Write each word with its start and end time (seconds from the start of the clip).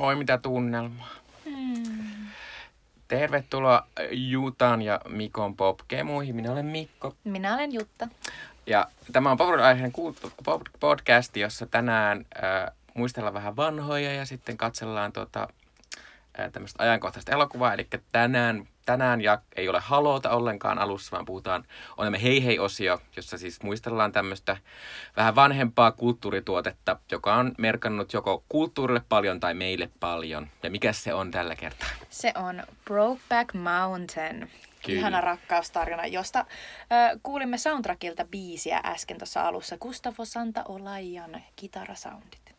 Oi 0.00 0.16
mitä 0.16 0.38
tunnelmaa. 0.38 1.08
Hmm. 1.44 2.26
Tervetuloa 3.08 3.86
Jutan 4.10 4.82
ja 4.82 5.00
Mikon 5.08 5.56
popkemuihin. 5.56 6.36
Minä 6.36 6.52
olen 6.52 6.66
Mikko. 6.66 7.14
Minä 7.24 7.54
olen 7.54 7.72
Jutta. 7.72 8.08
Ja 8.66 8.86
tämä 9.12 9.30
on 9.30 9.38
pod- 10.48 10.70
podcast, 10.80 11.36
jossa 11.36 11.66
tänään 11.66 12.26
äh, 12.36 12.76
muistellaan 12.94 13.34
vähän 13.34 13.56
vanhoja 13.56 14.14
ja 14.14 14.26
sitten 14.26 14.56
katsellaan 14.56 15.12
tota, 15.12 15.48
äh, 16.40 16.52
tämmöistä 16.52 16.82
ajankohtaista 16.82 17.32
elokuvaa. 17.32 17.74
Eli 17.74 17.88
tänään, 18.12 18.68
tänään 18.90 19.20
ja 19.20 19.38
ei 19.56 19.68
ole 19.68 19.80
haloota 19.80 20.30
ollenkaan 20.30 20.78
alussa, 20.78 21.10
vaan 21.12 21.24
puhutaan, 21.24 21.64
olemme 21.96 22.22
hei 22.22 22.44
hei 22.44 22.58
osio, 22.58 23.00
jossa 23.16 23.38
siis 23.38 23.62
muistellaan 23.62 24.12
tämmöistä 24.12 24.56
vähän 25.16 25.34
vanhempaa 25.34 25.92
kulttuurituotetta, 25.92 26.96
joka 27.10 27.34
on 27.34 27.52
merkannut 27.58 28.12
joko 28.12 28.44
kulttuurille 28.48 29.02
paljon 29.08 29.40
tai 29.40 29.54
meille 29.54 29.90
paljon. 30.00 30.48
Ja 30.62 30.70
mikä 30.70 30.92
se 30.92 31.14
on 31.14 31.30
tällä 31.30 31.56
kertaa? 31.56 31.88
Se 32.08 32.32
on 32.34 32.62
Brokeback 32.84 33.54
Mountain. 33.54 34.50
Kyllä. 34.86 34.98
Ihana 34.98 35.20
rakkaustarina, 35.20 36.06
josta 36.06 36.38
ö, 36.40 37.18
kuulimme 37.22 37.58
soundtrackilta 37.58 38.24
biisiä 38.24 38.80
äsken 38.84 39.18
tuossa 39.18 39.42
alussa. 39.42 39.78
Gustavo 39.78 40.24
Santa 40.24 40.64
Olajan 40.68 41.42
kitarasoundit. 41.56 42.54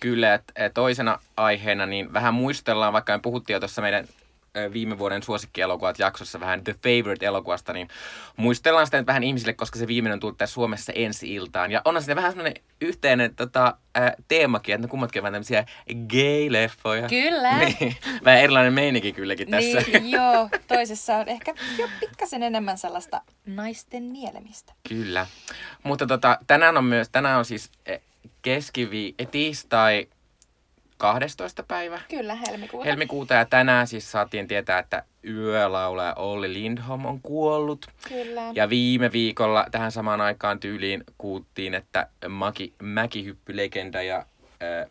Kyllä, 0.00 0.34
että 0.34 0.70
toisena 0.74 1.18
aiheena 1.36 1.86
niin 1.86 2.12
vähän 2.12 2.34
muistellaan, 2.34 2.92
vaikka 2.92 3.12
me 3.12 3.18
puhuttiin 3.22 3.54
jo 3.54 3.60
tuossa 3.60 3.82
meidän 3.82 4.06
viime 4.72 4.98
vuoden 4.98 5.22
suosikkielokuvat 5.22 5.98
jaksossa 5.98 6.40
vähän 6.40 6.64
The 6.64 6.72
Favorite-elokuvasta, 6.72 7.72
niin 7.72 7.88
muistellaan 8.36 8.86
sitä 8.86 8.98
nyt 8.98 9.06
vähän 9.06 9.22
ihmisille, 9.22 9.52
koska 9.52 9.78
se 9.78 9.86
viimeinen 9.86 10.14
on 10.14 10.20
tullut 10.20 10.38
tässä 10.38 10.54
Suomessa 10.54 10.92
ensi 10.92 11.34
iltaan. 11.34 11.70
Ja 11.72 11.82
onhan 11.84 12.02
se 12.02 12.16
vähän 12.16 12.32
semmoinen 12.32 12.62
yhteinen 12.80 13.34
tota, 13.36 13.76
ä, 13.98 14.12
teemakin, 14.28 14.74
että 14.74 14.86
ne 14.86 14.90
kummatkin 14.90 15.22
ovat 15.22 15.32
tämmöisiä 15.32 15.64
gay-leffoja. 15.90 17.08
Kyllä. 17.08 17.58
Niin, 17.60 17.96
vähän 18.24 18.40
erilainen 18.40 18.72
meininki 18.72 19.12
kylläkin 19.12 19.50
tässä. 19.50 19.80
Niin, 19.80 20.10
joo, 20.16 20.48
toisessa 20.68 21.16
on 21.16 21.28
ehkä 21.28 21.54
jo 21.78 21.88
pikkasen 22.00 22.42
enemmän 22.42 22.78
sellaista 22.78 23.20
naisten 23.46 24.12
nielemistä. 24.12 24.72
Kyllä. 24.88 25.26
Mutta 25.82 26.06
tota, 26.06 26.38
tänään 26.46 26.76
on 26.76 26.84
myös, 26.84 27.08
tänään 27.08 27.38
on 27.38 27.44
siis 27.44 27.70
eh, 27.86 28.00
keskivi, 28.42 29.14
eh, 29.18 29.28
tiistai 29.28 30.08
12. 31.00 31.62
päivä 31.62 32.00
Kyllä, 32.10 32.34
helmikuuta. 32.34 32.84
helmikuuta 32.84 33.34
ja 33.34 33.44
tänään 33.44 33.86
siis 33.86 34.12
saatiin 34.12 34.48
tietää, 34.48 34.78
että 34.78 35.02
yölaulaja 35.28 36.14
Olli 36.14 36.52
Lindholm 36.52 37.04
on 37.04 37.20
kuollut. 37.20 37.86
Kyllä. 38.08 38.42
Ja 38.54 38.68
viime 38.68 39.12
viikolla 39.12 39.66
tähän 39.70 39.92
samaan 39.92 40.20
aikaan 40.20 40.60
tyyliin 40.60 41.04
kuultiin, 41.18 41.74
että 41.74 42.06
Maki, 42.28 42.74
mäkihyppylegenda 42.82 44.02
ja 44.02 44.16
äh, 44.18 44.90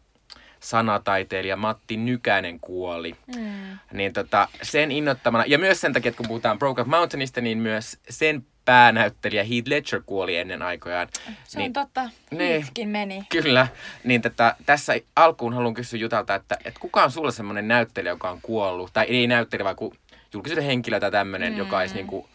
sanataiteilija 0.59 1.55
Matti 1.55 1.97
Nykänen 1.97 2.59
kuoli. 2.59 3.15
Mm. 3.37 3.77
Niin 3.93 4.13
tota, 4.13 4.47
sen 4.61 4.91
innoittamana, 4.91 5.43
ja 5.47 5.57
myös 5.57 5.81
sen 5.81 5.93
takia, 5.93 6.09
että 6.09 6.17
kun 6.17 6.27
puhutaan 6.27 6.59
Broke 6.59 6.83
Mountainista, 6.83 7.41
niin 7.41 7.57
myös 7.57 7.99
sen 8.09 8.45
päänäyttelijä 8.65 9.43
Heath 9.43 9.67
Ledger 9.67 10.01
kuoli 10.05 10.37
ennen 10.37 10.61
aikojaan. 10.61 11.07
Se 11.43 11.57
Niin- 11.57 11.69
on 11.69 11.73
totta. 11.73 12.09
Niin. 12.31 12.39
Heathkin 12.61 12.89
meni. 12.89 13.23
Kyllä, 13.29 13.67
niin 14.03 14.21
tätä, 14.21 14.55
tässä 14.65 14.93
alkuun 15.15 15.53
haluan 15.53 15.73
kysyä 15.73 15.99
Jutalta, 15.99 16.35
että, 16.35 16.57
että 16.65 16.79
kuka 16.79 17.03
on 17.03 17.11
sulle 17.11 17.31
semmoinen 17.31 17.67
näyttelijä, 17.67 18.11
joka 18.11 18.29
on 18.29 18.39
kuollut, 18.41 18.93
tai 18.93 19.05
ei 19.05 19.27
näyttelijä, 19.27 19.63
vaan 19.63 19.75
ku 19.75 19.93
julkisuuden 20.33 20.65
henkilö 20.65 20.99
tai 20.99 21.11
tämmöinen, 21.11 21.51
mm. 21.53 21.57
joka 21.57 21.77
olisi 21.77 21.95
niinku 21.95 22.29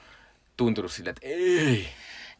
tuntunut 0.56 0.92
sille, 0.92 1.10
että 1.10 1.20
ei. 1.26 1.88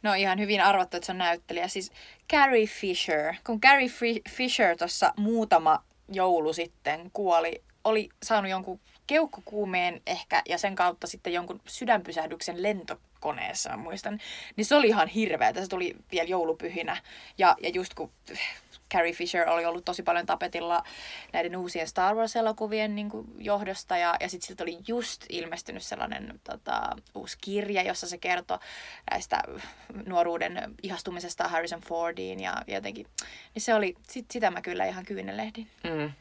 No 0.05 0.15
ihan 0.15 0.39
hyvin 0.39 0.61
arvattu, 0.61 0.97
että 0.97 1.07
se 1.07 1.13
on 1.13 1.19
näyttelijä. 1.19 1.69
Siis 1.69 1.93
Carrie 2.33 2.67
Fisher. 2.67 3.35
Kun 3.47 3.61
Carrie 3.61 3.89
Fi- 3.89 4.23
Fisher 4.31 4.77
tuossa 4.77 5.15
muutama 5.17 5.85
joulu 6.09 6.53
sitten 6.53 7.11
kuoli, 7.13 7.63
oli 7.85 8.09
saanut 8.23 8.51
jonkun 8.51 8.81
keuhkokuumeen 9.07 10.03
ehkä 10.07 10.43
ja 10.49 10.59
sen 10.59 10.75
kautta 10.75 11.07
sitten 11.07 11.33
jonkun 11.33 11.61
sydänpysähdyksen 11.67 12.63
lentokoneessa, 12.63 13.77
muistan. 13.77 14.19
Niin 14.57 14.65
se 14.65 14.75
oli 14.75 14.87
ihan 14.87 15.09
hirveä. 15.09 15.53
Se 15.53 15.69
tuli 15.69 15.97
vielä 16.13 16.29
joulupyhinä. 16.29 16.97
Ja, 17.39 17.57
ja 17.63 17.69
just 17.69 17.95
kun 17.95 18.11
Carrie 18.95 19.13
Fisher 19.13 19.49
oli 19.49 19.65
ollut 19.65 19.85
tosi 19.85 20.03
paljon 20.03 20.27
tapetilla 20.27 20.83
näiden 21.33 21.57
uusien 21.57 21.89
Star 21.89 22.15
Wars-elokuvien 22.15 22.95
niin 22.95 23.11
kuin, 23.11 23.27
johdosta. 23.39 23.97
Ja, 23.97 24.17
ja 24.21 24.29
sitten 24.29 24.47
siltä 24.47 24.63
oli 24.63 24.79
just 24.89 25.25
ilmestynyt 25.29 25.83
sellainen 25.83 26.41
tota, 26.45 26.97
uusi 27.15 27.39
kirja, 27.41 27.83
jossa 27.83 28.09
se 28.09 28.19
kertoi 28.19 28.59
näistä 29.11 29.43
nuoruuden 30.07 30.75
ihastumisesta 30.83 31.49
Harrison 31.49 31.81
Fordiin. 31.81 32.41
Ja 32.41 32.57
jotenkin, 32.67 33.07
niin 33.55 33.63
se 33.63 33.75
oli, 33.75 33.95
sit, 34.03 34.31
sitä 34.31 34.51
mä 34.51 34.61
kyllä 34.61 34.85
ihan 34.85 35.05
kyynelehdin. 35.05 35.69
Mm. 35.85 36.13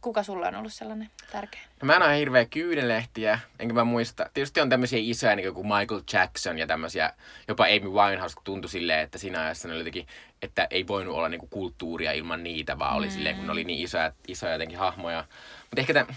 Kuka 0.00 0.22
sulla 0.22 0.48
on 0.48 0.54
ollut 0.54 0.72
sellainen 0.72 1.10
tärkeä? 1.32 1.60
No 1.82 1.86
mä 1.86 1.96
en 1.96 2.02
ole 2.02 2.18
hirveä 2.18 2.44
kyydenlehtiä, 2.44 3.38
enkä 3.58 3.74
mä 3.74 3.84
muista. 3.84 4.30
Tietysti 4.34 4.60
on 4.60 4.68
tämmöisiä 4.68 4.98
isoja 5.02 5.36
niin 5.36 5.54
kuin 5.54 5.66
Michael 5.66 6.02
Jackson 6.12 6.58
ja 6.58 6.66
tämmöisiä, 6.66 7.12
jopa 7.48 7.64
Amy 7.64 7.90
Winehouse, 7.90 8.34
kun 8.34 8.44
tuntui 8.44 8.70
silleen, 8.70 9.00
että 9.00 9.18
siinä 9.18 9.42
ajassa 9.42 9.68
ne 9.68 9.74
oli 9.74 9.80
jotenkin, 9.80 10.06
että 10.42 10.66
ei 10.70 10.86
voinut 10.86 11.14
olla 11.14 11.28
niin 11.28 11.38
kuin 11.38 11.50
kulttuuria 11.50 12.12
ilman 12.12 12.42
niitä, 12.42 12.78
vaan 12.78 12.96
oli 12.96 13.06
mm. 13.06 13.12
silleen, 13.12 13.36
kun 13.36 13.46
ne 13.46 13.52
oli 13.52 13.64
niin 13.64 13.84
isoja, 13.84 14.12
isoja 14.28 14.52
jotenkin 14.52 14.78
hahmoja. 14.78 15.24
Mutta 15.60 15.80
ehkä 15.80 15.94
tämän, 15.94 16.16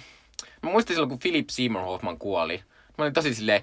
mä 0.64 0.70
muistin 0.70 0.94
silloin, 0.94 1.10
kun 1.10 1.20
Philip 1.20 1.50
Seymour 1.50 1.86
Hoffman 1.86 2.20
kuoli. 2.20 2.64
Mä 2.98 3.04
olin 3.04 3.14
tosi 3.14 3.36
silleen, 3.36 3.62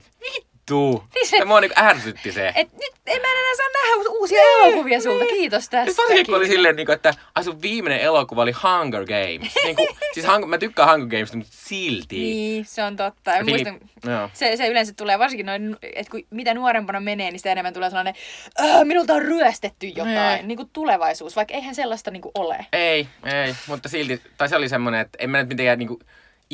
vittu! 0.70 1.04
Niin 1.14 1.26
se- 1.28 1.36
Se 1.38 1.44
mua 1.44 1.60
niin 1.60 1.72
ärsytti 1.78 2.32
se. 2.32 2.48
Et 2.54 2.72
nyt 2.72 2.92
en 3.06 3.20
mä 3.20 3.26
enää 3.28 3.56
saa 3.56 3.66
nähdä 3.74 4.10
uusia 4.10 4.38
elokuvia 4.42 5.00
sulta. 5.00 5.24
Kiitos 5.24 5.68
tästä. 5.68 6.02
Nyt 6.08 6.28
oli 6.28 6.46
silleen, 6.46 6.76
niin 6.76 6.86
kuin, 6.86 6.94
että 6.96 7.14
ai 7.34 7.44
sun 7.44 7.62
viimeinen 7.62 8.00
elokuva 8.00 8.42
oli 8.42 8.52
Hunger 8.52 9.04
Games. 9.04 9.54
niin 9.64 9.76
kuin, 9.76 9.88
siis 10.12 10.26
Hunger, 10.26 10.46
mä 10.46 10.58
tykkään 10.58 10.90
Hunger 10.90 11.08
Gamesista, 11.08 11.36
mutta 11.36 11.52
silti. 11.56 12.16
Niin, 12.16 12.64
se 12.64 12.82
on 12.82 12.96
totta. 12.96 13.30
Ja 13.30 13.42
Philip- 13.42 13.48
muistan, 13.48 13.78
Joo. 14.06 14.30
se, 14.32 14.56
se 14.56 14.66
yleensä 14.68 14.92
tulee 14.96 15.18
varsinkin 15.18 15.46
noin, 15.46 15.76
että 15.82 16.10
kun 16.10 16.20
mitä 16.30 16.54
nuorempana 16.54 17.00
menee, 17.00 17.30
niin 17.30 17.38
sitä 17.38 17.52
enemmän 17.52 17.74
tulee 17.74 17.90
sellainen, 17.90 18.14
"Äh, 18.60 18.84
minulta 18.84 19.14
on 19.14 19.22
ryöstetty 19.22 19.86
jotain, 19.86 20.14
Nee. 20.14 20.42
niin 20.42 20.56
kuin 20.56 20.70
tulevaisuus, 20.72 21.36
vaikka 21.36 21.54
eihän 21.54 21.74
sellaista 21.74 22.10
niin 22.10 22.22
kuin 22.22 22.32
ole. 22.34 22.66
Ei, 22.72 23.08
ei, 23.24 23.54
mutta 23.66 23.88
silti, 23.88 24.20
tai 24.38 24.48
se 24.48 24.56
oli 24.56 24.68
semmoinen, 24.68 25.00
että 25.00 25.18
en 25.20 25.30
mä 25.30 25.38
nyt 25.38 25.48
mitenkään 25.48 25.78
niinku 25.78 25.98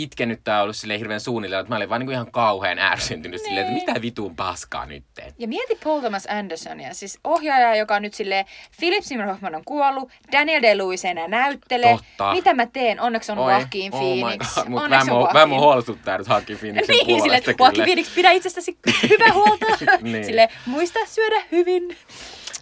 itkenyt 0.03 0.41
tai 0.44 0.62
ollut 0.62 0.76
silleen 0.76 1.00
hirveän 1.00 1.20
suunnilleen, 1.20 1.60
että 1.60 1.72
mä 1.72 1.76
olin 1.76 1.88
vaan 1.88 1.98
niinku 2.00 2.12
ihan 2.12 2.32
kauhean 2.32 2.78
ärsyntynyt 2.78 3.41
silleen, 3.41 3.59
että 3.66 3.72
Niin. 3.75 3.84
mitä 3.88 4.03
vitun 4.03 4.36
paskaa 4.36 4.86
nytten. 4.86 5.32
Ja 5.38 5.48
mieti 5.48 5.78
Paul 5.84 6.00
Thomas 6.00 6.26
Andersonia, 6.26 6.94
siis 6.94 7.19
ohjaaja, 7.25 7.75
joka 7.76 7.94
on 7.94 8.03
nyt 8.03 8.14
silleen, 8.14 8.44
Philip 8.81 9.04
Seymour 9.04 9.28
Hoffman 9.28 9.54
on 9.54 9.64
kuollut, 9.64 10.10
Daniel 10.32 10.62
Day-Lewis 10.62 11.04
ei 11.04 11.10
enää 11.10 11.28
näyttele. 11.28 11.87
Totta. 11.91 12.32
Mitä 12.32 12.54
mä 12.54 12.66
teen? 12.66 13.00
Onneksi 13.00 13.32
on 13.32 13.38
Joaquin 13.38 13.94
oh 13.94 14.00
Phoenix. 14.00 14.56
mut 14.69 14.82
Onneksi 14.82 15.06
vähän 15.10 15.16
on 15.16 15.20
Joaquin. 15.34 15.60
huolestuttaa 15.60 16.19
nyt 16.19 16.26
Joaquin 16.28 16.58
Phoenixin 16.58 16.97
Niin, 17.06 17.22
silleen, 17.22 17.42
Joaquin. 17.58 17.84
Phoenix, 17.84 18.14
pidä 18.14 18.31
itsestäsi 18.31 18.78
hyvää 19.08 19.32
huolta. 19.32 19.66
Niin. 20.00 20.25
Sille 20.25 20.48
muista 20.66 20.98
syödä 21.06 21.42
hyvin. 21.53 21.97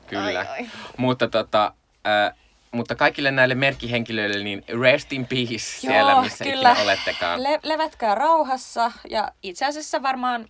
Kyllä. 0.06 0.24
Ai, 0.24 0.36
ai. 0.36 0.66
Mutta 0.96 1.28
tota, 1.28 1.72
äh, 2.06 2.38
mutta 2.72 2.94
kaikille 2.94 3.30
näille 3.30 3.54
merkkihenkilöille, 3.54 4.44
niin 4.44 4.64
rest 4.80 5.12
in 5.12 5.26
peace 5.26 5.58
siellä, 5.58 6.22
missä 6.22 6.44
ikinä 6.44 6.76
olettekaan. 6.82 7.42
Le- 7.42 7.60
levätkää 7.62 8.14
rauhassa 8.14 8.92
ja 9.10 9.32
itse 9.42 9.66
asiassa 9.66 10.02
varmaan 10.02 10.48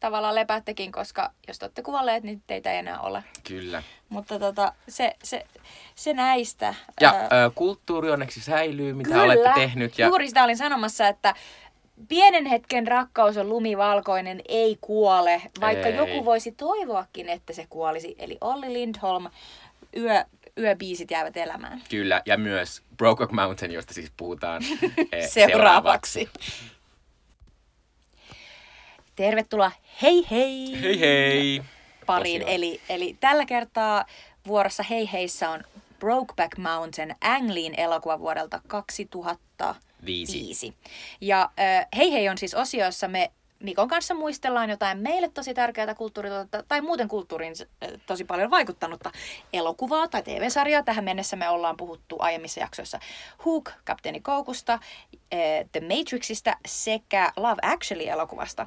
tavallaan 0.00 0.34
lepäättekin, 0.34 0.92
koska 0.92 1.30
jos 1.48 1.58
te 1.58 1.64
olette 1.64 1.82
kuolleet, 1.82 2.24
niin 2.24 2.42
teitä 2.46 2.72
ei 2.72 2.78
enää 2.78 3.00
ole. 3.00 3.24
Kyllä. 3.48 3.82
Mutta 4.08 4.38
tota, 4.38 4.72
se, 4.88 5.16
se, 5.22 5.46
se 5.94 6.12
näistä. 6.12 6.74
Ja 7.00 7.10
Ää, 7.10 7.44
äh, 7.44 7.52
kulttuuri 7.54 8.10
onneksi 8.10 8.40
säilyy, 8.40 8.92
mitä 8.92 9.10
kyllä, 9.10 9.22
olette 9.22 9.50
tehnyt. 9.54 9.98
Ja 9.98 10.06
Juuri 10.06 10.28
sitä 10.28 10.44
olin 10.44 10.56
sanomassa, 10.56 11.08
että 11.08 11.34
pienen 12.08 12.46
hetken 12.46 12.86
rakkaus 12.86 13.36
on 13.36 13.48
lumivalkoinen, 13.48 14.40
ei 14.48 14.78
kuole, 14.80 15.42
vaikka 15.60 15.88
Ei. 15.88 15.96
joku 15.96 16.24
voisi 16.24 16.52
toivoakin, 16.52 17.28
että 17.28 17.52
se 17.52 17.66
kuolisi. 17.70 18.14
Eli 18.18 18.38
Olli 18.40 18.72
Lindholm, 18.72 19.26
yö, 19.96 20.24
yöbiisit 20.58 21.10
jäävät 21.10 21.36
elämään. 21.36 21.82
Kyllä, 21.90 22.22
ja 22.26 22.36
myös 22.36 22.82
Brokeback 22.96 23.32
Mountain, 23.32 23.72
josta 23.72 23.94
siis 23.94 24.12
puhutaan 24.16 24.62
eh, 25.12 25.30
Seuraavaksi. 25.30 26.30
Tervetuloa 29.16 29.72
hei 30.02 30.26
hei! 30.30 30.82
Hei 30.82 31.00
hei! 31.00 31.62
pariin. 32.06 32.40
Tosiaan. 32.40 32.56
Eli, 32.56 32.80
eli 32.88 33.16
tällä 33.20 33.46
kertaa 33.46 34.04
vuorossa 34.46 34.82
Hei 34.82 35.08
Heissä 35.12 35.50
on 35.50 35.64
Brokeback 35.98 36.58
Mountain 36.58 37.14
Ang 37.20 37.50
Leein 37.50 37.80
elokuva 37.80 38.18
vuodelta 38.18 38.60
2005. 38.66 40.32
Viisi. 40.32 40.74
Ja 41.20 41.50
äh, 41.60 41.86
Hei 41.96 42.12
Hei 42.12 42.28
on 42.28 42.38
siis 42.38 42.54
osio, 42.54 42.84
jossa 42.84 43.08
me 43.08 43.32
Mikon 43.62 43.88
kanssa 43.88 44.14
muistellaan 44.14 44.70
jotain 44.70 44.98
meille 44.98 45.28
tosi 45.28 45.54
tärkeää 45.54 45.94
kulttuurituotetta 45.94 46.62
tai 46.68 46.80
muuten 46.80 47.08
kulttuuriin 47.08 47.54
äh, 47.60 47.90
tosi 48.06 48.24
paljon 48.24 48.50
vaikuttanutta 48.50 49.10
elokuvaa 49.52 50.08
tai 50.08 50.22
TV-sarjaa. 50.22 50.82
Tähän 50.82 51.04
mennessä 51.04 51.36
me 51.36 51.48
ollaan 51.48 51.76
puhuttu 51.76 52.16
aiemmissa 52.18 52.60
jaksoissa 52.60 52.98
Hook, 53.44 53.70
Kapteeni 53.84 54.20
Koukusta, 54.20 54.72
äh, 54.72 54.80
The 55.72 55.80
Matrixista 55.80 56.56
sekä 56.66 57.32
Love 57.36 57.60
Actually-elokuvasta. 57.62 58.66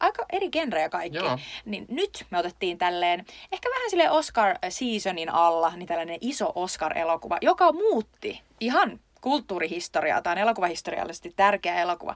Aika 0.00 0.26
eri 0.32 0.50
genrejä 0.50 0.88
kaikki. 0.88 1.18
Joo. 1.18 1.38
Niin 1.64 1.86
nyt 1.88 2.26
me 2.30 2.38
otettiin 2.38 2.78
tälleen, 2.78 3.24
ehkä 3.52 3.68
vähän 3.70 3.90
sille 3.90 4.10
Oscar-seasonin 4.10 5.28
alla, 5.32 5.76
niin 5.76 5.86
tällainen 5.86 6.18
iso 6.20 6.52
Oscar-elokuva, 6.54 7.38
joka 7.40 7.72
muutti 7.72 8.42
ihan 8.60 9.00
kulttuurihistoriaa. 9.20 10.22
Tämä 10.22 10.32
on 10.32 10.38
elokuvahistoriallisesti 10.38 11.32
tärkeä 11.36 11.82
elokuva. 11.82 12.14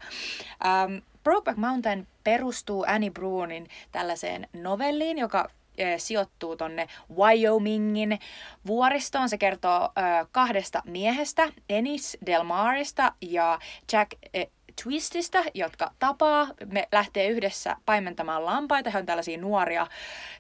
Ähm, 0.67 0.97
Brokeback 1.25 1.59
Mountain 1.59 2.07
perustuu 2.25 2.85
Annie 2.89 3.11
Bruunin 3.11 3.69
tällaiseen 3.93 4.49
novelliin, 4.53 5.19
joka 5.19 5.49
sijoittuu 5.97 6.57
tonne 6.57 6.89
Wyomingin 7.17 8.19
vuoristoon. 8.67 9.29
Se 9.29 9.39
kertoo 9.39 9.91
kahdesta 10.33 10.83
miehestä, 10.85 11.53
Ennis 11.69 12.19
Delmarista 12.27 13.13
ja 13.21 13.59
Jack 13.93 14.13
äh, 14.37 14.47
Twististä, 14.83 15.45
jotka 15.55 15.91
tapaa. 15.99 16.49
Me 16.67 16.89
lähtee 16.93 17.29
yhdessä 17.29 17.77
paimentamaan 17.87 18.47
lampaita. 18.47 18.91
He 18.91 18.99
on 18.99 19.07
tällaisia 19.07 19.39
nuoria 19.39 19.87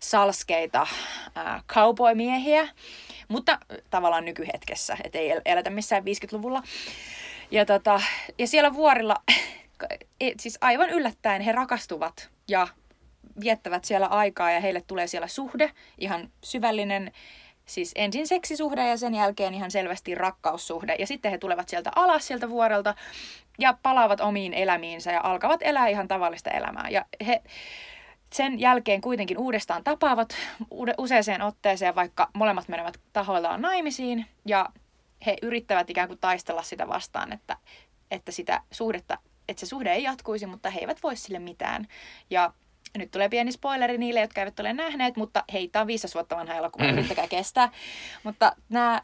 salskeita 0.00 0.86
äh, 1.36 1.64
cowboy-miehiä, 1.66 2.68
mutta 3.28 3.58
tavallaan 3.90 4.24
nykyhetkessä, 4.24 4.96
et 5.04 5.16
ei 5.16 5.32
eletä 5.44 5.70
missään 5.70 6.02
50-luvulla. 6.02 6.62
Ja, 7.50 7.66
tota, 7.66 8.00
ja 8.38 8.46
siellä 8.46 8.74
vuorilla, 8.74 9.16
siis 10.40 10.58
aivan 10.60 10.90
yllättäen 10.90 11.42
he 11.42 11.52
rakastuvat 11.52 12.30
ja 12.48 12.68
viettävät 13.40 13.84
siellä 13.84 14.06
aikaa 14.06 14.50
ja 14.50 14.60
heille 14.60 14.80
tulee 14.80 15.06
siellä 15.06 15.28
suhde, 15.28 15.70
ihan 15.98 16.30
syvällinen, 16.44 17.12
siis 17.66 17.92
ensin 17.94 18.26
seksisuhde 18.26 18.88
ja 18.88 18.96
sen 18.96 19.14
jälkeen 19.14 19.54
ihan 19.54 19.70
selvästi 19.70 20.14
rakkaussuhde. 20.14 20.96
Ja 20.98 21.06
sitten 21.06 21.30
he 21.30 21.38
tulevat 21.38 21.68
sieltä 21.68 21.90
alas 21.96 22.26
sieltä 22.26 22.50
vuorelta 22.50 22.94
ja 23.58 23.78
palaavat 23.82 24.20
omiin 24.20 24.54
elämiinsä 24.54 25.12
ja 25.12 25.20
alkavat 25.24 25.60
elää 25.62 25.88
ihan 25.88 26.08
tavallista 26.08 26.50
elämää. 26.50 26.88
Ja 26.90 27.04
he 27.26 27.42
sen 28.32 28.60
jälkeen 28.60 29.00
kuitenkin 29.00 29.38
uudestaan 29.38 29.84
tapaavat 29.84 30.36
useaseen 30.98 31.42
otteeseen, 31.42 31.94
vaikka 31.94 32.30
molemmat 32.34 32.68
menevät 32.68 33.00
tahoillaan 33.12 33.62
naimisiin 33.62 34.26
ja 34.46 34.68
he 35.26 35.36
yrittävät 35.42 35.90
ikään 35.90 36.08
kuin 36.08 36.18
taistella 36.18 36.62
sitä 36.62 36.88
vastaan, 36.88 37.32
että, 37.32 37.56
että 38.10 38.32
sitä 38.32 38.62
suhdetta, 38.70 39.18
että 39.50 39.60
se 39.60 39.66
suhde 39.66 39.92
ei 39.92 40.02
jatkuisi, 40.02 40.46
mutta 40.46 40.70
he 40.70 40.80
eivät 40.80 41.02
voi 41.02 41.16
sille 41.16 41.38
mitään. 41.38 41.88
Ja 42.30 42.52
nyt 42.98 43.10
tulee 43.10 43.28
pieni 43.28 43.52
spoileri 43.52 43.98
niille, 43.98 44.20
jotka 44.20 44.40
eivät 44.40 44.60
ole 44.60 44.72
nähneet, 44.72 45.16
mutta 45.16 45.44
heitä 45.52 45.80
on 45.80 45.86
viisas 45.86 46.14
vuotta 46.14 46.36
vanha 46.36 46.54
elokuva, 46.54 46.84
yrittäkää 46.92 47.28
kestää. 47.28 47.72
Mutta 48.22 48.56
nämä 48.68 49.02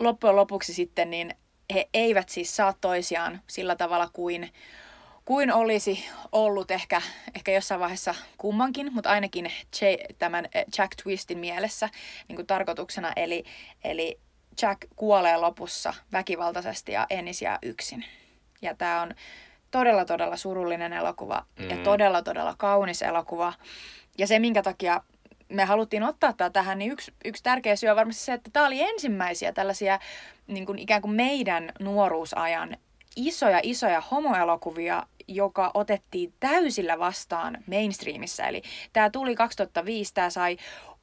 loppujen 0.00 0.36
lopuksi 0.36 0.74
sitten, 0.74 1.10
niin 1.10 1.34
he 1.74 1.88
eivät 1.94 2.28
siis 2.28 2.56
saa 2.56 2.74
toisiaan 2.80 3.40
sillä 3.46 3.76
tavalla 3.76 4.08
kuin, 4.12 4.52
kuin 5.24 5.52
olisi 5.52 6.04
ollut 6.32 6.70
ehkä, 6.70 7.02
ehkä 7.34 7.52
jossain 7.52 7.80
vaiheessa 7.80 8.14
kummankin, 8.38 8.94
mutta 8.94 9.10
ainakin 9.10 9.44
J, 9.80 9.84
tämän 10.18 10.48
eh, 10.54 10.64
Jack 10.78 10.92
Twistin 11.02 11.38
mielessä 11.38 11.88
niin 12.28 12.36
kuin 12.36 12.46
tarkoituksena. 12.46 13.12
Eli, 13.16 13.44
eli 13.84 14.18
Jack 14.62 14.80
kuolee 14.96 15.36
lopussa 15.36 15.94
väkivaltaisesti 16.12 16.92
ja 16.92 17.06
Ennis 17.10 17.42
jää 17.42 17.58
yksin. 17.62 18.04
Ja 18.62 18.74
tämä 18.74 19.02
on 19.02 19.14
todella, 19.70 20.04
todella 20.04 20.36
surullinen 20.36 20.92
elokuva 20.92 21.46
mm. 21.58 21.70
ja 21.70 21.76
todella, 21.76 22.22
todella 22.22 22.54
kaunis 22.58 23.02
elokuva. 23.02 23.52
Ja 24.18 24.26
se, 24.26 24.38
minkä 24.38 24.62
takia 24.62 25.02
me 25.48 25.64
haluttiin 25.64 26.02
ottaa 26.02 26.32
tämä 26.32 26.50
tähän, 26.50 26.78
niin 26.78 26.92
yksi, 26.92 27.12
yksi 27.24 27.42
tärkeä 27.42 27.76
syy 27.76 27.88
on 27.88 27.96
varmasti 27.96 28.22
se, 28.22 28.32
että 28.32 28.50
tämä 28.52 28.66
oli 28.66 28.82
ensimmäisiä 28.82 29.52
tällaisia 29.52 29.98
niin 30.46 30.66
kuin 30.66 30.78
ikään 30.78 31.02
kuin 31.02 31.14
meidän 31.14 31.72
nuoruusajan 31.80 32.76
isoja, 33.16 33.60
isoja 33.62 34.00
homoelokuvia, 34.00 35.06
joka 35.28 35.70
otettiin 35.74 36.34
täysillä 36.40 36.98
vastaan 36.98 37.58
mainstreamissa. 37.66 38.46
Eli 38.46 38.62
tämä 38.92 39.10
tuli 39.10 39.34
2005, 39.34 40.14
tämä 40.14 40.30
sai 40.30 40.56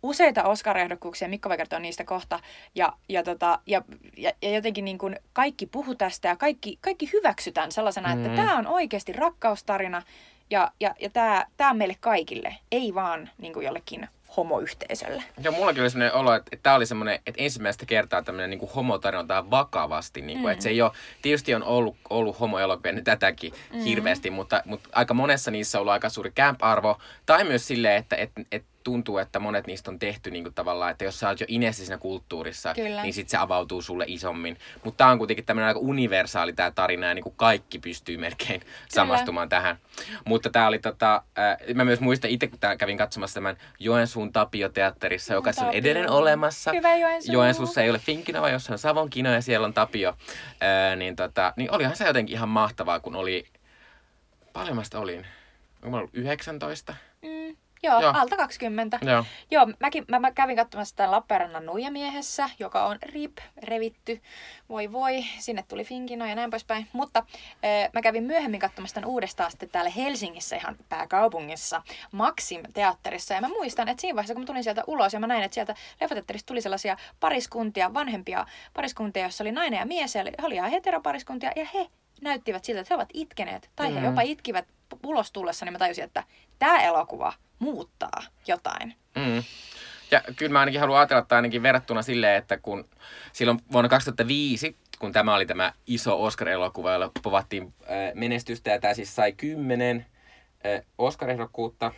useita 0.03 0.43
Oscar-ehdokkuuksia, 0.43 1.29
Mikko 1.29 1.49
voi 1.49 1.57
kertoa 1.57 1.79
niistä 1.79 2.03
kohta, 2.03 2.39
ja, 2.75 2.93
ja, 3.09 3.23
tota, 3.23 3.59
ja, 3.65 3.81
ja, 4.17 4.31
ja 4.41 4.49
jotenkin 4.49 4.85
niin 4.85 4.97
kuin 4.97 5.19
kaikki 5.33 5.65
puhu 5.65 5.95
tästä 5.95 6.27
ja 6.27 6.35
kaikki, 6.35 6.77
kaikki 6.81 7.09
hyväksytään 7.13 7.71
sellaisena, 7.71 8.15
mm. 8.15 8.25
että 8.25 8.35
tämä 8.35 8.57
on 8.57 8.67
oikeasti 8.67 9.13
rakkaustarina, 9.13 10.01
ja, 10.49 10.71
ja, 10.79 10.95
ja 10.99 11.09
tämä, 11.09 11.45
tämä 11.57 11.69
on 11.69 11.77
meille 11.77 11.95
kaikille, 11.99 12.55
ei 12.71 12.95
vaan 12.95 13.29
niin 13.37 13.53
kuin 13.53 13.65
jollekin 13.65 14.07
homoyhteisölle. 14.37 15.23
Joo, 15.43 15.53
mullakin 15.53 15.81
oli 15.81 15.89
sellainen 15.89 16.19
olo, 16.19 16.33
että, 16.33 16.49
että 16.51 16.63
tämä 16.63 16.75
oli 16.75 16.85
semmoinen, 16.85 17.19
että 17.25 17.43
ensimmäistä 17.43 17.85
kertaa 17.85 18.21
tämmöinen 18.21 18.49
niin 18.49 18.69
homotarina 18.75 19.49
vakavasti. 19.49 20.21
Niin 20.21 20.37
kuin, 20.37 20.49
mm. 20.49 20.51
että 20.51 20.63
se 20.63 20.69
ei 20.69 20.81
ole, 20.81 20.91
tietysti 21.21 21.55
on 21.55 21.63
ollut, 21.63 21.97
ollut 22.09 22.39
homoelokuvia 22.39 22.91
niin 22.91 23.03
tätäkin 23.03 23.53
mm. 23.73 23.79
hirveästi, 23.79 24.29
mutta, 24.29 24.61
mutta 24.65 24.89
aika 24.91 25.13
monessa 25.13 25.51
niissä 25.51 25.77
on 25.77 25.81
ollut 25.81 25.93
aika 25.93 26.09
suuri 26.09 26.31
camp-arvo. 26.31 26.97
Tai 27.25 27.43
myös 27.43 27.67
silleen, 27.67 27.95
että, 27.95 28.15
että, 28.15 28.41
että 28.51 28.69
tuntuu, 28.83 29.17
että 29.17 29.39
monet 29.39 29.67
niistä 29.67 29.91
on 29.91 29.99
tehty 29.99 30.31
niin 30.31 30.43
kuin 30.43 30.53
tavallaan, 30.53 30.91
että 30.91 31.03
jos 31.03 31.19
sä 31.19 31.29
oot 31.29 31.39
jo 31.39 31.45
Inessä 31.49 31.85
siinä 31.85 31.97
kulttuurissa, 31.97 32.73
Kyllä. 32.73 33.01
niin 33.03 33.13
sitten 33.13 33.31
se 33.31 33.37
avautuu 33.37 33.81
sulle 33.81 34.05
isommin. 34.07 34.57
Mutta 34.83 34.97
tämä 34.97 35.09
on 35.09 35.17
kuitenkin 35.17 35.45
tämmöinen 35.45 35.67
aika 35.67 35.79
universaali 35.79 36.53
tämä 36.53 36.71
tarina 36.71 37.07
ja 37.07 37.13
niin 37.13 37.23
kuin 37.23 37.35
kaikki 37.37 37.79
pystyy 37.79 38.17
melkein 38.17 38.59
Kyllä. 38.59 38.73
samastumaan 38.89 39.49
tähän. 39.49 39.77
Mutta 40.25 40.49
tämä 40.49 40.67
oli 40.67 40.79
tota, 40.79 41.23
äh, 41.39 41.75
mä 41.75 41.85
myös 41.85 41.99
muistan 41.99 42.29
itse, 42.29 42.47
kun 42.47 42.59
kävin 42.77 42.97
katsomassa 42.97 43.33
tämän 43.33 43.57
Joensuun 43.79 44.33
Tapio-teatterissa, 44.33 45.33
joka 45.33 45.53
Tapio. 45.53 45.69
on 45.69 45.75
edelleen 45.75 46.09
olemassa. 46.09 46.71
Hyvä 46.71 46.95
Joensuu. 46.95 47.33
Joensuussa 47.33 47.81
ei 47.81 47.89
ole 47.89 47.99
Finkinova, 47.99 48.49
jossa 48.49 48.73
on 48.73 48.79
Savon 48.79 49.09
kino 49.09 49.33
ja 49.33 49.41
siellä 49.41 49.65
on 49.67 49.73
Tapio. 49.73 50.09
Äh, 50.09 50.97
niin, 50.97 51.15
tota, 51.15 51.53
niin 51.55 51.71
olihan 51.71 51.95
se 51.95 52.07
jotenkin 52.07 52.35
ihan 52.35 52.49
mahtavaa, 52.49 52.99
kun 52.99 53.15
oli, 53.15 53.45
paljon 54.53 54.75
mä 54.75 54.83
olin? 54.95 55.25
Onko 55.75 55.89
mä 55.89 55.97
ollut 55.97 56.09
19? 56.13 56.95
Mm. 57.21 57.57
Joo, 57.83 58.01
Joo, 58.01 58.13
alta 58.15 58.37
20. 58.37 58.99
Joo, 59.01 59.25
Joo 59.51 59.67
mäkin, 59.79 60.05
mä, 60.07 60.19
mä 60.19 60.31
kävin 60.31 60.55
katsomassa 60.55 60.95
tämän 60.95 61.11
Lappeenrannan 61.11 61.65
nuijamiehessä, 61.65 62.49
joka 62.59 62.85
on 62.85 62.97
rip, 63.01 63.37
revitty. 63.63 64.21
Voi 64.69 64.91
voi, 64.91 65.23
sinne 65.39 65.63
tuli 65.67 65.83
Finkino 65.83 66.25
ja 66.25 66.35
näin 66.35 66.49
poispäin. 66.49 66.87
Mutta 66.93 67.19
äh, 67.19 67.89
mä 67.93 68.01
kävin 68.01 68.23
myöhemmin 68.23 68.59
katsomassa 68.59 68.95
tämän 68.95 69.09
uudestaan 69.09 69.51
sitten 69.51 69.69
täällä 69.69 69.89
Helsingissä, 69.89 70.55
ihan 70.55 70.75
pääkaupungissa, 70.89 71.81
Maxim-teatterissa. 72.11 73.33
Ja 73.33 73.41
mä 73.41 73.47
muistan, 73.47 73.87
että 73.87 74.01
siinä 74.01 74.15
vaiheessa, 74.15 74.33
kun 74.33 74.41
mä 74.41 74.47
tulin 74.47 74.63
sieltä 74.63 74.83
ulos 74.87 75.13
ja 75.13 75.19
mä 75.19 75.27
näin, 75.27 75.43
että 75.43 75.55
sieltä 75.55 75.75
leffateatterista 76.01 76.47
tuli 76.47 76.61
sellaisia 76.61 76.97
pariskuntia, 77.19 77.93
vanhempia 77.93 78.45
pariskuntia, 78.73 79.23
jossa 79.23 79.43
oli 79.43 79.51
nainen 79.51 79.79
ja 79.79 79.85
mies, 79.85 80.15
ja 80.15 80.23
oli 80.43 80.55
ihan 80.55 80.71
heteropariskuntia, 80.71 81.51
ja 81.55 81.67
he 81.73 81.87
näyttivät 82.21 82.65
siltä, 82.65 82.81
että 82.81 82.93
he 82.93 82.95
ovat 82.95 83.09
itkeneet, 83.13 83.69
tai 83.75 83.89
mm. 83.89 83.97
he 83.97 84.05
jopa 84.05 84.21
itkivät 84.21 84.65
ulos 85.03 85.31
tullessa, 85.31 85.65
niin 85.65 85.73
mä 85.73 85.79
tajusin, 85.79 86.03
että 86.03 86.23
tämä 86.59 86.83
elokuva 86.83 87.33
muuttaa 87.59 88.21
jotain. 88.47 88.95
Mm. 89.15 89.43
Ja 90.11 90.21
kyllä 90.35 90.51
mä 90.53 90.59
ainakin 90.59 90.79
haluan 90.79 90.99
ajatella, 90.99 91.21
että 91.21 91.35
ainakin 91.35 91.63
verrattuna 91.63 92.01
silleen, 92.01 92.37
että 92.37 92.57
kun 92.57 92.89
silloin 93.33 93.59
vuonna 93.71 93.89
2005, 93.89 94.77
kun 94.99 95.11
tämä 95.11 95.35
oli 95.35 95.45
tämä 95.45 95.73
iso 95.87 96.23
Oscar-elokuva, 96.23 96.91
jolla 96.91 97.11
povattiin 97.23 97.73
menestystä, 98.13 98.69
ja 98.69 98.79
tämä 98.79 98.93
siis 98.93 99.15
sai 99.15 99.31
kymmenen 99.31 100.05
Oscar-ehdokkuutta, 100.97 101.91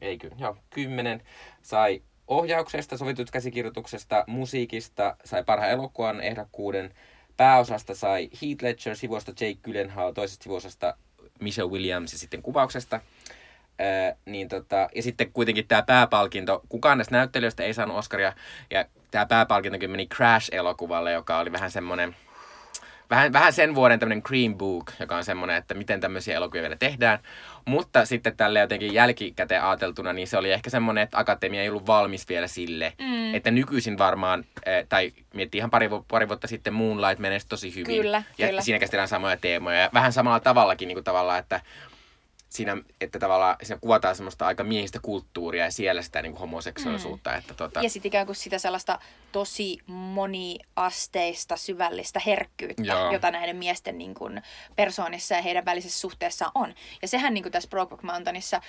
ei 0.00 0.18
kyllä, 0.18 0.36
joo, 0.38 0.56
kymmenen, 0.70 1.22
sai 1.62 2.02
ohjauksesta, 2.28 2.98
sovitukskäsikirjoituksesta, 2.98 4.24
musiikista, 4.26 5.16
sai 5.24 5.44
parhaan 5.44 5.70
elokuvan 5.70 6.20
ehdokkuuden, 6.20 6.94
pääosasta 7.36 7.94
sai 7.94 8.28
Heath 8.42 8.62
Ledger, 8.62 8.96
sivuosta 8.96 9.30
Jake 9.30 9.58
Gyllenhaal, 9.62 10.12
toisesta 10.12 10.42
sivuosasta 10.42 10.96
Michelle 11.40 11.72
Williams 11.72 12.10
sitten 12.10 12.42
kuvauksesta. 12.42 13.00
Ää, 13.78 14.16
niin 14.24 14.48
tota, 14.48 14.88
ja 14.94 15.02
sitten 15.02 15.32
kuitenkin 15.32 15.68
tämä 15.68 15.82
pääpalkinto, 15.82 16.62
kukaan 16.68 16.98
näistä 16.98 17.16
näyttelijöistä 17.16 17.62
ei 17.62 17.74
saanut 17.74 17.96
Oscaria, 17.96 18.32
ja 18.70 18.84
tämä 19.10 19.26
pääpalkintokin 19.26 19.90
meni 19.90 20.06
Crash-elokuvalle, 20.06 21.12
joka 21.12 21.38
oli 21.38 21.52
vähän 21.52 21.70
semmoinen, 21.70 22.16
vähän, 23.10 23.32
vähän 23.32 23.52
sen 23.52 23.74
vuoden 23.74 23.98
tämmöinen 23.98 24.22
Green 24.24 24.54
Book, 24.54 24.92
joka 25.00 25.16
on 25.16 25.24
semmoinen, 25.24 25.56
että 25.56 25.74
miten 25.74 26.00
tämmöisiä 26.00 26.36
elokuvia 26.36 26.62
vielä 26.62 26.76
tehdään. 26.76 27.18
Mutta 27.64 28.04
sitten 28.04 28.36
tälle 28.36 28.60
jotenkin 28.60 28.94
jälkikäteen 28.94 29.62
ajateltuna, 29.62 30.12
niin 30.12 30.28
se 30.28 30.38
oli 30.38 30.52
ehkä 30.52 30.70
semmoinen, 30.70 31.04
että 31.04 31.18
akatemia 31.18 31.62
ei 31.62 31.68
ollut 31.68 31.86
valmis 31.86 32.28
vielä 32.28 32.46
sille. 32.46 32.92
Mm. 32.98 33.34
Että 33.34 33.50
nykyisin 33.50 33.98
varmaan, 33.98 34.44
tai 34.88 35.12
miettii 35.34 35.58
ihan 35.58 35.70
pari, 35.70 35.88
pari 36.08 36.28
vuotta 36.28 36.46
sitten 36.46 36.74
Moonlight 36.74 37.18
menesi 37.18 37.46
tosi 37.48 37.74
hyvin. 37.74 38.02
Kyllä, 38.02 38.22
ja 38.38 38.46
kyllä. 38.46 38.60
siinä 38.60 38.78
käsitellään 38.78 39.08
samoja 39.08 39.36
teemoja. 39.36 39.80
Ja 39.80 39.90
vähän 39.94 40.12
samalla 40.12 40.40
tavallakin 40.40 40.88
niin 40.88 40.96
kuin 40.96 41.04
tavallaan, 41.04 41.38
että 41.38 41.60
siinä, 42.48 42.76
että 43.00 43.18
tavallaan 43.18 43.56
siinä 43.62 43.78
kuvataan 43.80 44.16
semmoista 44.16 44.46
aika 44.46 44.64
miehistä 44.64 44.98
kulttuuria 45.02 45.64
ja 45.64 45.70
siellä 45.70 46.02
sitä 46.02 46.22
niin 46.22 46.32
kuin 46.32 46.40
homoseksuaalisuutta. 46.40 47.30
Mm. 47.30 47.38
Että 47.38 47.54
tota... 47.54 47.82
Ja 47.82 47.90
sitten 47.90 48.08
ikään 48.08 48.26
kuin 48.26 48.36
sitä 48.36 48.58
sellaista 48.58 48.98
tosi 49.32 49.78
moniasteista, 49.86 51.56
syvällistä 51.56 52.20
herkkyyttä, 52.26 52.82
Joo. 52.82 53.12
jota 53.12 53.30
näiden 53.30 53.56
miesten 53.56 53.98
niin 53.98 54.14
kuin, 54.14 54.42
persoonissa 54.76 55.34
ja 55.34 55.42
heidän 55.42 55.64
välisessä 55.64 56.00
suhteessa 56.00 56.52
on. 56.54 56.74
Ja 57.02 57.08
sehän 57.08 57.34
niin 57.34 57.44
kuin 57.44 57.52
tässä 57.52 57.68
Brokeback 57.68 58.02
Mountainissa 58.02 58.60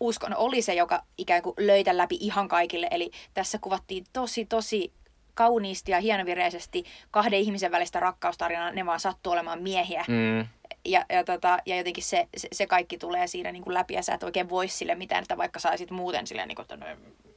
uskon 0.00 0.36
oli 0.36 0.62
se, 0.62 0.74
joka 0.74 1.02
ikään 1.18 1.42
kuin 1.42 1.54
löitä 1.58 1.96
läpi 1.96 2.16
ihan 2.20 2.48
kaikille. 2.48 2.88
Eli 2.90 3.10
tässä 3.34 3.58
kuvattiin 3.58 4.04
tosi, 4.12 4.44
tosi 4.44 4.92
kauniisti 5.34 5.92
ja 5.92 6.00
hienovireisesti 6.00 6.84
kahden 7.10 7.40
ihmisen 7.40 7.72
välistä 7.72 8.00
rakkaustarinaa, 8.00 8.70
ne 8.70 8.86
vaan 8.86 9.00
sattuu 9.00 9.32
olemaan 9.32 9.62
miehiä. 9.62 10.04
Mm 10.08 10.46
ja, 10.86 11.04
ja, 11.08 11.24
tota, 11.24 11.58
ja 11.66 11.76
jotenkin 11.76 12.04
se, 12.04 12.28
se, 12.36 12.48
se, 12.52 12.66
kaikki 12.66 12.98
tulee 12.98 13.26
siinä 13.26 13.52
niin 13.52 13.62
kuin 13.62 13.74
läpi 13.74 13.94
ja 13.94 14.02
sä 14.02 14.14
et 14.14 14.22
oikein 14.22 14.48
voi 14.48 14.68
sille 14.68 14.94
mitään, 14.94 15.22
että 15.22 15.36
vaikka 15.36 15.58
saisit 15.58 15.90
muuten 15.90 16.26
sille, 16.26 16.46
niin 16.46 16.56
kuin, 16.56 16.64
että 16.64 16.76
no, 16.76 16.86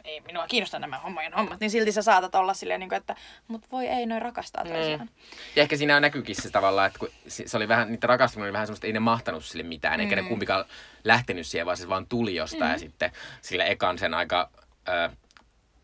ei 0.04 0.22
minua 0.22 0.48
kiinnosta 0.48 0.80
nämä 0.80 0.98
hommojen 0.98 1.34
hommat, 1.34 1.60
niin 1.60 1.72
silti 1.72 1.92
sä 1.92 2.02
saatat 2.02 2.36
olla 2.36 2.54
silleen, 2.54 2.80
niin 2.80 2.90
kuin, 2.90 2.98
että 2.98 3.16
mut 3.48 3.72
voi 3.72 3.88
ei, 3.88 4.06
noin 4.06 4.22
rakastaa 4.22 4.64
toisiaan. 4.64 5.00
Mm. 5.00 5.10
Ja 5.56 5.62
ehkä 5.62 5.78
siinä 5.78 6.00
näkyykin 6.00 6.36
se 6.36 6.50
tavallaan, 6.50 6.88
että 6.88 7.00
kun 7.00 7.10
se 7.28 7.58
oli 7.58 7.68
vähän, 7.68 7.92
niitä 7.92 8.08
rakastuminen 8.08 8.48
oli 8.48 8.54
vähän 8.54 8.68
semmoista, 8.68 8.88
ei 8.88 8.94
ne 8.94 9.00
mahtanut 9.00 9.46
sille 9.46 9.64
mitään, 9.64 10.00
eikä 10.00 10.16
ne 10.16 10.24
kumpikaan 10.24 10.66
lähtenyt 11.04 11.48
siihen, 11.48 11.66
vaan 11.66 11.78
se 11.78 11.90
vaan 11.90 12.08
tuli 12.08 12.36
jostain 12.36 12.72
ja 12.72 12.80
sitten 12.80 13.12
sille 13.42 13.66
ekan 13.68 13.98
sen 13.98 14.14
aika 14.14 14.50
ö, 14.88 15.10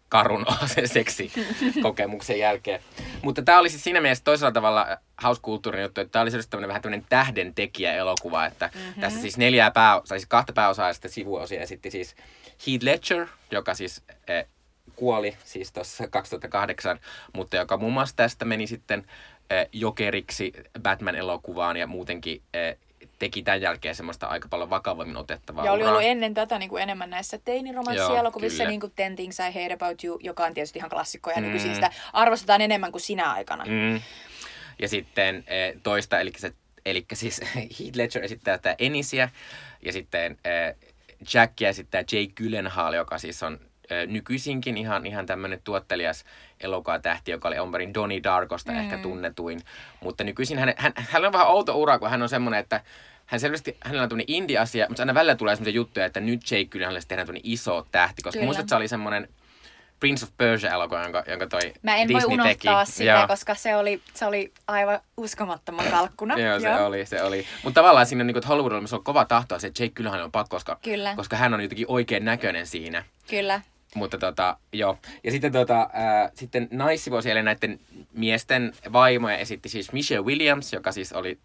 karun 0.10 0.46
sen 0.76 0.88
seksikokemuksen 0.88 2.40
jälkeen. 2.40 2.82
Mutta 3.22 3.42
tämä 3.42 3.60
oli 3.60 3.70
siis 3.70 3.84
siinä 3.84 4.02
mielessä 4.02 4.24
toisella 4.24 4.52
tavalla 4.52 4.98
hauskulttuurin 5.18 5.82
juttu, 5.82 6.02
että 6.02 6.12
tämä 6.12 6.22
oli 6.22 6.32
sellainen 6.32 6.50
tämmöinen 6.50 6.68
vähän 6.68 6.82
tämmöinen 6.82 7.06
tähdentekijä 7.10 7.94
elokuva, 7.94 8.46
että 8.46 8.70
mm-hmm. 8.74 9.02
tässä 9.02 9.22
siis 9.22 9.38
neljää 9.38 9.72
pää, 9.72 10.02
tai 10.08 10.20
siis 10.20 10.30
kahta 10.30 10.54
pääosaa 10.54 10.88
ja 10.88 10.94
sitten 10.94 11.12
sivuosia 11.12 11.62
esitti 11.62 11.92
siis 11.92 12.16
Heath 12.68 12.84
Ledger, 12.84 13.28
joka 13.52 13.74
siis 13.74 14.04
eh, 14.28 14.48
kuoli 14.96 15.38
siis 15.44 15.72
tuossa 15.72 16.08
2008, 16.08 17.00
mutta 17.34 17.58
joka 17.58 17.78
muun 17.78 17.94
muassa 17.94 18.16
tästä 18.16 18.46
meni 18.46 18.68
sitten 18.68 19.06
eh, 19.50 19.70
jokeriksi 19.72 20.54
Batman-elokuvaan 20.82 21.78
ja 21.78 21.88
muutenkin 21.88 22.42
eh, 22.54 22.78
teki 23.20 23.44
tämän 23.44 23.62
jälkeen 23.62 23.96
semmoista 23.96 24.28
aika 24.28 24.48
paljon 24.48 24.70
vakavammin 24.70 25.18
otettavaa 25.18 25.66
Ja 25.66 25.72
oli 25.72 25.82
uraa. 25.82 25.92
ollut 25.92 26.08
ennen 26.08 26.34
tätä 26.34 26.60
niin 26.60 26.70
kuin 26.70 26.84
enemmän 26.84 27.10
näissä 27.10 27.38
teiniromanssielokuvissa, 27.46 28.64
niin 28.64 28.80
kuin 28.80 28.94
Ten 28.96 29.16
Things 29.16 29.40
I 29.40 29.44
Hate 29.44 29.74
About 29.74 30.04
You, 30.04 30.20
joka 30.24 30.46
on 30.46 30.54
tietysti 30.54 30.80
ihan 30.80 30.90
klassikko, 30.90 31.30
ja 31.30 31.38
mm. 31.38 31.44
nykyisin 31.44 31.76
sitä 31.76 31.92
arvostetaan 32.14 32.62
enemmän 32.62 32.92
kuin 32.92 33.02
sinä 33.02 33.32
aikana. 33.32 33.66
Mm. 33.66 34.02
Ja 34.80 34.90
sitten 34.90 35.44
eh, 35.48 35.74
toista, 35.84 36.20
eli, 36.20 36.32
se, 36.38 36.54
eli 36.86 37.06
siis 37.14 37.42
Heath 37.80 37.96
Ledger 37.96 38.24
esittää 38.24 38.58
tätä 38.58 38.76
Enisiä, 38.80 39.30
ja 39.82 39.94
sitten 39.94 40.38
eh, 40.46 40.76
Jackia 41.34 41.70
esittää 41.70 42.02
Jake 42.02 42.34
Gyllenhaal, 42.36 42.94
joka 42.94 43.18
siis 43.18 43.44
on 43.44 43.60
nykyisinkin 44.08 44.78
ihan, 44.78 45.06
ihan 45.06 45.26
tämmöinen 45.26 45.62
tuottelias 45.64 46.26
elokuvatähti, 46.60 47.32
joka 47.32 47.48
oli 47.48 47.60
Omberin 47.60 47.94
Donnie 47.94 48.24
Darkosta 48.24 48.72
mm. 48.72 48.78
ehkä 48.78 48.98
tunnetuin. 48.98 49.60
Mutta 50.02 50.24
nykyisin 50.24 50.60
hän, 50.60 50.74
hän, 50.78 50.94
hän 50.96 51.26
on 51.26 51.34
vähän 51.34 51.48
outo 51.48 51.76
ura, 51.76 52.00
kun 52.00 52.10
hän 52.10 52.22
on 52.22 52.30
semmoinen, 52.30 52.60
että 52.60 52.82
hän 53.26 53.40
selvästi, 53.40 53.78
hänellä 53.82 54.04
on 54.04 54.10
tämmöinen 54.10 54.36
indie-asia, 54.36 54.86
mutta 54.90 55.04
aina 55.04 55.14
välillä 55.14 55.36
tulee 55.36 55.56
semmoisia 55.56 55.76
juttuja, 55.76 56.06
että 56.06 56.20
nyt 56.20 56.52
Jake 56.52 56.66
Gyllenhaalille 56.66 57.06
tehdään 57.08 57.28
tämmöinen 57.28 57.52
iso 57.52 57.88
tähti, 57.92 58.22
koska 58.22 58.34
Kyllä. 58.34 58.46
muistat, 58.46 58.70
se 58.70 58.76
oli 58.76 58.88
semmoinen 58.88 59.28
Prince 60.00 60.26
of 60.26 60.32
Persia-elokuva, 60.38 61.04
jonka, 61.04 61.24
jonka 61.28 61.48
toi 61.48 61.74
Mä 61.82 61.96
en 61.96 62.08
Disney 62.08 62.28
voi 62.28 62.34
unohtaa 62.34 62.86
teki. 62.86 62.92
sitä, 62.92 63.12
Joo. 63.12 63.28
koska 63.28 63.56
se 63.56 63.76
oli, 63.76 64.02
se 64.14 64.26
oli 64.26 64.54
aivan 64.68 65.00
uskomattoman 65.18 65.86
kalkkuna. 65.86 66.40
Joo, 66.40 66.60
se 66.60 66.76
oli, 66.76 67.06
se 67.06 67.24
oli. 67.24 67.46
Mutta 67.64 67.82
tavallaan 67.82 68.06
siinä 68.06 68.22
on 68.22 68.28
niin, 68.28 68.38
että 68.38 68.48
Hollywoodilla 68.48 68.88
on 68.92 69.04
kova 69.04 69.26
tahtoa 69.26 69.60
se, 69.60 69.68
että 69.68 69.84
Jake 69.84 69.94
kyllähän 69.94 70.24
on 70.24 70.32
pakko, 70.32 70.56
koska, 70.56 70.80
Kyllä. 70.84 71.16
koska 71.16 71.36
hän 71.36 71.54
on 71.54 71.62
jotenkin 71.62 71.86
oikein 71.90 72.26
näköinen 72.26 72.68
siinä. 72.68 73.04
Kyllä. 73.30 73.62
Mutta 73.96 74.18
tota, 74.18 74.58
joo. 74.74 74.98
Ja 75.24 75.32
sitten, 75.32 75.52
tota, 75.52 75.90
ää, 75.94 76.30
sitten 76.34 76.68
naissivuosi, 76.72 77.32
eli 77.32 77.44
näiden 77.44 77.80
miesten 78.14 78.74
vaimoja 78.94 79.38
esitti 79.38 79.70
siis 79.70 79.92
Michelle 79.92 80.26
Williams, 80.26 80.74
joka 80.74 80.92
siis 80.92 81.14
oli 81.14 81.40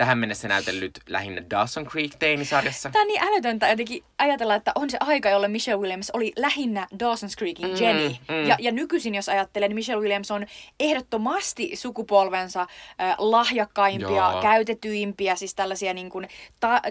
tähän 0.00 0.18
mennessä 0.18 0.48
näytellyt 0.48 1.00
lähinnä 1.08 1.42
Dawson 1.50 1.86
Creek 1.86 2.10
teinisarjassa. 2.18 2.90
Tämä 2.90 3.02
on 3.02 3.08
niin 3.08 3.22
älytöntä 3.22 3.68
jotenkin 3.68 4.04
ajatella, 4.18 4.54
että 4.54 4.72
on 4.74 4.90
se 4.90 4.96
aika, 5.00 5.30
jolloin 5.30 5.52
Michelle 5.52 5.80
Williams 5.80 6.10
oli 6.10 6.32
lähinnä 6.36 6.86
Dawson's 6.94 7.36
Creekin 7.38 7.68
Mm, 7.68 7.76
Jenny. 7.84 8.08
mm. 8.08 8.46
Ja, 8.48 8.56
ja 8.58 8.72
nykyisin, 8.72 9.14
jos 9.14 9.28
ajattelee, 9.28 9.68
niin 9.68 9.74
Michelle 9.74 10.02
Williams 10.02 10.30
on 10.30 10.46
ehdottomasti 10.80 11.76
sukupolvensa 11.76 12.60
äh, 12.60 13.14
lahjakkaimpia, 13.18 14.08
Joo. 14.32 14.42
käytetyimpiä, 14.42 15.36
siis 15.36 15.54
tällaisia 15.54 15.94
niin 15.94 16.10
kuin, 16.10 16.28
ta- 16.60 16.82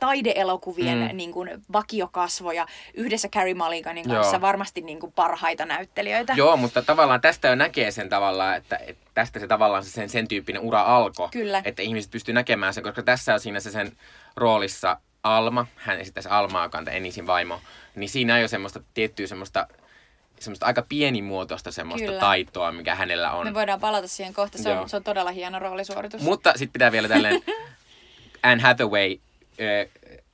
taideelokuvien 0.00 0.98
Mm. 0.98 1.16
niin 1.16 1.32
kuin, 1.32 1.50
vakiokasvoja. 1.72 2.66
Yhdessä 2.94 3.28
Carrie 3.28 3.54
Mulliganin 3.54 4.08
kanssa 4.08 4.36
Joo. 4.36 4.40
varmasti 4.40 4.80
niin 4.80 5.00
kuin, 5.00 5.12
parhaita 5.12 5.64
näyttelijöitä. 5.66 6.32
Joo, 6.36 6.56
mutta 6.56 6.82
tavallaan 6.82 7.20
tästä 7.20 7.48
jo 7.48 7.54
näkee 7.54 7.90
sen 7.90 8.08
tavallaan, 8.08 8.56
että, 8.56 8.76
että 8.86 9.07
tästä 9.18 9.40
se 9.40 9.46
tavallaan 9.46 9.84
se 9.84 9.90
sen, 9.90 10.08
sen 10.08 10.28
tyyppinen 10.28 10.62
ura 10.62 10.82
alkoi. 10.82 11.28
Kyllä. 11.32 11.62
Että 11.64 11.82
ihmiset 11.82 12.10
pystyy 12.10 12.34
näkemään 12.34 12.74
sen, 12.74 12.84
koska 12.84 13.02
tässä 13.02 13.34
on 13.34 13.40
siinä 13.40 13.60
se 13.60 13.70
sen 13.70 13.92
roolissa 14.36 15.00
Alma, 15.22 15.66
hän 15.76 16.00
esittää 16.00 16.22
se 16.22 16.28
Almaa, 16.28 16.64
joka 16.64 16.78
on 16.78 16.88
Enisin 16.88 17.26
vaimo, 17.26 17.60
niin 17.94 18.08
siinä 18.08 18.34
on 18.34 18.40
jo 18.40 18.48
semmoista 18.48 18.80
tiettyä 18.94 19.26
semmoista, 19.26 19.66
semmoista 20.40 20.66
aika 20.66 20.82
pienimuotoista 20.88 21.72
semmoista 21.72 22.06
Kyllä. 22.06 22.20
taitoa, 22.20 22.72
mikä 22.72 22.94
hänellä 22.94 23.32
on. 23.32 23.46
Me 23.46 23.54
voidaan 23.54 23.80
palata 23.80 24.08
siihen 24.08 24.34
kohta. 24.34 24.58
Se 24.58 24.70
Joo. 24.70 24.82
on, 24.82 24.88
se 24.88 24.96
on 24.96 25.04
todella 25.04 25.30
hieno 25.30 25.58
roolisuoritus. 25.58 26.22
Mutta 26.22 26.50
sitten 26.50 26.72
pitää 26.72 26.92
vielä 26.92 27.08
tälleen 27.08 27.42
Anne 28.42 28.62
Hathaway 28.62 29.16
ö, 29.60 29.88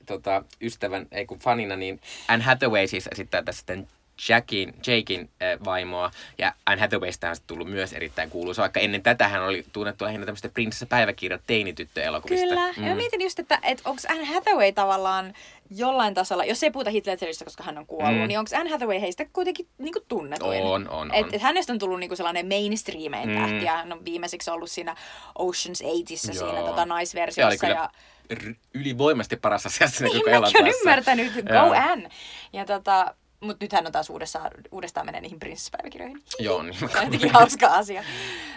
tota, 0.06 0.42
ystävän, 0.60 1.06
ei 1.12 1.26
kun 1.26 1.38
fanina, 1.38 1.76
niin 1.76 2.00
Anne 2.28 2.44
Hathaway 2.44 2.86
siis 2.86 3.08
esittää 3.12 3.42
tässä 3.42 3.58
sitten 3.58 3.88
Jackin, 4.28 4.74
Jakein 4.86 5.30
ö, 5.42 5.58
vaimoa. 5.64 6.10
Ja 6.38 6.52
Anne 6.66 6.80
Hathawaysta 6.80 7.30
on 7.30 7.36
tullut 7.46 7.70
myös 7.70 7.92
erittäin 7.92 8.30
kuuluisa, 8.30 8.62
vaikka 8.62 8.80
ennen 8.80 9.02
tätä 9.02 9.28
hän 9.28 9.42
oli 9.42 9.64
tunnettu 9.72 10.04
lähinnä 10.04 10.26
tämmöistä 10.26 10.48
prinsessa 10.48 10.86
päiväkirjat 10.86 11.40
teinityttöelokuvista. 11.46 12.46
Kyllä. 12.46 12.72
Mm. 12.76 12.82
Ja 12.84 12.88
mä 12.90 12.94
mietin 12.94 13.22
just, 13.22 13.38
että, 13.38 13.58
että 13.62 13.82
onko 13.90 14.02
Anne 14.08 14.24
Hathaway 14.24 14.72
tavallaan 14.72 15.34
jollain 15.76 16.14
tasolla, 16.14 16.44
jos 16.44 16.62
ei 16.62 16.70
puhuta 16.70 16.90
Heath 16.90 17.06
Ledgeristä, 17.08 17.44
koska 17.44 17.64
hän 17.64 17.78
on 17.78 17.86
kuollut, 17.86 18.20
Mm. 18.22 18.28
niin 18.28 18.38
onko 18.38 18.50
Anne 18.56 18.70
Hathaway 18.70 19.00
heistä 19.00 19.24
kuitenkin 19.32 19.68
niinku 19.78 20.00
tunnetuin? 20.08 20.62
On, 20.62 20.88
on, 20.88 21.14
Et, 21.14 21.26
on. 21.26 21.34
et 21.34 21.42
hänestä 21.42 21.72
on 21.72 21.78
tullut 21.78 22.00
niinku 22.00 22.16
sellainen 22.16 22.48
mainstreamein 22.48 23.28
Mm. 23.28 23.34
tähti, 23.36 23.64
ja 23.64 23.72
hän 23.76 23.92
on 23.92 24.04
viimeiseksi 24.04 24.50
ollut 24.50 24.70
siinä 24.70 24.96
Ocean's 25.38 25.82
8 25.98 26.34
siinä 26.34 26.60
tota 26.62 26.86
naisversiossa. 26.86 27.66
ja, 27.66 27.90
r- 28.34 28.54
ylivoimasti 28.74 29.36
paras 29.36 29.66
asia 29.66 29.88
siinä 29.88 30.06
koko 30.08 30.14
niin 30.14 30.24
mäkin 30.40 30.56
olen 30.56 30.66
elokuvassa. 30.66 30.80
ymmärtänyt, 30.80 31.32
go. 31.34 31.90
Anne! 31.92 32.08
Ja 32.52 32.64
tota, 32.64 33.14
mutta 33.46 33.64
nyt 33.64 33.72
hän 33.72 33.86
on 33.86 33.92
taas 33.92 34.10
uudestaan, 34.10 34.50
uudestaan 34.70 35.06
menee 35.06 35.20
niihin 35.20 35.38
prinsessapäiväkirjoihin. 35.38 36.22
Joo, 36.38 36.62
niin. 36.62 36.76
Jotenkin 37.04 37.30
hauska 37.30 37.66
asia. 37.66 38.04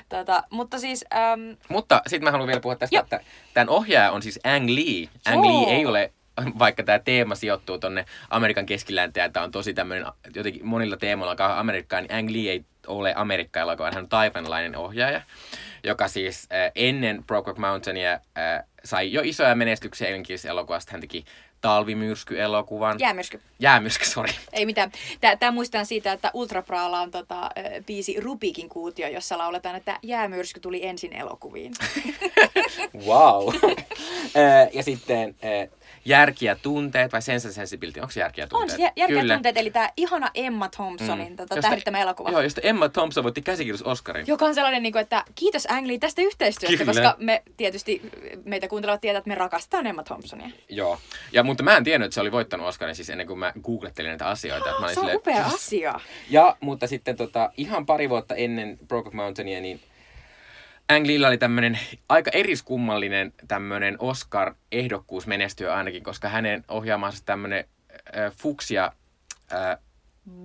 Tota, 0.09 0.43
mutta 0.49 0.79
siis, 0.79 1.05
äm, 1.13 1.57
Mutta 1.69 2.01
sitten 2.07 2.23
mä 2.23 2.31
haluan 2.31 2.47
vielä 2.47 2.59
puhua 2.59 2.75
tästä, 2.75 2.95
Joo. 2.95 3.03
että 3.03 3.19
tämän 3.53 3.69
ohjaaja 3.69 4.11
on 4.11 4.21
siis 4.21 4.39
Ang 4.43 4.69
Lee. 4.69 5.09
Ang 5.25 5.45
Joo. 5.45 5.65
Lee 5.65 5.75
ei 5.75 5.85
ole, 5.85 6.13
vaikka 6.59 6.83
tämä 6.83 6.99
teema 6.99 7.35
sijoittuu 7.35 7.77
tonne 7.77 8.05
Amerikan 8.29 8.65
keskilänteen, 8.65 9.25
että 9.25 9.41
on 9.41 9.51
tosi 9.51 9.73
tämmöinen, 9.73 10.05
jotenkin 10.35 10.65
monilla 10.65 10.97
teemoilla 10.97 11.31
alkaa 11.31 11.59
Amerikkaa, 11.59 12.01
niin 12.01 12.13
Ang 12.13 12.29
Lee 12.29 12.51
ei 12.51 12.65
ole 12.87 13.13
amerikkalainen, 13.15 13.79
vaan 13.79 13.93
hän 13.93 14.03
on 14.03 14.09
taiwanlainen 14.09 14.75
ohjaaja, 14.75 15.21
joka 15.83 16.07
siis 16.07 16.47
äh, 16.53 16.71
ennen 16.75 17.23
Brokeback 17.23 17.57
Mountainia 17.57 18.13
äh, 18.13 18.63
sai 18.83 19.13
jo 19.13 19.21
isoja 19.23 19.55
menestyksiä 19.55 20.07
englanninkielisessä 20.07 20.49
elokuvasta. 20.49 20.91
Hän 20.91 21.01
teki 21.01 21.25
talvimyrsky-elokuvan. 21.61 22.99
jäämyrsky. 22.99 23.41
Jäämyrsky, 23.59 24.05
sori. 24.05 24.31
Ei 24.53 24.65
mitään. 24.65 24.91
Tää, 25.21 25.35
tää 25.35 25.51
muistan 25.51 25.85
siitä, 25.85 26.11
että 26.11 26.31
Ultrapraalla 26.33 26.99
on 27.01 27.11
tota, 27.11 27.49
biisi 27.85 28.19
Rubikin 28.19 28.69
kuutio, 28.69 29.07
jossa 29.07 29.37
lauletaan, 29.37 29.75
että 29.75 29.99
jäämyrsky 30.03 30.59
tuli 30.59 30.85
ensin 30.85 31.13
elokuviin. 31.13 31.73
Wow. 33.05 33.53
Ja 34.73 34.83
sitten 34.83 35.35
Järki 36.07 36.45
ja 36.45 36.55
tunteet, 36.55 37.11
vai 37.11 37.21
Sense 37.21 37.51
Sensibility, 37.51 37.99
onko 37.99 38.11
se 38.11 38.19
Järki 38.19 38.41
ja 38.41 38.45
on 38.45 38.49
tunteet? 38.49 38.79
se 38.79 38.87
jär- 38.87 38.91
järkeä 38.95 39.19
Kyllä. 39.21 39.33
tunteet, 39.33 39.57
eli 39.57 39.71
tämä 39.71 39.89
ihana 39.97 40.29
Emma 40.33 40.69
Thompsonin 40.69 41.29
mm. 41.29 41.35
tota, 41.35 41.55
Josta- 41.55 41.61
tähdittämä 41.69 41.99
elokuva. 41.99 42.29
Joo, 42.31 42.41
josta 42.41 42.61
Emma 42.63 42.89
Thompson 42.89 43.23
voitti 43.23 43.41
käsikirjoitus 43.41 43.87
Oscarin. 43.87 44.27
Joka 44.27 44.45
on 44.45 44.55
sellainen, 44.55 44.83
niin 44.83 44.93
kuin, 44.93 45.01
että 45.01 45.23
kiitos 45.35 45.65
Ang 45.69 45.87
Lee 45.87 45.97
tästä 45.97 46.21
yhteistyöstä, 46.21 46.77
Kyllä. 46.77 46.93
koska 46.93 47.15
me 47.19 47.43
tietysti, 47.57 48.01
meitä 48.45 48.67
kuuntelevat 48.67 49.01
tietää, 49.01 49.17
että 49.17 49.27
me 49.27 49.35
rakastetaan 49.35 49.87
Emma 49.87 50.03
Thompsonia. 50.03 50.49
Joo. 50.69 50.99
Ja, 51.31 51.43
mutta 51.43 51.63
mä 51.63 51.77
en 51.77 51.83
tiennyt, 51.83 52.05
että 52.05 52.13
se 52.13 52.21
oli 52.21 52.31
voittanut 52.31 52.67
Oscarin 52.67 52.95
siis 52.95 53.09
ennen 53.09 53.27
kuin 53.27 53.39
mä 53.39 53.53
googlettelin 53.63 54.09
näitä 54.09 54.27
asioita. 54.27 54.69
Että 54.69 54.81
mä 54.81 54.87
Se 54.87 54.99
on 54.99 55.05
silleen, 55.05 55.17
upea 55.17 55.45
asia. 55.45 55.99
Ja, 56.29 56.55
mutta 56.59 56.87
sitten 56.87 57.15
tota, 57.17 57.51
ihan 57.57 57.85
pari 57.85 58.09
vuotta 58.09 58.35
ennen 58.35 58.79
Brokeback 58.87 59.13
Mountainia, 59.13 59.61
niin 59.61 59.81
Ang 60.89 61.07
Leella 61.07 61.27
oli 61.27 61.37
tämmöinen 61.37 61.79
aika 62.09 62.31
eriskummallinen 62.33 63.33
tämmöinen 63.47 63.97
Oscar-ehdokkuus 63.99 65.27
menestyä 65.27 65.73
ainakin, 65.75 66.03
koska 66.03 66.29
hänen 66.29 66.63
ohjaamansa 66.67 67.23
tämmöinen 67.25 67.65
äh, 68.17 68.31
fuksia, 68.37 68.91
äh, 69.53 69.77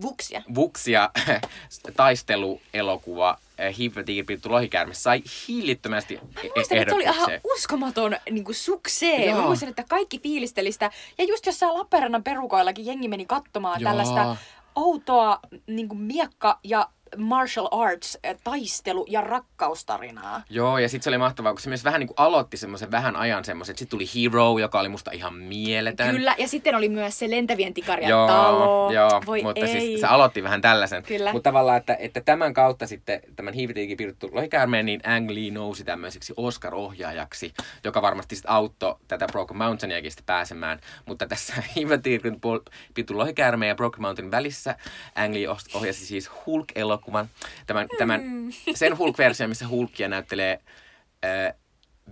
Vuksia. 0.02 0.42
vuksia 0.54 1.10
taisteluelokuva 1.96 3.38
Hiiva 3.78 4.02
Tiirpittu 4.02 4.50
Lohikäärme 4.50 4.94
sai 4.94 5.22
hillittömästi 5.48 6.16
Mä 6.16 6.40
e- 6.42 6.50
muistan, 6.56 6.78
että 6.78 6.90
se 6.90 6.94
oli 6.94 7.02
ihan 7.02 7.30
uskomaton 7.44 8.16
niin 8.30 8.44
kuin 8.44 8.54
suksee. 8.54 9.26
Joo. 9.26 9.40
Mä 9.40 9.46
muistan, 9.46 9.68
että 9.68 9.84
kaikki 9.88 10.18
fiilisteli 10.18 10.72
sitä. 10.72 10.90
Ja 11.18 11.24
just 11.24 11.46
jossain 11.46 11.74
Lappeenrannan 11.74 12.24
perukoillakin 12.24 12.86
jengi 12.86 13.08
meni 13.08 13.26
katsomaan 13.26 13.80
Joo. 13.80 13.90
tällaista 13.90 14.36
outoa 14.74 15.38
niin 15.66 15.88
kuin 15.88 16.00
miekka- 16.00 16.58
ja 16.64 16.88
martial 17.16 17.68
arts, 17.70 18.18
äh, 18.26 18.36
taistelu- 18.44 19.06
ja 19.08 19.20
rakkaustarinaa. 19.20 20.42
Joo, 20.50 20.78
ja 20.78 20.88
sitten 20.88 21.04
se 21.04 21.10
oli 21.10 21.18
mahtavaa, 21.18 21.52
kun 21.52 21.60
se 21.60 21.68
myös 21.68 21.84
vähän 21.84 22.00
niin 22.00 22.08
kuin 22.08 22.14
aloitti 22.18 22.56
semmoisen 22.56 22.90
vähän 22.90 23.16
ajan 23.16 23.44
semmoisen. 23.44 23.78
Sitten 23.78 23.98
tuli 23.98 24.04
Hero, 24.14 24.58
joka 24.58 24.80
oli 24.80 24.88
musta 24.88 25.10
ihan 25.10 25.34
mieletön. 25.34 26.10
Kyllä, 26.10 26.34
ja 26.38 26.48
sitten 26.48 26.74
oli 26.74 26.88
myös 26.88 27.18
se 27.18 27.30
lentävien 27.30 27.74
tikarien 27.74 28.10
Joo, 28.10 28.26
talo. 28.26 28.92
joo 28.92 29.22
Voi 29.26 29.42
mutta 29.42 29.66
ei. 29.66 29.80
siis 29.80 30.00
se 30.00 30.06
aloitti 30.06 30.42
vähän 30.42 30.60
tällaisen. 30.60 31.02
Kyllä. 31.02 31.32
Mutta 31.32 31.50
tavallaan, 31.50 31.78
että, 31.78 31.96
että 32.00 32.20
tämän 32.20 32.54
kautta 32.54 32.86
sitten 32.86 33.20
tämän 33.36 33.54
hiivitiikin 33.54 33.96
piirretty 33.96 34.28
lohikäärmeen, 34.32 34.86
niin 34.86 35.00
Ang 35.06 35.30
Lee 35.30 35.50
nousi 35.50 35.84
tämmöiseksi 35.84 36.34
Oscar-ohjaajaksi, 36.36 37.54
joka 37.84 38.02
varmasti 38.02 38.36
sitten 38.36 38.52
auttoi 38.52 38.96
tätä 39.08 39.26
Broken 39.26 39.56
Mountainiakin 39.56 40.10
sitten 40.10 40.26
pääsemään. 40.26 40.80
Mutta 41.06 41.26
tässä 41.26 41.54
hiivitiikin 41.76 42.40
piirretty 42.40 43.14
lohikäärmeen 43.14 43.68
ja 43.68 43.74
Broken 43.74 44.02
Mountain 44.02 44.30
välissä 44.30 44.76
Ang 45.14 45.34
Lee 45.34 45.48
ohjasi 45.74 46.06
siis 46.06 46.30
Hulk-elokuvan. 46.46 47.01
Tämän, 47.66 47.88
tämän, 47.98 48.20
Mm. 48.24 48.50
sen 48.74 48.98
Hulk-version, 48.98 49.48
missä 49.50 49.68
Hulkia 49.68 50.08
näyttelee 50.08 50.60
äh, 51.24 51.54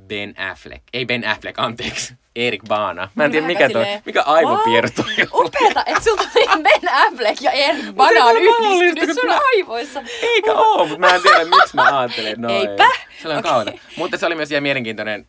Ben 0.06 0.34
Affleck. 0.50 0.82
Ei 0.92 1.06
Ben 1.06 1.26
Affleck, 1.28 1.58
anteeksi. 1.58 2.14
Erik 2.36 2.62
Baana. 2.68 3.08
Mä 3.14 3.24
en 3.24 3.30
tiedä, 3.30 3.46
mikä, 3.46 3.70
toi, 3.70 3.84
mikä 4.06 4.22
aivopierto 4.22 5.02
wow. 5.02 5.46
Upeeta, 5.46 5.82
että 5.86 6.04
sulta 6.04 6.22
oli 6.36 6.62
Ben 6.62 6.92
Affleck 6.94 7.42
ja 7.42 7.50
Eric 7.50 7.92
Bana 7.94 8.24
on 8.24 8.36
on 8.36 8.82
yhdistynyt 8.84 9.14
sun 9.20 9.26
mä- 9.26 9.40
aivoissa. 9.56 10.02
Eikä 10.22 10.52
oo, 10.52 10.84
mutta 10.86 10.98
mä 10.98 11.14
en 11.14 11.22
tiedä, 11.22 11.44
miksi 11.44 11.74
mä 11.74 11.98
ajattelen 12.00 12.40
noin. 12.42 12.70
Eipä? 12.70 12.88
Se 13.22 13.28
Okei. 13.28 13.38
okay. 13.62 13.78
Mutta 13.96 14.16
se 14.18 14.26
oli 14.26 14.34
myös 14.34 14.50
ihan 14.50 14.62
mielenkiintoinen 14.62 15.26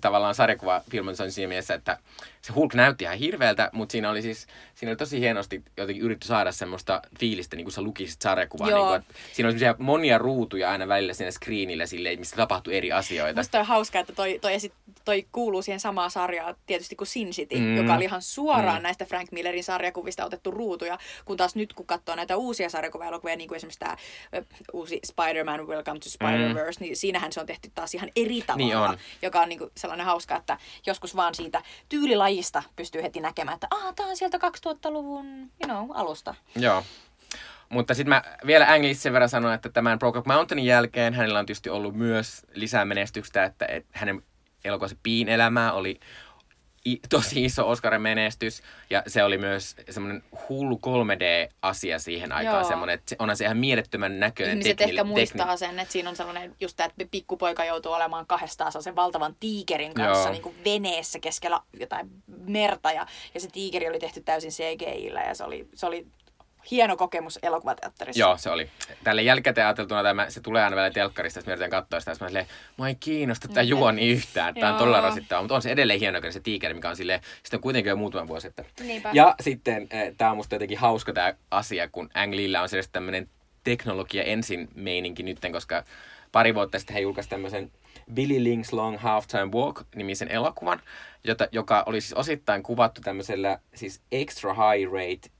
tavallaan 0.00 0.34
sarjakuva 0.34 0.80
filmatisointi 0.90 1.32
siinä 1.34 1.48
mielessä, 1.48 1.74
että 1.74 1.98
se 2.42 2.52
Hulk 2.52 2.74
näytti 2.74 3.04
ihan 3.04 3.18
hirveältä, 3.18 3.70
mutta 3.72 3.92
siinä 3.92 4.10
oli 4.10 4.22
siis, 4.22 4.46
siinä 4.74 4.90
oli 4.90 4.96
tosi 4.96 5.20
hienosti 5.20 5.62
jotenkin 5.76 6.04
yritetty 6.04 6.26
saada 6.26 6.52
semmoista 6.52 7.02
fiilistä, 7.20 7.56
niin 7.56 7.64
kuin 7.64 7.72
sä 7.72 7.82
lukisit 7.82 8.22
sarjakuvaa. 8.22 8.68
Niin 8.68 8.86
kuin, 8.86 8.96
että 8.96 9.14
siinä 9.32 9.48
oli 9.48 9.58
semmoisia 9.58 9.84
monia 9.84 10.18
ruutuja 10.18 10.70
aina 10.70 10.88
välillä 10.88 11.14
siinä 11.14 11.30
screenillä 11.30 11.86
silleen, 11.86 12.18
missä 12.18 12.36
tapahtui 12.36 12.76
eri 12.76 12.92
asioita. 12.92 13.40
Musta 13.40 13.60
on 13.60 13.66
hauskaa, 13.66 14.00
että 14.00 14.12
toi, 14.12 14.38
toi, 14.40 14.54
esit, 14.54 14.72
toi 15.04 15.26
kuuluu 15.32 15.62
siihen 15.62 15.80
samaan 15.80 16.10
sarjaan 16.10 16.54
tietysti 16.66 16.96
kuin 16.96 17.08
Sin 17.08 17.30
City, 17.30 17.56
Mm. 17.58 17.76
joka 17.76 17.94
oli 17.94 18.04
ihan 18.04 18.22
suoraan 18.22 18.78
mm. 18.78 18.82
näistä 18.82 19.04
Frank 19.04 19.32
Millerin 19.32 19.64
sarjakuvista 19.64 20.24
otettu 20.24 20.50
ruutuja, 20.50 20.98
kun 21.24 21.36
taas 21.36 21.54
nyt 21.54 21.72
kun 21.72 21.86
katsoo 21.86 22.14
näitä 22.16 22.36
uusia 22.36 22.68
sarjakuvaelokuvia, 22.68 23.36
niin 23.36 23.48
kuin 23.48 23.56
esimerkiksi 23.56 23.78
tämä 23.80 23.96
uusi 24.72 25.00
Spider-Man 25.06 25.66
Welcome 25.66 26.00
to 26.00 26.08
Spider-Verse, 26.08 26.80
mm. 26.80 26.84
niin 26.84 26.96
siinähän 26.96 27.32
se 27.32 27.40
on 27.40 27.46
tehty 27.46 27.70
taas 27.74 27.94
ihan 27.94 28.10
eri 28.16 28.42
tavalla, 28.46 28.66
Niin 28.66 28.76
on. 28.76 28.98
joka 29.22 29.40
on 29.40 29.48
niin 29.48 29.58
kuin 29.58 29.70
sellainen 29.76 30.06
hauska, 30.06 30.36
että 30.36 30.58
joskus 30.86 31.16
vaan 31.16 31.34
siitä 31.34 31.62
tyylilajista 31.88 32.31
pystyy 32.76 33.02
heti 33.02 33.20
näkemään, 33.20 33.54
että 33.54 33.66
ah, 33.70 33.94
tämä 33.94 34.08
on 34.08 34.16
sieltä 34.16 34.38
2000-luvun 34.38 35.26
you 35.38 35.50
know, 35.64 35.90
alusta. 35.94 36.34
Joo. 36.56 36.84
Mutta 37.68 37.94
sitten 37.94 38.08
mä 38.08 38.22
vielä 38.46 38.72
Ang 38.72 38.84
Leestä 38.84 39.02
sen 39.02 39.12
verran 39.12 39.28
sanon, 39.28 39.54
että 39.54 39.68
tämän 39.68 39.98
Brokeback 39.98 40.26
Mountainin 40.26 40.64
jälkeen 40.64 41.14
hänellä 41.14 41.38
on 41.38 41.46
tietysti 41.46 41.70
ollut 41.70 41.94
myös 41.94 42.46
lisää 42.54 42.84
menestystä, 42.84 43.44
että, 43.44 43.66
että 43.66 43.98
hänen 43.98 44.22
elokuvansa 44.64 44.96
Piin 45.02 45.28
elämää 45.28 45.72
oli 45.72 46.00
tosi 47.08 47.44
iso 47.44 47.68
Oscarin 47.68 48.02
menestys 48.02 48.62
ja 48.90 49.02
se 49.06 49.24
oli 49.24 49.38
myös 49.38 49.76
semmoinen 49.90 50.22
hullu 50.48 50.80
3D-asia 50.86 51.98
siihen 51.98 52.32
aikaan 52.32 52.60
Joo. 52.60 52.68
semmoinen, 52.68 52.94
että 52.94 53.10
se, 53.10 53.16
onhan 53.18 53.36
se 53.36 53.44
ihan 53.44 53.56
mielettömän 53.56 54.20
näköinen 54.20 54.52
Ihmiset 54.52 54.76
tekni- 54.76 54.90
ehkä 54.90 55.04
muistaa 55.04 55.46
tekni- 55.46 55.58
sen, 55.58 55.78
että 55.78 55.92
siinä 55.92 56.10
on 56.10 56.16
sellainen 56.16 56.56
just 56.60 56.76
tämä, 56.76 56.86
että 56.86 57.04
pikkupoika 57.10 57.64
joutuu 57.64 57.92
olemaan 57.92 58.26
kahdestaan 58.26 58.82
sen 58.82 58.96
valtavan 58.96 59.36
tiikerin 59.40 59.94
kanssa 59.94 60.22
Joo. 60.22 60.32
niin 60.32 60.42
kuin 60.42 60.54
veneessä 60.64 61.18
keskellä 61.18 61.60
jotain 61.80 62.10
merta 62.46 62.92
ja, 62.92 63.06
ja 63.34 63.40
se 63.40 63.48
tiikeri 63.52 63.88
oli 63.88 63.98
tehty 63.98 64.20
täysin 64.20 64.50
CGI-llä 64.50 65.20
ja 65.20 65.34
se 65.34 65.44
oli, 65.44 65.68
se 65.74 65.86
oli 65.86 66.06
hieno 66.70 66.96
kokemus 66.96 67.38
elokuvateatterissa. 67.42 68.20
Joo, 68.20 68.36
se 68.36 68.50
oli. 68.50 68.70
Tälle 69.04 69.22
jälkikäteen 69.22 69.66
ajateltuna 69.66 70.02
tämä, 70.02 70.30
se 70.30 70.40
tulee 70.40 70.64
aina 70.64 70.76
välillä 70.76 70.94
telkkarista, 70.94 71.40
mä 71.46 71.52
yritän 71.52 71.70
katsoa 71.70 72.00
sitä, 72.00 72.10
ja 72.10 72.16
mä 72.20 72.28
silleen, 72.28 72.46
ei 72.88 72.94
kiinnosta 72.94 73.48
tämä 73.48 73.62
juoni 73.62 74.08
yhtään, 74.08 74.54
tämä 74.54 74.72
on 74.72 74.78
todella 74.78 75.00
rasittavaa, 75.00 75.42
mutta 75.42 75.54
on 75.54 75.62
se 75.62 75.70
edelleen 75.70 76.00
hieno 76.00 76.20
se 76.30 76.40
tiikeri, 76.40 76.74
mikä 76.74 76.88
on 76.88 76.96
silleen, 76.96 77.20
sitten 77.42 77.58
on 77.58 77.62
kuitenkin 77.62 77.90
jo 77.90 77.96
muutama 77.96 78.28
vuosi 78.28 78.46
sitten. 78.46 78.66
Niinpä. 78.80 79.10
Ja 79.12 79.34
sitten 79.40 79.88
tämä 80.16 80.30
on 80.30 80.36
musta 80.36 80.54
jotenkin 80.54 80.78
hauska 80.78 81.12
tämä 81.12 81.34
asia, 81.50 81.88
kun 81.88 82.10
Ang 82.14 82.34
Leella 82.34 82.60
on 82.60 82.68
selvästi 82.68 82.92
tämmöinen 82.92 83.28
teknologia 83.64 84.22
ensin 84.22 84.68
meininki 84.74 85.22
nytten, 85.22 85.52
koska 85.52 85.84
pari 86.32 86.54
vuotta 86.54 86.78
sitten 86.78 86.94
he 86.94 87.00
julkaisivat 87.00 87.30
tämmöisen 87.30 87.70
Billy 88.14 88.38
Link's 88.38 88.68
Long 88.72 88.98
Halftime 88.98 89.50
Walk-nimisen 89.54 90.28
elokuvan, 90.28 90.80
jota, 91.24 91.48
joka 91.52 91.82
oli 91.86 92.00
siis 92.00 92.12
osittain 92.12 92.62
kuvattu 92.62 93.00
tämmöisellä 93.00 93.58
siis 93.74 94.00
extra 94.12 94.54
high 94.54 94.92
rate 94.92 95.30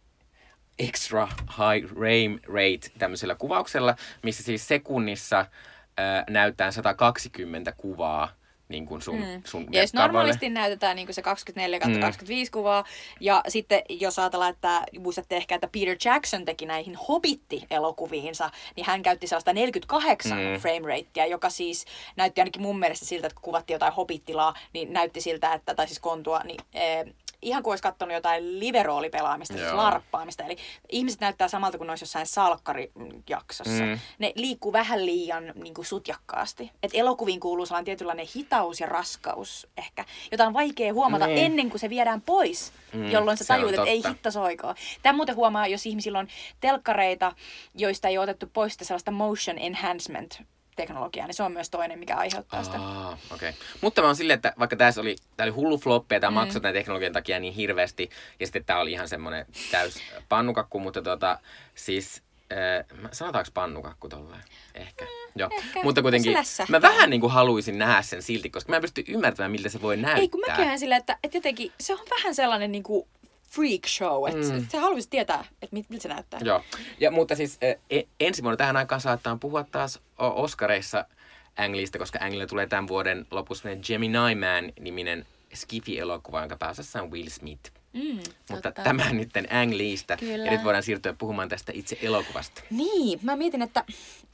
extra 0.79 1.29
high 1.59 1.87
frame 1.89 2.39
rate 2.49 2.91
tämmöisellä 2.99 3.35
kuvauksella, 3.35 3.97
missä 4.23 4.43
siis 4.43 4.69
sekunnissa 4.69 5.47
ää, 5.97 6.25
näytetään 6.31 6.73
120 6.73 7.73
kuvaa 7.73 8.29
niin 8.69 8.87
kuin 8.87 9.03
sun, 9.03 9.19
mm. 9.19 9.43
sun 9.45 9.67
Ja 9.71 9.81
jos 9.81 9.95
normaalisti 9.95 10.49
näytetään 10.49 10.97
niin 10.97 11.15
se 11.15 11.23
24 11.23 11.81
Mm. 11.87 12.01
25 12.01 12.51
kuvaa, 12.51 12.85
ja 13.21 13.43
sitten 13.49 13.83
jos 13.89 14.19
ajatellaan, 14.19 14.51
että 14.51 14.83
muistatte 15.01 15.37
ehkä, 15.37 15.55
että 15.55 15.69
Peter 15.73 15.97
Jackson 16.05 16.45
teki 16.45 16.67
näihin 16.67 16.97
Hobitti-elokuviinsa, 17.09 18.51
niin 18.77 18.87
hän 18.87 19.03
käytti 19.03 19.27
sellaista 19.27 19.53
48 19.53 20.39
Mm. 20.39 20.45
mm. 20.45 20.55
frame 20.61 20.89
ratea, 20.89 21.27
joka 21.27 21.51
siis 21.51 21.85
näytti 22.17 22.41
ainakin 22.41 22.63
mun 22.63 22.79
mielestä 22.79 23.07
siltä, 23.07 23.27
että 23.27 23.35
kun 23.35 23.43
kuvattiin 23.43 23.75
jotain 23.75 23.93
Hobittilaa, 23.93 24.55
niin 24.73 24.93
näytti 24.93 25.21
siltä, 25.21 25.53
että, 25.53 25.75
tai 25.75 25.87
siis 25.87 25.99
kontua, 26.01 26.41
niin 26.45 26.61
eh, 26.75 27.05
ihan 27.43 27.63
kuin 27.63 27.73
olisi 27.73 27.83
katsonut 27.83 28.15
jotain 28.15 28.61
live-roolipelaamista, 28.61 29.57
siis 29.57 29.73
larppaamista. 29.73 30.45
Eli 30.45 30.57
ihmiset 30.89 31.21
näyttää 31.21 31.49
samalta 31.49 31.79
kuin 31.79 31.87
ne 31.87 31.93
olisi 31.93 32.03
jossain 32.03 32.27
salkkarijaksossa. 32.27 33.83
Mm. 33.85 33.99
Ne 34.19 34.33
liikkuu 34.37 34.73
vähän 34.73 35.07
liian 35.07 35.53
niin 35.55 35.75
kuin 35.75 35.85
sutjakkaasti. 35.87 36.71
Et 36.83 36.91
elokuviin 36.95 37.41
kuuluu 37.41 37.67
sellainen 37.67 37.85
tietynlainen 37.85 38.27
hitaus 38.37 38.81
ja 38.81 38.87
raskaus 38.87 39.67
ehkä, 39.77 40.05
jota 40.33 40.47
on 40.47 40.53
vaikea 40.55 40.93
huomata 40.95 41.27
Niin. 41.27 41.39
ennen 41.39 41.71
kuin 41.71 41.81
se 41.81 41.91
viedään 41.91 42.21
pois, 42.21 42.73
Mm, 42.93 43.11
jolloin 43.11 43.37
sä 43.37 43.45
tajuut, 43.45 43.75
että 43.75 43.87
ei 43.87 44.03
hitto 44.09 44.31
soikoo. 44.31 44.75
Tämä 45.03 45.17
muuten 45.17 45.37
huomaa, 45.37 45.67
jos 45.67 45.87
ihmisillä 45.87 46.19
on 46.19 46.29
telkkareita, 46.61 47.33
joista 47.75 48.09
ei 48.09 48.19
ole 48.19 48.23
otettu 48.23 48.47
pois 48.53 48.73
sitä 48.73 48.85
sellaista 48.85 49.11
motion 49.11 49.59
enhancement 49.59 50.43
teknologiaa, 50.77 51.27
niin 51.27 51.35
se 51.35 51.43
on 51.43 51.53
myös 51.53 51.71
toinen, 51.71 51.99
mikä 51.99 52.17
aiheuttaa 52.17 52.65
sitä. 52.65 52.77
Ah, 52.77 53.13
okei. 53.13 53.49
Okay. 53.49 53.53
Mutta 53.81 54.01
mä 54.01 54.09
oon 54.09 54.17
silleen, 54.17 54.35
että 54.35 54.53
vaikka 54.59 54.77
tässä 54.77 55.01
oli, 55.01 55.17
tää 55.37 55.45
oli 55.45 55.53
hullu 55.53 55.79
floppi 55.79 56.15
ja 56.15 56.21
tää 56.21 56.31
mm. 56.31 56.35
maksoi 56.35 56.61
tämän 56.61 56.75
teknologian 56.75 57.13
takia 57.13 57.41
niin 57.41 57.55
hirveästi, 57.55 58.11
ja 58.41 58.47
sitten 58.47 58.65
tää 58.65 58.81
oli 58.81 58.93
ihan 58.93 59.09
semmonen 59.09 59.47
täys 59.71 59.95
pannukakku, 60.29 60.79
mutta 60.79 61.03
tota, 61.03 61.39
siis, 61.75 62.23
äh, 62.53 63.09
sanotaanko 63.13 63.51
pannukakku 63.55 64.09
tolleen? 64.09 64.43
Ehkä. 64.75 65.07
Joo. 65.37 65.51
ehkä. 65.53 65.81
Mutta 65.83 66.03
kuitenkin, 66.03 66.37
mä 66.69 66.83
vähän 66.83 67.11
niin 67.11 67.21
kuin 67.21 67.33
haluaisin 67.33 67.79
nähdä 67.79 68.03
sen 68.03 68.23
silti, 68.23 68.51
koska 68.51 68.73
mä 68.73 68.77
en 68.77 68.83
pysty 68.83 69.05
ymmärtämään, 69.09 69.51
miltä 69.51 69.69
se 69.69 69.83
voi 69.83 69.97
näyttää. 69.97 70.21
Ei, 70.21 70.29
kun 70.29 70.43
mäkin 70.49 70.79
silleen, 70.79 70.99
että, 70.99 71.19
että 71.25 71.37
jotenkin 71.37 71.73
se 71.81 71.93
on 71.93 72.07
vähän 72.11 72.35
sellainen 72.35 72.73
niin 72.73 72.83
kuin 72.83 73.09
freak 73.55 73.87
show, 73.87 74.29
että 74.29 74.53
Mm. 74.53 74.67
sä 74.73 74.81
haluaisit 74.81 75.11
tietää, 75.11 75.45
että 75.63 75.77
mit- 75.77 75.91
miltä 75.91 76.03
se 76.03 76.09
näyttää. 76.09 76.41
Joo. 76.45 76.63
Ja, 77.01 77.11
mutta 77.11 77.37
siis 77.37 77.59
äh, 77.65 77.81
e- 77.91 78.03
ensi 78.21 78.43
vuonna 78.43 78.57
tähän 78.57 78.77
aikaan 78.77 79.01
saattaa 79.01 79.37
puhua 79.37 79.65
taas 79.65 80.01
Oscareissa 80.19 81.05
Ang 81.57 81.75
Leesta, 81.75 81.99
koska 81.99 82.19
Ang 82.19 82.31
Leelle 82.31 82.47
tulee 82.47 82.67
tämän 82.67 82.89
vuoden 82.89 83.27
lopussa 83.31 83.69
Gemini 83.87 84.35
Man-niminen 84.35 85.27
Skifi-elokuva, 85.55 86.41
jonka 86.41 86.57
pääosassa 86.57 87.03
on 87.03 87.11
Will 87.11 87.29
Smith. 87.29 87.73
Mm, 87.93 88.17
Mutta 88.17 88.63
totta. 88.63 88.83
tämä 88.83 89.13
nyt 89.13 89.31
Ang. 89.51 89.73
Kyllä. 90.21 90.45
Ja 90.45 90.51
nyt 90.53 90.65
voidaan 90.65 90.83
siirtyä 90.83 91.13
puhumaan 91.19 91.49
tästä 91.49 91.73
itse 91.75 91.99
elokuvasta. 92.03 92.63
Niin, 92.71 93.19
mä 93.23 93.37
mietin, 93.37 93.63
että 93.63 93.85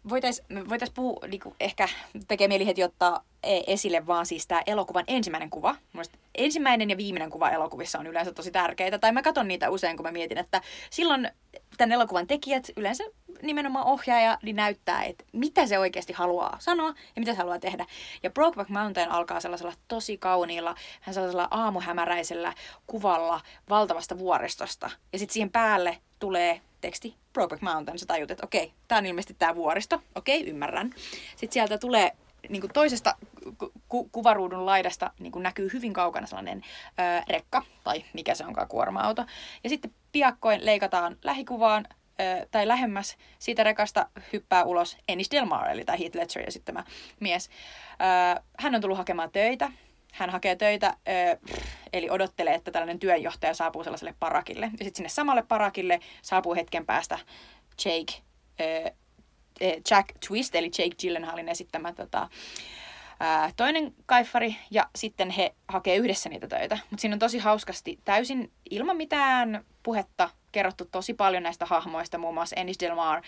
voitaisiin 0.09 0.69
voitais 0.69 0.91
puhua, 0.91 1.27
niinku, 1.27 1.57
ehkä 1.61 1.89
tekee 2.29 2.49
mieli 2.49 2.67
heti 2.67 2.85
ottaa 2.85 3.25
e- 3.43 3.61
esille 3.67 4.07
vaan 4.07 4.27
siis 4.27 4.47
tämä 4.47 4.63
elokuvan 4.67 5.05
ensimmäinen 5.07 5.51
kuva. 5.51 5.77
Mielestäni 5.93 6.23
ensimmäinen 6.35 6.91
ja 6.91 6.97
viimeinen 6.97 7.31
kuva 7.31 7.51
elokuvissa 7.51 7.99
on 7.99 8.07
yleensä 8.07 8.33
tosi 8.33 8.51
tärkeitä. 8.51 8.99
Tai 8.99 9.13
mä 9.13 9.23
katson 9.23 9.49
niitä 9.49 9.71
usein, 9.71 9.97
kun 9.97 10.07
mä 10.07 10.13
mietin, 10.13 10.39
että 10.39 10.61
silloin 10.91 11.31
tämän 11.79 11.93
elokuvan 11.93 12.27
tekijät, 12.27 12.71
yleensä 12.77 13.05
nimenomaan 13.43 13.87
ohjaaja, 13.87 14.39
niin 14.43 14.57
näyttää, 14.57 15.05
että 15.05 15.25
mitä 15.33 15.67
se 15.67 15.79
oikeasti 15.79 16.13
haluaa 16.13 16.57
sanoa 16.61 16.89
ja 16.89 17.21
mitä 17.21 17.33
se 17.33 17.39
haluaa 17.39 17.59
tehdä. 17.59 17.87
Ja 18.23 18.31
Brokeback 18.31 18.71
Mountain 18.71 19.11
alkaa 19.11 19.41
sellaisella 19.41 19.73
tosi 19.89 20.19
kauniilla, 20.19 20.75
hän 21.01 21.15
sellaisella 21.15 21.49
aamuhämäräisellä 21.51 22.55
kuvalla 22.87 23.41
valtavasta 23.71 24.19
vuoristosta. 24.19 24.91
Ja 25.13 25.19
sitten 25.19 25.33
siihen 25.33 25.51
päälle 25.51 25.99
tulee 26.19 26.61
teksti 26.81 27.15
Brokeback 27.33 27.63
Mountain. 27.63 27.99
Sä 27.99 28.07
tajut, 28.07 28.31
että 28.31 28.47
okei, 28.47 28.73
tää 28.89 28.99
on 28.99 29.07
ilmeisesti 29.07 29.37
tää 29.39 29.55
vuoristo. 29.55 30.03
Okei, 30.15 30.49
ymmärrän. 30.49 30.95
Sitten 31.31 31.53
sieltä 31.53 31.79
tulee 31.79 32.13
niin 32.49 32.61
kuin 32.61 32.73
toisesta 32.73 33.15
ku- 33.59 33.73
ku- 33.89 34.09
kuvaruudun 34.13 34.67
laidasta 34.67 35.11
niin 35.19 35.33
kuin 35.33 35.43
näkyy 35.43 35.71
hyvin 35.73 35.93
kaukana 35.93 36.27
sellainen 36.27 36.63
ö, 36.89 37.23
rekka, 37.29 37.63
tai 37.85 38.05
mikä 38.13 38.35
se 38.35 38.45
onkaan, 38.45 38.69
kuorma-auto. 38.69 39.25
Ja 39.65 39.71
sitten 39.71 39.95
piakkoin 40.13 40.67
leikataan 40.67 41.17
lähikuvaan, 41.25 41.87
ö, 42.21 42.47
tai 42.51 42.69
lähemmäs 42.69 43.17
siitä 43.39 43.65
rekasta 43.65 44.07
hyppää 44.33 44.65
ulos 44.65 44.97
Ennis 45.09 45.31
Delmar, 45.31 45.71
eli 45.71 45.85
tämä 45.85 45.99
Heath 45.99 46.17
Ledger 46.17 46.43
esittämä 46.47 46.85
mies. 47.21 47.51
Ö, 48.37 48.43
hän 48.59 48.75
on 48.75 48.81
tullut 48.81 48.99
hakemaan 48.99 49.31
töitä. 49.31 49.73
Hän 50.13 50.31
hakee 50.31 50.57
töitä, 50.57 50.97
ö, 51.09 51.39
eli 51.93 52.11
odottelee, 52.11 52.55
että 52.55 52.71
tällainen 52.71 52.99
työnjohtaja 52.99 53.55
saapuu 53.55 53.85
sellaiselle 53.85 54.15
parakille. 54.21 54.67
Ja 54.67 54.85
sitten 54.85 54.97
sinne 54.97 55.09
samalle 55.09 55.43
parakille 55.43 56.01
saapuu 56.23 56.55
hetken 56.55 56.87
päästä 56.87 57.19
Jake, 57.85 58.23
Jack 59.91 60.09
Twist, 60.29 60.55
eli 60.55 60.71
Jake 60.79 60.97
Gyllenhaalin 61.03 61.49
esittämä 61.49 61.93
tota, 61.93 62.29
ää, 63.21 63.51
toinen 63.57 63.95
kaifari, 64.07 64.57
ja 64.71 64.89
sitten 64.97 65.31
he 65.31 65.55
hakee 65.69 65.97
yhdessä 65.97 66.29
niitä 66.29 66.49
töitä. 66.49 66.79
Mutta 66.91 67.01
siinä 67.01 67.15
on 67.15 67.19
tosi 67.19 67.39
hauskasti 67.39 67.99
täysin 68.05 68.51
ilman 68.71 68.97
mitään 68.97 69.65
puhetta 69.83 70.31
kerrottu 70.53 70.85
tosi 70.85 71.15
paljon 71.15 71.43
näistä 71.43 71.67
hahmoista. 71.67 72.19
Muun 72.19 72.35
muassa 72.35 72.57
Ennis 72.57 72.81
Delmar 72.81 73.23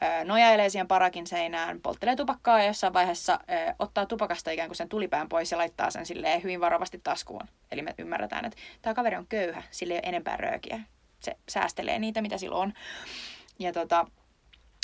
ää, 0.00 0.24
nojailee 0.24 0.68
siihen 0.68 0.88
parakin 0.88 1.26
seinään, 1.26 1.80
polttelee 1.80 2.16
tupakkaa 2.16 2.58
ja 2.58 2.66
jossain 2.66 2.92
vaiheessa 2.92 3.40
ää, 3.48 3.74
ottaa 3.78 4.06
tupakasta 4.06 4.50
ikään 4.50 4.68
kuin 4.68 4.76
sen 4.76 4.88
tulipään 4.88 5.28
pois 5.28 5.52
ja 5.52 5.58
laittaa 5.58 5.90
sen 5.90 6.06
silleen 6.06 6.42
hyvin 6.42 6.60
varovasti 6.60 7.00
taskuun. 7.04 7.48
Eli 7.70 7.82
me 7.82 7.94
ymmärretään, 7.98 8.44
että 8.44 8.58
tämä 8.82 8.94
kaveri 8.94 9.16
on 9.16 9.26
köyhä, 9.26 9.62
sillä 9.70 9.94
ei 9.94 9.98
ole 9.98 10.08
enempää 10.08 10.36
röökiä. 10.36 10.80
Se 11.20 11.36
säästelee 11.48 11.98
niitä, 11.98 12.22
mitä 12.22 12.38
sillä 12.38 12.56
on. 12.56 12.72
Ja 13.58 13.72
tota, 13.72 14.06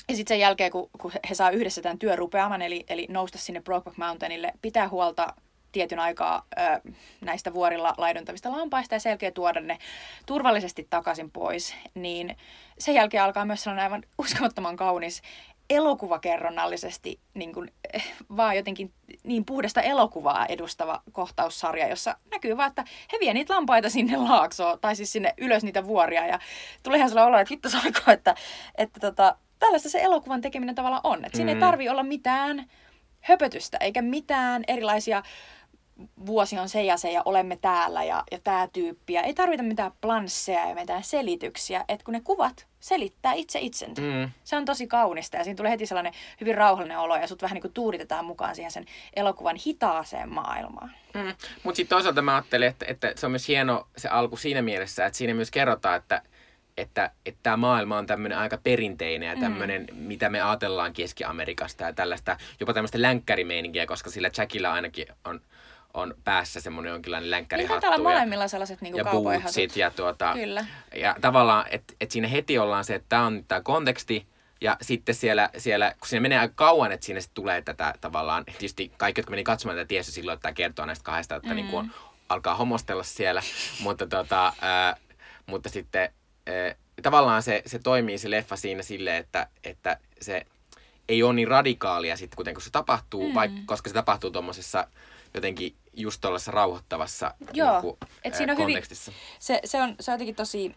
ja 0.08 0.16
sitten 0.16 0.34
sen 0.34 0.40
jälkeen, 0.40 0.70
kun, 0.70 0.90
kun 0.98 1.12
he 1.30 1.34
saa 1.34 1.50
yhdessä 1.50 1.82
tämän 1.82 1.98
työrupeaman, 1.98 2.62
eli, 2.62 2.84
eli 2.88 3.06
nousta 3.10 3.38
sinne 3.38 3.60
Brokeback 3.60 3.96
Mountainille, 3.96 4.52
pitää 4.62 4.88
huolta 4.88 5.34
tietyn 5.72 5.98
aikaa 5.98 6.46
ö, 6.58 6.90
näistä 7.20 7.54
vuorilla 7.54 7.94
laiduntavista 7.98 8.52
lampaista 8.52 8.94
ja 8.94 9.00
sen 9.00 9.10
jälkeen 9.10 9.32
tuoda 9.32 9.60
ne 9.60 9.78
turvallisesti 10.26 10.86
takaisin 10.90 11.30
pois, 11.30 11.74
niin 11.94 12.36
sen 12.78 12.94
jälkeen 12.94 13.22
alkaa 13.22 13.44
myös 13.44 13.62
sellainen 13.62 13.84
aivan 13.84 14.02
uskomattoman 14.18 14.76
kaunis 14.76 15.22
elokuvakerronnallisesti 15.70 17.20
niin 17.34 17.52
kuin, 17.52 17.72
eh, 17.92 18.12
vaan 18.36 18.56
jotenkin 18.56 18.92
niin 19.24 19.44
puhdasta 19.44 19.82
elokuvaa 19.82 20.46
edustava 20.46 21.02
kohtaussarja, 21.12 21.88
jossa 21.88 22.16
näkyy 22.30 22.56
vaan, 22.56 22.68
että 22.68 22.84
he 23.12 23.18
vie 23.20 23.34
niitä 23.34 23.54
lampaita 23.54 23.90
sinne 23.90 24.16
laaksoon, 24.16 24.78
tai 24.80 24.96
siis 24.96 25.12
sinne 25.12 25.34
ylös 25.38 25.64
niitä 25.64 25.84
vuoria, 25.84 26.26
ja 26.26 26.38
tulee 26.82 26.96
ihan 26.96 27.08
sellainen 27.08 27.28
olo, 27.28 27.38
että 27.38 27.54
hitto 27.54 27.68
saako, 27.68 28.10
että, 28.12 28.34
että 28.74 29.00
tota, 29.00 29.36
tällaista 29.62 29.88
se 29.88 30.02
elokuvan 30.02 30.40
tekeminen 30.40 30.74
tavallaan 30.74 31.00
on. 31.04 31.24
Että 31.24 31.36
siinä 31.36 31.52
mm. 31.52 31.56
ei 31.56 31.60
tarvi 31.60 31.88
olla 31.88 32.02
mitään 32.02 32.70
höpötystä, 33.20 33.76
eikä 33.80 34.02
mitään 34.02 34.64
erilaisia 34.68 35.22
vuosi 36.26 36.58
on 36.58 36.68
se 36.68 36.82
ja 36.82 36.96
se 36.96 37.12
ja 37.12 37.22
olemme 37.24 37.56
täällä 37.56 38.04
ja, 38.04 38.24
ja 38.30 38.38
tämä 38.44 38.68
tyyppi. 38.72 39.12
Ja 39.12 39.22
ei 39.22 39.34
tarvita 39.34 39.62
mitään 39.62 39.92
plansseja 40.00 40.68
ja 40.68 40.74
mitään 40.74 41.02
selityksiä, 41.02 41.84
että 41.88 42.04
kun 42.04 42.12
ne 42.12 42.20
kuvat 42.20 42.66
selittää 42.80 43.32
itse 43.32 43.58
itsensä. 43.60 44.02
Mm. 44.02 44.30
Se 44.44 44.56
on 44.56 44.64
tosi 44.64 44.86
kaunista 44.86 45.36
ja 45.36 45.44
siinä 45.44 45.56
tulee 45.56 45.70
heti 45.72 45.86
sellainen 45.86 46.12
hyvin 46.40 46.54
rauhallinen 46.54 46.98
olo 46.98 47.16
ja 47.16 47.26
sut 47.26 47.42
vähän 47.42 47.54
niin 47.54 47.62
kuin 47.62 47.72
tuuritetaan 47.72 48.24
mukaan 48.24 48.54
siihen 48.54 48.70
sen 48.70 48.86
elokuvan 49.16 49.56
hitaaseen 49.66 50.32
maailmaan. 50.32 50.92
Mm. 51.14 51.34
Mutta 51.62 51.76
sitten 51.76 51.96
toisaalta 51.96 52.22
mä 52.22 52.34
ajattelin, 52.34 52.68
että, 52.68 52.86
että 52.88 53.12
se 53.16 53.26
on 53.26 53.32
myös 53.32 53.48
hieno 53.48 53.86
se 53.96 54.08
alku 54.08 54.36
siinä 54.36 54.62
mielessä, 54.62 55.06
että 55.06 55.16
siinä 55.16 55.34
myös 55.34 55.50
kerrotaan, 55.50 55.96
että 55.96 56.22
että, 56.76 57.10
että 57.26 57.40
tämä 57.42 57.56
maailma 57.56 57.98
on 57.98 58.06
tämmöinen 58.06 58.38
aika 58.38 58.58
perinteinen 58.58 59.28
ja 59.28 59.36
tämmöinen, 59.36 59.86
mm. 59.92 59.96
mitä 59.96 60.28
me 60.28 60.40
ajatellaan 60.40 60.92
Keski-Amerikasta 60.92 61.84
ja 61.84 61.92
tällaista, 61.92 62.36
jopa 62.60 62.74
tämmöistä 62.74 63.02
länkkärimeininkiä, 63.02 63.86
koska 63.86 64.10
sillä 64.10 64.30
Jackilla 64.38 64.72
ainakin 64.72 65.06
on, 65.24 65.40
on 65.94 66.14
päässä 66.24 66.60
semmoinen 66.60 66.90
jonkinlainen 66.90 67.30
länkkärihattu. 67.30 67.86
Niin, 67.86 67.92
ja, 67.92 68.02
molemmilla 68.02 68.48
sellaiset 68.48 68.80
niinku 68.80 68.98
ja 68.98 69.04
bootsit 69.04 69.76
ja, 69.76 69.90
tuota, 69.90 70.32
Kyllä. 70.34 70.66
ja 70.94 71.16
tavallaan, 71.20 71.64
että 71.70 71.94
et 72.00 72.10
siinä 72.10 72.28
heti 72.28 72.58
ollaan 72.58 72.84
se, 72.84 72.94
että 72.94 73.08
tämä 73.08 73.26
on 73.26 73.44
tämä 73.48 73.60
konteksti, 73.60 74.26
ja 74.60 74.76
sitten 74.82 75.14
siellä, 75.14 75.50
siellä, 75.58 75.94
kun 76.00 76.08
siinä 76.08 76.20
menee 76.20 76.38
aika 76.38 76.54
kauan, 76.56 76.92
että 76.92 77.06
siinä 77.06 77.20
tulee 77.34 77.62
tätä 77.62 77.94
tavallaan, 78.00 78.44
tietysti 78.44 78.92
kaikki, 78.96 79.18
jotka 79.18 79.30
meni 79.30 79.44
katsomaan 79.44 79.78
tätä 79.78 79.88
tiesi 79.88 80.12
silloin, 80.12 80.34
että 80.34 80.42
tämä 80.42 80.52
kertoo 80.52 80.86
näistä 80.86 81.04
kahdesta, 81.04 81.36
että 81.36 81.48
mm. 81.48 81.56
niin 81.56 81.68
kuin 81.68 81.78
on, 81.78 81.90
alkaa 82.28 82.54
homostella 82.54 83.02
siellä, 83.02 83.42
mutta, 83.84 84.06
tota, 84.06 84.52
ää, 84.60 84.96
mutta 85.46 85.68
sitten 85.68 86.12
tavallaan 87.02 87.42
se, 87.42 87.62
se 87.66 87.78
toimii 87.78 88.18
se 88.18 88.30
leffa 88.30 88.56
siinä 88.56 88.82
silleen, 88.82 89.16
että, 89.16 89.46
että 89.64 89.98
se 90.20 90.46
ei 91.08 91.22
ole 91.22 91.34
niin 91.34 91.48
radikaalia 91.48 92.16
sitten, 92.16 92.36
kuten 92.36 92.54
kun 92.54 92.62
se 92.62 92.70
tapahtuu, 92.70 93.28
mm. 93.28 93.34
vaikka, 93.34 93.60
koska 93.66 93.88
se 93.88 93.94
tapahtuu 93.94 94.30
tuommoisessa 94.30 94.86
jotenkin 95.34 95.76
just 95.92 96.20
tuollaisessa 96.20 96.52
rauhoittavassa 96.52 97.34
Joo, 97.52 97.72
niin 97.72 97.80
kuin, 97.80 97.96
et 98.24 98.34
siinä 98.34 98.52
on 98.52 98.56
kontekstissa. 98.56 99.10
Hyvin, 99.10 99.22
se, 99.38 99.60
se, 99.64 99.82
on, 99.82 99.94
se 100.00 100.10
on 100.10 100.14
jotenkin 100.14 100.34
tosi 100.34 100.74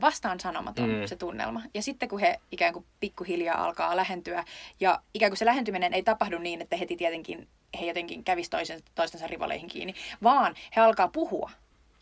vastaan 0.00 0.40
sanomaton 0.40 0.88
mm. 0.88 1.06
se 1.06 1.16
tunnelma. 1.16 1.62
Ja 1.74 1.82
sitten 1.82 2.08
kun 2.08 2.20
he 2.20 2.40
ikään 2.52 2.72
kuin 2.72 2.84
pikkuhiljaa 3.00 3.64
alkaa 3.64 3.96
lähentyä, 3.96 4.44
ja 4.80 5.02
ikään 5.14 5.30
kuin 5.30 5.38
se 5.38 5.44
lähentyminen 5.44 5.94
ei 5.94 6.02
tapahdu 6.02 6.38
niin, 6.38 6.62
että 6.62 6.76
heti 6.76 6.96
tietenkin 6.96 7.48
he 7.80 7.86
jotenkin 7.86 8.24
kävisivät 8.24 8.50
toisensa, 8.50 8.84
toistensa 8.94 9.26
rivaleihin 9.26 9.68
kiinni, 9.68 9.94
vaan 10.22 10.54
he 10.76 10.80
alkaa 10.80 11.08
puhua 11.08 11.50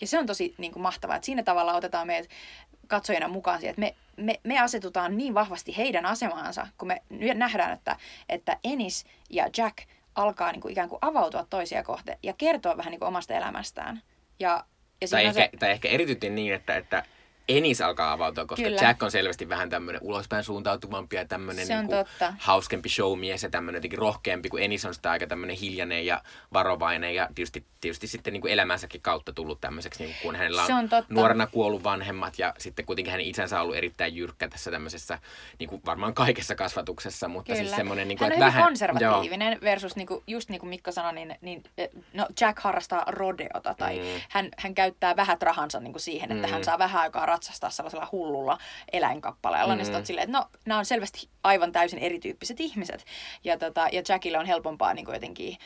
ja 0.01 0.07
se 0.07 0.19
on 0.19 0.27
tosi 0.27 0.55
niin 0.59 0.73
kuin, 0.73 0.83
mahtavaa, 0.83 1.17
että 1.17 1.27
siinä 1.27 1.43
tavalla 1.43 1.75
otetaan 1.75 2.07
meidät 2.07 2.31
katsojana 2.87 3.29
mukaan 3.29 3.61
siihen, 3.61 3.71
että 3.71 3.81
me, 3.81 3.95
me, 4.17 4.41
me 4.45 4.59
asetutaan 4.59 5.17
niin 5.17 5.35
vahvasti 5.35 5.77
heidän 5.77 6.07
asemaansa, 6.07 6.67
kun 6.79 6.89
me 6.89 7.03
nähdään, 7.35 7.73
että, 7.73 7.97
että 8.29 8.59
Enis 8.65 9.07
ja 9.31 9.49
Jack 9.57 9.79
alkaa 10.15 10.53
niin 10.53 10.61
kuin, 10.61 10.73
ikään 10.73 10.89
kuin 10.89 10.99
avautua 11.03 11.47
toisia 11.51 11.83
kohte 11.83 12.19
ja 12.23 12.33
kertoa 12.33 12.77
vähän 12.77 12.91
niin 12.91 12.99
kuin, 13.01 13.09
omasta 13.09 13.35
elämästään. 13.35 14.03
Ja, 14.39 14.65
ja 15.01 15.09
tai, 15.09 15.25
ehkä, 15.25 15.41
se... 15.41 15.51
tai 15.59 15.71
ehkä 15.71 15.89
erityisesti 15.89 16.31
niin, 16.31 16.55
että, 16.55 16.77
että 16.77 17.05
Enis 17.49 17.81
alkaa 17.81 18.13
avautua, 18.13 18.47
koska 18.47 18.65
Kyllä. 18.65 18.81
Jack 18.83 19.03
on 19.03 19.11
selvästi 19.11 19.49
vähän 19.49 19.71
tämmöinen 19.71 20.03
ulospäin 20.05 20.45
suuntautuvampi 20.45 21.17
ja 21.17 21.25
tämmöinen 21.25 21.69
niin 21.69 21.87
kuin 21.87 22.05
hauskempi 22.39 22.89
showmies 22.89 23.43
ja 23.43 23.51
tämmöinen 23.51 23.79
jotenkin 23.79 23.99
rohkeampi, 23.99 24.49
kun 24.49 24.63
Enis 24.63 24.85
on 24.85 24.95
sitä 24.95 25.11
aika 25.11 25.27
tämmöinen 25.27 25.57
hiljainen 25.57 26.07
ja 26.07 26.23
varovainen 26.53 27.15
ja 27.15 27.29
tietysti, 27.35 27.65
tietysti 27.81 28.07
sitten 28.07 28.33
niin 28.33 28.41
kuin 28.41 28.53
elämänsäkin 28.53 29.01
kautta 29.01 29.33
tullut 29.33 29.61
tämmöiseksi, 29.61 30.05
niin 30.05 30.17
kun 30.23 30.37
hänellä 30.37 30.65
on, 30.65 30.71
on 30.73 30.89
nuorena 31.09 31.47
kuollut 31.47 31.85
vanhemmat 31.85 32.39
ja 32.39 32.55
sitten 32.59 32.85
kuitenkin 32.85 33.11
hänen 33.11 33.27
isänsä 33.27 33.57
on 33.57 33.63
ollut 33.63 33.77
erittäin 33.77 34.17
jyrkkä 34.17 34.49
tässä 34.49 34.71
tämmöisessä, 34.71 35.19
niin 35.59 35.69
kuin 35.69 35.83
varmaan 35.87 36.15
kaikessa 36.15 36.55
kasvatuksessa, 36.55 37.29
mutta 37.29 37.47
siis 37.47 37.59
Kyllä. 37.59 37.69
siis 37.69 37.77
semmoinen, 37.77 38.09
niin 38.09 38.19
kuin, 38.19 38.33
Hän 38.33 38.43
on 38.43 38.47
vähän, 38.47 38.65
konservatiivinen 38.65 39.53
joo. 39.53 39.61
versus 39.61 39.97
niin 39.97 40.07
kuin, 40.07 40.23
just 40.27 40.51
niin 40.51 40.61
kuin 40.61 40.71
Mikko 40.71 40.93
sanoi, 40.93 41.13
niin, 41.13 41.35
niin 41.41 41.63
no 42.13 42.27
Jack 42.41 42.59
harrastaa 42.59 43.05
rodeota 43.07 43.75
tai 43.75 43.99
mm. 43.99 44.21
hän, 44.29 44.49
hän 44.59 44.75
käyttää 44.75 45.17
vähät 45.17 45.43
rahansa 45.43 45.81
niin 45.81 45.93
kuin 45.93 46.03
siihen, 46.03 46.33
että 46.33 46.47
mm. 46.47 46.53
hän 46.53 46.65
saa 46.65 46.79
vähän 46.79 47.03
aikaa 47.03 47.27
ratsastaa 47.39 47.71
sellaisella 47.71 48.09
hullulla 48.13 48.59
eläinkappaleella, 48.93 49.75
mm. 49.75 49.77
niin 49.77 49.87
sitten 49.87 50.07
silleen, 50.07 50.29
että 50.29 50.39
no, 50.39 50.47
nämä 50.65 50.79
on 50.79 50.85
selvästi 50.85 51.29
aivan 51.43 51.73
täysin 51.73 51.99
erityyppiset 51.99 52.61
ihmiset. 52.61 53.05
Ja, 53.45 53.59
tota, 53.59 53.89
ja 53.93 54.03
Jackille 54.09 54.39
on 54.39 54.47
helpompaa 54.47 54.95
niin 54.95 55.05
kuin 55.05 55.15
jotenkin 55.15 55.57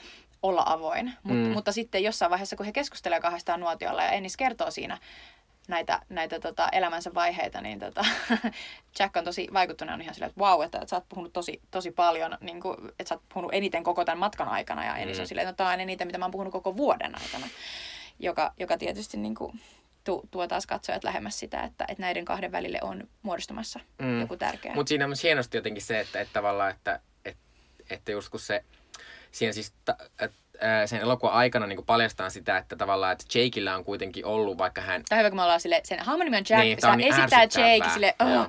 olla 0.43 0.63
avoin. 0.67 1.13
Mut, 1.23 1.37
mm. 1.37 1.53
Mutta 1.53 1.73
sitten 1.73 2.03
jossain 2.03 2.31
vaiheessa, 2.31 2.57
kun 2.57 2.67
he 2.67 2.73
keskustelevat 2.73 3.23
kahdestaan 3.23 3.61
nuotiolla 3.61 4.03
ja 4.03 4.11
Ennis 4.11 4.37
kertoo 4.37 4.71
siinä 4.71 4.99
näitä, 5.69 6.03
näitä 6.09 6.41
tota, 6.41 6.69
elämänsä 6.73 7.15
vaiheita, 7.15 7.61
niin 7.61 7.79
tota, 7.79 8.05
Jack 8.99 9.17
on 9.17 9.25
tosi 9.25 9.49
vaikuttunut 9.53 10.01
ihan 10.01 10.15
silleen, 10.15 10.29
että 10.31 10.41
vau, 10.41 10.63
että, 10.63 10.79
että 10.79 10.91
sä 10.91 10.97
oot 10.97 11.09
puhunut 11.09 11.33
tosi, 11.33 11.61
tosi 11.71 11.91
paljon, 11.91 12.39
niin 12.41 12.61
kuin, 12.61 12.77
että 12.89 13.09
sä 13.09 13.15
oot 13.15 13.23
puhunut 13.35 13.55
eniten 13.55 13.85
koko 13.85 14.05
tämän 14.05 14.19
matkan 14.19 14.49
aikana. 14.49 14.85
Ja 14.85 14.97
Ennis 14.97 15.17
mm. 15.17 15.21
on 15.21 15.27
silleen, 15.27 15.49
että 15.49 15.65
no, 15.65 15.67
tämä 15.67 15.75
on 15.75 15.81
eniten, 15.81 16.09
mitä 16.09 16.19
mä 16.19 16.25
oon 16.25 16.33
puhunut 16.33 16.53
koko 16.53 16.77
vuoden 16.77 17.15
aikana. 17.23 17.47
Joka, 18.19 18.53
joka 18.59 18.79
tietysti 18.79 19.17
niin 19.17 19.35
kuin, 19.35 19.61
tu, 20.05 20.29
tuo 20.31 20.49
taas 20.49 20.67
katsojat 20.67 21.05
lähemmäs 21.05 21.39
sitä, 21.39 21.63
että, 21.63 21.85
että 21.89 22.03
näiden 22.03 22.25
kahden 22.25 22.53
välille 22.53 22.79
on 22.83 23.09
muodostumassa 23.23 23.81
mm. 23.99 24.21
joku 24.21 24.37
tärkeä. 24.37 24.75
Mutta 24.75 24.89
siinä 24.89 25.05
on 25.05 25.11
myös 25.11 25.23
hienosti 25.23 25.57
jotenkin 25.57 25.83
se, 25.83 26.01
että, 26.01 26.21
että 26.21 26.33
tavallaan, 26.33 26.71
että, 26.71 27.01
että, 27.25 27.43
että 27.91 28.13
just 28.13 28.29
kun 28.29 28.41
se, 28.41 28.65
siinä 29.31 29.53
siis 29.53 29.73
ta, 29.85 29.97
että 30.21 30.37
sen 30.87 31.01
elokuvan 31.01 31.35
aikana 31.35 31.67
niin 31.67 31.87
paljastaa 31.87 32.31
sitä, 32.31 32.57
että 32.57 32.77
tavallaan, 32.77 33.13
että 33.13 33.39
Jakeillä 33.39 33.77
on 33.77 33.85
kuitenkin 33.85 34.25
ollut, 34.25 34.59
vaikka 34.59 34.81
hän... 34.81 35.03
Tämä 35.09 35.19
hyvä, 35.19 35.31
kun 35.31 35.39
me 35.39 35.43
ollaan 35.43 35.61
sille, 35.61 35.81
sen 35.85 35.99
hahmon 35.99 36.27
on 36.27 36.35
Jack, 36.35 36.63
niin, 36.63 36.79
on 36.87 36.99
niin 36.99 37.15
esittää 37.15 37.43
Jake 37.43 37.91
sille, 37.95 38.15
oh. 38.21 38.49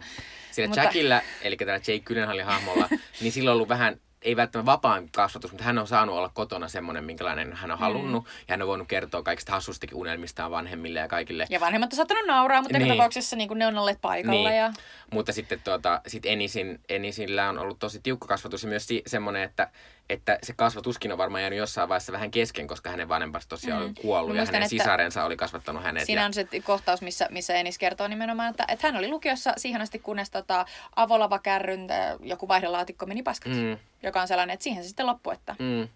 Sillä 0.52 0.68
Mutta... 0.68 0.84
Jackillä, 0.84 1.22
eli 1.42 1.58
tällä 1.58 1.74
Jake 1.74 2.00
Gyllenhaalin 2.00 2.46
hahmolla, 2.46 2.89
niin 3.22 3.32
sillä 3.32 3.52
on 3.52 3.56
ollut 3.56 3.70
vähän 3.70 4.00
ei 4.24 4.36
välttämättä 4.36 4.66
vapaan 4.66 5.10
kasvatus, 5.10 5.52
mutta 5.52 5.64
hän 5.64 5.78
on 5.78 5.88
saanut 5.88 6.16
olla 6.16 6.30
kotona 6.30 6.68
semmoinen, 6.68 7.04
minkälainen 7.04 7.54
hän 7.54 7.72
on 7.72 7.78
mm. 7.78 7.82
halunnut. 7.82 8.24
Mm. 8.24 8.30
Ja 8.48 8.54
hän 8.54 8.62
on 8.62 8.68
voinut 8.68 8.88
kertoa 8.88 9.24
kaikista 9.24 9.52
hassustikin 9.52 9.98
unelmistaan 9.98 10.52
vanhemmille 10.52 11.00
ja 11.00 11.08
kaikille. 11.08 11.48
Ja 11.50 11.60
vanhemmat 11.60 11.94
on 11.94 11.98
saattanut 11.98 12.26
nauraa, 12.28 12.62
mutta 12.62 12.80
niin. 12.80 12.92
tapauksessa 12.92 13.36
niin 13.36 13.50
ne 13.56 13.68
on 13.68 13.78
olleet 13.78 14.02
paikalla. 14.02 14.50
Niin. 14.50 14.58
Ja... 14.58 14.74
Mutta 15.12 15.34
sitten 15.34 15.62
tuota, 15.64 16.02
sit 16.08 16.26
Enisin, 16.26 16.80
Enisillä 16.90 17.50
on 17.50 17.60
ollut 17.60 17.80
tosi 17.80 18.00
tiukka 18.04 18.28
kasvatus 18.28 18.64
ja 18.64 18.70
myös 18.70 18.88
si- 18.88 19.04
semmoinen, 19.08 19.44
että 19.44 19.70
että 20.10 20.39
se 20.44 20.54
kasvatuskin 20.54 21.12
on 21.12 21.18
varmaan 21.18 21.42
jäänyt 21.42 21.60
jossain 21.60 21.89
vaiheessa 21.89 22.12
vähän 22.12 22.32
kesken, 22.32 22.68
koska 22.68 22.89
hänen 22.89 23.10
vanhempansa 23.10 23.50
tosiaan 23.50 23.82
mm. 23.82 23.86
oli 23.86 23.94
kuollut 23.94 24.36
Muistan, 24.36 24.54
ja 24.54 24.58
hänen 24.58 24.70
sisarensa 24.70 25.26
oli 25.26 25.38
kasvattanut 25.38 25.84
hänet. 25.84 26.06
Siinä 26.06 26.22
ja... 26.22 26.26
on 26.26 26.34
se 26.34 26.48
kohtaus, 26.63 27.02
missä, 27.02 27.28
missä 27.32 27.54
Enis 27.54 27.78
kertoo 27.78 28.08
nimenomaan, 28.08 28.50
että, 28.50 28.66
että 28.68 28.88
hän 28.88 28.98
oli 28.98 29.08
lukiossa 29.08 29.54
siihen 29.58 29.82
asti, 29.82 30.00
kunnes 30.00 30.30
tota, 30.30 30.66
avolava-kärryn 30.96 31.88
joku 32.20 32.48
vaihdelaatikko 32.48 33.06
meni 33.06 33.24
paskaksi. 33.24 33.60
Mm. 33.60 33.78
Joka 34.04 34.22
on 34.22 34.28
sellainen, 34.28 34.54
että 34.54 34.63
siihen 34.63 34.84
se 34.84 34.88
sitten 34.88 35.06
loppui. 35.06 35.34
Että... 35.34 35.56
Mm. 35.60 35.88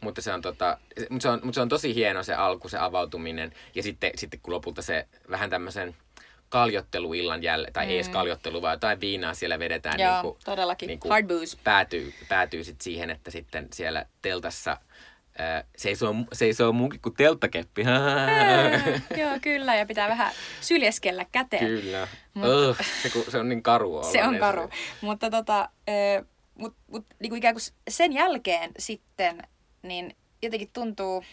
Mutta 0.00 0.22
se 0.22 0.32
on, 0.32 0.42
tota, 0.42 0.78
mutta 1.10 1.22
se 1.22 1.28
on, 1.28 1.40
mutta 1.42 1.54
se 1.54 1.60
on 1.60 1.68
tosi 1.68 1.94
hieno 1.94 2.22
se 2.22 2.34
alku, 2.34 2.68
se 2.68 2.78
avautuminen. 2.78 3.52
Ja 3.74 3.82
sitten, 3.82 4.10
sitten 4.16 4.40
kun 4.40 4.54
lopulta 4.54 4.82
se 4.82 5.08
vähän 5.30 5.50
tämmöisen 5.50 5.96
kaljotteluillan 6.54 7.42
jälleen, 7.42 7.72
tai 7.72 7.84
mm. 7.84 7.90
ei 7.90 7.96
edes 7.96 8.06
mm. 8.06 8.12
kaljottelu, 8.12 8.62
vaan 8.62 8.74
jotain 8.74 9.00
viinaa 9.00 9.34
siellä 9.34 9.58
vedetään. 9.58 10.00
Joo, 10.00 10.12
niin 10.12 10.22
kuin, 10.22 10.36
todellakin. 10.44 10.86
Niin 10.86 11.00
kuin 11.00 11.10
Hard 11.12 11.26
booze. 11.26 11.56
Päätyy, 11.64 12.14
päätyy 12.28 12.64
sit 12.64 12.80
siihen, 12.80 13.10
että 13.10 13.30
sitten 13.30 13.68
siellä 13.72 14.06
teltassa 14.22 14.76
ää, 15.38 15.64
seisoo, 15.76 16.14
seisoo 16.32 16.72
muukin 16.72 17.00
kuin 17.00 17.14
telttakeppi. 17.14 17.82
Joo, 19.20 19.38
kyllä, 19.42 19.74
ja 19.74 19.86
pitää 19.86 20.08
vähän 20.08 20.32
syljeskellä 20.60 21.26
käteen. 21.32 21.66
Kyllä. 21.66 22.08
Mut, 22.34 22.48
uh, 22.48 22.76
se, 23.02 23.10
kun, 23.10 23.24
se 23.28 23.38
on 23.38 23.48
niin 23.48 23.62
karu 23.72 24.02
Se 24.12 24.24
on 24.24 24.38
karu. 24.38 24.62
Se. 24.62 24.76
Mutta 25.00 25.30
tota, 25.30 25.60
äh, 25.60 26.26
mut, 26.54 26.76
mut, 26.86 27.06
niin 27.18 27.36
ikään 27.36 27.54
kuin 27.54 27.64
sen 27.88 28.12
jälkeen 28.12 28.70
sitten, 28.78 29.42
niin 29.82 30.16
jotenkin 30.42 30.70
tuntuu, 30.72 31.24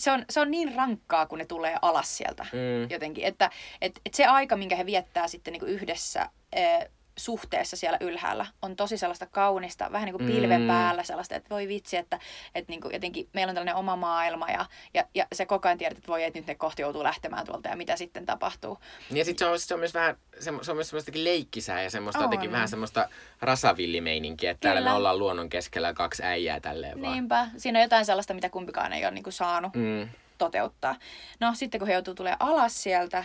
se 0.00 0.10
on, 0.10 0.24
se 0.30 0.40
on 0.40 0.50
niin 0.50 0.74
rankkaa, 0.74 1.26
kun 1.26 1.38
ne 1.38 1.44
tulee 1.44 1.76
alas 1.82 2.16
sieltä 2.16 2.46
mm. 2.52 2.90
jotenkin. 2.90 3.24
Että 3.24 3.50
et, 3.80 4.00
et 4.06 4.14
se 4.14 4.26
aika, 4.26 4.56
minkä 4.56 4.76
he 4.76 4.86
viettää 4.86 5.28
sitten 5.28 5.52
niin 5.52 5.66
yhdessä, 5.66 6.20
äh, 6.20 6.88
suhteessa 7.20 7.76
siellä 7.76 7.98
ylhäällä 8.00 8.46
on 8.62 8.76
tosi 8.76 8.98
sellaista 8.98 9.26
kaunista, 9.26 9.92
vähän 9.92 10.06
niin 10.06 10.16
kuin 10.16 10.30
pilven 10.32 10.60
mm. 10.60 10.66
päällä 10.66 11.04
sellaista, 11.04 11.34
että 11.34 11.50
voi 11.50 11.68
vitsi, 11.68 11.96
että, 11.96 12.18
että 12.54 12.72
niin 12.72 12.80
kuin 12.80 12.92
jotenkin 12.92 13.28
meillä 13.32 13.50
on 13.50 13.54
tällainen 13.54 13.74
oma 13.74 13.96
maailma 13.96 14.50
ja, 14.50 14.66
ja, 14.94 15.04
ja 15.14 15.26
se 15.32 15.46
koko 15.46 15.68
ajan 15.68 15.78
tiedät, 15.78 15.98
että 15.98 16.08
voi, 16.08 16.24
että 16.24 16.38
nyt 16.38 16.46
ne 16.46 16.54
kohti 16.54 16.82
joutuu 16.82 17.02
lähtemään 17.02 17.46
tuolta 17.46 17.68
ja 17.68 17.76
mitä 17.76 17.96
sitten 17.96 18.26
tapahtuu. 18.26 18.78
Ja 19.10 19.24
sitten 19.24 19.46
se 19.46 19.52
on, 19.52 19.60
se 19.60 19.74
on 19.74 19.80
myös 19.80 19.94
vähän, 19.94 20.16
se, 20.40 20.52
se 20.62 20.70
on 20.70 20.76
myös 20.76 20.88
semmoista 20.88 21.12
leikkisää 21.14 21.82
ja 21.82 21.90
semmoista 21.90 22.18
on. 22.18 22.24
jotenkin 22.24 22.52
vähän 22.52 22.68
semmoista 22.68 23.08
rasavillimeininkiä, 23.40 24.50
että 24.50 24.60
Kyllä. 24.60 24.74
täällä 24.74 24.90
me 24.90 24.96
ollaan 24.96 25.18
luonnon 25.18 25.48
keskellä 25.48 25.94
kaksi 25.94 26.22
äijää 26.22 26.60
tälleen 26.60 27.02
vaan. 27.02 27.12
Niinpä, 27.12 27.46
siinä 27.56 27.78
on 27.78 27.82
jotain 27.82 28.04
sellaista, 28.04 28.34
mitä 28.34 28.50
kumpikaan 28.50 28.92
ei 28.92 29.04
ole 29.04 29.10
niin 29.10 29.24
kuin 29.24 29.32
saanut 29.32 29.74
mm. 29.74 30.08
toteuttaa. 30.38 30.96
No 31.40 31.54
sitten 31.54 31.78
kun 31.78 31.88
he 31.88 31.94
joutuu 31.94 32.14
tulee 32.14 32.36
alas 32.40 32.82
sieltä, 32.82 33.24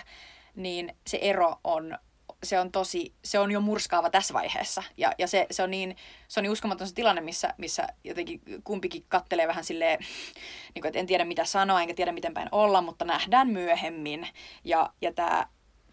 niin 0.55 0.95
se 1.07 1.19
ero 1.21 1.55
on 1.63 1.97
se 2.45 2.59
on 2.59 2.71
tosi, 2.71 3.13
se 3.23 3.39
on 3.39 3.51
jo 3.51 3.61
murskaava 3.61 4.09
tässä 4.09 4.33
vaiheessa. 4.33 4.83
Ja, 4.97 5.11
ja 5.17 5.27
se, 5.27 5.47
se, 5.51 5.63
on 5.63 5.71
niin, 5.71 5.95
se 6.27 6.39
on 6.39 6.41
niin 6.41 6.51
uskomaton 6.51 6.87
se 6.87 6.93
tilanne, 6.93 7.21
missä, 7.21 7.53
missä 7.57 7.87
jotenkin 8.03 8.41
kumpikin 8.63 9.05
kattelee 9.07 9.47
vähän 9.47 9.63
silleen, 9.63 9.99
niin 10.73 10.81
kuin, 10.81 10.87
että 10.87 10.99
en 10.99 11.05
tiedä 11.05 11.25
mitä 11.25 11.45
sanoa, 11.45 11.81
enkä 11.81 11.93
tiedä 11.93 12.11
miten 12.11 12.33
päin 12.33 12.49
olla, 12.51 12.81
mutta 12.81 13.05
nähdään 13.05 13.47
myöhemmin. 13.47 14.27
Ja, 14.63 14.89
ja 15.01 15.13
tämä 15.13 15.47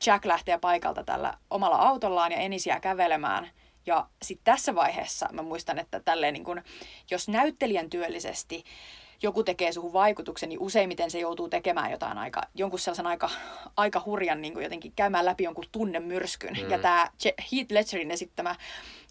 Jack 0.06 0.24
lähtee 0.24 0.58
paikalta 0.58 1.04
tällä 1.04 1.34
omalla 1.50 1.76
autollaan 1.76 2.32
ja 2.32 2.38
Enis 2.38 2.66
jää 2.66 2.80
kävelemään. 2.80 3.50
Ja 3.86 4.06
sitten 4.22 4.44
tässä 4.44 4.74
vaiheessa 4.74 5.28
mä 5.32 5.42
muistan, 5.42 5.78
että 5.78 6.00
tälleen 6.00 6.34
niin 6.34 6.44
kun, 6.44 6.62
jos 7.10 7.28
näyttelijän 7.28 7.90
työllisesti 7.90 8.64
joku 9.22 9.42
tekee 9.42 9.72
suhun 9.72 9.92
vaikutuksen, 9.92 10.48
niin 10.48 10.60
useimmiten 10.60 11.10
se 11.10 11.18
joutuu 11.18 11.48
tekemään 11.48 11.90
jotain 11.90 12.18
aika, 12.18 12.42
jonkun 12.54 12.78
sellaisen 12.78 13.06
aika, 13.06 13.30
aika 13.76 14.02
hurjan 14.06 14.42
niin 14.42 14.52
kuin 14.52 14.62
jotenkin 14.62 14.92
käymään 14.96 15.24
läpi 15.24 15.44
jonkun 15.44 15.64
tunnemyrskyn. 15.72 16.56
Mm. 16.62 16.70
Ja 16.70 16.78
tämä 16.78 17.10
Heath 17.24 17.72
Ledgerin 17.72 18.10
esittämä 18.10 18.54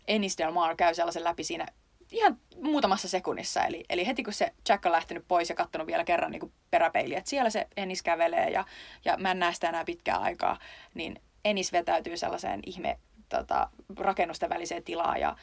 Ennis 0.08 0.38
Del 0.38 0.52
Mar 0.52 0.76
käy 0.76 0.94
sellaisen 0.94 1.24
läpi 1.24 1.44
siinä 1.44 1.68
ihan 2.12 2.38
muutamassa 2.56 3.08
sekunnissa. 3.08 3.66
Eli, 3.66 3.86
eli 3.90 4.08
heti 4.08 4.24
kun 4.24 4.34
se 4.34 4.54
Jack 4.70 4.86
on 4.86 4.92
lähtenyt 4.92 5.26
pois 5.28 5.50
ja 5.50 5.56
katsonut 5.56 5.88
vielä 5.88 6.04
kerran 6.04 6.32
niin 6.32 6.40
kuin 6.40 6.54
peräpeiliä, 6.72 7.18
että 7.18 7.30
siellä 7.30 7.50
se 7.50 7.68
Ennis 7.78 8.02
kävelee 8.02 8.50
ja, 8.50 8.66
ja 9.06 9.18
mä 9.18 9.32
en 9.32 9.40
näe 9.40 9.54
sitä 9.54 9.70
enää 9.70 9.86
pitkää 9.86 10.18
aikaa, 10.18 10.60
niin 10.94 11.22
Ennis 11.46 11.72
vetäytyy 11.72 12.18
sellaiseen 12.18 12.60
ihme 12.66 13.00
tota, 13.30 13.70
rakennusten 13.98 14.50
väliseen 14.50 14.84
tilaan 14.84 15.20
ja 15.20 15.36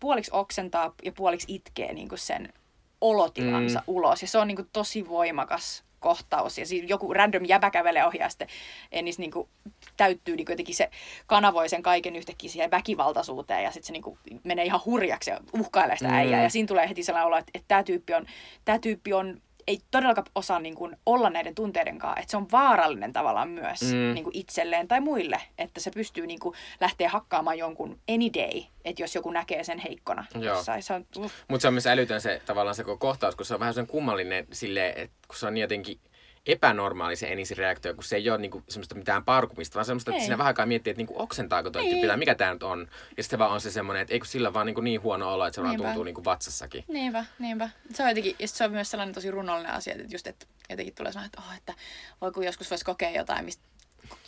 puoliksi 0.00 0.30
oksentaa 0.34 0.94
ja 1.02 1.12
puoliksi 1.12 1.54
itkee 1.54 1.92
niin 1.92 2.08
kuin 2.08 2.18
sen 2.18 2.52
olotilansa 3.00 3.78
mm. 3.78 3.84
ulos. 3.86 4.22
Ja 4.22 4.28
se 4.28 4.38
on 4.38 4.48
niin 4.48 4.56
kuin 4.56 4.68
tosi 4.72 5.08
voimakas 5.08 5.84
kohtaus. 6.00 6.58
Ja 6.58 6.66
siinä 6.66 6.86
joku 6.88 7.14
random 7.14 7.44
jäbä 7.48 7.70
kävelee 7.70 8.06
ohi 8.06 8.18
ja 8.18 8.28
sitten 8.28 8.48
Ennis 8.92 9.18
niin 9.18 9.30
kuin 9.30 9.48
täyttyy 9.96 10.36
niin 10.36 10.46
kuin 10.46 10.52
jotenkin 10.52 10.74
se 10.74 10.90
kanavoi 11.26 11.68
sen 11.68 11.82
kaiken 11.82 12.16
yhtäkkiä 12.16 12.50
siihen 12.50 12.70
väkivaltaisuuteen 12.70 13.64
ja 13.64 13.70
sitten 13.70 13.86
se 13.86 13.92
niin 13.92 14.02
kuin 14.02 14.18
menee 14.44 14.64
ihan 14.64 14.80
hurjaksi 14.84 15.30
ja 15.30 15.40
uhkailee 15.52 15.96
sitä 15.96 16.16
äijää. 16.16 16.40
Mm. 16.40 16.42
Ja 16.42 16.50
siinä 16.50 16.66
tulee 16.66 16.88
heti 16.88 17.02
sellainen 17.02 17.26
olo, 17.26 17.36
että, 17.36 17.50
että 17.54 17.68
tämä 17.68 17.82
tyyppi 17.82 18.14
on, 18.14 18.26
tämä 18.64 18.78
tyyppi 18.78 19.12
on 19.12 19.42
ei 19.70 19.80
todellakaan 19.90 20.26
osaa 20.34 20.58
niin 20.58 20.74
kuin 20.74 20.96
olla 21.06 21.30
näiden 21.30 21.54
tunteiden 21.54 21.98
kanssa. 21.98 22.20
Että 22.20 22.30
se 22.30 22.36
on 22.36 22.50
vaarallinen 22.52 23.12
tavallaan 23.12 23.48
myös 23.48 23.82
mm. 23.82 24.14
niin 24.14 24.24
kuin 24.24 24.36
itselleen 24.36 24.88
tai 24.88 25.00
muille. 25.00 25.40
Että 25.58 25.80
se 25.80 25.90
pystyy 25.90 26.26
niin 26.26 26.40
kuin 26.40 26.54
lähteä 26.80 27.08
hakkaamaan 27.08 27.58
jonkun 27.58 27.98
any 28.12 28.30
day, 28.34 28.62
että 28.84 29.02
jos 29.02 29.14
joku 29.14 29.30
näkee 29.30 29.64
sen 29.64 29.78
heikkona. 29.78 30.26
Se 30.80 30.94
on, 30.94 31.06
uh. 31.16 31.32
Mutta 31.48 31.62
se 31.62 31.68
on 31.68 31.74
myös 31.74 31.86
älytön 31.86 32.20
se 32.20 32.42
tavallaan 32.46 32.74
se 32.74 32.84
kohtaus, 32.98 33.36
kun 33.36 33.46
se 33.46 33.54
on 33.54 33.60
vähän 33.60 33.74
sen 33.74 33.86
kummallinen 33.86 34.46
silleen, 34.52 34.92
että 34.96 35.16
kun 35.28 35.36
se 35.36 35.46
on 35.46 35.56
jotenkin 35.56 36.00
epänormaali 36.46 37.16
se 37.16 37.32
Enisin 37.32 37.56
reaktio, 37.56 37.94
kun 37.94 38.04
se 38.04 38.16
ei 38.16 38.30
ole 38.30 38.38
niinku 38.38 38.62
semmoista 38.68 38.94
mitään 38.94 39.24
parkumista, 39.24 39.74
vaan 39.74 39.84
semmoista, 39.84 40.10
että 40.10 40.22
siinä 40.22 40.38
vähän 40.38 40.50
aikaa 40.50 40.66
miettii, 40.66 40.90
että 40.90 40.98
niinku 40.98 41.22
oksentaako 41.22 41.70
toi 41.70 41.82
tyyppi, 41.82 42.06
tai 42.06 42.16
mikä 42.16 42.34
tämä 42.34 42.52
nyt 42.52 42.62
on. 42.62 42.88
Ja 43.16 43.22
sitten 43.22 43.38
vaan 43.38 43.50
on 43.50 43.60
se 43.60 43.70
semmoinen, 43.70 44.02
että 44.02 44.14
eikö 44.14 44.26
sillä 44.26 44.54
vaan 44.54 44.66
niinku 44.66 44.80
niin 44.80 45.02
huono 45.02 45.32
olo, 45.32 45.46
että 45.46 45.54
se 45.54 45.62
vaan 45.62 45.76
tuntuu 45.76 46.04
niinku 46.04 46.24
vatsassakin. 46.24 46.84
Niinpä, 46.88 47.24
niinpä. 47.38 47.70
Se 47.94 48.02
on 48.02 48.08
jotenkin, 48.08 48.36
ja 48.38 48.48
se 48.48 48.64
on 48.64 48.70
myös 48.70 48.90
sellainen 48.90 49.14
tosi 49.14 49.30
runollinen 49.30 49.72
asia, 49.72 49.94
että 49.94 50.14
just, 50.14 50.26
että 50.26 50.46
jotenkin 50.70 50.94
tulee 50.94 51.12
sanoa, 51.12 51.26
että, 51.26 51.40
oh, 51.48 51.56
että 51.56 51.74
voi 52.20 52.32
kun 52.32 52.44
joskus 52.44 52.70
voisi 52.70 52.84
kokea 52.84 53.10
jotain, 53.10 53.44
mistä 53.44 53.62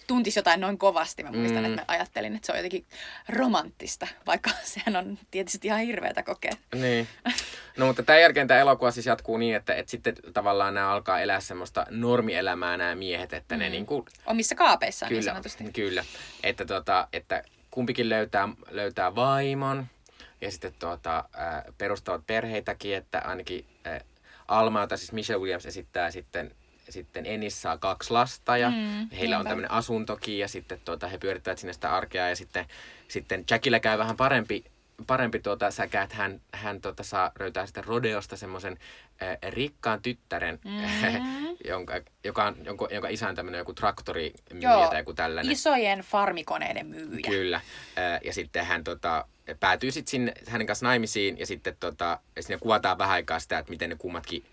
tuntisi 0.06 0.38
jotain 0.38 0.60
noin 0.60 0.78
kovasti. 0.78 1.22
Mä 1.22 1.32
muistan, 1.32 1.62
mm. 1.62 1.64
että 1.64 1.80
mä 1.80 1.84
ajattelin, 1.88 2.36
että 2.36 2.46
se 2.46 2.52
on 2.52 2.58
jotenkin 2.58 2.86
romanttista, 3.28 4.06
vaikka 4.26 4.50
sehän 4.64 4.96
on 4.96 5.18
tietysti 5.30 5.68
ihan 5.68 5.80
hirveätä 5.80 6.22
kokea. 6.22 6.52
Niin. 6.74 7.08
No 7.76 7.86
mutta 7.86 8.02
tämän 8.02 8.20
jälkeen 8.20 8.48
tämä 8.48 8.60
elokuva 8.60 8.90
siis 8.90 9.06
jatkuu 9.06 9.36
niin, 9.36 9.56
että, 9.56 9.74
että 9.74 9.90
sitten 9.90 10.14
tavallaan 10.32 10.74
nämä 10.74 10.90
alkaa 10.90 11.20
elää 11.20 11.40
semmoista 11.40 11.86
normielämää 11.90 12.76
nämä 12.76 12.94
miehet, 12.94 13.32
että 13.32 13.54
mm. 13.54 13.58
ne 13.58 13.68
niin 13.70 13.86
kuin... 13.86 14.04
Omissa 14.26 14.54
kaapeissaan 14.54 15.08
kyllä, 15.08 15.20
niin 15.20 15.24
sanotusti. 15.24 15.64
Kyllä, 15.72 16.04
että, 16.42 16.64
tota, 16.64 17.08
että 17.12 17.42
kumpikin 17.70 18.08
löytää, 18.08 18.48
löytää 18.70 19.14
vaimon 19.14 19.86
ja 20.40 20.50
sitten 20.50 20.74
tuota, 20.78 21.18
äh, 21.18 21.74
perustavat 21.78 22.26
perheitäkin, 22.26 22.96
että 22.96 23.18
ainakin 23.18 23.66
äh, 23.86 24.00
Alma, 24.48 24.80
jota 24.80 24.96
siis 24.96 25.12
Michelle 25.12 25.40
Williams 25.40 25.66
esittää 25.66 26.10
sitten 26.10 26.54
sitten 26.92 27.26
Ennis 27.26 27.62
saa 27.62 27.78
kaksi 27.78 28.10
lasta 28.10 28.56
ja 28.56 28.70
mm, 28.70 29.10
heillä 29.10 29.38
on 29.38 29.46
tämmöinen 29.46 29.70
asuntokin 29.70 30.38
ja 30.38 30.48
sitten 30.48 30.80
tuota, 30.84 31.08
he 31.08 31.18
pyörittävät 31.18 31.58
sinne 31.58 31.72
sitä 31.72 31.96
arkea 31.96 32.28
ja 32.28 32.36
sitten, 32.36 32.66
sitten 33.08 33.44
Jackillä 33.50 33.80
käy 33.80 33.98
vähän 33.98 34.16
parempi, 34.16 34.64
parempi 35.06 35.38
tuota, 35.38 35.70
säkä, 35.70 36.02
että 36.02 36.16
hän, 36.16 36.40
hän 36.52 36.80
tuota, 36.80 37.02
saa 37.02 37.32
löytää 37.38 37.66
sitä 37.66 37.82
Rodeosta 37.86 38.36
semmoisen 38.36 38.78
äh, 39.22 39.38
rikkaan 39.50 40.02
tyttären, 40.02 40.58
mm. 40.64 41.56
jonka, 41.72 42.00
joka, 42.24 42.44
on, 42.44 42.56
jonka, 42.64 42.88
jonka 42.90 43.08
isä 43.08 43.28
on 43.28 43.34
tämmöinen 43.34 43.58
joku 43.58 43.72
traktorimyyjä 43.72 44.88
tai 44.90 45.00
joku 45.00 45.14
tällainen. 45.14 45.52
isojen 45.52 45.98
farmikoneiden 45.98 46.86
myyjä. 46.86 47.30
Kyllä. 47.30 47.56
Äh, 47.56 48.20
ja 48.24 48.32
sitten 48.32 48.64
hän 48.64 48.84
tota, 48.84 49.26
päätyy 49.60 49.90
sitten 49.90 50.10
sinne 50.10 50.32
hänen 50.48 50.66
kanssa 50.66 50.86
naimisiin 50.86 51.38
ja 51.38 51.46
sitten 51.46 51.76
tota, 51.80 52.18
sinne 52.40 52.58
kuvataan 52.58 52.98
vähän 52.98 53.14
aikaa 53.14 53.38
sitä, 53.38 53.58
että 53.58 53.70
miten 53.70 53.90
ne 53.90 53.96
kummatkin 53.96 54.44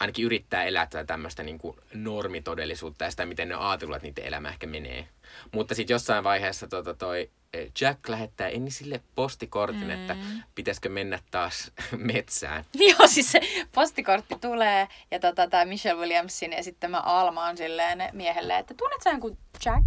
ainakin 0.00 0.24
yrittää 0.24 0.64
elää 0.64 0.86
tätä 0.86 1.04
tämmöistä 1.04 1.42
niin 1.42 1.58
kuin 1.58 1.76
normitodellisuutta 1.94 3.04
ja 3.04 3.10
sitä, 3.10 3.26
miten 3.26 3.48
ne 3.48 3.56
on 3.56 3.62
ajatellut, 3.62 3.96
että 3.96 4.08
niiden 4.08 4.24
elämä 4.24 4.48
ehkä 4.48 4.66
menee. 4.66 5.08
Mutta 5.52 5.74
sitten 5.74 5.94
jossain 5.94 6.24
vaiheessa 6.24 6.68
tota, 6.68 6.94
toi 6.94 7.30
eh, 7.52 7.70
Jack 7.80 8.08
lähettää 8.08 8.48
Ennisille 8.48 9.00
postikortin, 9.14 9.84
mm. 9.84 9.90
että 9.90 10.16
pitäisikö 10.54 10.88
mennä 10.88 11.18
taas 11.30 11.72
metsään. 12.12 12.64
Joo, 12.88 13.06
siis 13.06 13.32
se 13.32 13.40
postikortti 13.74 14.34
tulee 14.40 14.88
ja 15.10 15.20
tota, 15.20 15.48
tämä 15.48 15.64
Michelle 15.64 16.00
Williamsin 16.00 16.52
esittämä 16.52 16.98
Alma 16.98 17.46
on 17.46 17.56
silleen 17.56 18.02
miehelle, 18.12 18.58
että 18.58 18.74
tunnet 18.74 19.02
sä 19.02 19.10
jonkun 19.10 19.38
Jack? 19.64 19.84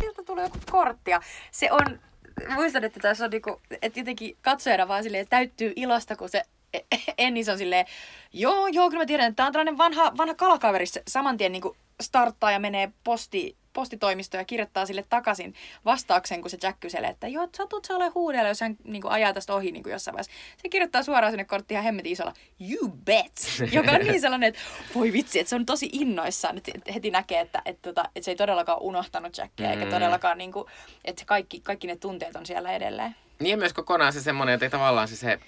Siltä 0.00 0.22
tulee 0.22 0.44
joku 0.44 0.58
kortti 0.70 1.10
ja 1.10 1.20
se 1.50 1.72
on 1.72 2.00
muistan, 2.48 2.84
että 2.84 3.00
tässä 3.00 3.24
on 3.24 3.30
niinku, 3.30 3.60
että 3.82 4.00
jotenkin 4.00 4.36
katsojana 4.42 4.88
vaan 4.88 5.02
silleen 5.02 5.26
täyttyy 5.28 5.72
ilosta, 5.76 6.16
kun 6.16 6.28
se 6.28 6.42
Ennis 7.18 7.48
on 7.48 7.58
silleen, 7.58 7.86
joo, 8.32 8.66
joo, 8.66 8.90
kyllä 8.90 9.02
mä 9.02 9.06
tiedän, 9.06 9.26
että 9.26 9.36
tää 9.36 9.46
on 9.46 9.52
tällainen 9.52 9.78
vanha, 9.78 10.12
vanha 10.16 10.34
kalakaveri, 10.34 10.86
se 10.86 11.02
saman 11.08 11.36
tien 11.36 11.52
niin 11.52 11.62
starttaa 12.00 12.52
ja 12.52 12.58
menee 12.58 12.92
posti, 13.04 13.56
postitoimistoon 13.72 14.40
ja 14.40 14.44
kirjoittaa 14.44 14.86
sille 14.86 15.04
takaisin 15.08 15.54
vastauksen, 15.84 16.40
kun 16.40 16.50
se 16.50 16.58
Jack 16.62 16.80
kyselee, 16.80 17.10
että 17.10 17.28
joo, 17.28 17.48
satut 17.56 17.84
sä 17.84 17.94
ole 17.94 18.08
huudella, 18.08 18.48
jos 18.48 18.60
hän 18.60 18.76
niin 18.84 19.02
kuin, 19.02 19.12
ajaa 19.12 19.32
tästä 19.32 19.54
ohi 19.54 19.72
niin 19.72 19.82
kuin 19.82 19.92
jossain 19.92 20.12
vaiheessa. 20.12 20.32
Se 20.62 20.68
kirjoittaa 20.68 21.02
suoraan 21.02 21.32
sinne 21.32 21.44
korttiin 21.44 21.76
ihan 21.76 21.84
hemmetin 21.84 22.12
isolla, 22.12 22.32
you 22.70 22.88
bet, 22.88 23.32
joka 23.72 23.90
on 23.90 24.00
niin 24.00 24.20
sellainen, 24.20 24.48
että 24.48 24.60
voi 24.94 25.12
vitsi, 25.12 25.38
että 25.38 25.50
se 25.50 25.56
on 25.56 25.66
tosi 25.66 25.90
innoissaan, 25.92 26.56
että 26.56 26.92
heti 26.94 27.10
näkee, 27.10 27.40
että, 27.40 27.62
että, 27.64 27.90
että, 27.90 28.04
että 28.14 28.24
se 28.24 28.30
ei 28.30 28.36
todellakaan 28.36 28.82
unohtanut 28.82 29.38
Jackia, 29.38 29.66
mm. 29.66 29.72
eikä 29.72 29.86
todellakaan, 29.90 30.38
niin 30.38 30.52
kuin, 30.52 30.66
että 31.04 31.22
kaikki, 31.26 31.60
kaikki 31.60 31.86
ne 31.86 31.96
tunteet 31.96 32.36
on 32.36 32.46
siellä 32.46 32.72
edelleen. 32.72 33.16
Niin 33.40 33.58
myös 33.58 33.72
kokonaan 33.72 34.12
se 34.12 34.20
semmoinen, 34.20 34.54
että 34.54 34.70
tavallaan 34.70 35.08
se, 35.08 35.16
se 35.16 35.38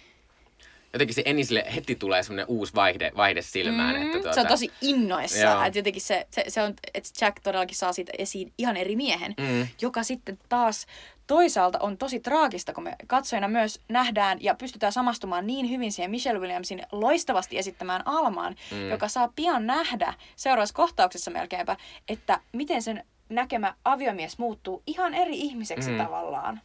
jotenkin 0.92 1.14
se 1.14 1.22
Enisille 1.24 1.64
heti 1.74 1.94
tulee 1.94 2.22
semmoinen 2.22 2.46
uusi 2.48 2.74
vaihde, 2.74 3.12
vaihde 3.16 3.42
silmään. 3.42 3.96
Mm, 3.96 4.02
että 4.02 4.18
tuota... 4.18 4.34
Se 4.34 4.40
on 4.40 4.46
tosi 4.46 4.70
innoissa. 4.80 5.66
Että 5.66 5.78
jotenkin 5.78 6.02
se, 6.02 6.26
se, 6.30 6.44
se 6.48 6.62
on, 6.62 6.74
että 6.94 7.10
Jack 7.20 7.36
todellakin 7.42 7.76
saa 7.76 7.92
siitä 7.92 8.12
esiin 8.18 8.52
ihan 8.58 8.76
eri 8.76 8.96
miehen, 8.96 9.34
mm. 9.38 9.68
joka 9.80 10.02
sitten 10.02 10.38
taas 10.48 10.86
toisaalta 11.26 11.78
on 11.78 11.98
tosi 11.98 12.20
traagista, 12.20 12.72
kun 12.72 12.84
me 12.84 12.96
katsojana 13.06 13.48
myös 13.48 13.80
nähdään 13.88 14.38
ja 14.40 14.54
pystytään 14.54 14.92
samastumaan 14.92 15.46
niin 15.46 15.70
hyvin 15.70 15.92
siihen 15.92 16.10
Michelle 16.10 16.40
Williamsin 16.40 16.82
loistavasti 16.92 17.58
esittämään 17.58 18.02
Almaan, 18.04 18.54
mm. 18.70 18.90
joka 18.90 19.08
saa 19.08 19.32
pian 19.36 19.66
nähdä 19.66 20.14
seuraavassa 20.36 20.74
kohtauksessa 20.74 21.30
melkeinpä, 21.30 21.76
että 22.08 22.40
miten 22.52 22.82
sen 22.82 23.04
näkemä 23.28 23.74
aviomies 23.84 24.38
muuttuu 24.38 24.82
ihan 24.86 25.14
eri 25.14 25.38
ihmiseksi 25.38 25.90
mm. 25.90 25.98
tavallaan. 25.98 26.60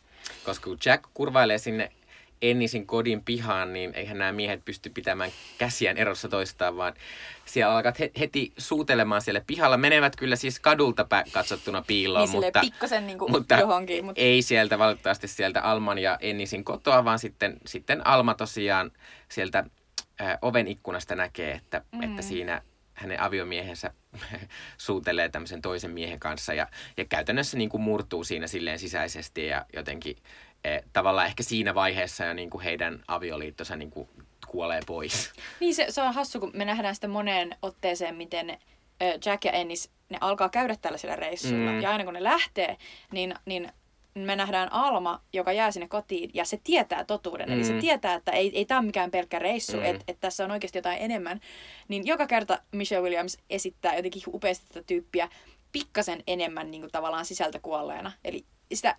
Koska 0.46 0.64
kun 0.70 0.78
Jack 0.86 1.04
kurvailee 1.14 1.58
sinne 1.58 1.92
Ennisin 2.44 2.88
kodin 2.88 3.24
pihaan, 3.24 3.74
niin 3.74 3.94
eihän 3.94 4.18
nämä 4.18 4.32
miehet 4.32 4.66
pysty 4.66 4.90
pitämään 4.90 5.32
käsiään 5.58 5.98
erossa 5.98 6.30
toistaan, 6.30 6.78
vaan 6.78 6.94
siellä 7.46 7.76
alkaa 7.76 7.94
heti 8.20 8.54
suutelemaan 8.58 9.22
siellä 9.22 9.42
pihalla. 9.48 9.78
Menevät 9.78 10.16
kyllä 10.16 10.36
siis 10.36 10.60
kadulta 10.60 11.04
pä- 11.04 11.32
katsottuna 11.32 11.84
piiloon, 11.88 12.30
niin, 12.30 12.44
mutta, 12.44 12.60
pikkasen 12.60 13.08
niin 13.08 13.20
kuin 13.20 13.32
mutta, 13.32 13.56
johonkin, 13.56 14.06
mutta 14.06 14.22
ei 14.22 14.42
sieltä 14.42 14.80
valitettavasti 14.80 15.28
sieltä 15.28 15.62
Alman 15.62 15.98
ja 15.98 16.18
Ennisin 16.22 16.64
kotoa, 16.64 17.06
vaan 17.06 17.20
sitten, 17.20 17.58
sitten 17.66 18.08
Alma 18.08 18.34
tosiaan 18.34 18.92
sieltä 19.30 19.64
äh, 20.22 20.38
oven 20.42 20.68
ikkunasta 20.68 21.16
näkee, 21.16 21.52
että, 21.52 21.82
mm. 21.92 22.04
että 22.04 22.22
siinä 22.22 22.62
hänen 22.94 23.22
aviomiehensä 23.22 23.94
suutelee 24.78 25.30
tämmöisen 25.30 25.62
toisen 25.62 25.92
miehen 25.92 26.20
kanssa 26.20 26.54
ja, 26.54 26.68
ja 26.98 27.06
käytännössä 27.06 27.58
niin 27.58 27.70
kuin 27.70 27.84
murtuu 27.84 28.24
siinä 28.24 28.48
silleen 28.48 28.80
sisäisesti 28.80 29.46
ja 29.46 29.66
jotenkin 29.74 30.18
tavallaan 30.94 31.28
ehkä 31.28 31.44
siinä 31.44 31.76
vaiheessa 31.76 32.26
jo 32.26 32.34
niin 32.34 32.50
kuin 32.50 32.64
heidän 32.64 33.04
avioliittonsa 33.08 33.76
niin 33.76 33.92
kuin 33.92 34.10
kuolee 34.48 34.80
pois. 34.86 35.34
Niin 35.60 35.76
se, 35.76 35.86
se 35.90 36.02
on 36.02 36.14
hassu, 36.14 36.40
kun 36.40 36.52
me 36.54 36.66
nähdään 36.66 36.96
sitä 36.96 37.08
moneen 37.08 37.58
otteeseen, 37.62 38.16
miten 38.16 38.58
Jack 39.26 39.46
ja 39.46 39.52
Ennis, 39.52 39.90
ne 40.10 40.18
alkaa 40.22 40.50
käydä 40.50 40.76
tällaisilla 40.82 41.16
reissuilla. 41.16 41.72
Mm. 41.72 41.82
Ja 41.82 41.92
aina 41.92 42.04
kun 42.04 42.14
ne 42.14 42.24
lähtee, 42.24 42.78
niin, 43.12 43.34
niin 43.46 43.72
me 44.16 44.36
nähdään 44.36 44.72
Alma, 44.72 45.22
joka 45.34 45.52
jää 45.52 45.72
sinne 45.72 45.88
kotiin, 45.88 46.30
ja 46.34 46.46
se 46.46 46.60
tietää 46.64 47.06
totuuden. 47.06 47.50
Mm. 47.50 47.54
Eli 47.54 47.64
se 47.64 47.74
mm. 47.74 47.80
tietää, 47.80 48.14
että 48.14 48.32
ei, 48.32 48.58
ei 48.58 48.66
tämä 48.66 48.80
ole 48.80 48.86
mikään 48.86 49.12
pelkkä 49.12 49.40
reissu, 49.40 49.78
mm. 49.78 49.86
että 49.86 50.04
et 50.08 50.20
tässä 50.20 50.46
on 50.46 50.52
oikeasti 50.52 50.78
jotain 50.78 51.02
enemmän. 51.02 51.40
Niin 51.88 52.08
joka 52.08 52.28
kerta 52.28 52.60
Michelle 52.72 53.04
Williams 53.04 53.38
esittää 53.50 53.96
jotenkin 53.96 54.24
upeasti 54.28 54.66
tätä 54.68 54.84
tyyppiä 54.88 55.30
pikkasen 55.72 56.24
enemmän 56.28 56.72
niin 56.72 56.82
kuin 56.82 56.92
tavallaan 56.92 57.26
sisältä 57.26 57.60
kuolleena. 57.60 58.12
Eli 58.26 58.46
sitä 58.74 58.96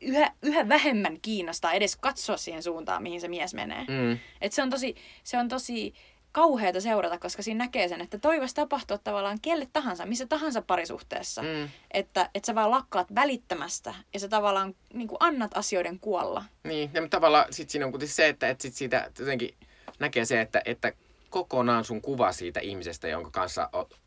yhä, 0.00 0.32
yhä 0.42 0.68
vähemmän 0.68 1.20
kiinnostaa 1.20 1.72
edes 1.72 1.96
katsoa 1.96 2.36
siihen 2.36 2.62
suuntaan, 2.62 3.02
mihin 3.02 3.20
se 3.20 3.28
mies 3.28 3.54
menee. 3.54 3.84
Mm. 3.88 4.18
Et 4.40 4.52
se 4.52 4.62
on 4.62 4.70
tosi, 4.70 4.94
se 5.24 5.38
on 5.38 5.48
tosi 5.48 5.94
kauheata 6.32 6.80
seurata, 6.80 7.18
koska 7.18 7.42
siinä 7.42 7.64
näkee 7.64 7.88
sen, 7.88 8.00
että 8.00 8.18
toi 8.18 8.40
voisi 8.40 8.54
tapahtua 8.54 8.98
tavallaan 8.98 9.40
kelle 9.40 9.68
tahansa, 9.72 10.06
missä 10.06 10.26
tahansa 10.26 10.62
parisuhteessa. 10.62 11.42
Mm. 11.42 11.68
Että, 11.90 12.30
että 12.34 12.46
sä 12.46 12.54
vaan 12.54 12.70
lakkaat 12.70 13.14
välittämästä 13.14 13.94
ja 14.14 14.20
sä 14.20 14.28
tavallaan 14.28 14.74
niin 14.92 15.08
kuin 15.08 15.16
annat 15.20 15.56
asioiden 15.56 16.00
kuolla. 16.00 16.44
Niin, 16.64 16.90
ja 16.94 17.08
tavallaan 17.08 17.46
sit 17.50 17.70
siinä 17.70 17.86
on 17.86 17.92
kuitenkin 17.92 18.14
se, 18.14 18.28
että, 18.28 18.48
että 18.48 18.62
sit 18.62 18.74
siitä 18.74 19.10
jotenkin 19.18 19.54
näkee 19.98 20.24
se, 20.24 20.40
että, 20.40 20.62
että 20.64 20.92
kokonaan 21.30 21.84
sun 21.84 22.02
kuva 22.02 22.32
siitä 22.32 22.60
ihmisestä, 22.60 23.08
jonka 23.08 23.30
kanssa 23.30 23.68
oot 23.72 24.00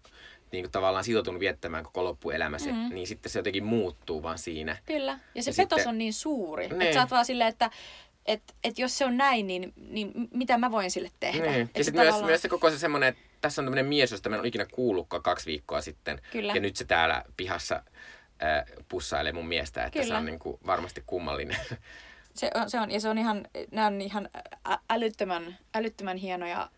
niin 0.52 0.64
kuin 0.64 0.72
tavallaan 0.72 1.04
sitoutunut 1.04 1.40
viettämään 1.40 1.84
koko 1.84 2.04
loppuelämäsi, 2.04 2.72
mm. 2.72 2.90
niin 2.90 3.08
sitten 3.08 3.32
se 3.32 3.40
jotenkin 3.40 3.64
muuttuu 3.64 4.24
vaan 4.24 4.38
siinä. 4.38 4.78
Kyllä, 4.86 5.20
ja 5.36 5.44
se 5.44 5.52
ja 5.52 5.56
petos 5.58 5.76
sitten... 5.76 5.90
on 5.90 5.98
niin 5.98 6.14
suuri, 6.14 6.68
niin. 6.68 6.82
että 6.82 6.94
sä 6.94 7.00
oot 7.00 7.12
vaan 7.12 7.26
silleen, 7.26 7.50
että 7.50 7.70
että 8.26 8.54
et 8.64 8.80
jos 8.80 8.98
se 8.98 9.06
on 9.06 9.18
näin, 9.18 9.48
niin, 9.48 9.74
niin 9.76 10.12
mitä 10.34 10.58
mä 10.58 10.72
voin 10.72 10.92
sille 10.92 11.12
tehdä? 11.20 11.52
Niin. 11.52 11.70
Ja 11.76 11.84
sitten 11.84 11.94
tavallaan... 11.94 12.22
myös, 12.22 12.28
myös 12.28 12.42
se 12.42 12.50
koko 12.50 12.70
se 12.70 12.80
semmoinen, 12.80 13.10
että 13.10 13.22
tässä 13.42 13.62
on 13.62 13.66
tämmöinen 13.66 13.86
mies, 13.86 14.12
josta 14.12 14.30
mä 14.30 14.36
en 14.36 14.40
ole 14.40 14.48
ikinä 14.48 14.66
kuullutkaan 14.66 15.24
kaksi 15.24 15.46
viikkoa 15.46 15.82
sitten. 15.82 16.22
Kyllä. 16.32 16.54
Ja 16.54 16.62
nyt 16.62 16.76
se 16.76 16.86
täällä 16.86 17.24
pihassa 17.38 17.76
äh, 18.44 18.66
pussailee 18.90 19.32
mun 19.32 19.48
miestä, 19.48 19.84
että 19.84 20.00
Kyllä. 20.00 20.14
se 20.14 20.18
on 20.18 20.26
niin 20.26 20.40
kuin 20.40 20.58
varmasti 20.66 21.04
kummallinen. 21.06 21.58
Se 22.34 22.52
on, 22.56 22.70
se 22.70 22.80
on, 22.80 22.92
ja 22.92 23.00
se 23.00 23.10
on 23.10 23.18
ihan, 23.18 23.48
nämä 23.72 23.88
on 23.88 24.02
ihan 24.02 24.30
älyttömän, 24.90 25.58
älyttömän 25.76 26.18
hienoja, 26.18 26.70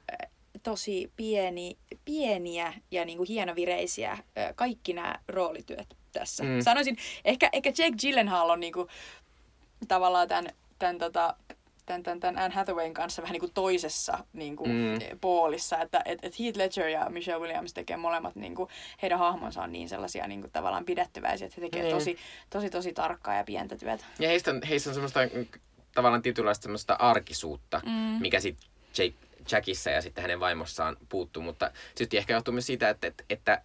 tosi 0.63 1.11
pieni, 1.15 1.77
pieniä 2.05 2.73
ja 2.91 3.05
niin 3.05 3.17
kuin 3.17 3.27
hienovireisiä 3.27 4.17
kaikki 4.55 4.93
nämä 4.93 5.15
roolityöt 5.27 5.97
tässä. 6.11 6.43
Mm. 6.43 6.61
Sanoisin, 6.61 6.97
ehkä, 7.25 7.49
ehkä 7.53 7.69
Jake 7.69 7.97
Gyllenhaal 8.01 8.49
on 8.49 8.59
niin 8.59 8.73
kuin, 8.73 8.87
tavallaan 9.87 10.27
tämän 10.27 10.49
tämän, 10.79 10.97
tota, 10.97 11.35
tämän, 11.85 12.03
tämän, 12.03 12.19
tämän 12.19 12.37
Anne 12.37 12.55
Hathawayn 12.55 12.93
kanssa 12.93 13.21
vähän 13.21 13.33
niin 13.33 13.39
kuin 13.39 13.53
toisessa 13.53 14.17
niin 14.33 14.55
kuin, 14.55 14.71
mm. 14.71 15.19
poolissa, 15.21 15.81
että 15.81 16.01
et, 16.05 16.19
et 16.21 16.39
Heath 16.39 16.57
Ledger 16.57 16.87
ja 16.87 17.09
Michelle 17.09 17.41
Williams 17.41 17.73
tekee 17.73 17.97
molemmat, 17.97 18.35
niin 18.35 18.55
kuin, 18.55 18.69
heidän 19.01 19.19
hahmonsa 19.19 19.63
on 19.63 19.71
niin 19.71 19.89
sellaisia 19.89 20.27
niin 20.27 20.41
kuin, 20.41 20.51
tavallaan 20.51 20.85
pidättyväisiä, 20.85 21.47
että 21.47 21.61
he 21.61 21.69
tekevät 21.69 21.87
mm. 21.87 21.93
tosi, 21.93 22.17
tosi, 22.49 22.69
tosi 22.69 22.93
tarkkaa 22.93 23.35
ja 23.35 23.43
pientä 23.43 23.77
työtä. 23.77 24.05
Ja 24.19 24.27
heistä 24.27 24.51
on, 24.51 24.61
heistä 24.69 24.89
on 24.89 24.93
semmoista 24.93 25.19
tavallaan 25.95 26.21
tietynlaista 26.21 26.63
semmoista 26.63 26.93
arkisuutta, 26.93 27.81
mm. 27.85 27.91
mikä 28.21 28.39
sitten 28.39 28.69
Jake, 28.97 29.15
Jackissa 29.51 29.89
ja 29.89 30.01
sitten 30.01 30.21
hänen 30.21 30.39
vaimossaan 30.39 30.97
puuttuu, 31.09 31.43
mutta 31.43 31.71
sitten 31.95 32.17
ehkä 32.17 32.33
johtuu 32.33 32.51
myös 32.51 32.65
siitä, 32.65 32.89
että, 32.89 33.07
että, 33.07 33.23
että 33.29 33.61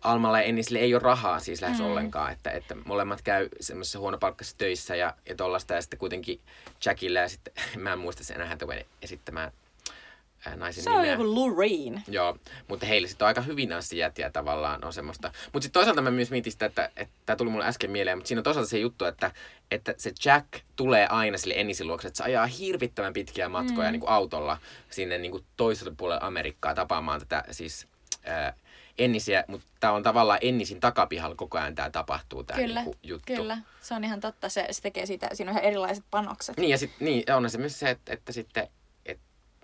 Almalla 0.00 0.38
ja 0.38 0.44
Ennisille 0.44 0.78
ei 0.78 0.94
ole 0.94 1.02
rahaa 1.02 1.40
siis 1.40 1.62
lähes 1.62 1.78
mm. 1.78 1.84
ollenkaan, 1.84 2.32
että, 2.32 2.50
että 2.50 2.74
molemmat 2.84 3.22
käy 3.22 3.48
semmoisessa 3.60 3.98
huonopalkkaisessa 3.98 4.58
töissä 4.58 4.96
ja, 4.96 5.14
ja 5.28 5.34
tollasta 5.34 5.74
ja 5.74 5.82
sitten 5.82 5.98
kuitenkin 5.98 6.40
Jackilla 6.84 7.18
ja 7.18 7.28
sitten, 7.28 7.54
mä 7.78 7.92
en 7.92 7.98
muista 7.98 8.24
sen 8.24 8.36
enää 8.36 8.48
häntä 8.48 8.66
esittämään 9.02 9.52
naisen 10.56 10.84
Se 10.84 10.90
nimeä. 10.90 11.02
on 11.02 11.08
joku 11.08 11.34
Lorraine. 11.34 12.02
Joo, 12.08 12.36
mutta 12.68 12.86
heille 12.86 13.08
sitten 13.08 13.24
on 13.24 13.28
aika 13.28 13.40
hyvin 13.40 13.72
asiat 13.72 14.18
ja 14.18 14.30
tavallaan 14.30 14.84
on 14.84 14.92
semmoista. 14.92 15.32
Mutta 15.52 15.64
sitten 15.64 15.80
toisaalta 15.80 16.02
mä 16.02 16.10
myös 16.10 16.30
mietin 16.30 16.52
sitä, 16.52 16.66
että, 16.66 16.90
että 16.96 17.14
tämä 17.26 17.36
tuli 17.36 17.50
mulle 17.50 17.66
äsken 17.66 17.90
mieleen, 17.90 18.18
mutta 18.18 18.28
siinä 18.28 18.40
on 18.40 18.44
toisaalta 18.44 18.70
se 18.70 18.78
juttu, 18.78 19.04
että, 19.04 19.30
että 19.70 19.94
se 19.96 20.12
Jack 20.24 20.46
tulee 20.76 21.06
aina 21.06 21.38
sille 21.38 21.54
Ennisin 21.56 21.86
luokse, 21.86 22.08
että 22.08 22.18
se 22.18 22.24
ajaa 22.24 22.46
hirvittävän 22.46 23.12
pitkiä 23.12 23.48
matkoja 23.48 23.88
mm. 23.88 23.92
niin 23.92 24.00
kuin 24.00 24.10
autolla 24.10 24.58
sinne 24.90 25.18
niin 25.18 25.32
kuin 25.32 25.44
toiselle 25.56 25.94
puolelle 25.96 26.26
Amerikkaa 26.26 26.74
tapaamaan 26.74 27.20
tätä 27.20 27.44
siis... 27.50 27.86
Ää, 28.24 28.54
Ennisiä, 28.98 29.44
mutta 29.48 29.66
tämä 29.80 29.92
on 29.92 30.02
tavallaan 30.02 30.38
Ennisin 30.42 30.80
takapihalla 30.80 31.36
koko 31.36 31.58
ajan 31.58 31.74
tämä 31.74 31.90
tapahtuu 31.90 32.44
tämä 32.44 32.60
kyllä, 32.60 32.80
niinku 32.80 32.98
juttu. 33.02 33.34
Kyllä, 33.34 33.58
se 33.80 33.94
on 33.94 34.04
ihan 34.04 34.20
totta. 34.20 34.48
Se, 34.48 34.66
se 34.70 34.82
tekee 34.82 35.06
siitä, 35.06 35.28
siinä 35.32 35.50
on 35.50 35.56
ihan 35.56 35.68
erilaiset 35.68 36.04
panokset. 36.10 36.56
Niin, 36.56 36.70
ja 36.70 36.78
sit, 36.78 36.90
niin, 37.00 37.32
on 37.32 37.50
se 37.50 37.58
myös 37.58 37.80
se, 37.80 37.90
että, 37.90 38.12
että 38.12 38.32
sitten, 38.32 38.68
että 39.06 39.22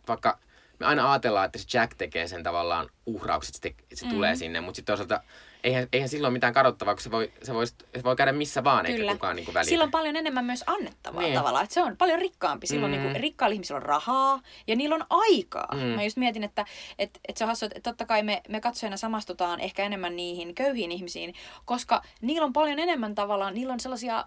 vaikka 0.09 0.39
me 0.79 0.87
aina 0.87 1.12
ajatellaan, 1.12 1.47
että 1.47 1.59
se 1.59 1.79
Jack 1.79 1.95
tekee 1.95 2.29
sen 2.29 2.43
tavallaan 2.43 2.89
uhraukset, 3.07 3.55
että 3.65 3.83
se, 3.89 3.97
se 4.01 4.07
mm. 4.07 4.12
tulee 4.12 4.37
sinne, 4.37 4.61
mutta 4.61 4.77
sitten 4.77 4.97
toisaalta 4.97 5.21
eihän, 5.67 5.89
eihän 5.93 6.09
silloin 6.09 6.33
mitään 6.33 6.53
kadottavaa, 6.53 6.95
kun 6.95 7.03
se 7.03 7.11
voi, 7.11 7.33
se 7.43 7.55
voi, 7.55 7.67
se 7.67 8.05
voi 8.05 8.17
käydä 8.17 8.33
missä 8.33 8.65
vaan, 8.65 8.87
Kyllä. 8.87 8.99
eikä 8.99 9.12
kukaan 9.12 9.37
niin 9.37 9.55
välitä. 9.55 9.69
Silloin 9.69 9.89
on 9.89 9.91
paljon 9.91 10.17
enemmän 10.17 10.45
myös 10.45 10.65
annettavaa 10.67 11.23
niin. 11.23 11.35
tavallaan. 11.35 11.65
Että 11.65 11.75
se 11.75 11.83
on 11.83 11.97
paljon 11.97 12.19
rikkaampi. 12.19 12.67
Silloin 12.67 12.93
mm. 12.93 12.99
niin 12.99 13.17
rikkailla 13.17 13.55
ihmisillä 13.55 13.77
on 13.77 13.83
rahaa 13.83 14.41
ja 14.67 14.77
niillä 14.77 14.95
on 14.95 15.07
aikaa. 15.11 15.75
Mm. 15.75 15.81
Mä 15.81 16.03
just 16.03 16.17
mietin, 16.17 16.45
että, 16.45 16.65
että, 16.99 17.21
että 17.29 17.39
se 17.39 17.45
on 17.45 17.49
hassu, 17.49 17.67
että 17.67 17.81
totta 17.81 18.07
kai 18.07 18.23
me, 18.23 18.43
me 18.49 18.61
katsojana 18.61 18.97
samastutaan 18.97 19.61
ehkä 19.61 19.85
enemmän 19.85 20.17
niihin 20.17 20.55
köyhiin 20.55 20.93
ihmisiin, 20.93 21.35
koska 21.65 22.03
niillä 22.21 22.45
on 22.45 22.53
paljon 22.53 22.79
enemmän 22.79 23.15
tavallaan, 23.15 23.55
niillä 23.55 23.73
on 23.73 23.81
sellaisia 23.81 24.25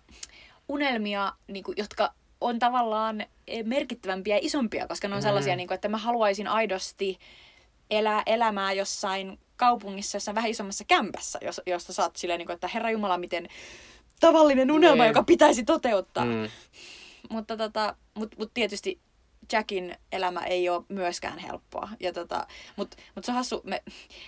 unelmia, 0.67 1.33
niin 1.47 1.63
kuin, 1.63 1.77
jotka 1.77 2.13
on 2.41 2.59
tavallaan 2.59 3.25
merkittävämpiä 3.63 4.35
ja 4.35 4.39
isompia, 4.43 4.87
koska 4.87 5.07
ne 5.07 5.15
on 5.15 5.21
mm. 5.21 5.23
sellaisia, 5.23 5.55
niin 5.55 5.67
kuin, 5.67 5.75
että 5.75 5.89
mä 5.89 5.97
haluaisin 5.97 6.47
aidosti 6.47 7.19
elää 7.89 8.23
elämää 8.25 8.73
jossain 8.73 9.39
kaupungissa, 9.57 10.15
jossain 10.15 10.35
vähän 10.35 10.49
isommassa 10.49 10.83
kämpässä, 10.87 11.39
jos, 11.41 11.61
josta 11.65 11.93
saat 11.93 12.15
silleen, 12.15 12.37
niin 12.37 12.45
kuin, 12.45 12.53
että 12.53 12.67
herra 12.67 12.91
Jumala, 12.91 13.17
miten 13.17 13.47
tavallinen 14.19 14.71
unelma, 14.71 15.03
niin. 15.03 15.09
joka 15.09 15.23
pitäisi 15.23 15.63
toteuttaa. 15.63 16.25
Mm. 16.25 16.49
Mutta 17.29 17.57
tota, 17.57 17.95
mut, 18.13 18.37
mut 18.37 18.51
tietysti 18.53 18.99
Jackin 19.51 19.95
elämä 20.11 20.39
ei 20.39 20.69
ole 20.69 20.83
myöskään 20.89 21.39
helppoa. 21.39 21.89
Ja 21.99 22.13
tota, 22.13 22.47
Mutta 22.75 22.97
mut 23.15 23.25
se 23.25 23.31
on 23.31 23.35
hassu, 23.35 23.61
me, 23.63 23.83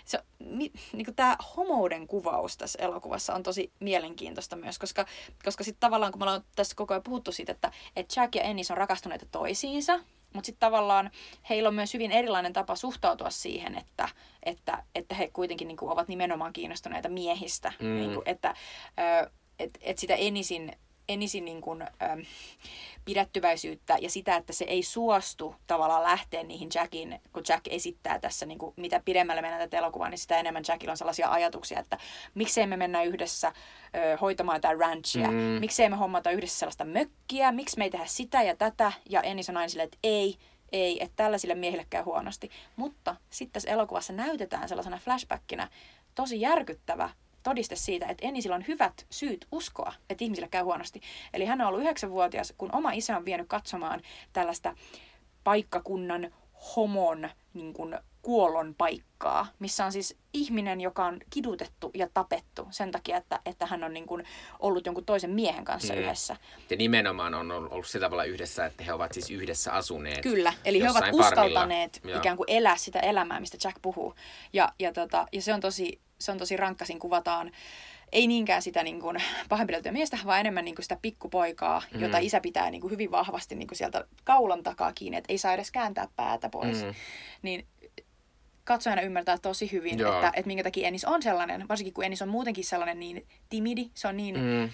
se, 0.06 0.20
mi, 0.40 0.72
niinku 0.94 1.12
tämä 1.16 1.38
homouden 1.58 2.08
kuvaus 2.08 2.58
tässä 2.58 2.80
elokuvassa 2.82 3.34
on 3.34 3.44
tosi 3.44 3.72
mielenkiintoista 3.80 4.56
myös, 4.56 4.80
koska, 4.80 5.06
koska 5.46 5.64
sitten 5.64 5.80
tavallaan 5.80 6.12
kun 6.12 6.20
me 6.20 6.24
ollaan 6.24 6.44
tässä 6.56 6.76
koko 6.76 6.94
ajan 6.94 7.04
puhuttu 7.04 7.32
siitä, 7.32 7.52
että, 7.52 7.72
että 7.96 8.22
Jack 8.22 8.36
ja 8.36 8.42
Ennis 8.42 8.72
on 8.72 8.78
rakastuneita 8.78 9.26
toisiinsa, 9.32 10.00
mutta 10.34 10.46
sitten 10.46 10.60
tavallaan 10.60 11.12
heillä 11.50 11.70
on 11.70 11.76
myös 11.76 11.94
hyvin 11.94 12.12
erilainen 12.12 12.54
tapa 12.54 12.76
suhtautua 12.76 13.30
siihen, 13.30 13.78
että, 13.78 14.10
että, 14.44 14.84
että 14.96 15.16
he 15.16 15.28
kuitenkin 15.28 15.68
niin 15.68 15.78
kuin, 15.78 15.92
ovat 15.92 16.08
nimenomaan 16.08 16.54
kiinnostuneita 16.54 17.10
miehistä. 17.10 17.74
Mm. 17.80 17.96
Niin 17.96 18.14
kuin, 18.14 18.30
että 18.30 18.56
et, 19.60 19.78
et 19.82 19.98
sitä 19.98 20.16
Enisin, 20.16 20.74
Enisin 21.10 21.46
niin 21.46 21.62
kuin, 21.62 21.82
ähm, 21.82 22.20
pidättyväisyyttä 23.06 23.98
ja 24.02 24.10
sitä, 24.10 24.36
että 24.36 24.54
se 24.54 24.66
ei 24.66 24.84
suostu 24.84 25.56
tavallaan 25.68 26.04
lähteä 26.04 26.44
niihin 26.44 26.70
Jackin, 26.76 27.22
kun 27.34 27.44
Jack 27.50 27.68
esittää 27.70 28.20
tässä, 28.20 28.46
niin 28.46 28.58
kuin, 28.58 28.74
mitä 28.78 29.02
pidemmälle 29.06 29.42
mennään 29.42 29.70
tätä 29.70 29.78
elokuvaa, 29.78 30.10
niin 30.10 30.18
sitä 30.18 30.38
enemmän 30.38 30.64
Jackilla 30.68 30.92
on 30.92 30.98
sellaisia 30.98 31.32
ajatuksia, 31.32 31.80
että 31.80 31.98
miksei 32.34 32.68
me 32.68 32.78
mennä 32.78 33.04
yhdessä 33.04 33.54
ö, 33.96 34.18
hoitamaan 34.18 34.62
tätä 34.62 34.76
ranchia, 34.80 35.28
mm. 35.28 35.38
miksei 35.38 35.90
me 35.90 35.96
hommata 35.96 36.32
yhdessä 36.32 36.60
sellaista 36.60 36.86
mökkiä, 36.86 37.52
miksi 37.52 37.78
me 37.78 37.84
ei 37.84 37.90
tehdä 37.90 38.06
sitä 38.06 38.42
ja 38.42 38.56
tätä, 38.56 38.92
ja 39.10 39.22
Ennis 39.22 39.50
on 39.50 39.58
aina 39.58 39.70
silleen, 39.70 39.88
että 39.88 40.00
ei, 40.04 40.38
ei, 40.72 41.04
että 41.04 41.16
tällaisille 41.16 41.56
miehille 41.56 41.86
käy 41.90 42.04
huonosti. 42.04 42.50
Mutta 42.76 43.16
sitten 43.30 43.54
tässä 43.54 43.70
elokuvassa 43.70 44.14
näytetään 44.14 44.70
sellaisena 44.70 44.98
flashbackina 44.98 45.68
tosi 46.16 46.42
järkyttävä 46.42 47.10
todiste 47.44 47.76
siitä, 47.76 48.06
että 48.06 48.28
Ennisillä 48.28 48.56
on 48.56 48.68
hyvät 48.68 49.06
syyt 49.10 49.48
uskoa, 49.52 49.94
että 50.10 50.24
ihmisillä 50.24 50.48
käy 50.48 50.64
huonosti. 50.64 51.02
Eli 51.34 51.46
hän 51.46 51.62
on 51.62 51.68
ollut 51.68 51.82
yhdeksänvuotias, 51.82 52.54
kun 52.58 52.76
oma 52.76 52.92
isä 52.92 53.18
on 53.18 53.26
vienyt 53.26 53.48
katsomaan 53.48 54.02
tällaista 54.34 54.76
paikkakunnan 55.44 56.34
homon 56.76 57.30
niin 57.54 57.74
kuin, 57.74 57.98
kuollon 58.22 58.76
paikkaa, 58.78 59.48
missä 59.60 59.86
on 59.86 59.92
siis 59.92 60.18
ihminen, 60.34 60.82
joka 60.82 61.06
on 61.06 61.20
kidutettu 61.30 61.92
ja 61.94 62.08
tapettu 62.14 62.68
sen 62.70 62.92
takia, 62.92 63.18
että, 63.18 63.40
että 63.46 63.66
hän 63.66 63.84
on 63.84 63.94
niin 63.94 64.06
kuin 64.06 64.24
ollut 64.60 64.86
jonkun 64.86 65.06
toisen 65.06 65.30
miehen 65.30 65.66
kanssa 65.66 65.94
mm. 65.94 66.00
yhdessä. 66.00 66.38
Ja 66.70 66.78
nimenomaan 66.78 67.34
on 67.34 67.52
ollut 67.52 67.88
sillä 67.88 68.06
tavalla 68.06 68.24
yhdessä, 68.24 68.66
että 68.66 68.84
he 68.84 68.94
ovat 68.94 69.14
siis 69.14 69.32
yhdessä 69.32 69.74
asuneet. 69.74 70.22
Kyllä, 70.22 70.54
eli 70.66 70.82
he 70.82 70.90
ovat 70.90 71.06
uskaltaneet 71.12 72.02
Joo. 72.04 72.18
ikään 72.18 72.38
kuin 72.38 72.50
elää 72.50 72.78
sitä 72.78 73.00
elämää, 73.00 73.40
mistä 73.40 73.58
Jack 73.64 73.78
puhuu. 73.82 74.16
Ja, 74.54 74.74
ja, 74.80 74.94
tota, 74.94 75.28
ja 75.32 75.42
se 75.42 75.54
on 75.54 75.60
tosi, 75.60 76.00
se 76.22 76.32
on 76.32 76.38
tosi 76.38 76.58
rankka, 76.58 76.86
siinä 76.86 77.00
kuvataan 77.00 77.52
ei 78.12 78.28
niinkään 78.28 78.62
sitä 78.62 78.84
niin 78.84 79.00
kuin, 79.00 79.18
pahoinpideltyä 79.50 79.92
miestä, 79.92 80.18
vaan 80.26 80.40
enemmän 80.40 80.66
niin 80.66 80.76
kuin 80.76 80.84
sitä 80.84 80.98
pikkupoikaa, 81.02 81.82
mm. 81.94 82.02
jota 82.02 82.18
isä 82.18 82.40
pitää 82.40 82.72
niin 82.72 82.82
kuin, 82.82 82.92
hyvin 82.92 83.12
vahvasti 83.12 83.56
niin 83.56 83.68
kuin 83.68 83.78
sieltä 83.78 84.06
kaulan 84.24 84.64
takaa 84.64 84.94
kiinni, 84.94 85.18
että 85.18 85.34
ei 85.34 85.38
saa 85.38 85.54
edes 85.54 85.72
kääntää 85.72 86.08
päätä 86.16 86.50
pois. 86.50 86.84
Mm. 86.84 86.94
Niin 87.42 87.68
katsojana 88.64 89.02
ymmärtää 89.02 89.38
tosi 89.38 89.72
hyvin, 89.72 90.02
että, 90.02 90.28
että 90.28 90.48
minkä 90.48 90.64
takia 90.64 90.88
Ennis 90.88 91.06
on 91.06 91.24
sellainen, 91.24 91.68
varsinkin 91.68 91.94
kun 91.94 92.04
Ennis 92.04 92.22
on 92.22 92.30
muutenkin 92.30 92.66
sellainen 92.66 93.00
niin 93.00 93.26
timidi, 93.50 93.90
se 93.94 94.08
on 94.08 94.18
niin 94.18 94.36
mm. 94.40 94.70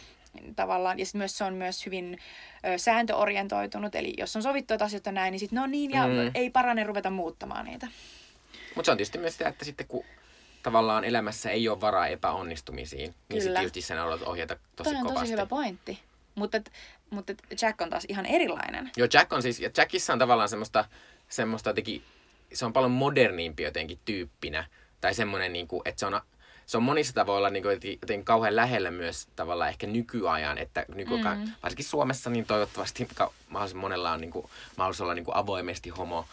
tavallaan, 0.55 0.99
ja 0.99 1.05
sitten 1.05 1.19
myös 1.19 1.37
se 1.37 1.43
on 1.43 1.53
myös 1.53 1.85
hyvin 1.85 2.17
ö, 2.65 2.77
sääntöorientoitunut, 2.77 3.95
eli 3.95 4.13
jos 4.17 4.35
on 4.35 4.43
sovittu, 4.43 4.73
että 4.73 4.85
asiat 4.85 5.07
on 5.07 5.13
näin, 5.13 5.31
niin 5.31 5.39
sitten 5.39 5.57
no 5.57 5.67
niin, 5.67 5.91
ja 5.91 6.07
mm. 6.07 6.31
ei 6.35 6.49
parane 6.49 6.83
ruveta 6.83 7.09
muuttamaan 7.09 7.65
niitä. 7.65 7.87
Mutta 8.75 8.85
se 8.85 8.91
on 8.91 8.97
tietysti 8.97 9.17
myös 9.17 9.33
sitä, 9.33 9.49
että 9.49 9.65
sitten 9.65 9.87
kun 9.87 10.03
tavallaan 10.68 11.03
elämässä 11.03 11.49
ei 11.49 11.70
ole 11.70 11.82
varaa 11.82 12.07
epäonnistumisiin, 12.07 13.15
niin 13.30 13.41
sitten 13.41 13.59
tietysti 13.59 13.82
sen 13.82 13.99
aloit 13.99 14.22
ohjata 14.22 14.57
tosi 14.76 14.89
Toi 14.89 14.99
on 14.99 15.01
kovasti. 15.01 15.20
tosi 15.20 15.32
hyvä 15.32 15.45
pointti. 15.45 15.99
Mutta, 16.36 16.61
mutta 17.09 17.34
Jack 17.61 17.82
on 17.82 17.89
taas 17.89 18.05
ihan 18.07 18.26
erilainen. 18.26 18.91
Joo, 18.97 19.07
Jack 19.13 19.34
on 19.34 19.41
siis, 19.41 19.59
ja 19.59 19.70
Jackissa 19.78 20.13
on 20.13 20.20
tavallaan 20.20 20.49
semmoista, 20.49 20.86
semmoista 21.30 21.70
jotenkin 21.70 22.03
se 22.53 22.65
on 22.65 22.74
paljon 22.74 22.91
modernimpi 22.91 23.63
jotenkin 23.63 23.99
tyyppinä. 24.05 24.65
Tai 25.01 25.13
semmoinen, 25.13 25.53
niin 25.53 25.68
kuin, 25.68 25.82
että 25.86 25.99
se 25.99 26.05
on, 26.05 26.22
se 26.65 26.78
on 26.78 26.84
monissa 26.84 27.13
tavoilla 27.13 27.49
niin 27.49 27.63
kuin, 27.63 27.74
jotenkin 27.74 28.26
kauhean 28.26 28.55
lähellä 28.55 28.91
myös 28.91 29.28
tavallaan 29.36 29.70
ehkä 29.70 29.88
nykyajan, 29.88 30.57
että 30.57 30.86
nykyajan, 30.95 31.38
mm. 31.38 31.51
varsinkin 31.63 31.86
Suomessa, 31.86 32.30
niin 32.30 32.45
toivottavasti 32.45 33.07
mahdollisimman 33.49 33.82
monella 33.82 34.11
on 34.11 34.22
niin 34.22 34.32
kuin, 34.32 34.49
mahdollisuus 34.78 35.01
olla 35.01 35.13
niin 35.13 35.26
kuin 35.26 35.36
avoimesti 35.36 35.89
homo 35.89 36.26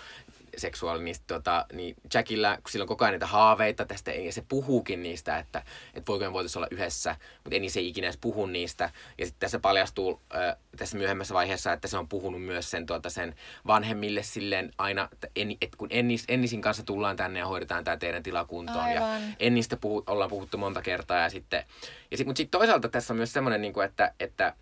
seksuaali, 0.57 1.03
niin, 1.03 1.17
tota, 1.27 1.67
niin 1.73 1.95
Jackillä, 2.15 2.59
kun 2.63 2.71
sillä 2.71 2.83
on 2.83 2.89
koko 2.89 3.05
ajan 3.05 3.13
niitä 3.13 3.27
haaveita 3.27 3.85
tästä, 3.85 4.13
ja 4.13 4.33
se 4.33 4.45
puhuukin 4.49 5.03
niistä, 5.03 5.39
että, 5.39 5.63
että 5.95 6.07
voiko 6.09 6.25
me 6.25 6.33
voitaisiin 6.33 6.61
olla 6.61 6.69
yhdessä, 6.71 7.17
mutta 7.45 7.57
ei 7.57 7.69
se 7.69 7.81
ikinä 7.81 8.07
edes 8.07 8.19
puhu 8.21 8.47
niistä. 8.47 8.91
Ja 9.19 9.27
sitten 9.27 9.41
tässä 9.41 9.59
paljastuu 9.59 10.21
äh, 10.35 10.57
tässä 10.77 10.97
myöhemmässä 10.97 11.35
vaiheessa, 11.35 11.73
että 11.73 11.89
se 11.89 11.99
on 11.99 12.09
puhunut 12.09 12.43
myös 12.43 12.71
sen, 12.71 12.87
tuota, 12.87 13.11
sen 13.11 13.35
vanhemmille 13.67 14.23
silleen 14.23 14.71
aina, 14.79 15.09
että, 15.13 15.29
en, 15.37 15.57
että 15.61 15.77
kun 15.77 15.89
Ennis, 15.91 16.25
Ennisin 16.29 16.63
kanssa 16.63 16.83
tullaan 16.83 17.17
tänne 17.17 17.39
ja 17.39 17.47
hoidetaan 17.47 17.85
tämä 17.85 17.97
teidän 17.97 18.23
tilakuntoon. 18.23 18.85
Aivan. 18.85 19.23
Ja 19.23 19.29
Ennistä 19.39 19.77
puhu, 19.77 20.03
ollaan 20.07 20.31
puhuttu 20.31 20.59
monta 20.59 20.83
kertaa 20.83 21.19
ja 21.19 21.31
sitten, 21.31 21.65
ja 22.11 22.17
sit, 22.17 22.27
mutta 22.27 22.39
sitten 22.39 22.59
toisaalta 22.59 22.89
tässä 22.89 23.13
on 23.13 23.17
myös 23.17 23.33
semmoinen, 23.33 23.61
niin 23.61 23.73
kuin, 23.73 23.87
että, 23.87 24.15
että, 24.21 24.55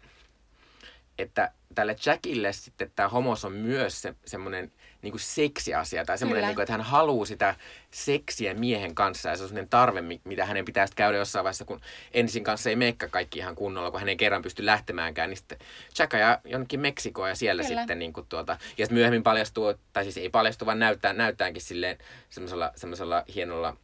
että 1.18 1.52
tälle 1.74 1.96
Jackille 2.06 2.52
sitten 2.52 2.92
tämä 2.96 3.08
homos 3.08 3.44
on 3.44 3.52
myös 3.52 4.02
se, 4.02 4.14
semmoinen 4.24 4.72
niin 5.02 5.12
kuin 5.12 5.20
seksiasia 5.20 6.04
tai 6.04 6.18
semmoinen, 6.18 6.44
niin 6.44 6.54
kuin, 6.54 6.62
että 6.62 6.72
hän 6.72 6.80
haluaa 6.80 7.26
sitä 7.26 7.54
seksiä 7.90 8.54
miehen 8.54 8.94
kanssa 8.94 9.28
ja 9.28 9.36
se 9.36 9.42
on 9.42 9.48
semmoinen 9.48 9.68
tarve, 9.68 10.00
mitä 10.24 10.46
hänen 10.46 10.64
pitäisi 10.64 10.92
käydä 10.96 11.18
jossain 11.18 11.44
vaiheessa, 11.44 11.64
kun 11.64 11.80
ensin 12.14 12.44
kanssa 12.44 12.70
ei 12.70 12.76
meikka 12.76 13.08
kaikki 13.08 13.38
ihan 13.38 13.54
kunnolla, 13.54 13.90
kun 13.90 14.00
hän 14.00 14.08
ei 14.08 14.16
kerran 14.16 14.42
pysty 14.42 14.66
lähtemäänkään, 14.66 15.30
niin 15.30 15.36
sitten 15.36 15.58
Jack 15.98 16.12
ja 16.12 16.40
jonnekin 16.44 16.80
Meksikoon 16.80 17.28
ja 17.28 17.34
siellä 17.34 17.62
Kyllä. 17.62 17.80
sitten 17.80 17.98
niin 17.98 18.12
kuin 18.12 18.26
tuota, 18.28 18.52
ja 18.52 18.58
sitten 18.86 18.94
myöhemmin 18.94 19.22
paljastuu, 19.22 19.74
tai 19.92 20.04
siis 20.04 20.16
ei 20.16 20.28
paljastu, 20.28 20.66
vaan 20.66 20.78
näyttää, 20.78 21.12
näyttäänkin 21.12 21.62
silleen 21.62 21.98
semmoisella, 22.30 22.72
semmoisella 22.76 23.24
hienolla 23.34 23.76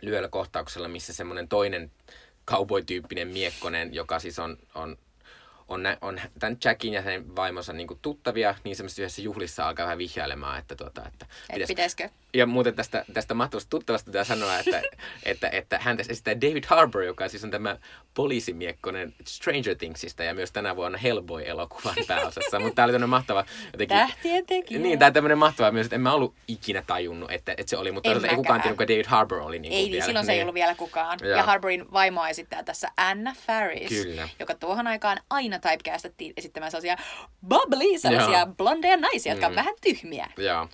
lyöllä 0.00 0.28
kohtauksella, 0.28 0.88
missä 0.88 1.12
semmoinen 1.12 1.48
toinen 1.48 1.90
cowboy-tyyppinen 2.50 3.28
miekkonen, 3.28 3.94
joka 3.94 4.18
siis 4.18 4.38
on, 4.38 4.58
on 4.74 4.98
on, 5.68 5.82
nä, 5.82 5.98
on 6.00 6.20
tämän 6.38 6.56
Jackin 6.64 6.92
ja 6.92 7.02
sen 7.02 7.36
vaimonsa 7.36 7.72
niin 7.72 7.86
kuin 7.86 7.98
tuttavia, 8.02 8.54
niin 8.64 8.76
semmoisessa 8.76 9.02
yhdessä 9.02 9.22
juhlissa 9.22 9.68
alkaa 9.68 9.86
vähän 9.86 9.98
vihjailemaan, 9.98 10.58
että, 10.58 10.76
tuota, 10.76 11.02
että 11.06 11.26
pitäis... 11.52 11.68
pitäisikö? 11.68 12.08
Ja 12.34 12.46
muuten 12.46 12.74
tästä, 12.74 13.04
tästä 13.12 13.34
mahtavasta 13.34 13.70
tuttavasta 13.70 14.06
pitää 14.06 14.24
sanoa, 14.24 14.58
että, 14.58 14.82
että, 15.24 15.48
että 15.48 15.78
häntä 15.78 16.04
esittää 16.08 16.40
David 16.40 16.64
Harbour, 16.66 17.02
joka 17.04 17.28
siis 17.28 17.44
on 17.44 17.50
tämä 17.50 17.76
poliisimiekkonen 18.14 19.14
Stranger 19.24 19.74
Thingsista 19.76 20.24
ja 20.24 20.34
myös 20.34 20.52
tänä 20.52 20.76
vuonna 20.76 20.98
Hellboy-elokuvan 20.98 21.94
pääosassa. 22.08 22.60
Mutta 22.60 22.74
tämä 22.74 22.84
oli 22.84 22.92
tämmöinen 22.92 23.08
mahtava... 23.08 23.44
Jotenkin, 23.72 23.96
Tähtien 23.96 24.46
tekijä. 24.46 24.80
Niin, 24.80 24.98
tämä 24.98 25.10
tämmöinen 25.10 25.38
mahtava 25.38 25.70
myös, 25.70 25.86
että 25.86 25.96
en 25.96 26.00
mä 26.00 26.12
ollut 26.12 26.34
ikinä 26.48 26.82
tajunnut, 26.86 27.30
että, 27.30 27.54
että 27.56 27.70
se 27.70 27.76
oli, 27.76 27.92
mutta 27.92 28.10
ei 28.10 28.14
kukaan 28.14 28.60
tiennyt, 28.60 28.76
kuka 28.76 28.88
David 28.88 29.06
Harbour 29.06 29.40
oli. 29.40 29.58
Niin 29.58 29.72
ei, 29.72 29.90
vielä. 29.90 30.04
silloin 30.04 30.26
se 30.26 30.32
ei 30.32 30.36
niin. 30.36 30.44
ollut 30.44 30.54
vielä 30.54 30.74
kukaan. 30.74 31.18
Joo. 31.22 31.30
Ja 31.30 31.42
Harbourin 31.42 31.92
vaimoa 31.92 32.28
esittää 32.28 32.62
tässä 32.62 32.88
Anna 32.96 33.34
Faris, 33.46 33.88
Kyllä. 33.88 34.28
joka 34.38 34.54
tuohon 34.54 34.86
aikaan 34.86 35.18
aina 35.30 35.53
typecastettiin 35.60 36.32
esittämään 36.36 36.70
sellaisia 36.70 36.96
bubbly, 37.48 37.98
sellaisia 37.98 38.38
Joo. 38.38 38.54
blondeja 38.56 38.96
naisia, 38.96 39.32
jotka 39.32 39.48
mm. 39.48 39.52
on 39.52 39.56
vähän 39.56 39.74
tyhmiä. 39.80 40.30
Joo. 40.36 40.68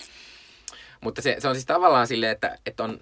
Mutta 1.00 1.22
se, 1.22 1.36
se 1.38 1.48
on 1.48 1.54
siis 1.54 1.66
tavallaan 1.66 2.06
silleen, 2.06 2.32
että, 2.32 2.58
että 2.66 2.84
on, 2.84 3.00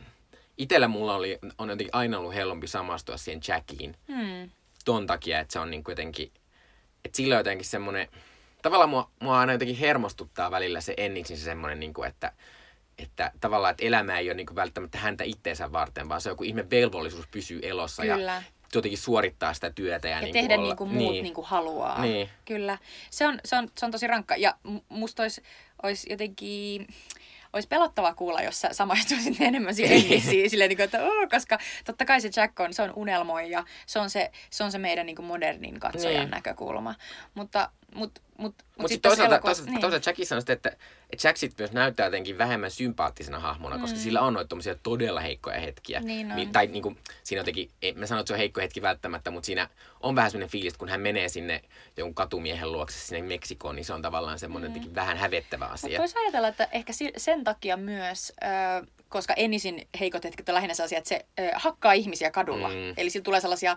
itellä 0.59 0.89
mulla 0.89 1.15
oli, 1.15 1.39
on 1.59 1.69
jotenkin 1.69 1.95
aina 1.95 2.19
ollut 2.19 2.35
helpompi 2.35 2.67
samastua 2.67 3.17
siihen 3.17 3.43
Jackiin. 3.49 3.97
Hmm. 4.09 4.51
Ton 4.85 5.07
takia, 5.07 5.41
että 5.41 5.53
se 5.53 5.59
on 5.59 5.71
niin 5.71 5.85
jotenkin, 5.89 6.33
että 7.05 7.17
sillä 7.17 7.35
on 7.35 7.41
jotenkin 7.41 7.67
semmoinen, 7.67 8.09
tavallaan 8.63 8.91
mua, 8.91 9.11
mua 9.21 9.41
aina 9.41 9.53
jotenkin 9.53 9.77
hermostuttaa 9.77 10.51
välillä 10.51 10.81
se 10.81 10.95
Enniksin 10.97 11.37
se 11.37 11.45
semmoinen, 11.45 11.81
niin 11.81 11.95
kuin, 11.95 12.09
että, 12.09 12.33
että 12.99 13.33
tavallaan, 13.41 13.71
että 13.71 13.85
elämä 13.85 14.19
ei 14.19 14.29
ole 14.29 14.35
niin 14.35 14.57
välttämättä 14.57 14.99
häntä 14.99 15.25
itteensä 15.25 15.73
varten, 15.73 16.09
vaan 16.09 16.21
se 16.21 16.29
on 16.29 16.33
joku 16.33 16.45
ihme 16.45 16.71
velvollisuus 16.71 17.27
pysyä 17.27 17.59
elossa 17.63 18.03
Kyllä. 18.03 18.33
ja 18.33 18.43
jotenkin 18.75 18.99
suorittaa 18.99 19.55
sitä 19.55 19.71
työtä. 19.71 20.09
Ja, 20.09 20.17
ja 20.17 20.23
niin 20.23 20.33
tehdä 20.33 20.55
olla. 20.55 20.67
niin 20.67 20.77
kuin 20.77 20.91
muut 20.91 21.13
niin. 21.13 21.23
Niin 21.23 21.35
kuin 21.35 21.47
haluaa. 21.47 22.03
Niin. 22.03 22.29
Kyllä. 22.45 22.79
Se 23.11 23.27
on, 23.27 23.41
se, 23.45 23.57
on, 23.57 23.69
se 23.79 23.87
on 23.87 23.93
tosi 23.93 24.07
rankka. 24.07 24.37
Ja 24.37 24.55
musta 24.89 25.23
olisi, 25.23 25.43
olisi 25.83 26.11
jotenkin 26.11 26.87
olisi 27.53 27.69
pelottava 27.69 28.15
kuulla, 28.15 28.43
jos 28.43 28.61
sä 28.61 28.69
samaistuisit 28.73 29.41
enemmän 29.49 29.75
siihen 29.75 29.97
Ellisiin, 29.97 30.51
silleen, 30.51 30.69
niin 30.69 30.77
kuin, 30.77 30.85
että, 30.85 31.05
oh, 31.05 31.29
koska 31.31 31.59
totta 31.85 32.05
kai 32.05 32.21
se 32.21 32.31
Jack 32.37 32.61
on, 32.61 32.75
se 32.75 32.83
on 32.83 32.93
unelmoija, 32.97 33.65
se 33.87 33.99
on 33.99 34.11
se, 34.11 34.31
se, 34.51 34.65
on 34.65 34.73
se 34.73 34.79
meidän 34.79 35.07
niin 35.07 35.17
kuin 35.17 35.27
modernin 35.27 35.81
katsojan 35.81 36.21
niin. 36.21 36.31
näkökulma. 36.31 36.95
Mutta, 37.35 37.71
mutta 37.95 38.21
mutta 38.39 38.65
mut, 38.69 38.83
mut 38.83 38.89
sitten 38.89 39.11
toisaalta, 39.11 39.41
toisaalta, 39.41 39.71
niin. 39.71 39.81
toisaalta 39.81 40.11
Jackissa 40.11 40.35
on 40.35 40.41
sitten, 40.41 40.57
että, 40.57 40.77
että 41.11 41.29
Jack 41.29 41.37
sitten 41.37 41.65
myös 41.65 41.73
näyttää 41.73 42.07
jotenkin 42.07 42.39
vähemmän 42.39 42.71
sympaattisena 42.71 43.39
hahmona, 43.39 43.77
mm. 43.77 43.81
koska 43.81 43.99
sillä 43.99 44.21
on 44.21 44.35
noita 44.35 44.57
todella 44.83 45.21
heikkoja 45.21 45.61
hetkiä. 45.61 46.01
Niin 46.01 46.33
on. 46.33 46.53
Tai 46.53 46.67
niin 46.67 46.83
kuin, 46.83 46.99
siinä 47.25 47.41
jotenkin, 47.41 47.71
mä 47.95 48.07
sanon, 48.07 48.21
että 48.21 48.29
se 48.29 48.35
on 48.35 48.39
heikko 48.39 48.61
hetki 48.61 48.83
välttämättä, 48.83 49.31
mutta 49.31 49.47
siinä 49.47 49.69
on 50.01 50.17
vähän 50.17 50.31
sellainen 50.31 50.51
fiilis, 50.51 50.73
että 50.73 50.79
kun 50.79 50.89
hän 50.89 51.01
menee 51.01 51.29
sinne 51.29 51.63
jonkun 51.97 52.15
katumiehen 52.15 52.73
luokse 52.73 52.99
sinne 52.99 53.29
Meksikoon, 53.29 53.77
niin 53.77 53.85
se 53.85 53.93
on 53.93 54.03
tavallaan 54.03 54.39
semmoinen 54.39 54.73
mm. 54.73 54.95
vähän 54.95 55.17
hävettävä 55.17 55.67
asia. 55.67 55.89
Mutta 55.89 56.01
voisi 56.01 56.19
ajatella, 56.19 56.49
että 56.49 56.69
ehkä 56.73 56.93
sen 57.17 57.45
takia 57.45 57.77
myös... 57.77 58.33
Öö, 58.43 58.87
koska 59.09 59.35
Ennisin 59.35 59.89
heikot 60.01 60.25
hetket 60.25 60.49
on 60.49 60.55
lähinnä 60.55 60.75
sellaisia, 60.75 60.99
että 60.99 61.09
se 61.09 61.27
ö, 61.41 61.51
hakkaa 61.55 61.93
ihmisiä 61.93 62.31
kadulla. 62.31 62.69
Mm. 62.69 62.75
Eli 62.97 63.11
sillä 63.11 63.25
tulee 63.25 63.41
sellaisia 63.41 63.77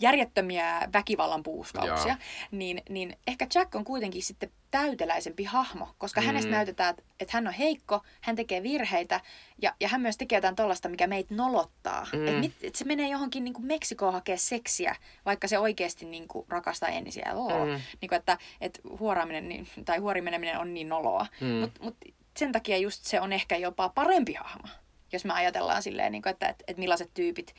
järjettömiä 0.00 0.88
väkivallan 0.92 1.42
puuskauksia. 1.42 2.16
Niin, 2.50 2.82
niin 2.88 3.16
ehkä 3.26 3.46
Jack 3.54 3.74
on 3.74 3.84
kuitenkin 3.84 4.22
sitten 4.22 4.50
täyteläisempi 4.70 5.44
hahmo, 5.44 5.88
koska 5.98 6.20
mm. 6.20 6.26
hänestä 6.26 6.50
näytetään, 6.50 6.94
että 7.20 7.36
hän 7.36 7.46
on 7.46 7.52
heikko, 7.52 8.00
hän 8.20 8.36
tekee 8.36 8.62
virheitä 8.62 9.20
ja, 9.62 9.74
ja 9.80 9.88
hän 9.88 10.00
myös 10.00 10.16
tekee 10.16 10.36
jotain 10.36 10.56
tollasta, 10.56 10.88
mikä 10.88 11.06
meitä 11.06 11.34
nolottaa. 11.34 12.06
Mm. 12.12 12.44
Että 12.44 12.66
et 12.66 12.74
se 12.74 12.84
menee 12.84 13.08
johonkin 13.08 13.44
niin 13.44 13.54
kuin 13.54 13.66
Meksikoon 13.66 14.12
hakea 14.12 14.36
seksiä, 14.36 14.96
vaikka 15.24 15.48
se 15.48 15.58
oikeasti 15.58 16.04
niin 16.06 16.28
kuin 16.28 16.46
rakastaa 16.48 16.88
Ennisiä. 16.88 17.32
Mm. 17.32 17.80
Niin 18.00 18.08
kuin, 18.08 18.16
että, 18.16 18.38
että 18.60 18.80
huoraaminen 18.98 19.48
niin, 19.48 19.68
tai 19.84 19.98
huorimeneminen 19.98 20.58
on 20.58 20.74
niin 20.74 20.88
noloa. 20.88 21.26
Mm. 21.40 21.46
Mutta 21.46 21.82
mut 21.82 21.96
sen 22.38 22.52
takia 22.52 22.76
just 22.76 23.04
se 23.04 23.20
on 23.20 23.32
ehkä 23.32 23.56
jopa 23.56 23.88
parempi 23.88 24.34
hahmo, 24.34 24.68
jos 25.12 25.24
me 25.24 25.32
ajatellaan 25.32 25.82
silleen, 25.82 26.12
niin 26.12 26.22
kuin, 26.22 26.30
että, 26.30 26.48
että, 26.48 26.64
että 26.68 26.80
millaiset 26.80 27.10
tyypit 27.14 27.54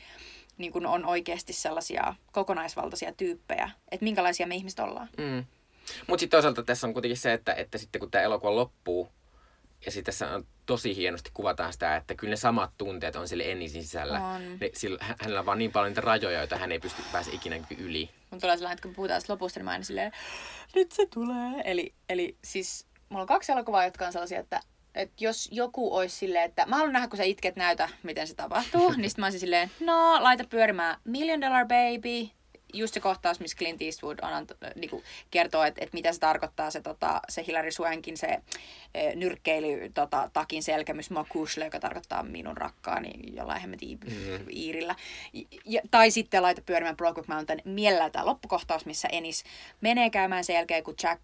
niin 0.58 0.72
kuin 0.72 0.86
on 0.86 1.06
oikeasti 1.06 1.52
sellaisia 1.52 2.14
kokonaisvaltaisia 2.32 3.12
tyyppejä, 3.12 3.70
että 3.90 4.04
minkälaisia 4.04 4.46
me 4.46 4.54
ihmiset 4.54 4.78
ollaan. 4.78 5.08
Mm. 5.18 5.44
Mutta 6.06 6.20
sitten 6.20 6.36
toisaalta 6.36 6.62
tässä 6.62 6.86
on 6.86 6.92
kuitenkin 6.92 7.16
se, 7.16 7.32
että, 7.32 7.54
että 7.54 7.78
sitten 7.78 8.00
kun 8.00 8.10
tämä 8.10 8.24
elokuva 8.24 8.56
loppuu, 8.56 9.08
ja 9.86 9.92
sitten 9.92 10.04
tässä 10.04 10.34
on 10.34 10.46
tosi 10.66 10.96
hienosti 10.96 11.30
kuvataan 11.34 11.72
sitä, 11.72 11.96
että 11.96 12.14
kyllä 12.14 12.30
ne 12.30 12.36
samat 12.36 12.70
tunteet 12.78 13.16
on 13.16 13.28
sille 13.28 13.52
Ennisin 13.52 13.82
sisällä. 13.82 14.20
On. 14.20 14.58
Ne, 14.60 14.70
sillä, 14.74 14.98
hänellä 15.00 15.40
on 15.40 15.46
vaan 15.46 15.58
niin 15.58 15.72
paljon 15.72 15.90
niitä 15.90 16.00
rajoja, 16.00 16.38
joita 16.38 16.56
hän 16.56 16.72
ei 16.72 16.78
pysty 16.78 17.02
pääse 17.12 17.30
ikinä 17.32 17.56
yli. 17.78 18.10
Mun 18.30 18.40
tulee 18.40 18.56
sellainen, 18.56 18.74
että 18.74 18.82
kun 18.82 18.94
puhutaan 18.94 19.22
lopusta, 19.28 19.60
niin 19.60 19.64
mä 19.64 19.70
aina 19.70 19.84
silleen, 19.84 20.12
nyt 20.74 20.92
se 20.92 21.06
tulee. 21.06 21.62
Eli, 21.64 21.94
eli 22.08 22.36
siis 22.44 22.86
mulla 23.08 23.22
on 23.22 23.28
kaksi 23.28 23.52
elokuvaa, 23.52 23.84
jotka 23.84 24.06
on 24.06 24.12
sellaisia, 24.12 24.40
että, 24.40 24.60
että 24.94 25.24
jos 25.24 25.48
joku 25.52 25.96
olisi 25.96 26.16
silleen, 26.16 26.44
että 26.44 26.66
mä 26.66 26.76
haluan 26.76 26.92
nähdä, 26.92 27.08
kun 27.08 27.16
sä 27.16 27.22
itket, 27.22 27.56
näytä, 27.56 27.88
miten 28.02 28.26
se 28.26 28.34
tapahtuu, 28.34 28.90
niin 28.96 29.10
sitten 29.10 29.22
mä 29.22 29.26
olisin 29.26 29.40
silleen, 29.40 29.70
no, 29.80 30.22
laita 30.22 30.44
pyörimään 30.44 30.96
Million 31.04 31.40
Dollar 31.40 31.66
Baby, 31.66 32.28
just 32.74 32.94
se 32.94 33.00
kohtaus, 33.00 33.40
missä 33.40 33.56
Clint 33.56 33.82
Eastwood 33.82 34.18
on, 34.22 34.30
ant- 34.30 34.72
niinku, 34.74 35.02
kertoo, 35.30 35.64
että 35.64 35.84
et 35.84 35.92
mitä 35.92 36.12
se 36.12 36.18
tarkoittaa 36.18 36.70
se, 36.70 36.80
tota, 36.80 37.20
se 37.28 37.44
Hilary 37.46 37.70
Swankin 37.70 38.16
se 38.16 38.38
e, 38.94 39.14
nyrkkeily 39.14 39.90
tota, 39.94 40.30
takin 40.32 40.62
selkämys 40.62 41.10
Mokushle, 41.10 41.64
joka 41.64 41.80
tarkoittaa 41.80 42.22
minun 42.22 42.56
rakkaani 42.56 43.10
jollain 43.32 43.60
hemmetin 43.60 43.98
mm-hmm. 44.04 44.46
iirillä. 44.50 44.94
Ja, 45.64 45.82
tai 45.90 46.10
sitten 46.10 46.42
laita 46.42 46.62
pyörimään 46.66 46.96
Brokeback 46.96 47.28
Mountain 47.28 47.62
mielellä 47.64 48.10
tämä 48.10 48.26
loppukohtaus, 48.26 48.86
missä 48.86 49.08
Enis 49.12 49.44
menee 49.80 50.10
käymään 50.10 50.44
sen 50.44 50.54
jälkeen, 50.54 50.84
kun 50.84 50.94
Jack 51.02 51.22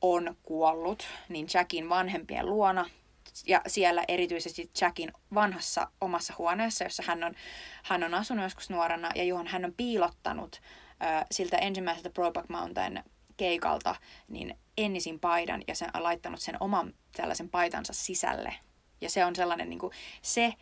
on 0.00 0.36
kuollut, 0.42 1.06
niin 1.28 1.46
Jackin 1.54 1.88
vanhempien 1.88 2.46
luona– 2.46 2.90
ja 3.46 3.62
siellä 3.66 4.04
erityisesti 4.08 4.70
Jackin 4.80 5.12
vanhassa 5.34 5.90
omassa 6.00 6.34
huoneessa, 6.38 6.84
jossa 6.84 7.02
hän 7.06 7.24
on, 7.24 7.34
hän 7.82 8.02
on 8.02 8.14
asunut 8.14 8.44
joskus 8.44 8.70
nuorena 8.70 9.10
ja 9.14 9.24
johon 9.24 9.46
hän 9.46 9.64
on 9.64 9.74
piilottanut 9.76 10.60
äh, 11.02 11.24
siltä 11.30 11.56
ensimmäiseltä 11.56 12.10
Brokeback 12.10 12.48
Mountain 12.48 13.02
keikalta 13.36 13.96
niin 14.28 14.58
Ennisin 14.78 15.20
paidan 15.20 15.62
ja 15.68 15.74
sen, 15.74 15.90
laittanut 15.94 16.40
sen 16.40 16.56
oman 16.60 16.94
tällaisen 17.16 17.50
paitansa 17.50 17.92
sisälle. 17.92 18.54
Ja 19.00 19.10
se 19.10 19.24
on 19.24 19.36
sellainen 19.36 19.70
niin 19.70 19.78
kuin, 19.78 19.92
se, 20.22 20.54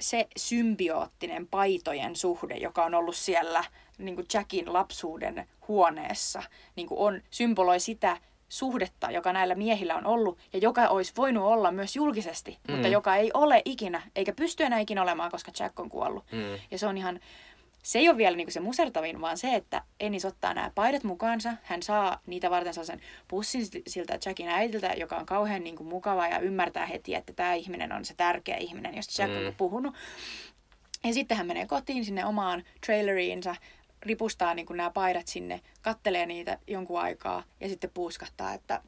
se 0.00 0.28
symbioottinen 0.36 1.46
paitojen 1.46 2.16
suhde, 2.16 2.56
joka 2.56 2.84
on 2.84 2.94
ollut 2.94 3.16
siellä 3.16 3.64
niin 3.98 4.14
kuin 4.14 4.26
Jackin 4.34 4.72
lapsuuden 4.72 5.48
huoneessa, 5.68 6.42
niin 6.76 6.86
kuin 6.86 6.98
on, 6.98 7.22
symboloi 7.30 7.80
sitä, 7.80 8.16
suhdetta, 8.48 9.10
joka 9.10 9.32
näillä 9.32 9.54
miehillä 9.54 9.96
on 9.96 10.06
ollut 10.06 10.38
ja 10.52 10.58
joka 10.58 10.88
olisi 10.88 11.12
voinut 11.16 11.44
olla 11.44 11.72
myös 11.72 11.96
julkisesti, 11.96 12.58
mm. 12.68 12.74
mutta 12.74 12.88
joka 12.88 13.16
ei 13.16 13.30
ole 13.34 13.62
ikinä, 13.64 14.02
eikä 14.16 14.32
pysty 14.32 14.64
enää 14.64 14.78
ikinä 14.78 15.02
olemaan, 15.02 15.30
koska 15.30 15.52
Jack 15.60 15.80
on 15.80 15.88
kuollut. 15.88 16.24
Mm. 16.32 16.58
Ja 16.70 16.78
se 16.78 16.86
on 16.86 16.98
ihan, 16.98 17.20
se 17.82 17.98
ei 17.98 18.08
ole 18.08 18.16
vielä 18.16 18.36
niinku 18.36 18.50
se 18.50 18.60
musertavin, 18.60 19.20
vaan 19.20 19.38
se, 19.38 19.54
että 19.54 19.82
Ennis 20.00 20.24
ottaa 20.24 20.54
nämä 20.54 20.70
paidat 20.74 21.04
mukaansa. 21.04 21.52
Hän 21.62 21.82
saa 21.82 22.20
niitä 22.26 22.50
varten 22.50 22.74
sellaisen 22.74 23.00
pussin 23.28 23.66
siltä 23.86 24.18
Jackin 24.26 24.48
äitiltä, 24.48 24.86
joka 24.86 25.16
on 25.16 25.26
kauhean 25.26 25.64
niinku 25.64 25.84
mukava 25.84 26.28
ja 26.28 26.38
ymmärtää 26.38 26.86
heti, 26.86 27.14
että 27.14 27.32
tämä 27.32 27.54
ihminen 27.54 27.92
on 27.92 28.04
se 28.04 28.14
tärkeä 28.14 28.56
ihminen, 28.56 28.96
josta 28.96 29.22
Jack 29.22 29.34
mm. 29.34 29.46
on 29.46 29.54
puhunut. 29.54 29.94
Ja 31.04 31.14
sitten 31.14 31.36
hän 31.36 31.46
menee 31.46 31.66
kotiin 31.66 32.04
sinne 32.04 32.24
omaan 32.24 32.64
traileriinsa, 32.86 33.56
ripustaa 34.02 34.54
niin 34.54 34.66
nämä 34.70 34.90
paidat 34.90 35.28
sinne, 35.28 35.60
kattelee 35.82 36.26
niitä 36.26 36.58
jonkun 36.66 37.00
aikaa 37.00 37.42
ja 37.60 37.68
sitten 37.68 37.90
puuskattaa, 37.94 38.54
että 38.54 38.82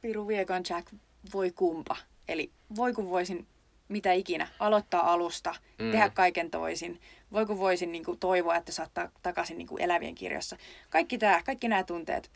Piru 0.00 0.28
Viekon 0.28 0.62
Jack 0.70 0.92
voi 1.32 1.50
kumpa. 1.50 1.96
Eli 2.28 2.50
voi 2.76 2.92
kun 2.92 3.10
voisin 3.10 3.46
mitä 3.88 4.12
ikinä, 4.12 4.48
aloittaa 4.58 5.12
alusta, 5.12 5.54
mm. 5.78 5.90
tehdä 5.90 6.10
kaiken 6.10 6.50
toisin. 6.50 7.00
Voi 7.32 7.46
kun 7.46 7.58
voisin 7.58 7.92
niin 7.92 8.04
kuin, 8.04 8.18
toivoa, 8.18 8.56
että 8.56 8.72
saattaa 8.72 9.10
takaisin 9.22 9.58
niin 9.58 9.68
kuin, 9.68 9.82
elävien 9.82 10.14
kirjassa. 10.14 10.56
Kaikki 10.90 11.18
tämä, 11.18 11.42
kaikki 11.42 11.68
nämä 11.68 11.84
tunteet. 11.84 12.30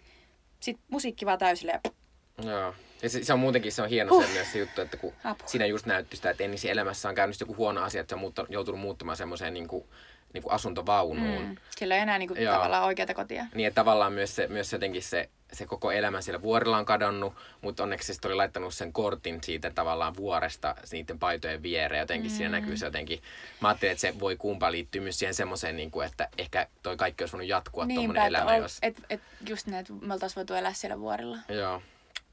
Sitten 0.60 0.84
musiikki 0.90 1.26
vaan 1.26 1.38
täysille 1.38 1.72
ja... 1.72 1.90
Joo. 2.50 2.74
Ja 3.02 3.08
se, 3.08 3.24
se, 3.24 3.32
on 3.32 3.38
muutenkin 3.38 3.72
se 3.72 3.82
on 3.82 3.88
hieno 3.88 4.14
uh. 4.14 4.24
se 4.24 4.32
myös 4.32 4.52
se 4.52 4.58
juttu, 4.58 4.80
että 4.80 4.96
kun 4.96 5.12
Apu. 5.24 5.44
siinä 5.46 5.66
just 5.66 5.86
näytti 5.86 6.16
sitä, 6.16 6.30
että 6.30 6.44
Ennisi 6.44 6.70
elämässä 6.70 7.08
on 7.08 7.14
käynyt 7.14 7.40
joku 7.40 7.56
huono 7.56 7.82
asia, 7.82 8.00
että 8.00 8.10
se 8.10 8.14
on 8.14 8.20
muuttu, 8.20 8.46
joutunut 8.48 8.80
muuttamaan 8.80 9.16
semmoiseen 9.16 9.54
niin 9.54 9.68
kuin, 9.68 9.84
niin 10.32 10.42
kuin 10.42 10.52
asuntovaunuun. 10.52 11.44
Mm. 11.44 11.56
Sillä 11.76 11.94
ei 11.94 12.00
enää 12.00 12.18
niin 12.18 12.28
kuin, 12.28 12.46
tavallaan 12.46 12.84
oikeata 12.84 13.14
kotia. 13.14 13.46
Niin, 13.54 13.66
että 13.66 13.80
tavallaan 13.80 14.12
myös, 14.12 14.36
se, 14.36 14.46
myös 14.46 14.72
jotenkin 14.72 15.02
se, 15.02 15.30
se 15.52 15.66
koko 15.66 15.92
elämä 15.92 16.20
siellä 16.20 16.42
vuorilla 16.42 16.78
on 16.78 16.84
kadonnut, 16.84 17.34
mutta 17.60 17.82
onneksi 17.82 18.14
se 18.14 18.20
oli 18.24 18.34
laittanut 18.34 18.74
sen 18.74 18.92
kortin 18.92 19.38
siitä 19.44 19.70
tavallaan 19.70 20.16
vuoresta 20.16 20.74
niiden 20.92 21.18
paitojen 21.18 21.62
viereen. 21.62 22.00
Jotenkin 22.00 22.30
mm. 22.30 22.36
siinä 22.36 22.60
näkyy 22.60 22.76
se 22.76 22.86
jotenkin. 22.86 23.22
Mä 23.60 23.68
ajattelin, 23.68 23.92
että 23.92 24.00
se 24.00 24.20
voi 24.20 24.36
kumpa 24.36 24.72
liittyä 24.72 25.00
myös 25.00 25.18
siihen 25.18 25.34
semmoiseen, 25.34 25.76
niin 25.76 25.90
kuin, 25.90 26.06
että 26.06 26.28
ehkä 26.38 26.66
toi 26.82 26.96
kaikki 26.96 27.24
olisi 27.24 27.32
voinut 27.32 27.48
jatkua 27.48 27.86
niin, 27.86 27.94
tuommoinen 27.94 28.26
elämä. 28.26 28.54
Ol, 28.54 28.62
jos... 28.62 28.78
et, 28.82 28.96
et, 29.10 29.20
just 29.48 29.66
ne, 29.66 29.78
että 29.78 29.92
me 29.92 30.14
oltaisiin 30.14 30.36
voitu 30.36 30.54
elää 30.54 30.72
siellä 30.72 31.00
vuorilla. 31.00 31.38
Joo. 31.48 31.82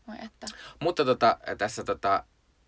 Moi, 0.05 0.17
että. 0.25 0.47
Mutta 0.79 1.05
tota, 1.05 1.37
tässä 1.57 1.83
tota, 1.83 2.23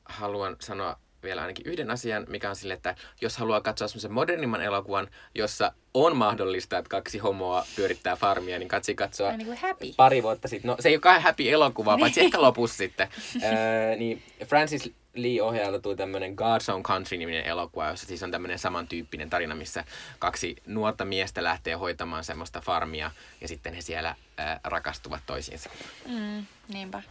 haluan 0.06 0.56
sanoa 0.60 1.00
vielä 1.24 1.42
ainakin 1.42 1.66
yhden 1.66 1.92
asian, 1.92 2.26
mikä 2.30 2.50
on 2.50 2.56
sille, 2.56 2.74
että 2.74 2.96
jos 3.22 3.38
haluaa 3.38 3.62
katsoa 3.62 3.88
semmoisen 3.88 4.12
modernimman 4.12 4.62
elokuvan, 4.62 5.08
jossa 5.36 5.72
on 5.94 6.18
mahdollista, 6.18 6.78
että 6.78 6.90
kaksi 6.90 7.18
homoa 7.18 7.66
pyörittää 7.76 8.16
farmia, 8.16 8.60
niin 8.60 8.70
katsi 8.70 8.96
katsoa 8.96 9.38
niin 9.38 9.58
happy. 9.58 9.94
pari 9.98 10.24
vuotta 10.24 10.48
sitten. 10.48 10.70
No 10.70 10.76
se 10.80 10.90
ei 10.90 11.00
ole 11.06 11.20
happy 11.20 11.50
elokuva, 11.50 11.96
niin. 11.96 12.00
paitsi 12.00 12.22
ehkä 12.22 12.42
lopussa 12.42 12.78
sitten. 12.78 13.08
öö, 13.44 13.96
niin 13.96 14.24
Francis 14.46 14.92
Lee 15.14 15.42
ohjaajalta 15.42 15.80
tuli 15.80 15.96
tämmöinen 15.96 16.32
God's 16.32 16.74
Own 16.74 16.84
Country-niminen 16.84 17.46
elokuva, 17.46 17.88
jossa 17.88 18.08
siis 18.08 18.24
on 18.24 18.32
tämmöinen 18.32 18.60
samantyyppinen 18.60 19.30
tarina, 19.30 19.56
missä 19.56 19.84
kaksi 20.20 20.56
nuorta 20.66 21.06
miestä 21.06 21.44
lähtee 21.44 21.74
hoitamaan 21.74 22.24
semmoista 22.24 22.62
farmia 22.62 23.12
ja 23.42 23.48
sitten 23.48 23.74
he 23.74 23.82
siellä 23.82 24.16
ää, 24.38 24.60
rakastuvat 24.64 25.22
toisiinsa. 25.26 25.70
Mm, 26.08 26.46
niinpä. 26.68 27.04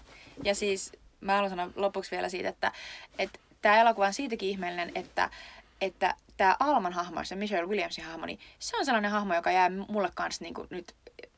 Ja 0.45 0.55
siis 0.55 0.93
mä 1.21 1.33
haluan 1.33 1.51
sanoa 1.51 1.71
lopuksi 1.77 2.11
vielä 2.11 2.29
siitä, 2.29 2.49
että, 2.49 2.73
että 3.19 3.39
tämä 3.63 3.81
elokuva 3.81 4.07
on 4.07 4.15
siitäkin 4.15 4.49
ihmeellinen, 4.49 4.93
että, 4.95 5.31
että 5.81 6.15
tämä 6.37 6.57
Alman 6.61 6.93
hahmo, 6.93 7.25
se 7.25 7.37
Michelle 7.37 7.69
Williamsin 7.69 8.05
hahmo, 8.05 8.27
niin 8.27 8.39
se 8.59 8.77
on 8.77 8.85
sellainen 8.85 9.11
hahmo, 9.11 9.35
joka 9.35 9.51
jää 9.51 9.71
mulle 9.89 10.11
kanssa 10.15 10.45
niin 10.45 10.55
kuin 10.55 10.67
nyt, 10.71 10.95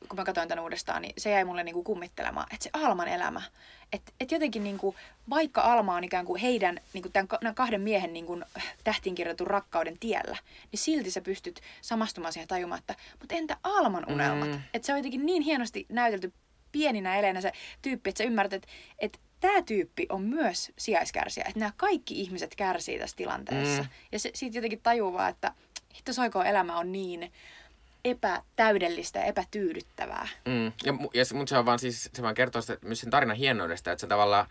kun 0.09 0.19
mä 0.19 0.25
katsoin 0.25 0.47
tämän 0.47 0.63
uudestaan, 0.63 1.01
niin 1.01 1.13
se 1.17 1.31
jäi 1.31 1.45
mulle 1.45 1.63
niin 1.63 1.73
kuin 1.73 1.83
kummittelemaan, 1.83 2.47
että 2.53 2.63
se 2.63 2.69
Alman 2.73 3.07
elämä, 3.07 3.41
että 3.93 4.11
et 4.19 4.31
jotenkin 4.31 4.63
niin 4.63 4.77
kuin, 4.77 4.95
vaikka 5.29 5.61
Alma 5.61 5.95
on 5.95 6.03
ikään 6.03 6.25
kuin 6.25 6.41
heidän, 6.41 6.79
niin 6.93 7.01
kuin 7.01 7.11
tämän 7.11 7.55
kahden 7.55 7.81
miehen 7.81 8.13
niin 8.13 8.25
kuin 8.25 8.45
tähtiin 8.83 9.15
kirjoitun 9.15 9.47
rakkauden 9.47 9.99
tiellä, 9.99 10.37
niin 10.71 10.79
silti 10.79 11.11
sä 11.11 11.21
pystyt 11.21 11.61
samastumaan 11.81 12.33
siihen 12.33 12.47
tajumaan, 12.47 12.79
että 12.79 12.95
mutta 13.19 13.35
entä 13.35 13.57
Alman 13.63 14.11
unelmat? 14.11 14.49
Mm. 14.49 14.61
Että 14.73 14.85
se 14.85 14.93
on 14.93 14.99
jotenkin 14.99 15.25
niin 15.25 15.41
hienosti 15.41 15.85
näytelty 15.89 16.33
pieninä 16.71 17.15
eleenä 17.15 17.41
se 17.41 17.51
tyyppi, 17.81 18.09
että 18.09 18.17
sä 18.17 18.27
ymmärrät, 18.27 18.53
että, 18.53 18.67
että 18.99 19.19
tämä 19.41 19.61
tyyppi 19.61 20.05
on 20.09 20.21
myös 20.21 20.71
sijaiskärsiä. 20.77 21.43
Että 21.47 21.59
nämä 21.59 21.71
kaikki 21.77 22.21
ihmiset 22.21 22.55
kärsii 22.55 22.99
tässä 22.99 23.17
tilanteessa. 23.17 23.81
Mm. 23.81 23.89
Ja 24.11 24.19
se, 24.19 24.31
siitä 24.33 24.57
jotenkin 24.57 24.81
tajuaa, 24.81 25.27
että 25.27 25.53
hitto 25.95 26.13
soiko 26.13 26.43
elämä 26.43 26.77
on 26.77 26.91
niin 26.91 27.31
epätäydellistä 28.05 29.19
ja 29.19 29.25
epätyydyttävää. 29.25 30.27
Mm. 30.45 30.65
Ja, 30.65 30.93
ja 31.13 31.25
se, 31.25 31.35
mutta 31.35 31.49
se 31.49 31.57
on 31.57 31.65
vaan 31.65 31.79
siis, 31.79 32.09
se 32.13 32.21
vaan 32.21 32.35
kertoo 32.35 32.61
sitä, 32.61 32.77
myös 32.81 32.99
sen 32.99 33.09
tarinan 33.09 33.37
hienoudesta, 33.37 33.91
että 33.91 34.01
se 34.01 34.07
tavallaan 34.07 34.47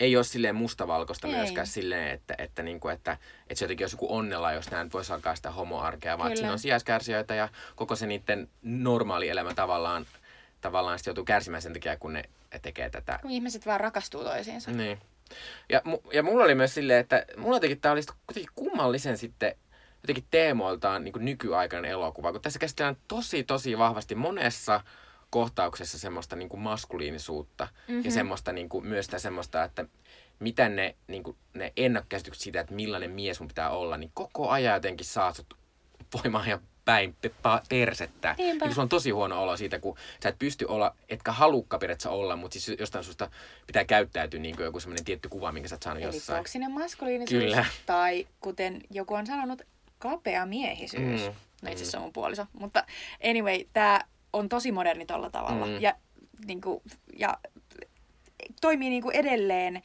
ei 0.00 0.16
ole 0.16 0.24
silleen 0.24 0.54
mustavalkoista 0.54 1.28
ei. 1.28 1.34
myöskään 1.34 1.66
silleen, 1.66 2.10
että, 2.10 2.34
että, 2.38 2.62
niin 2.62 2.80
kuin, 2.80 2.94
että, 2.94 3.12
että 3.42 3.54
se 3.54 3.64
jotenkin 3.64 3.84
olisi 3.84 3.94
joku 3.94 4.16
onnella, 4.16 4.52
jos 4.52 4.70
näin 4.70 4.92
voisi 4.92 5.12
alkaa 5.12 5.34
sitä 5.34 5.50
homoarkea, 5.50 6.18
vaan 6.18 6.36
siinä 6.36 6.52
on 6.52 6.58
sijaiskärsijöitä 6.58 7.34
ja 7.34 7.48
koko 7.76 7.96
se 7.96 8.06
niiden 8.06 8.48
normaali 8.62 9.28
elämä 9.28 9.54
tavallaan, 9.54 10.06
tavallaan 10.62 10.98
sitten 10.98 11.10
joutuu 11.10 11.24
kärsimään 11.24 11.62
sen 11.62 11.72
takia, 11.72 11.96
kun 11.96 12.12
ne 12.12 12.22
tekee 12.62 12.90
tätä. 12.90 13.18
Ihmiset 13.28 13.66
vaan 13.66 13.80
rakastuu 13.80 14.24
toisiinsa. 14.24 14.70
Niin. 14.70 14.98
Ja, 15.68 15.82
ja 16.12 16.22
mulla 16.22 16.44
oli 16.44 16.54
myös 16.54 16.74
silleen, 16.74 17.00
että 17.00 17.24
mulla 17.36 17.56
jotenkin 17.56 17.80
tämä 17.80 17.92
olisi 17.92 18.12
kuitenkin 18.26 18.52
kummallisen 18.54 19.18
sitten 19.18 19.56
jotenkin 20.02 20.24
teemoiltaan 20.30 21.04
niin 21.04 21.12
nykyaikainen 21.18 21.90
elokuva, 21.90 22.32
kun 22.32 22.40
tässä 22.40 22.58
käsitellään 22.58 22.96
tosi 23.08 23.44
tosi 23.44 23.78
vahvasti 23.78 24.14
monessa 24.14 24.80
kohtauksessa 25.30 25.98
semmoista 25.98 26.36
niin 26.36 26.48
kuin 26.48 26.60
maskuliinisuutta 26.60 27.68
mm-hmm. 27.88 28.04
ja 28.04 28.10
semmoista 28.10 28.52
niin 28.52 28.68
kuin, 28.68 28.86
myös 28.86 29.04
sitä 29.04 29.18
semmoista, 29.18 29.64
että 29.64 29.84
mitä 30.38 30.68
ne, 30.68 30.96
niin 31.06 31.22
kuin, 31.22 31.36
ne 31.54 31.72
ennakkäsitykset 31.76 32.42
siitä, 32.42 32.60
että 32.60 32.74
millainen 32.74 33.10
mies 33.10 33.36
sun 33.36 33.48
pitää 33.48 33.70
olla, 33.70 33.96
niin 33.96 34.10
koko 34.14 34.48
ajan 34.48 34.74
jotenkin 34.74 35.06
saat 35.06 35.36
sut 35.36 35.54
voimaan 36.14 36.48
ja 36.48 36.60
päin 36.84 37.16
persettä. 37.68 38.34
Niinpä. 38.38 38.64
Niin 38.64 38.74
sulla 38.74 38.82
on 38.82 38.88
tosi 38.88 39.10
huono 39.10 39.42
olo 39.42 39.56
siitä, 39.56 39.78
kun 39.78 39.96
sä 40.22 40.28
et 40.28 40.38
pysty 40.38 40.64
olla, 40.68 40.94
etkä 41.08 41.32
halukka 41.32 41.78
periaatteessa 41.78 42.10
olla, 42.10 42.36
mutta 42.36 42.60
siis 42.60 42.78
jostain 42.78 43.04
susta 43.04 43.30
pitää 43.66 43.84
käyttäytyä 43.84 44.40
niin 44.40 44.56
kuin 44.56 44.64
joku 44.64 44.80
semmoinen 44.80 45.04
tietty 45.04 45.28
kuva, 45.28 45.52
minkä 45.52 45.68
sä 45.68 45.74
oot 45.74 45.82
saanut 45.82 46.02
Eli 46.02 46.14
jossain. 46.14 46.36
Eli 46.36 46.40
toksinen 46.40 46.72
maskuliinisuus. 46.72 47.42
Kyllä. 47.42 47.64
Tai 47.86 48.26
kuten 48.40 48.80
joku 48.90 49.14
on 49.14 49.26
sanonut, 49.26 49.62
kapea 49.98 50.46
miehisyys. 50.46 51.20
Mm. 51.20 51.34
No 51.62 51.70
itse 51.70 51.82
asiassa 51.82 51.98
mm. 51.98 52.02
on 52.02 52.06
mun 52.06 52.12
puoliso. 52.12 52.46
Mutta 52.52 52.84
anyway, 53.30 53.64
tämä 53.72 54.00
on 54.32 54.48
tosi 54.48 54.72
moderni 54.72 55.06
tolla 55.06 55.30
tavalla. 55.30 55.66
Mm. 55.66 55.80
Ja, 55.80 55.94
niin 56.46 56.60
kuin, 56.60 56.82
ja 57.16 57.38
toimii 58.60 58.90
niin 58.90 59.02
kuin 59.02 59.16
edelleen 59.16 59.82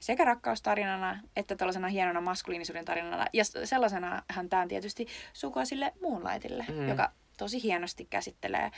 sekä 0.00 0.24
rakkaustarinana 0.24 1.20
että 1.36 1.56
tällaisena 1.56 1.88
hienona 1.88 2.20
maskuliinisuuden 2.20 2.84
tarinana. 2.84 3.26
Ja 3.32 3.44
sellaisena 3.64 4.22
hän 4.28 4.48
tämä 4.48 4.62
on 4.62 4.68
tietysti 4.68 5.06
sukua 5.32 5.64
sille 5.64 5.92
Moonlightille, 6.02 6.66
mm. 6.68 6.88
joka 6.88 7.12
tosi 7.38 7.62
hienosti 7.62 8.06
käsittelee, 8.10 8.70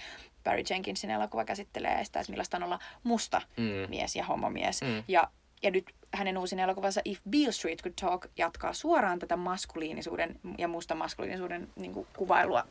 Barry 0.45 0.62
Jenkinsin 0.71 1.11
elokuva 1.11 1.45
käsittelee 1.45 2.05
sitä, 2.05 2.21
että 2.21 2.33
millaista 2.33 2.57
on 2.57 2.62
olla 2.62 2.79
musta 3.03 3.43
mm. 3.57 3.91
mies 3.91 4.16
ja 4.16 4.25
homomies. 4.25 4.83
Mm. 4.83 5.05
Ja, 5.09 5.31
ja 5.62 5.71
nyt 5.71 5.95
hänen 6.14 6.39
uusin 6.39 6.59
elokuvansa 6.59 7.01
If 7.05 7.21
Beale 7.31 7.53
Street 7.53 7.83
Could 7.83 7.95
Talk 8.01 8.27
jatkaa 8.37 8.73
suoraan 8.73 9.18
tätä 9.18 9.37
maskuliinisuuden 9.37 10.41
ja 10.59 10.68
musta 10.68 10.95
maskuliinisuuden 10.95 11.68
niin 11.77 11.93
kuin, 11.95 12.07
kuvailua. 12.16 12.66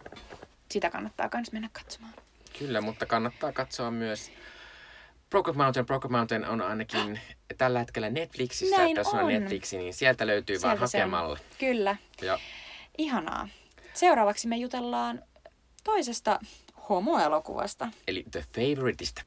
Sitä 0.71 0.89
kannattaa 0.89 1.29
myös 1.33 1.51
mennä 1.51 1.69
katsomaan. 1.73 2.13
Kyllä, 2.59 2.81
mutta 2.81 3.05
kannattaa 3.05 3.51
katsoa 3.51 3.91
myös 3.91 4.31
Brokeback 5.29 5.57
Mountain, 5.57 5.85
Brokeback 5.85 6.11
Mountain 6.11 6.45
on 6.45 6.61
ainakin 6.61 7.19
tällä 7.57 7.79
hetkellä 7.79 8.09
Netflixissä. 8.09 8.77
Näin 8.77 8.95
jos 8.95 9.07
on. 9.07 9.19
on 9.19 9.27
Netflixi, 9.27 9.77
niin 9.77 9.93
sieltä 9.93 10.27
löytyy 10.27 10.59
sieltä 10.59 10.79
vaan 10.79 10.91
hakemalla. 10.91 11.39
Kyllä. 11.59 11.95
Ja. 12.21 12.39
Ihanaa. 12.97 13.47
Seuraavaksi 13.93 14.47
me 14.47 14.57
jutellaan 14.57 15.23
toisesta 15.83 16.39
homoelokuvasta. 16.89 17.87
Eli 18.07 18.25
The 18.31 18.43
Favoriteista. 18.55 19.21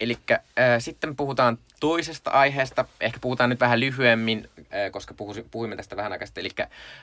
Eli 0.00 0.18
äh, 0.30 0.40
sitten 0.78 1.16
puhutaan 1.16 1.58
toisesta 1.80 2.30
aiheesta. 2.30 2.84
Ehkä 3.00 3.18
puhutaan 3.20 3.50
nyt 3.50 3.60
vähän 3.60 3.80
lyhyemmin, 3.80 4.50
äh, 4.58 4.90
koska 4.90 5.14
puhusi, 5.14 5.46
puhuimme 5.50 5.76
tästä 5.76 5.96
vähän 5.96 6.12
aikaa 6.12 6.28
Eli 6.36 6.50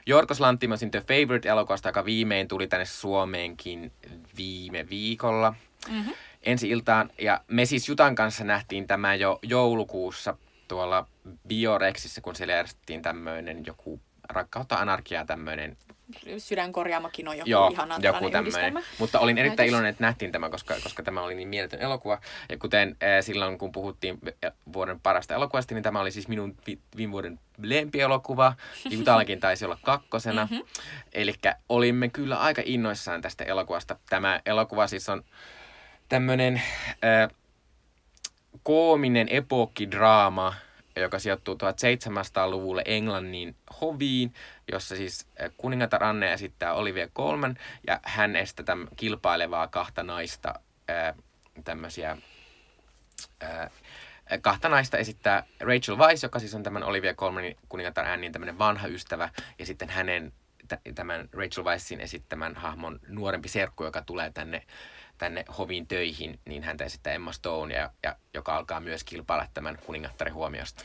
Jorkos 0.05 0.39
Lanttimosin 0.39 0.91
The 0.91 0.99
Favorite-elokuvasta, 0.99 1.89
joka 1.89 2.05
viimein 2.05 2.47
tuli 2.47 2.67
tänne 2.67 2.85
Suomeenkin 2.85 3.91
viime 4.37 4.89
viikolla. 4.89 5.53
Mm-hmm. 5.89 6.13
Ensi 6.43 6.69
iltaan. 6.69 7.09
Ja 7.17 7.41
me 7.47 7.65
siis 7.65 7.89
Jutan 7.89 8.15
kanssa 8.15 8.43
nähtiin 8.43 8.87
tämä 8.87 9.15
jo 9.15 9.39
joulukuussa 9.41 10.37
tuolla 10.67 11.07
Biorexissä, 11.47 12.21
kun 12.21 12.35
siellä 12.35 12.53
järjestettiin 12.53 13.01
tämmöinen 13.01 13.63
joku 13.65 13.99
rakkautta 14.29 14.75
anarkiaa 14.75 15.25
tämmöinen 15.25 15.77
sydänkorjaamakin 16.37 17.27
on 17.27 17.37
joku 17.37 17.49
Joo, 17.49 17.67
ihana 17.67 17.99
joku 18.01 18.29
tämmöinen. 18.29 18.83
Mutta 18.99 19.19
olin 19.19 19.37
erittäin 19.37 19.57
Näytös. 19.57 19.69
iloinen, 19.69 19.89
että 19.89 20.03
nähtiin 20.03 20.31
tämä, 20.31 20.49
koska, 20.49 20.75
koska 20.83 21.03
tämä 21.03 21.21
oli 21.21 21.35
niin 21.35 21.47
mieletön 21.47 21.81
elokuva. 21.81 22.19
Ja 22.49 22.57
kuten 22.57 22.89
äh, 22.89 23.25
silloin, 23.25 23.57
kun 23.57 23.71
puhuttiin 23.71 24.19
vuoden 24.73 24.99
parasta 24.99 25.33
elokuvasta, 25.33 25.73
niin 25.73 25.83
tämä 25.83 25.99
oli 25.99 26.11
siis 26.11 26.27
minun 26.27 26.57
vi- 26.67 26.79
viime 26.97 27.11
vuoden 27.11 27.39
lempielokuva. 27.61 28.53
Jutallakin 28.89 29.39
taisi 29.39 29.65
olla 29.65 29.77
kakkosena. 29.83 30.47
Mm-hmm. 30.51 30.65
Eli 31.13 31.33
olimme 31.69 32.09
kyllä 32.09 32.37
aika 32.37 32.61
innoissaan 32.65 33.21
tästä 33.21 33.43
elokuvasta. 33.43 33.95
Tämä 34.09 34.41
elokuva 34.45 34.87
siis 34.87 35.09
on 35.09 35.23
tämmöinen 36.13 36.61
äh, 37.03 37.29
koominen 38.63 39.27
epokkidraama, 39.29 40.53
joka 40.95 41.19
sijoittuu 41.19 41.53
1700-luvulle 41.53 42.81
Englannin 42.85 43.55
hoviin, 43.81 44.33
jossa 44.71 44.95
siis 44.95 45.27
kuningatar 45.57 46.03
Anne 46.03 46.33
esittää 46.33 46.73
Olivia 46.73 47.07
Colman 47.07 47.57
ja 47.87 47.99
hän 48.03 48.35
estää 48.35 48.77
kilpailevaa 48.95 49.67
kahta 49.67 50.03
naista 50.03 50.53
tämmöisiä 51.63 52.17
kahta 54.41 54.69
naista 54.69 54.97
esittää 54.97 55.43
Rachel 55.59 55.97
Weisz, 55.97 56.23
joka 56.23 56.39
siis 56.39 56.55
on 56.55 56.63
tämän 56.63 56.83
Olivia 56.83 57.13
Colmanin 57.13 57.57
kuningatar 57.69 58.05
Annin 58.05 58.31
tämmöinen 58.31 58.59
vanha 58.59 58.87
ystävä, 58.87 59.29
ja 59.59 59.65
sitten 59.65 59.89
hänen 59.89 60.33
tämän 60.95 61.29
Rachel 61.33 61.63
Weiszin 61.63 62.01
esittämän 62.01 62.55
hahmon 62.55 62.99
nuorempi 63.07 63.47
serkku, 63.47 63.83
joka 63.83 64.01
tulee 64.01 64.31
tänne 64.33 64.63
tänne 65.17 65.45
hoviin 65.57 65.87
töihin, 65.87 66.39
niin 66.45 66.63
häntä 66.63 66.83
esittää 66.83 67.13
Emma 67.13 67.31
Stone, 67.31 67.75
ja, 67.75 67.89
ja, 68.03 68.15
joka 68.33 68.57
alkaa 68.57 68.79
myös 68.79 69.03
kilpailla 69.03 69.47
tämän 69.53 69.77
kuningattaren 69.85 70.33
huomiosta. 70.33 70.83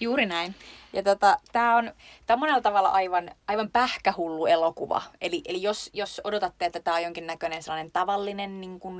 Juuri 0.00 0.26
näin. 0.26 0.54
Ja 0.92 1.02
tota, 1.02 1.38
tämä 1.52 1.76
on, 1.76 1.92
tää 2.26 2.34
on 2.34 2.40
monella 2.40 2.60
tavalla 2.60 2.88
aivan, 2.88 3.30
aivan 3.48 3.70
pähkähullu 3.70 4.46
elokuva. 4.46 5.02
Eli, 5.20 5.42
eli 5.44 5.62
jos, 5.62 5.90
jos 5.92 6.20
odotatte, 6.24 6.64
että 6.64 6.80
tämä 6.80 6.96
on 6.96 7.02
jonkinnäköinen 7.02 7.62
sellainen 7.62 7.92
tavallinen 7.92 8.60
niin 8.60 8.80
kuin, 8.80 8.98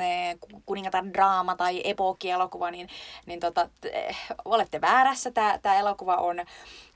kuningatar 0.66 1.04
draama 1.12 1.56
tai 1.56 1.82
epookki-elokuva, 1.84 2.70
niin, 2.70 2.88
niin 3.26 3.40
tota, 3.40 3.68
te, 3.80 4.16
olette 4.44 4.80
väärässä. 4.80 5.30
Tämä 5.62 5.78
elokuva 5.78 6.16
on 6.16 6.36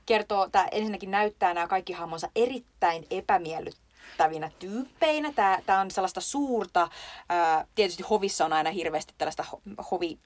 kertoo, 0.05 0.49
tämä 0.49 0.67
ensinnäkin 0.71 1.11
näyttää 1.11 1.53
nämä 1.53 1.67
kaikki 1.67 1.93
hahmonsa 1.93 2.29
erittäin 2.35 3.05
epämiellyttävät 3.09 3.92
ärsyttävinä 4.13 4.51
tyyppeinä. 4.59 5.33
Tämä, 5.65 5.81
on 5.81 5.91
sellaista 5.91 6.21
suurta, 6.21 6.89
ää, 7.29 7.65
tietysti 7.75 8.03
hovissa 8.03 8.45
on 8.45 8.53
aina 8.53 8.71
hirveästi 8.71 9.13
tällaista 9.17 9.45
hovi 9.91 10.19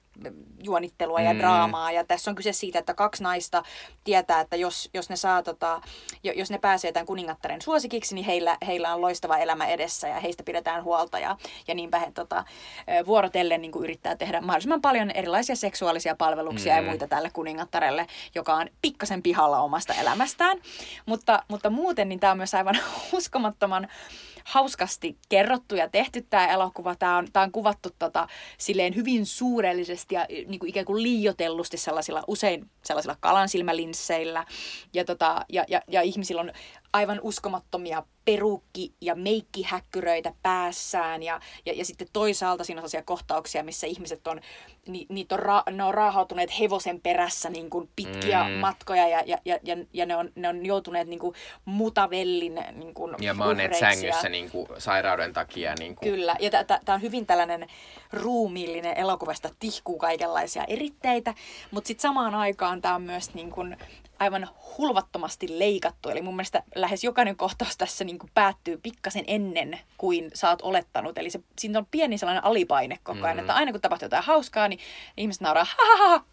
juonittelua 0.62 1.20
ja 1.20 1.32
mm. 1.32 1.38
draamaa. 1.38 1.92
Ja 1.92 2.04
tässä 2.04 2.30
on 2.30 2.34
kyse 2.34 2.52
siitä, 2.52 2.78
että 2.78 2.94
kaksi 2.94 3.22
naista 3.22 3.62
tietää, 4.04 4.40
että 4.40 4.56
jos, 4.56 4.90
jos 4.94 5.10
ne 5.10 5.16
saa 5.16 5.42
tota, 5.42 5.80
jos 6.22 6.50
ne 6.50 6.58
pääsee 6.58 6.92
tämän 6.92 7.06
kuningattaren 7.06 7.62
suosikiksi, 7.62 8.14
niin 8.14 8.24
heillä, 8.24 8.56
heillä 8.66 8.94
on 8.94 9.00
loistava 9.00 9.38
elämä 9.38 9.66
edessä 9.66 10.08
ja 10.08 10.20
heistä 10.20 10.42
pidetään 10.42 10.84
huolta. 10.84 11.18
Ja, 11.18 11.36
ja 11.68 11.74
niinpä 11.74 11.98
he 11.98 12.12
tota, 12.14 12.44
vuorotellen 13.06 13.60
niin 13.60 13.72
kuin 13.72 13.84
yrittää 13.84 14.16
tehdä 14.16 14.40
mahdollisimman 14.40 14.80
paljon 14.80 15.10
erilaisia 15.10 15.56
seksuaalisia 15.56 16.16
palveluksia 16.16 16.72
mm. 16.72 16.82
ja 16.82 16.88
muita 16.88 17.08
tälle 17.08 17.30
kuningattarelle, 17.30 18.06
joka 18.34 18.54
on 18.54 18.68
pikkasen 18.82 19.22
pihalla 19.22 19.60
omasta 19.60 19.94
elämästään. 19.94 20.58
Mutta, 21.06 21.42
mutta 21.48 21.70
muuten 21.70 22.08
niin 22.08 22.20
tämä 22.20 22.30
on 22.30 22.36
myös 22.36 22.54
aivan 22.54 22.78
uskomattoman 23.12 23.88
hauskasti 24.48 25.18
kerrottu 25.28 25.74
ja 25.74 25.88
tehty 25.88 26.22
tämä 26.22 26.46
elokuva. 26.46 26.94
Tämä 26.94 27.16
on, 27.16 27.28
tämä 27.32 27.44
on 27.44 27.52
kuvattu 27.52 27.88
tota, 27.98 28.28
silleen 28.58 28.94
hyvin 28.94 29.26
suurellisesti 29.26 30.14
ja 30.14 30.26
niin 30.46 30.58
kuin 30.58 30.70
ikään 30.70 30.86
kuin 30.86 31.02
liiotellusti 31.02 31.76
sellaisilla, 31.76 32.24
usein 32.26 32.70
sellaisilla 32.82 33.16
kalansilmälinsseillä. 33.20 34.44
Ja, 34.94 35.04
tota, 35.04 35.44
ja, 35.48 35.64
ja, 35.68 35.82
ja 35.88 36.02
ihmisillä 36.02 36.40
on 36.40 36.52
aivan 36.98 37.20
uskomattomia 37.22 38.02
perukki- 38.24 38.94
ja 39.00 39.14
meikkihäkkyröitä 39.14 40.32
päässään. 40.42 41.22
Ja, 41.22 41.40
ja, 41.66 41.72
ja 41.72 41.84
sitten 41.84 42.08
toisaalta 42.12 42.64
siinä 42.64 42.78
on 42.78 42.80
sellaisia 42.82 43.02
kohtauksia, 43.02 43.62
missä 43.62 43.86
ihmiset 43.86 44.26
on, 44.26 44.40
ni, 44.86 45.06
niitä 45.08 45.34
on, 45.34 45.38
ra, 45.38 45.62
ne 45.70 45.84
on 45.84 45.94
raahautuneet 45.94 46.60
hevosen 46.60 47.00
perässä 47.00 47.50
niin 47.50 47.70
kuin 47.70 47.88
pitkiä 47.96 48.44
mm. 48.44 48.50
matkoja 48.50 49.08
ja, 49.08 49.22
ja, 49.26 49.38
ja, 49.44 49.76
ja 49.92 50.06
ne, 50.06 50.16
on, 50.16 50.30
ne 50.34 50.48
on 50.48 50.66
joutuneet 50.66 51.08
niin 51.08 51.18
kuin 51.18 51.34
mutavellin 51.64 52.64
niin 52.72 52.94
kuin 52.94 53.14
Ja 53.20 53.34
maaneet 53.34 53.74
sängyssä 53.74 54.28
niin 54.28 54.50
kuin 54.50 54.68
sairauden 54.78 55.32
takia. 55.32 55.74
Niin 55.78 55.96
kuin. 55.96 56.10
Kyllä, 56.10 56.36
ja 56.40 56.50
tämä 56.64 56.94
on 56.94 57.02
hyvin 57.02 57.26
tällainen 57.26 57.66
ruumiillinen 58.12 58.98
elokuvasta 58.98 59.50
tihkuu 59.58 59.98
kaikenlaisia 59.98 60.64
eritteitä, 60.64 61.34
mutta 61.70 61.88
sitten 61.88 62.02
samaan 62.02 62.34
aikaan 62.34 62.82
tämä 62.82 62.94
on 62.94 63.02
myös 63.02 63.34
niin 63.34 63.50
kuin 63.50 63.76
aivan 64.20 64.48
hulvattomasti 64.78 65.58
leikattu. 65.58 66.08
Eli 66.08 66.22
mun 66.22 66.36
mielestä 66.36 66.62
lähes 66.74 67.04
jokainen 67.04 67.36
kohtaus 67.36 67.76
tässä 67.76 68.04
niin 68.04 68.18
kuin 68.18 68.30
päättyy 68.34 68.78
pikkasen 68.82 69.24
ennen 69.26 69.80
kuin 69.98 70.30
sä 70.34 70.50
oot 70.50 70.62
olettanut. 70.62 71.18
Eli 71.18 71.30
se, 71.30 71.40
siinä 71.58 71.78
on 71.78 71.86
pieni 71.90 72.18
sellainen 72.18 72.44
alipaine 72.44 72.98
koko 73.02 73.24
ajan, 73.24 73.36
mm. 73.36 73.40
että 73.40 73.54
aina 73.54 73.72
kun 73.72 73.80
tapahtuu 73.80 74.06
jotain 74.06 74.24
hauskaa, 74.24 74.68
niin 74.68 74.80
ihmiset 75.16 75.42
nauraa, 75.42 75.66
ha 75.98 76.24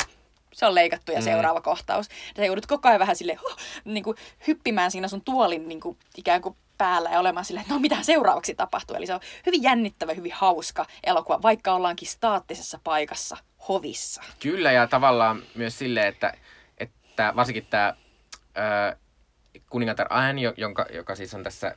se 0.55 0.65
on 0.65 0.75
leikattu 0.75 1.11
ja 1.11 1.19
mm. 1.19 1.23
seuraava 1.23 1.61
kohtaus. 1.61 2.07
Ja 2.09 2.33
sä 2.37 2.45
joudut 2.45 2.65
koko 2.65 2.89
ajan 2.89 2.99
vähän 2.99 3.15
sille 3.15 3.33
huh, 3.33 3.57
niin 3.85 4.03
kuin 4.03 4.17
hyppimään 4.47 4.91
siinä 4.91 5.07
sun 5.07 5.21
tuolin 5.21 5.67
niin 5.67 5.79
kuin, 5.79 5.97
ikään 6.17 6.41
kuin 6.41 6.55
päällä 6.77 7.09
ja 7.09 7.19
olemaan 7.19 7.45
silleen, 7.45 7.61
että 7.61 7.73
no 7.73 7.79
mitä 7.79 7.97
seuraavaksi 8.01 8.55
tapahtuu. 8.55 8.95
Eli 8.95 9.07
se 9.07 9.13
on 9.13 9.19
hyvin 9.45 9.63
jännittävä, 9.63 10.13
hyvin 10.13 10.31
hauska 10.31 10.85
elokuva, 11.03 11.41
vaikka 11.41 11.73
ollaankin 11.73 12.07
staattisessa 12.07 12.79
paikassa 12.83 13.37
hovissa. 13.67 14.23
Kyllä, 14.39 14.71
ja 14.71 14.87
tavallaan 14.87 15.43
myös 15.55 15.77
silleen, 15.77 16.07
että 16.07 16.33
että 17.15 17.33
varsinkin 17.35 17.65
tämä 17.65 17.93
kuningatar 19.69 20.07
Anne, 20.09 20.41
jonka, 20.57 20.85
joka 20.93 21.15
siis 21.15 21.33
on 21.33 21.43
tässä 21.43 21.75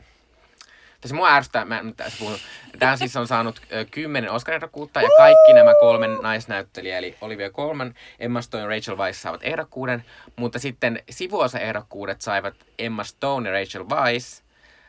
tässä 1.00 1.16
mua 1.16 1.34
ärsyttää, 1.34 1.64
mä 1.64 1.78
en 1.78 1.94
tässä 1.94 2.18
puhunut. 2.18 2.40
Tämä 2.78 2.96
siis 2.96 3.16
on 3.16 3.26
saanut 3.26 3.62
kymmenen 3.90 4.30
Oscar-ehdokkuutta 4.30 5.02
ja 5.02 5.08
kaikki 5.16 5.52
nämä 5.52 5.72
kolme 5.80 6.06
naisnäyttelijä, 6.22 6.98
eli 6.98 7.16
Olivia 7.20 7.50
Colman, 7.50 7.94
Emma 8.18 8.42
Stone 8.42 8.62
ja 8.62 8.68
Rachel 8.68 8.96
Weisz 8.96 9.22
saavat 9.22 9.40
ehdokkuuden, 9.44 10.04
mutta 10.36 10.58
sitten 10.58 11.02
sivuosa-ehdokkuudet 11.10 12.20
saivat 12.20 12.54
Emma 12.78 13.04
Stone 13.04 13.48
ja 13.48 13.60
Rachel 13.60 13.88
Weisz, 13.88 14.42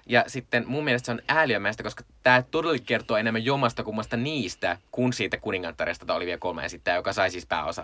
ja 0.09 0.23
sitten 0.27 0.63
mun 0.67 0.83
mielestä 0.83 1.05
se 1.05 1.11
on 1.11 1.21
ääliömäistä, 1.27 1.83
koska 1.83 2.03
tämä 2.23 2.43
todella 2.51 2.77
kertoo 2.85 3.17
enemmän 3.17 3.45
jomasta 3.45 3.83
kummasta 3.83 4.17
niistä, 4.17 4.77
kuin 4.91 5.13
siitä 5.13 5.37
kuningattaresta 5.37 6.05
tai 6.05 6.15
Olivia 6.15 6.37
Kolme 6.37 6.65
esittää, 6.65 6.95
joka 6.95 7.13
sai 7.13 7.31
siis 7.31 7.45
pääosa 7.45 7.83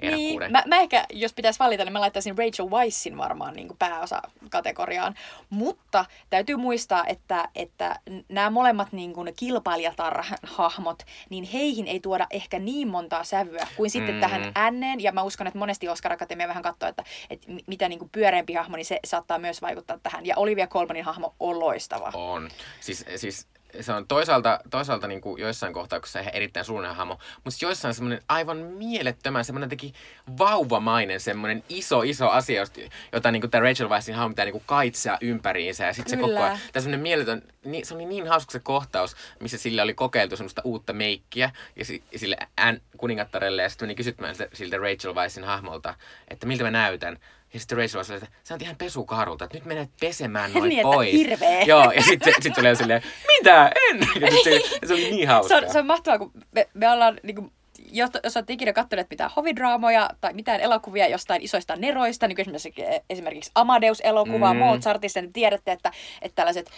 niin, 0.00 0.40
mä, 0.52 0.62
mä, 0.66 0.80
ehkä, 0.80 1.04
jos 1.12 1.32
pitäisi 1.32 1.58
valita, 1.58 1.84
niin 1.84 1.92
mä 1.92 2.00
laittaisin 2.00 2.38
Rachel 2.38 2.70
Weissin 2.70 3.18
varmaan 3.18 3.54
niin 3.54 3.68
pääosa 3.78 4.22
kategoriaan. 4.50 5.14
Mutta 5.50 6.04
täytyy 6.30 6.56
muistaa, 6.56 7.04
että, 7.06 7.48
että 7.54 8.00
nämä 8.28 8.50
molemmat 8.50 8.92
niin 8.92 9.12
kuin 9.12 9.34
kilpailijatar-hahmot, 9.36 11.02
niin 11.30 11.44
heihin 11.44 11.86
ei 11.86 12.00
tuoda 12.00 12.26
ehkä 12.30 12.58
niin 12.58 12.88
montaa 12.88 13.24
sävyä 13.24 13.66
kuin 13.76 13.90
sitten 13.90 14.14
mm. 14.14 14.20
tähän 14.20 14.52
änneen. 14.56 15.02
Ja 15.02 15.12
mä 15.12 15.22
uskon, 15.22 15.46
että 15.46 15.58
monesti 15.58 15.88
Oscar 15.88 16.12
Akatemia 16.12 16.48
vähän 16.48 16.62
katsoo, 16.62 16.88
että, 16.88 17.04
että 17.30 17.46
mitä 17.66 17.88
niin 17.88 17.98
kuin 17.98 18.10
pyöreämpi 18.10 18.54
hahmo, 18.54 18.76
niin 18.76 18.84
se 18.84 19.00
saattaa 19.04 19.38
myös 19.38 19.62
vaikuttaa 19.62 19.98
tähän. 20.02 20.26
Ja 20.26 20.36
Olivia 20.36 20.66
Colmanin 20.66 21.04
hahmo 21.04 21.34
on 21.40 21.61
loistava. 21.62 22.10
On. 22.14 22.50
Siis, 22.80 23.04
siis 23.16 23.46
se 23.80 23.92
on 23.92 24.06
toisaalta, 24.06 24.60
toisaalta 24.70 25.06
niin 25.06 25.20
kuin 25.20 25.40
joissain 25.40 25.72
kohtauksissa 25.72 26.20
ihan 26.20 26.34
erittäin 26.34 26.66
surullinen 26.66 26.96
hahmo, 26.96 27.18
mutta 27.44 27.64
joissain 27.64 27.94
semmoinen 27.94 28.22
aivan 28.28 28.56
mielettömän, 28.56 29.44
semmoinen 29.44 29.68
teki 29.68 29.92
vauvamainen, 30.38 31.20
semmoinen 31.20 31.64
iso, 31.68 32.02
iso 32.02 32.28
asia, 32.28 32.64
jota 33.12 33.30
niin 33.30 33.40
kuin 33.40 33.50
tämä 33.50 33.64
Rachel 33.64 33.88
Weissin 33.88 34.14
hahmo 34.14 34.28
pitää 34.28 34.44
niin 34.44 34.52
kuin 34.52 34.64
kaitsea 34.66 35.18
ympäriinsä. 35.20 35.84
Ja 35.84 35.92
sitten 35.92 36.10
se 36.10 36.16
koko 36.16 36.42
ajan, 36.42 36.58
tämä 36.72 36.82
semmoinen 36.82 37.00
mieletön, 37.00 37.42
niin, 37.64 37.86
se 37.86 37.94
oli 37.94 38.04
niin 38.04 38.26
hauska 38.26 38.52
se 38.52 38.58
kohtaus, 38.58 39.16
missä 39.40 39.58
sille 39.58 39.82
oli 39.82 39.94
kokeiltu 39.94 40.36
semmoista 40.36 40.62
uutta 40.64 40.92
meikkiä, 40.92 41.50
ja 41.76 41.84
sille 42.16 42.36
kuningattarelle, 42.96 43.62
ja 43.62 43.68
sitten 43.68 43.86
meni 43.86 43.94
kysyttämään 43.94 44.34
siltä 44.52 44.76
Rachel 44.76 45.14
Weissin 45.14 45.44
hahmolta, 45.44 45.94
että 46.28 46.46
miltä 46.46 46.64
mä 46.64 46.70
näytän. 46.70 47.18
Ja 47.54 47.60
sitten 47.60 47.78
Rachel 47.78 48.00
oli 48.00 48.16
että 48.16 48.28
sä 48.44 48.54
oot 48.54 48.62
ihan 48.62 48.76
pesukaarulta, 48.76 49.44
että 49.44 49.56
nyt 49.56 49.64
menet 49.64 49.90
pesemään 50.00 50.52
noin 50.54 50.68
niin, 50.68 50.82
pois. 50.82 51.12
Hirveä. 51.12 51.62
Joo, 51.72 51.90
ja 51.90 52.02
sitten 52.02 52.34
sit 52.40 52.58
oli 52.58 52.76
silleen, 52.76 53.02
mitä? 53.38 53.72
En! 53.90 54.08
Ja 54.20 54.30
sit 54.30 54.42
se, 54.86 54.92
oli 54.94 55.10
niin 55.10 55.28
hauskaa. 55.28 55.60
Se 55.60 55.66
on, 55.66 55.72
se 55.72 55.78
on 55.78 55.86
mahtavaa, 55.86 56.18
kun 56.18 56.32
me, 56.52 56.68
me 56.74 56.90
ollaan 56.90 57.20
niin 57.22 57.36
kuin, 57.36 57.52
jos, 57.92 58.10
jos 58.24 58.36
olette 58.36 58.52
ikinä 58.52 58.72
katsoneet 58.72 59.10
mitään 59.10 59.30
hovidraamoja 59.36 60.10
tai 60.20 60.32
mitään 60.32 60.60
elokuvia 60.60 61.08
jostain 61.08 61.42
isoista 61.42 61.76
neroista, 61.76 62.28
niin 62.28 62.36
kuin 62.36 62.54
esimerkiksi, 62.54 62.82
esimerkiksi 63.10 63.50
Amadeus-elokuvaa, 63.54 64.54
mm. 64.54 64.58
Mozartista, 64.58 65.20
niin 65.20 65.32
tiedätte, 65.32 65.72
että, 65.72 65.92
että 66.22 66.36
tällaiset 66.36 66.70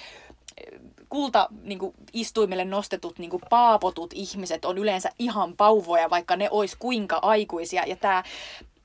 kulta 1.09 1.49
niin 1.63 1.79
kuin, 1.79 1.95
istuimelle 2.13 2.65
nostetut 2.65 3.19
niin 3.19 3.31
kuin, 3.31 3.43
paapotut 3.51 4.11
ihmiset 4.15 4.65
on 4.65 4.79
yleensä 4.79 5.11
ihan 5.19 5.57
pauvoja, 5.57 6.11
vaikka 6.11 6.37
ne 6.37 6.49
ois 6.51 6.77
kuinka 6.77 7.19
aikuisia. 7.23 7.83
Ja 7.87 7.97
tämä 7.97 8.23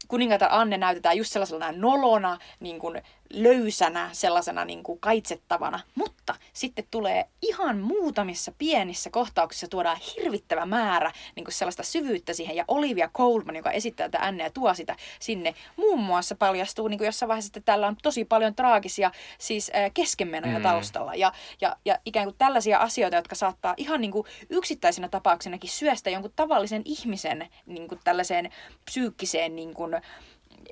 kuningatar 0.10 0.50
Anne 0.52 0.78
näytetään 0.78 1.18
just 1.18 1.32
sellaisena 1.32 1.72
nolona, 1.72 2.38
niin 2.60 2.80
kuin 2.80 3.02
löysänä, 3.34 4.10
sellaisena 4.12 4.66
niin 4.66 4.84
kuin 4.84 5.00
kaitsettavana. 5.00 5.80
Mutta 5.96 6.36
sitten 6.54 6.86
tulee 6.92 7.26
ihan 7.42 7.80
muutamissa 7.80 8.52
pienissä 8.58 9.10
kohtauksissa 9.10 9.68
tuodaan 9.68 9.98
hirvittävä 9.98 10.66
määrä 10.66 11.12
niin 11.36 11.44
kuin 11.44 11.54
sellaista 11.54 11.84
syvyyttä 11.84 12.34
siihen. 12.34 12.56
Ja 12.56 12.66
Olivia 12.68 13.10
Colman, 13.18 13.56
joka 13.56 13.72
esittää 13.72 14.10
tätä 14.10 14.26
Anneä, 14.26 14.50
tuo 14.50 14.74
sitä 14.74 14.96
sinne. 15.20 15.56
Muun 15.78 16.00
muassa 16.00 16.36
paljastuu 16.36 16.88
niin 16.88 16.98
kuin 16.98 17.06
jossain 17.06 17.28
vaiheessa, 17.28 17.50
että 17.50 17.62
täällä 17.66 17.88
on 17.88 17.96
tosi 18.04 18.26
paljon 18.26 18.56
traagisia 18.56 19.12
siis 19.38 19.72
äh, 19.76 19.92
keskenmenoja 19.94 20.60
mm. 20.60 20.64
taustalla. 20.64 21.16
Ja, 21.16 21.34
ja, 21.62 21.76
ja 21.86 22.00
ikään 22.06 22.26
kuin 22.26 22.36
tällaisia 22.38 22.78
asioita, 22.78 23.16
jotka 23.16 23.36
saattaa 23.36 23.74
ihan 23.78 24.02
niin 24.02 24.12
kuin 24.12 24.28
yksittäisenä 24.50 25.10
tapauksenakin 25.10 25.70
syöstä 25.70 26.10
jonkun 26.10 26.34
tavallisen 26.36 26.82
ihmisen 26.86 27.48
niin 27.66 27.88
kuin 27.88 28.00
tällaiseen 28.04 28.50
psyykkiseen 28.86 29.56
niin 29.56 29.74
kuin, 29.74 30.02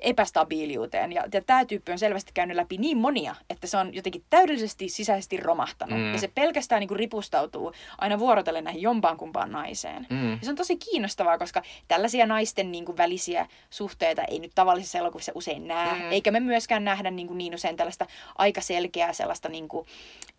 epästabiiliuteen. 0.02 1.12
Ja, 1.12 1.24
ja 1.32 1.40
tämä 1.40 1.64
tyyppi 1.64 1.92
on 1.92 1.98
selvästi 1.98 2.32
käynyt 2.34 2.56
läpi 2.56 2.78
niin 2.78 2.98
monia, 2.98 3.34
että 3.50 3.66
se 3.66 3.76
on 3.76 3.94
jotenkin 3.94 4.24
täydellisesti 4.30 4.88
sisäisesti 4.88 5.36
romahtanut. 5.36 5.98
Mm. 5.98 6.12
Ja 6.12 6.18
se 6.18 6.28
pelkästään 6.28 6.80
niin 6.80 6.88
kuin 6.88 6.98
ripustautuu 6.98 7.72
aina 7.98 8.18
vuorotellen 8.18 8.64
näihin 8.64 8.82
jompaan 8.82 9.16
kumpaan 9.16 9.52
naiseen. 9.52 10.06
Mm. 10.10 10.30
Ja 10.30 10.38
se 10.42 10.50
on 10.50 10.56
tosi 10.56 10.76
kiinnostavaa, 10.76 11.38
koska 11.38 11.62
tällaisia 11.88 12.26
naisten 12.26 12.72
niin 12.72 12.84
kuin 12.84 12.96
välisiä 12.96 13.46
suhteita 13.70 14.22
ei 14.24 14.38
nyt 14.38 14.52
tavallisessa 14.54 14.98
elokuvissa 14.98 15.32
usein 15.34 15.68
näe. 15.68 15.94
Mm. 15.94 16.12
Eikä 16.12 16.30
me 16.30 16.40
myöskään 16.40 16.84
nähdä 16.84 17.10
niin, 17.10 17.26
kuin 17.26 17.38
niin 17.38 17.54
usein 17.54 17.76
tällaista 17.76 18.06
aika 18.38 18.60
selkeää 18.60 19.12
sellaista 19.12 19.48
niin 19.48 19.68
kuin, 19.68 19.86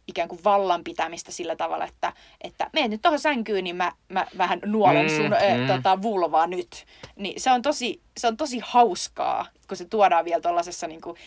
ikään 0.07 0.29
kuin 0.29 0.43
vallan 0.43 0.83
pitämistä 0.83 1.31
sillä 1.31 1.55
tavalla, 1.55 1.85
että, 1.85 2.13
että 2.41 2.69
meet 2.73 2.91
nyt 2.91 3.01
tuohon 3.01 3.19
sänkyyn, 3.19 3.63
niin 3.63 3.75
mä, 3.75 3.91
mä 4.09 4.27
vähän 4.37 4.59
nuolen 4.65 5.05
mm, 5.05 5.15
sun 5.15 5.25
mm. 5.25 5.33
Ö, 5.33 5.75
tota, 5.75 6.01
vulvaa 6.01 6.47
nyt. 6.47 6.85
Niin 7.15 7.41
se 7.41 7.51
on, 7.51 7.61
tosi, 7.61 8.01
se 8.17 8.27
on 8.27 8.37
tosi 8.37 8.59
hauskaa, 8.63 9.45
kun 9.67 9.77
se 9.77 9.85
tuodaan 9.85 10.25
vielä 10.25 10.41
tuollaisessa 10.41 10.87
niin 10.87 11.01
kuin, 11.01 11.17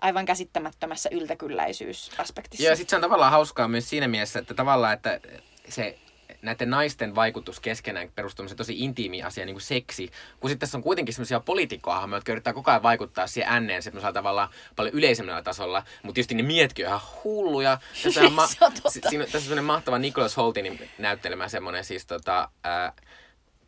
aivan 0.00 0.26
käsittämättömässä 0.26 1.08
yltäkylläisyysaspektissa. 1.12 2.66
Ja 2.66 2.76
sitten 2.76 2.90
se 2.90 2.96
on 2.96 3.02
tavallaan 3.02 3.32
hauskaa 3.32 3.68
myös 3.68 3.90
siinä 3.90 4.08
mielessä, 4.08 4.38
että 4.38 4.54
tavallaan, 4.54 4.94
että 4.94 5.20
se 5.68 5.98
näiden 6.42 6.70
naisten 6.70 7.14
vaikutus 7.14 7.60
keskenään 7.60 8.08
perustuu 8.14 8.46
tosi 8.56 8.78
intiimi 8.78 9.22
asia, 9.22 9.46
niin 9.46 9.54
kuin 9.54 9.62
seksi. 9.62 10.10
Kun 10.40 10.50
sitten 10.50 10.60
tässä 10.60 10.78
on 10.78 10.82
kuitenkin 10.82 11.14
sellaisia 11.14 11.40
poliitikkoa, 11.40 12.08
jotka 12.12 12.32
yrittää 12.32 12.52
koko 12.52 12.70
ajan 12.70 12.82
vaikuttaa 12.82 13.26
siihen 13.26 13.52
änneen 13.52 13.82
semmoisella 13.82 14.12
tavalla 14.12 14.48
paljon 14.76 14.94
yleisemmällä 14.94 15.42
tasolla. 15.42 15.82
Mutta 16.02 16.14
tietysti 16.14 16.34
ne 16.34 16.42
mietkin 16.42 16.86
ihan 16.86 17.00
hulluja. 17.24 17.78
Tässä 18.02 18.20
on, 18.20 18.32
ma- 18.32 18.48
on 18.60 18.72
siinä, 19.10 19.24
tässä 19.24 19.38
on 19.38 19.42
semmoinen 19.42 19.64
mahtava 19.64 19.98
Nicholas 19.98 20.36
Holtinin 20.36 20.90
näyttelemä 20.98 21.48
semmoinen 21.48 21.84
siis 21.84 22.06
tota, 22.06 22.48
ää, 22.64 22.92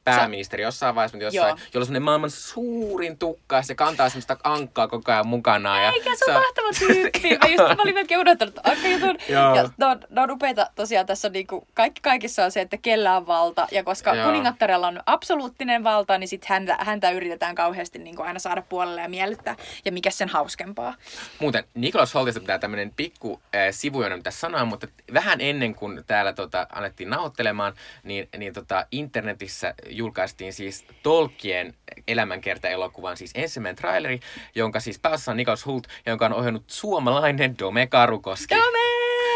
pääministeri 0.04 0.62
jossain 0.62 0.94
vaiheessa, 0.94 1.16
mutta 1.16 1.24
jossain, 1.24 1.56
jolla 1.74 1.82
on 1.82 1.86
semmoinen 1.86 2.02
maailman 2.02 2.30
suurin 2.30 3.18
tukka 3.18 3.56
ja 3.56 3.62
se 3.62 3.74
kantaa 3.74 4.08
semmoista 4.08 4.36
ankkaa 4.44 4.88
koko 4.88 5.12
ajan 5.12 5.26
mukanaan. 5.26 5.82
Ja 5.82 5.90
Eikä, 5.90 6.10
se 6.16 6.24
on 6.30 6.42
mahtava 6.42 6.68
tyyppi. 6.78 7.28
Mä, 7.28 7.48
just, 7.48 7.76
mä 7.76 7.82
olin 7.82 7.94
melkein 7.94 8.20
unohtanut 8.20 8.58
ankkajutun. 8.64 9.18
ja 9.28 9.68
ne 9.76 9.86
on, 9.86 10.00
ne 10.10 10.20
on 10.20 10.30
upeita 10.30 10.70
tosiaan 10.74 11.06
tässä 11.06 11.28
on 11.28 11.32
niinku, 11.32 11.66
kaikki 11.74 12.00
kaikissa 12.00 12.44
on 12.44 12.50
se, 12.50 12.60
että 12.60 12.76
kellä 12.76 13.16
on 13.16 13.26
valta. 13.26 13.68
Ja 13.70 13.84
koska 13.84 14.14
Joo. 14.14 14.26
kuningattarella 14.26 14.88
on 14.88 15.00
absoluuttinen 15.06 15.84
valta, 15.84 16.18
niin 16.18 16.28
sit 16.28 16.44
häntä, 16.44 16.76
häntä 16.80 17.10
yritetään 17.10 17.54
kauheasti 17.54 17.98
niinku 17.98 18.22
aina 18.22 18.38
saada 18.38 18.62
puolelle 18.62 19.00
ja 19.00 19.08
miellyttää. 19.08 19.56
Ja 19.84 19.92
mikä 19.92 20.10
sen 20.10 20.28
hauskempaa. 20.28 20.94
Muuten 21.38 21.64
Niklas 21.74 22.14
Holtista 22.14 22.40
pitää 22.40 22.58
tämmöinen 22.58 22.92
pikku 22.96 23.40
äh, 23.54 23.60
sivujoinen 23.70 24.18
mitä 24.18 24.30
sanoa, 24.30 24.64
mutta 24.64 24.86
vähän 25.14 25.40
ennen 25.40 25.74
kuin 25.74 26.04
täällä 26.06 26.32
tota, 26.32 26.66
annettiin 26.72 27.10
nauhoittelemaan, 27.10 27.72
niin, 28.02 28.28
niin 28.36 28.52
tota, 28.52 28.86
internetissä 28.92 29.74
julkaistiin 29.90 30.52
siis 30.52 30.84
Tolkien 31.02 31.74
elämänkerta-elokuvan 32.08 33.16
siis 33.16 33.30
ensimmäinen 33.34 33.76
traileri, 33.76 34.20
jonka 34.54 34.80
siis 34.80 34.98
päässä 34.98 35.30
on 35.30 35.36
Nikos 35.36 35.66
Hult, 35.66 35.86
jonka 36.06 36.26
on 36.26 36.32
ohjannut 36.32 36.64
suomalainen 36.66 37.58
Dome 37.58 37.86
Karukoski. 37.86 38.54
Dome! 38.54 38.78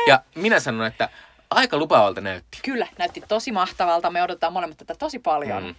Ja 0.09 0.23
minä 0.35 0.61
sanon, 0.61 0.87
että 0.87 1.09
aika 1.51 1.77
lupaavalta 1.77 2.21
näytti. 2.21 2.59
Kyllä, 2.65 2.87
näytti 2.99 3.23
tosi 3.29 3.53
mahtavalta. 3.53 4.11
Me 4.11 4.23
odotetaan 4.23 4.53
molemmat 4.53 4.79
tätä 4.79 4.95
tosi 4.99 5.19
paljon. 5.19 5.63
Mm. 5.63 5.75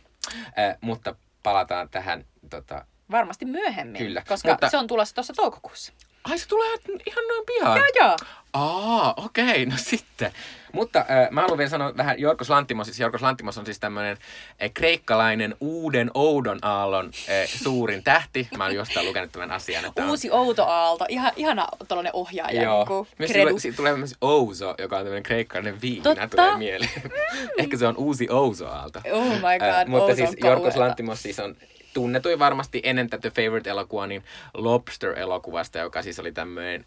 Äh, 0.59 0.77
mutta 0.81 1.15
palataan 1.43 1.89
tähän 1.89 2.25
tota, 2.49 2.85
Varmasti 3.11 3.45
myöhemmin, 3.45 3.97
Kyllä. 3.97 4.23
koska 4.27 4.51
mutta... 4.51 4.69
se 4.69 4.77
on 4.77 4.87
tulossa 4.87 5.15
tuossa 5.15 5.33
toukokuussa. 5.33 5.93
Ai 6.29 6.37
se 6.37 6.47
tulee 6.47 6.77
ihan 7.05 7.27
noin 7.27 7.45
pian? 7.45 7.77
Joo, 7.77 7.85
joo. 7.95 8.17
Aa, 8.53 9.13
okei, 9.17 9.43
okay, 9.45 9.65
no 9.65 9.75
sitten. 9.77 10.31
Mutta 10.75 10.99
äh, 10.99 11.31
mä 11.31 11.41
haluan 11.41 11.57
vielä 11.57 11.69
sanoa 11.69 11.97
vähän 11.97 12.19
Jorkos 12.19 12.49
Lantimos. 12.49 12.87
Siis 12.87 12.99
Jorkos 12.99 13.21
Lantimos 13.21 13.57
on 13.57 13.65
siis 13.65 13.79
tämmöinen 13.79 14.17
äh, 14.63 14.71
kreikkalainen 14.73 15.55
uuden 15.59 16.11
oudon 16.13 16.59
aallon 16.61 17.05
äh, 17.05 17.47
suurin 17.47 18.03
tähti. 18.03 18.47
Mä 18.57 18.63
oon 18.63 18.75
jostain 18.75 19.05
lukenut 19.05 19.31
tämän 19.31 19.51
asian. 19.51 19.85
Että 19.85 20.05
Uusi 20.05 20.31
on... 20.31 20.39
outo 20.39 20.65
aalto. 20.65 21.05
Ihan, 21.09 21.31
ihana 21.35 21.67
tuollainen 21.87 22.15
ohjaaja. 22.15 22.63
Joo. 22.63 23.07
Niin 23.19 23.31
kredu. 23.31 23.49
Tulee, 23.49 23.75
tulee 23.75 23.95
myös 23.95 24.15
ouso, 24.21 24.75
joka 24.77 24.97
on 24.97 25.03
tämmöinen 25.03 25.23
kreikkalainen 25.23 25.81
viina. 25.81 26.03
Totta. 26.03 26.27
Tulee 26.27 26.57
mieleen. 26.57 26.91
Ehkä 27.57 27.77
se 27.77 27.87
on 27.87 27.97
uusi 27.97 28.27
ouso 28.29 28.67
aalto. 28.67 28.99
Oh 29.11 29.33
my 29.33 29.59
god, 29.59 29.81
äh, 29.81 29.87
Mutta 29.87 30.15
siis 30.15 30.29
Jorkos 30.43 30.75
Lantimos 30.75 31.23
siis 31.23 31.39
on 31.39 31.55
tunnetuin 31.95 32.39
varmasti 32.39 32.81
ennen 32.83 33.09
tätä 33.09 33.29
Favorite-elokuvaa, 33.29 34.07
niin 34.07 34.23
Lobster-elokuvasta, 34.53 35.79
joka 35.79 36.01
siis 36.01 36.19
oli 36.19 36.31
tämmöinen 36.31 36.85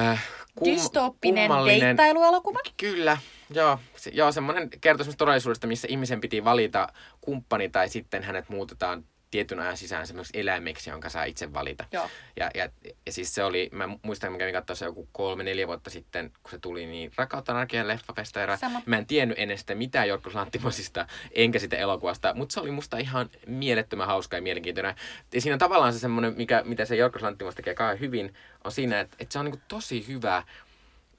äh, 0.00 0.26
kum, 0.54 0.72
Dystoppinen 0.72 1.50
deittailuelokuva? 1.66 2.58
Kyllä, 2.76 3.18
joo. 3.50 3.78
Se, 3.96 4.10
joo, 4.14 4.32
semmoinen 4.32 4.70
kertoo 4.80 5.06
todellisuudesta, 5.18 5.66
missä 5.66 5.88
ihmisen 5.90 6.20
piti 6.20 6.44
valita 6.44 6.88
kumppani 7.20 7.68
tai 7.68 7.88
sitten 7.88 8.22
hänet 8.22 8.48
muutetaan 8.48 9.04
tietyn 9.30 9.60
ajan 9.60 9.76
sisään 9.76 10.06
semmoiseksi 10.06 10.40
eläimeksi, 10.40 10.90
jonka 10.90 11.08
saa 11.08 11.24
itse 11.24 11.52
valita. 11.52 11.84
Joo. 11.92 12.10
Ja, 12.36 12.50
ja, 12.54 12.68
ja, 13.06 13.12
siis 13.12 13.34
se 13.34 13.44
oli, 13.44 13.68
mä 13.72 13.88
muistan, 14.02 14.32
mä 14.32 14.38
kävin 14.38 14.54
katsoa 14.54 14.76
se 14.76 14.84
joku 14.84 15.08
kolme, 15.12 15.44
neljä 15.44 15.66
vuotta 15.66 15.90
sitten, 15.90 16.32
kun 16.42 16.50
se 16.50 16.58
tuli, 16.58 16.86
niin 16.86 17.12
Rakkautta 17.16 17.52
arkeen 17.52 17.88
leffafestaira. 17.88 18.56
Sama. 18.56 18.82
Mä 18.86 18.98
en 18.98 19.06
tiennyt 19.06 19.38
ennen 19.38 19.58
sitä 19.58 19.74
mitään 19.74 20.08
Jorkos 20.08 20.34
Lanttimosista, 20.34 21.06
enkä 21.32 21.58
sitä 21.58 21.76
elokuvasta, 21.76 22.34
mutta 22.34 22.52
se 22.52 22.60
oli 22.60 22.70
musta 22.70 22.98
ihan 22.98 23.30
mielettömän 23.46 24.06
hauska 24.06 24.36
ja 24.36 24.42
mielenkiintoinen. 24.42 24.94
Ja 25.34 25.40
siinä 25.40 25.54
on 25.54 25.58
tavallaan 25.58 25.92
se 25.92 25.98
semmoinen, 25.98 26.34
mikä, 26.36 26.62
mitä 26.64 26.84
se 26.84 26.96
Jorkos 26.96 27.22
Lanttimos 27.22 27.54
tekee 27.54 27.74
kauhean 27.74 28.00
hyvin, 28.00 28.34
on 28.64 28.72
siinä, 28.72 29.00
että, 29.00 29.16
että 29.20 29.32
se 29.32 29.38
on 29.38 29.44
niin 29.44 29.62
tosi 29.68 30.08
hyvä 30.08 30.42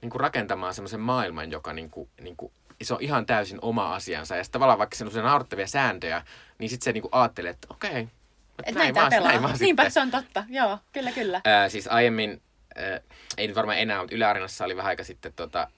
niin 0.00 0.10
kuin 0.10 0.20
rakentamaan 0.20 0.74
semmoisen 0.74 1.00
maailman, 1.00 1.50
joka 1.50 1.72
niin 1.72 1.90
kuin, 1.90 2.08
niin 2.20 2.36
kuin 2.36 2.52
se 2.82 2.94
on 2.94 3.00
ihan 3.00 3.26
täysin 3.26 3.58
oma 3.62 3.94
asiansa. 3.94 4.36
Ja 4.36 4.44
sitten 4.44 4.52
tavallaan 4.52 4.78
vaikka 4.78 4.96
se 4.96 5.04
on 5.04 5.24
naurettavia 5.24 5.66
sääntöjä, 5.66 6.22
niin 6.60 6.70
sitten 6.70 6.84
se 6.84 6.92
niinku 6.92 7.08
ajattelee, 7.12 7.50
että 7.50 7.66
okei, 7.70 7.90
okay, 7.90 8.06
et 8.66 8.74
näin, 8.74 8.94
näin, 8.94 8.94
vaan, 8.94 9.24
näin 9.24 9.42
vaan 9.42 9.56
Niinpä, 9.60 9.82
sitten. 9.82 9.90
se 9.90 10.00
on 10.00 10.10
totta. 10.10 10.44
Joo, 10.48 10.78
kyllä, 10.92 11.12
kyllä. 11.12 11.40
Ää, 11.44 11.68
siis 11.68 11.88
aiemmin, 11.88 12.42
ää, 12.76 13.00
ei 13.36 13.46
nyt 13.46 13.56
varmaan 13.56 13.78
enää, 13.78 13.98
mutta 14.00 14.16
Yle 14.16 14.26
oli 14.64 14.76
vähän 14.76 14.88
aika 14.88 15.04
sitten 15.04 15.32
tota, 15.32 15.68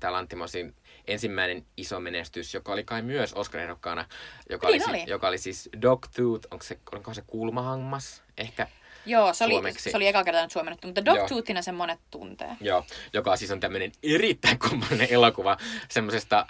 tämä 0.00 0.12
Lantimosin 0.12 0.74
ensimmäinen 1.06 1.66
iso 1.76 2.00
menestys, 2.00 2.54
joka 2.54 2.72
oli 2.72 2.84
kai 2.84 3.02
myös 3.02 3.32
Oscar-ehdokkaana, 3.32 4.04
joka, 4.50 4.68
niin 4.68 4.90
oli, 4.90 5.02
oli. 5.02 5.10
joka 5.10 5.28
oli 5.28 5.38
siis 5.38 5.68
Dogtooth, 5.82 6.48
onko 6.50 6.64
se, 6.64 6.78
onko 6.92 7.14
se 7.14 7.22
kulmahammas 7.26 8.22
ehkä? 8.38 8.66
Joo, 9.06 9.34
se 9.34 9.44
oli, 9.44 9.72
se 9.72 9.96
oli 9.96 10.06
eka 10.06 10.24
kerta 10.24 10.42
nyt 10.42 10.50
suomennettu, 10.50 10.86
mutta 10.88 11.04
Dogtoothina 11.04 11.62
sen 11.62 11.74
monet 11.74 11.98
tuntee. 12.10 12.56
Joo, 12.60 12.84
joka 13.12 13.36
siis 13.36 13.50
on 13.50 13.60
tämmöinen 13.60 13.92
erittäin 14.02 14.58
kummallinen 14.58 15.08
elokuva 15.10 15.56
semmoisesta 15.88 16.46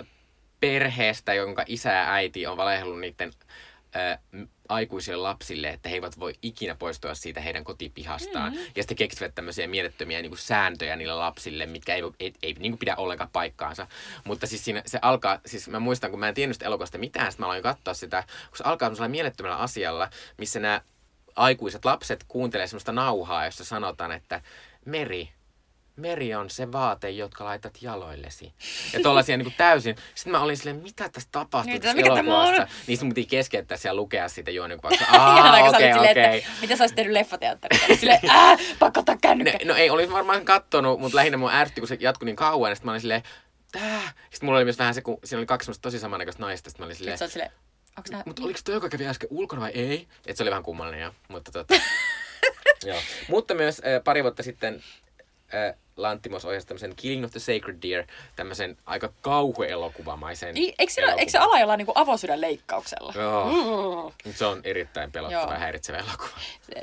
perheestä, 0.64 1.34
jonka 1.34 1.64
isä 1.66 1.92
ja 1.92 2.12
äiti 2.12 2.46
on 2.46 2.56
valehdellut 2.56 3.00
niiden 3.00 3.30
äh, 3.96 4.18
aikuisille 4.68 5.22
lapsille, 5.22 5.68
että 5.68 5.88
he 5.88 5.94
eivät 5.94 6.18
voi 6.18 6.34
ikinä 6.42 6.74
poistua 6.74 7.14
siitä 7.14 7.40
heidän 7.40 7.64
kotipihastaan. 7.64 8.52
Mm-hmm. 8.52 8.66
Ja 8.76 8.82
sitten 8.82 8.96
keksivät 8.96 9.34
tämmöisiä 9.34 9.66
mielettömiä 9.66 10.22
niin 10.22 10.30
kuin 10.30 10.38
sääntöjä 10.38 10.96
niille 10.96 11.14
lapsille, 11.14 11.66
mitkä 11.66 11.94
ei, 11.94 12.02
ei, 12.02 12.12
ei, 12.20 12.32
ei 12.42 12.54
niin 12.58 12.72
kuin 12.72 12.78
pidä 12.78 12.96
ollenkaan 12.96 13.30
paikkaansa. 13.32 13.86
Mutta 14.24 14.46
siis 14.46 14.64
siinä 14.64 14.82
se 14.86 14.98
alkaa, 15.02 15.40
siis 15.46 15.68
mä 15.68 15.80
muistan, 15.80 16.10
kun 16.10 16.20
mä 16.20 16.28
en 16.28 16.34
tiennyt 16.34 16.54
sitä 16.54 16.66
elokuvasta 16.66 16.98
mitään, 16.98 17.32
sitten 17.32 17.42
mä 17.42 17.46
aloin 17.46 17.62
katsoa 17.62 17.94
sitä, 17.94 18.24
kun 18.48 18.58
se 18.58 18.64
alkaa 18.64 18.86
semmoisella 18.86 19.08
mielettömällä 19.08 19.56
asialla, 19.56 20.10
missä 20.38 20.60
nämä 20.60 20.80
aikuiset 21.36 21.84
lapset 21.84 22.24
kuuntelee 22.28 22.66
semmoista 22.66 22.92
nauhaa, 22.92 23.44
jossa 23.44 23.64
sanotaan, 23.64 24.12
että 24.12 24.40
Meri, 24.84 25.28
meri 25.96 26.34
on 26.34 26.50
se 26.50 26.72
vaate, 26.72 27.10
jotka 27.10 27.44
laitat 27.44 27.78
jaloillesi. 27.82 28.52
Ja 28.92 29.00
tuollaisia 29.00 29.36
niin 29.36 29.54
täysin. 29.56 29.96
Sitten 30.14 30.30
mä 30.30 30.40
olin 30.40 30.56
silleen, 30.56 30.82
mitä 30.82 31.08
tässä 31.08 31.28
tapahtuu 31.32 31.72
niin, 31.72 31.82
tässä 31.82 31.98
elokuvassa? 31.98 32.66
Niin 32.86 32.98
sitten 32.98 33.08
piti 33.08 33.26
keskeyttää 33.26 33.78
ja 33.84 33.94
lukea 33.94 34.28
siitä 34.28 34.50
juonikuvasta. 34.50 35.04
Aa, 35.18 35.68
okei, 35.68 35.92
okei. 35.92 35.92
Okay, 35.92 36.10
okay. 36.10 36.40
Mitä 36.60 36.76
sä 36.76 36.82
olisit 36.82 36.96
tehnyt 36.96 37.12
leffateatterissa? 37.12 37.96
Silleen, 37.96 38.20
äh, 38.30 38.58
pakko 38.78 39.00
ottaa 39.00 39.16
kännykkä. 39.20 39.58
No, 39.64 39.72
no 39.72 39.74
ei, 39.74 39.90
olin 39.90 40.12
varmaan 40.12 40.44
kattonut, 40.44 41.00
mutta 41.00 41.16
lähinnä 41.16 41.38
mun 41.38 41.52
ärsytti, 41.52 41.80
kun 41.80 41.88
se 41.88 41.96
jatkui 42.00 42.26
niin 42.26 42.36
kauan. 42.36 42.70
Ja 42.70 42.74
sitten 42.74 42.86
mä 42.86 42.92
olin 42.92 43.00
silleen, 43.00 43.22
tää. 43.72 44.02
Sitten 44.30 44.46
mulla 44.46 44.58
oli 44.58 44.64
myös 44.64 44.78
vähän 44.78 44.94
se, 44.94 45.02
kun 45.02 45.18
siinä 45.24 45.38
oli 45.38 45.46
kaksi 45.46 45.72
tosi 45.82 45.98
samannäköistä 45.98 46.42
naista. 46.42 46.70
Sitten 46.70 46.82
mä 46.82 46.86
olin 46.86 46.96
silleen, 46.96 47.18
silleen 47.18 47.50
nää... 48.10 48.22
Mutta 48.26 48.42
oliko 48.42 48.58
toi, 48.64 48.74
joka 48.74 48.88
kävi 48.88 49.06
äsken 49.06 49.28
ulkona 49.32 49.62
vai 49.62 49.70
ei? 49.70 50.08
Et 50.26 50.36
se 50.36 50.42
oli 50.42 50.50
vähän 50.50 50.62
kummallinen 50.62 51.02
jo, 51.02 51.14
mutta 51.28 51.52
tota... 51.52 51.74
Joo. 52.86 52.98
Mutta 53.28 53.54
myös 53.54 53.78
äh, 53.78 54.04
pari 54.04 54.22
vuotta 54.22 54.42
sitten 54.42 54.82
äh, 55.54 55.74
Lantimos 55.96 56.44
ohjasi 56.44 56.66
tämmöisen 56.66 56.94
Killing 56.96 57.24
of 57.24 57.30
the 57.30 57.40
Sacred 57.40 57.76
Deer, 57.82 58.04
tämmöisen 58.36 58.76
aika 58.86 59.12
kauhuelokuvamaisen 59.22 60.56
I, 60.56 60.74
eikö, 60.78 60.92
siinä, 60.92 61.12
eikö 61.12 61.30
se 61.30 61.38
ala 61.38 61.58
jollain 61.60 61.78
niin 61.78 61.88
avosydän 61.94 62.40
leikkauksella? 62.40 63.12
Joo. 63.16 64.12
Se 64.34 64.46
on 64.46 64.60
erittäin 64.64 65.12
pelottava 65.12 65.52
ja 65.52 65.58
häiritsevä 65.58 65.98
elokuva. 65.98 66.38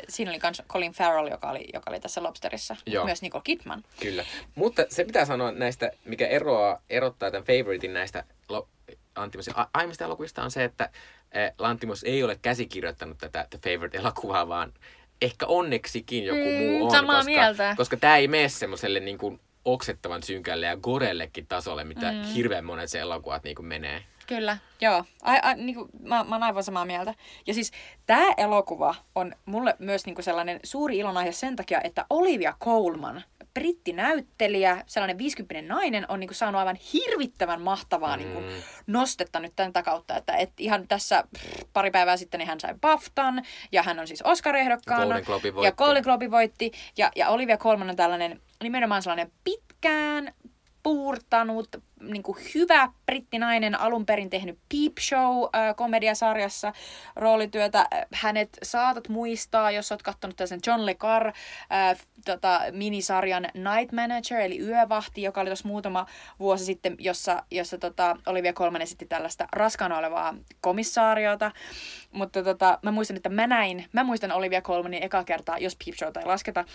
Siinä 0.10 0.32
oli 0.32 0.40
myös 0.44 0.62
Colin 0.70 0.92
Farrell, 0.92 1.28
joka 1.28 1.50
oli, 1.50 1.68
joka 1.74 1.92
oli 1.92 2.00
tässä 2.00 2.24
Lobsterissa. 2.24 2.76
Joo. 2.86 3.06
Myös 3.06 3.22
Nicole 3.22 3.42
Kidman. 3.44 3.84
Kyllä. 4.00 4.26
Mutta 4.56 4.86
se 4.90 5.06
pitää 5.06 5.26
sanoa 5.26 5.52
näistä, 5.52 5.92
mikä 6.06 6.28
eroaa, 6.28 6.82
erottaa 6.90 7.32
tämän 7.32 7.46
favoritein 7.46 7.94
näistä 7.94 8.24
lo- 8.50 8.68
Antimosin 9.16 9.54
a- 9.58 9.70
aiemmista 9.74 10.04
elokuvista 10.04 10.44
on 10.44 10.52
se, 10.52 10.64
että 10.64 10.90
eh, 11.32 11.52
Lantimos 11.58 12.04
ei 12.04 12.24
ole 12.24 12.40
käsikirjoittanut 12.42 13.18
tätä 13.18 13.48
The 13.50 13.60
Favorite-elokuvaa, 13.60 14.48
vaan 14.48 14.74
ehkä 15.22 15.46
onneksikin 15.46 16.26
joku 16.26 16.42
Mm, 16.42 16.66
muu 16.66 16.86
on. 16.86 16.92
samaa 16.92 17.16
koska, 17.16 17.32
mieltä. 17.32 17.74
Koska 17.78 17.98
tämä 17.98 18.18
ei 18.18 18.28
mene 18.28 18.50
semmoiselle 18.50 19.00
niin 19.00 19.18
kuin 19.18 19.40
oksettavan 19.66 20.24
synkälle 20.24 20.66
ja 20.66 20.78
gorellekin 20.78 21.48
tasolle, 21.48 21.84
mitä 21.84 22.12
mm. 22.12 22.22
hirveän 22.22 22.66
monet 22.66 22.90
se 22.90 23.00
elokuvat 23.00 23.44
niin 23.44 23.56
kuin 23.56 23.66
menee. 23.66 24.04
Kyllä, 24.28 24.58
joo. 24.82 25.06
Ai, 25.22 25.40
ai, 25.44 25.56
niin 25.56 25.76
kuin, 25.76 25.90
mä, 26.04 26.24
mä 26.24 26.36
oon 26.36 26.44
aivan 26.44 26.64
samaa 26.64 26.86
mieltä. 26.86 27.14
Ja 27.48 27.54
siis 27.54 27.72
tämä 28.06 28.34
elokuva 28.38 28.96
on 29.16 29.34
mulle 29.46 29.76
myös 29.80 30.06
niin 30.06 30.16
kuin 30.16 30.24
sellainen 30.26 30.60
suuri 30.64 30.98
ilonaihe 30.98 31.32
sen 31.32 31.56
takia, 31.56 31.82
että 31.84 32.06
Olivia 32.10 32.54
Colman, 32.64 33.24
brittinäyttelijä, 33.54 34.84
sellainen 34.88 35.18
50 35.18 35.74
nainen, 35.74 36.06
on 36.08 36.20
niin 36.20 36.28
kuin 36.28 36.36
saanut 36.36 36.60
aivan 36.60 36.78
hirvittävän 36.94 37.62
mahtavaa 37.62 38.18
niin 38.18 38.32
kuin 38.34 38.46
Mm. 38.46 38.52
nostetta 38.88 39.40
nyt 39.40 39.56
tämän 39.56 39.84
kautta. 39.84 40.16
Että 40.18 40.36
et 40.36 40.52
ihan 40.58 40.88
tässä 40.88 41.24
pff, 41.38 41.62
pari 41.74 41.92
päivää 41.92 42.18
sitten 42.18 42.38
niin 42.38 42.48
hän 42.48 42.60
sai 42.60 42.74
BAFTAn, 42.82 43.44
ja 43.72 43.84
hän 43.84 44.00
on 44.00 44.08
siis 44.08 44.22
Oscar-ehdokkaana. 44.22 45.06
Golden 45.06 45.24
Ja. 45.64 45.72
Golden 45.72 46.04
Globe 46.04 46.32
voitti. 46.32 46.72
Ja, 46.98 47.12
ja 47.16 47.30
Olivia 47.30 47.58
Colman 47.58 47.90
on 47.90 47.96
tällainen 47.96 48.42
nimenomaan 48.64 49.02
sellainen 49.02 49.32
pitkään 49.44 50.34
puurtanut, 50.84 51.68
niin 52.02 52.24
kuin 52.24 52.38
hyvä 52.56 52.90
brittinainen, 53.06 53.80
alun 53.80 54.06
perin 54.06 54.30
tehnyt 54.30 54.60
Peep 54.70 54.98
Show-komediasarjassa 55.00 56.74
roolityötä. 57.16 57.80
Äh, 57.80 57.88
Hänet 58.14 58.50
saatat 58.64 59.10
muistaa, 59.10 59.72
jos 59.72 59.92
olet 59.92 60.02
katsonut 60.02 60.36
tällaisen 60.36 60.60
John 60.68 60.86
Le 60.86 60.96
Carre 60.96 61.34
äh, 61.72 62.08
tota, 62.26 62.62
minisarjan 62.72 63.44
Night 63.44 63.92
Manager, 63.92 64.40
eli 64.40 64.60
Yövahti, 64.60 65.22
joka 65.22 65.42
oli 65.42 65.50
tuossa 65.50 65.68
muutama 65.68 66.06
vuosi 66.40 66.66
sitten, 66.66 66.96
jossa, 67.00 67.44
jossa 67.52 67.78
tota, 67.78 68.18
Olivia 68.26 68.54
Colman 68.54 68.82
esitti 68.82 69.06
tällaista 69.06 69.48
raskaana 69.52 69.98
olevaa 69.98 70.36
komissaariota. 70.62 71.52
Mutta 72.12 72.44
tota, 72.44 72.80
mä 72.82 72.92
muistan, 72.92 73.18
että 73.18 73.30
mä 73.30 73.48
näin, 73.48 73.86
mä 73.94 74.04
muistan 74.04 74.32
Olivia 74.32 74.62
Colmanin 74.62 75.04
eka 75.04 75.24
kertaa, 75.24 75.58
jos 75.58 75.78
Peep 75.86 75.98
Showta 75.98 76.20
ei 76.20 76.26
lasketa, 76.26 76.66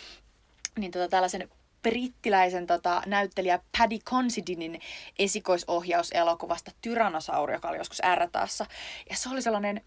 niin 0.79 0.91
tota, 0.91 1.09
tällaisen 1.09 1.49
brittiläisen 1.91 2.67
tota, 2.67 3.03
näyttelijä 3.07 3.61
Paddy 3.79 3.99
Considinin 3.99 4.81
esikoisohjauselokuvasta 5.19 6.71
Tyrannosauri, 6.81 7.55
joka 7.55 7.69
oli 7.69 7.77
joskus 7.77 8.01
R-taassa. 8.15 8.67
Ja 9.11 9.17
se 9.17 9.29
oli 9.29 9.43
sellainen, 9.43 9.81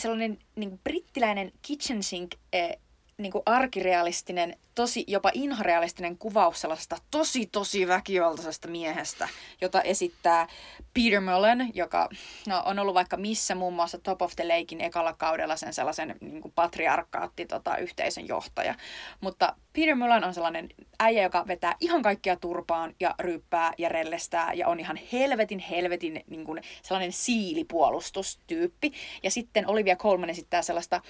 sellainen 0.00 0.38
niin 0.56 0.80
brittiläinen 0.84 1.52
kitchen 1.62 2.02
sink 2.02 2.34
eh, 2.52 2.78
niin 3.18 3.32
kuin 3.32 3.42
arkirealistinen, 3.46 4.56
tosi 4.74 5.04
jopa 5.06 5.30
inhorealistinen 5.34 6.18
kuvaus 6.18 6.60
sellaisesta 6.60 6.96
tosi 7.10 7.46
tosi 7.46 7.88
väkivaltaisesta 7.88 8.68
miehestä, 8.68 9.28
jota 9.60 9.82
esittää 9.82 10.48
Peter 10.94 11.20
Mullen, 11.20 11.70
joka 11.74 12.08
no, 12.46 12.62
on 12.64 12.78
ollut 12.78 12.94
vaikka 12.94 13.16
missä 13.16 13.54
muun 13.54 13.74
muassa 13.74 13.98
Top 13.98 14.22
of 14.22 14.36
the 14.36 14.44
Lakein 14.44 14.80
ekalla 14.80 15.12
kaudella 15.12 15.56
sen 15.56 15.72
sellaisen 15.72 16.16
niin 16.20 16.40
kuin 16.40 16.52
patriarkaatti 16.54 17.46
tota, 17.46 17.76
yhteisön 17.76 18.28
johtaja. 18.28 18.74
Mutta 19.20 19.56
Peter 19.72 19.94
Mullen 19.94 20.24
on 20.24 20.34
sellainen 20.34 20.68
äijä, 20.98 21.22
joka 21.22 21.44
vetää 21.46 21.76
ihan 21.80 22.02
kaikkia 22.02 22.36
turpaan 22.36 22.94
ja 23.00 23.14
ryyppää 23.18 23.72
ja 23.78 23.88
rellestää 23.88 24.52
ja 24.52 24.68
on 24.68 24.80
ihan 24.80 24.98
helvetin 25.12 25.58
helvetin 25.58 26.24
niin 26.26 26.44
kuin 26.44 26.62
sellainen 26.82 27.12
siilipuolustustyyppi. 27.12 28.92
Ja 29.22 29.30
sitten 29.30 29.68
Olivia 29.68 29.96
Colman 29.96 30.30
esittää 30.30 30.62
sellaista 30.62 31.00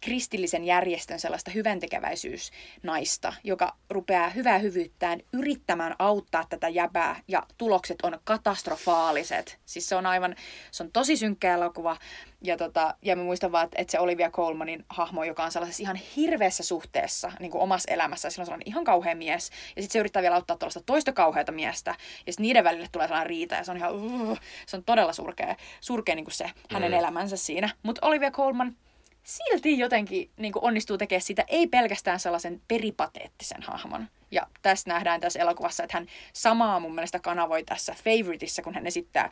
kristillisen 0.00 0.64
järjestön 0.64 1.20
sellaista 1.20 1.43
hyväntekeväisyysnaista, 1.50 3.32
joka 3.44 3.76
rupeaa 3.90 4.28
hyvää 4.28 4.58
hyvyyttään 4.58 5.20
yrittämään 5.32 5.94
auttaa 5.98 6.44
tätä 6.48 6.68
jäbää 6.68 7.20
ja 7.28 7.42
tulokset 7.58 7.96
on 8.02 8.18
katastrofaaliset. 8.24 9.58
Siis 9.66 9.88
se 9.88 9.96
on 9.96 10.06
aivan, 10.06 10.36
se 10.70 10.82
on 10.82 10.92
tosi 10.92 11.16
synkkä 11.16 11.54
elokuva 11.54 11.96
ja, 12.42 12.56
tota, 12.56 12.94
ja 13.02 13.16
mä 13.16 13.22
muistan 13.22 13.52
vaan, 13.52 13.64
että, 13.64 13.76
että 13.80 13.90
se 13.90 13.98
Olivia 13.98 14.30
Colmanin 14.30 14.84
hahmo, 14.88 15.24
joka 15.24 15.44
on 15.44 15.52
sellaisessa 15.52 15.82
ihan 15.82 15.96
hirveässä 16.16 16.62
suhteessa 16.62 17.32
niin 17.40 17.50
kuin 17.50 17.62
omassa 17.62 17.92
elämässä, 17.92 18.30
sillä 18.30 18.42
on 18.42 18.46
sellainen 18.46 18.68
ihan 18.68 18.84
kauhea 18.84 19.14
mies. 19.14 19.50
Ja 19.76 19.82
sitten 19.82 19.92
se 19.92 19.98
yrittää 19.98 20.22
vielä 20.22 20.34
auttaa 20.34 20.56
tuollaista 20.56 20.82
toista 20.86 21.12
kauheata 21.12 21.52
miestä. 21.52 21.94
Ja 22.26 22.32
sitten 22.32 22.42
niiden 22.42 22.64
välille 22.64 22.88
tulee 22.92 23.06
sellainen 23.06 23.30
riita 23.30 23.54
ja 23.54 23.64
se 23.64 23.70
on 23.70 23.76
ihan, 23.76 23.94
uh, 23.94 24.38
se 24.66 24.76
on 24.76 24.84
todella 24.84 25.12
surkea, 25.12 25.56
surkea 25.80 26.14
niin 26.14 26.24
kuin 26.24 26.34
se 26.34 26.50
hänen 26.70 26.92
Mm. 26.92 26.98
elämänsä 26.98 27.36
siinä. 27.36 27.68
Mutta 27.82 28.06
Olivia 28.06 28.30
Colman 28.30 28.76
silti 29.24 29.78
jotenkin 29.78 30.30
niin 30.36 30.52
onnistuu 30.56 30.98
tekemään 30.98 31.22
siitä 31.22 31.44
ei 31.48 31.66
pelkästään 31.66 32.20
sellaisen 32.20 32.62
peripateettisen 32.68 33.62
hahmon. 33.62 34.08
Ja 34.30 34.46
tässä 34.62 34.90
nähdään 34.90 35.20
tässä 35.20 35.40
elokuvassa, 35.40 35.82
että 35.82 35.96
hän 35.96 36.06
samaa 36.32 36.80
mun 36.80 36.94
mielestä 36.94 37.18
kanavoi 37.18 37.64
tässä 37.64 37.94
Favoriteissa, 38.04 38.62
kun 38.62 38.74
hän 38.74 38.86
esittää 38.86 39.30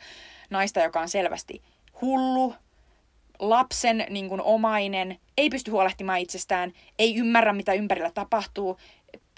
naista, 0.49 0.79
joka 0.79 0.99
on 0.99 1.09
selvästi 1.09 1.61
hullu, 2.01 2.53
lapsen 3.39 4.05
niin 4.09 4.29
kuin 4.29 4.41
omainen, 4.41 5.19
ei 5.37 5.49
pysty 5.49 5.71
huolehtimaan 5.71 6.19
itsestään, 6.19 6.73
ei 6.99 7.15
ymmärrä, 7.15 7.53
mitä 7.53 7.73
ympärillä 7.73 8.11
tapahtuu. 8.13 8.77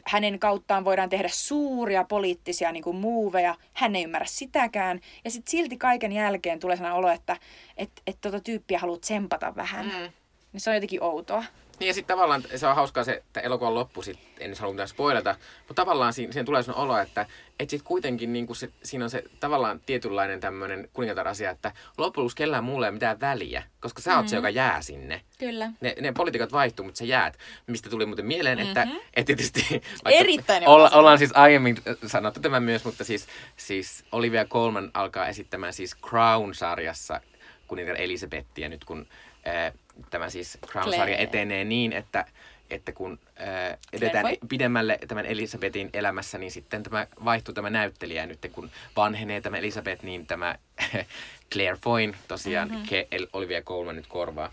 Hänen 0.06 0.40
kauttaan 0.40 0.86
voidaan 0.86 1.10
tehdä 1.10 1.30
suuria 1.32 2.04
poliittisia 2.04 2.72
niin 2.72 2.84
kuin 2.84 2.96
muuveja. 2.96 3.56
Hän 3.74 3.96
ei 3.96 4.04
ymmärrä 4.04 4.26
sitäkään. 4.26 5.00
Ja 5.24 5.32
sitten 5.32 5.52
silti 5.52 5.78
kaiken 5.78 6.12
jälkeen 6.12 6.60
tulee 6.60 6.76
sellainen 6.76 6.98
olo, 6.98 7.10
että 7.10 7.38
et, 7.78 7.92
et 8.08 8.18
tota 8.22 8.40
tyyppiä 8.40 8.80
haluat 8.80 9.02
tsempata 9.02 9.56
vähän. 9.56 9.86
Mm. 9.86 10.12
Niin 10.56 10.62
se 10.62 10.70
on 10.70 10.76
jotenkin 10.76 11.04
outoa. 11.04 11.44
Niin 11.80 11.88
ja 11.88 11.94
sitten 11.94 12.18
tavallaan 12.18 12.44
se 12.56 12.68
on 12.68 12.76
hauskaa 12.76 13.04
se, 13.04 13.12
että 13.12 13.40
elokuvan 13.40 13.76
loppu, 13.76 14.02
sit, 14.02 14.20
en 14.40 14.50
nyt 14.50 14.60
halua 14.60 14.74
mitään 14.74 14.88
spoilata, 14.88 15.36
mutta 15.58 15.74
tavallaan 15.74 16.14
siinä, 16.14 16.34
siinä 16.34 16.46
tulee 16.46 16.64
sellainen 16.64 16.84
olo, 16.84 16.98
että 16.98 17.26
et 17.60 17.70
sit 17.70 17.82
kuitenkin 17.82 18.34
niin 18.34 18.56
se, 18.56 18.70
siinä 18.84 19.06
on 19.06 19.10
se 19.10 19.24
tavallaan 19.40 19.80
tietynlainen 19.86 20.40
tämmöinen 20.40 20.90
kuningatar-asia, 20.94 21.50
että 21.52 21.72
loppujen 21.98 22.24
lopuksi 22.24 22.36
kellään 22.38 22.64
muulle 22.64 22.86
ei 22.86 22.90
ole 22.90 22.94
mitään 22.94 23.20
väliä, 23.20 23.64
koska 23.80 24.02
sä 24.02 24.18
oot 24.18 24.28
se, 24.28 24.36
joka 24.36 24.50
jää 24.50 24.82
sinne. 24.82 25.22
Kyllä. 25.40 25.72
Ne, 25.82 25.96
ne 26.02 26.12
poliitikot 26.12 26.52
vaihtuu, 26.52 26.86
mutta 26.86 26.98
sä 26.98 27.06
jäät. 27.06 27.38
Mistä 27.68 27.90
tuli 27.90 28.06
muuten 28.06 28.26
mieleen, 28.26 28.58
mm-hmm. 28.58 28.70
että 28.70 28.88
et 29.14 29.26
tietysti... 29.26 29.82
Erittäin 30.06 30.68
olla, 30.68 30.90
ollaan 30.90 31.18
siis 31.18 31.32
aiemmin 31.34 31.78
sanottu 32.06 32.40
tämän 32.40 32.64
myös, 32.64 32.86
mutta 32.86 33.04
siis, 33.04 33.28
siis 33.58 34.06
Olivia 34.12 34.46
Colman 34.46 34.92
alkaa 34.94 35.28
esittämään 35.28 35.74
siis 35.74 35.96
Crown-sarjassa 35.98 37.22
kuningatar 37.68 38.02
Elisabettia 38.02 38.70
nyt 38.70 38.86
kun 38.86 39.08
äh, 39.48 39.74
tämä 40.10 40.30
siis 40.30 40.58
Crown-sarja 40.68 41.18
etenee 41.18 41.64
niin, 41.64 41.94
että 41.94 42.26
että 42.70 42.92
kun 42.92 43.20
äh, 43.42 43.78
edetään 43.94 44.26
Foy? 44.26 44.36
pidemmälle 44.50 45.00
tämän 45.08 45.26
Elisabetin 45.26 45.90
elämässä, 45.94 46.38
niin 46.38 46.52
sitten 46.52 46.84
tämä 46.84 47.08
vaihtuu 47.26 47.54
tämä 47.54 47.70
näyttelijä. 47.70 48.26
Nyt 48.26 48.40
kun 48.52 48.70
vanhenee 48.96 49.42
tämä 49.42 49.58
Elisabeth, 49.58 50.04
niin 50.04 50.28
tämä 50.28 50.56
Claire 51.54 51.78
Foyn 51.84 52.16
tosiaan 52.28 52.68
Mhm. 52.68 52.78
mm-hmm. 52.78 52.90
Ke- 53.26 53.30
Olivia 53.34 53.62
Colman 53.62 53.96
nyt 53.96 54.08
korvaa. 54.08 54.52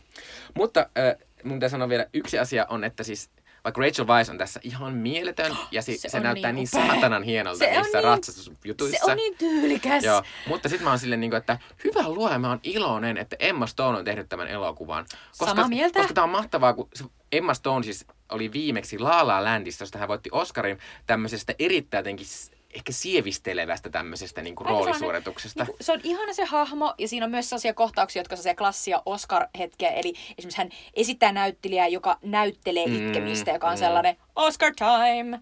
Mutta 0.54 0.80
äh, 0.80 1.16
mun 1.44 1.56
pitää 1.56 1.68
sanoa 1.68 1.88
vielä 1.88 2.06
yksi 2.14 2.38
asia 2.38 2.66
on, 2.68 2.84
että 2.84 3.02
siis 3.04 3.30
vaikka 3.64 3.80
Rachel 3.80 4.06
Weisz 4.06 4.28
on 4.28 4.38
tässä 4.38 4.60
ihan 4.62 4.92
mieletön 4.94 5.56
ja 5.70 5.82
si- 5.82 5.98
Se 5.98 6.08
se, 6.08 6.20
näyttää 6.20 6.52
niin 6.52 6.68
niin, 6.72 6.86
saatanan 6.86 7.22
hienolta 7.22 7.58
Se 7.58 7.70
niissä 7.70 7.98
niin- 7.98 8.04
ratsastusjutuissa. 8.04 9.04
Se 9.04 9.10
on 9.10 9.16
niin 9.16 9.36
tyylikäs. 9.38 10.04
Joo, 10.04 10.22
mutta 10.46 10.68
sitten 10.68 10.84
mä 10.84 10.90
oon 10.90 10.98
silleen, 10.98 11.20
niin 11.20 11.34
että 11.34 11.58
hyvä 11.84 12.08
luoja, 12.08 12.38
mä 12.38 12.48
oon 12.48 12.60
iloinen, 12.62 13.16
että 13.16 13.36
Emma 13.38 13.66
Stone 13.66 13.98
on 13.98 14.04
tehnyt 14.04 14.28
tämän 14.28 14.48
elokuvan. 14.48 15.04
Koska, 15.30 15.46
Samaa 15.46 15.68
mieltä. 15.68 15.98
Koska 15.98 16.14
tää 16.14 16.24
on 16.24 16.30
mahtavaa, 16.30 16.74
kun 16.74 16.88
Emma 17.32 17.54
Stone 17.54 17.82
siis 17.84 18.06
oli 18.28 18.52
viimeksi 18.52 18.98
La 18.98 19.26
La 19.26 19.44
Landissa, 19.44 19.82
josta 19.82 19.98
hän 19.98 20.08
voitti 20.08 20.28
Oscarin 20.32 20.78
tämmöisestä 21.06 21.54
erittäin 21.58 22.00
jotenkin 22.00 22.26
ehkä 22.72 22.92
sievistelevästä 22.92 23.90
tämmöisestä 23.90 24.42
niin 24.42 24.54
kuin 24.56 24.66
Aika 24.66 24.76
sellainen- 24.78 25.00
roolisuorituksesta. 25.00 25.64
Niin, 25.64 25.76
se 25.80 25.92
on 25.92 26.00
ihana 26.02 26.32
se 26.32 26.44
hahmo, 26.44 26.94
ja 26.98 27.08
siinä 27.08 27.26
on 27.26 27.30
myös 27.30 27.48
sellaisia 27.48 27.74
kohtauksia, 27.74 28.20
jotka 28.20 28.32
on 28.32 28.36
sellaisia 28.36 28.56
klassia 28.58 29.02
Oscar-hetkeä. 29.06 29.90
Eli 29.90 30.12
esimerkiksi 30.38 30.58
hän 30.58 30.70
esittää 30.94 31.32
näyttelijää, 31.32 31.88
joka 31.88 32.18
näyttelee 32.22 32.86
Mm, 32.86 33.06
itkemistä, 33.06 33.50
joka 33.50 33.66
on 33.68 33.74
mm. 33.74 33.78
sellainen 33.78 34.16
Oscar 34.36 34.72
time. 34.74 35.40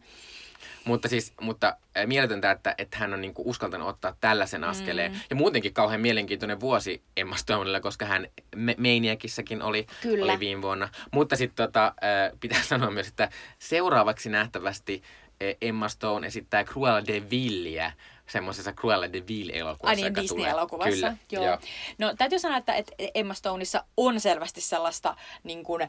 Mutta 0.85 1.09
siis, 1.09 1.33
mutta 1.41 1.77
mieletöntä, 2.07 2.51
että, 2.51 2.75
että 2.79 2.97
hän 2.97 3.15
on 3.15 3.21
niinku 3.21 3.43
uskaltanut 3.51 3.89
ottaa 3.89 4.17
tällaisen 4.21 4.65
askeleen. 4.65 5.13
Mm. 5.13 5.19
Ja 5.31 5.37
muutenkin 5.37 5.75
kauhean 5.75 6.01
mielenkiintoinen 6.01 6.61
vuosi 6.61 7.03
Emma 7.17 7.37
Stonella, 7.37 7.81
koska 7.81 8.05
hän 8.07 8.27
Me- 8.57 8.77
Maniacissakin 8.79 9.63
oli, 9.63 9.87
Kyllä. 10.03 10.25
oli 10.33 10.41
viime 10.41 10.63
vuonna. 10.63 10.89
Mutta 11.11 11.37
sitten 11.37 11.67
tota, 11.67 11.95
pitää 12.41 12.63
sanoa 12.63 12.91
myös, 12.91 13.09
että 13.09 13.29
seuraavaksi 13.59 14.31
nähtävästi 14.31 15.03
äh, 15.05 15.30
Emma 15.61 15.89
Stone 15.89 16.27
esittää 16.27 16.65
Cruella 16.65 17.07
de 17.07 17.31
Villiä 17.31 17.93
semmoisessa 18.27 18.73
Cruella 18.73 19.13
de 19.13 19.23
Vil-elokuvassa. 19.29 20.05
Niin, 20.05 20.15
Disney-elokuvassa. 20.15 21.15
Kyllä, 21.29 21.45
Joo. 21.47 21.59
No 21.99 22.15
täytyy 22.19 22.39
sanoa, 22.39 22.59
että, 22.59 22.75
että 22.75 22.93
Emma 23.15 23.35
Stoneissa 23.35 23.85
on 23.97 24.21
selvästi 24.21 24.61
sellaista 24.61 25.17
niin 25.45 25.65
kuin, 25.65 25.89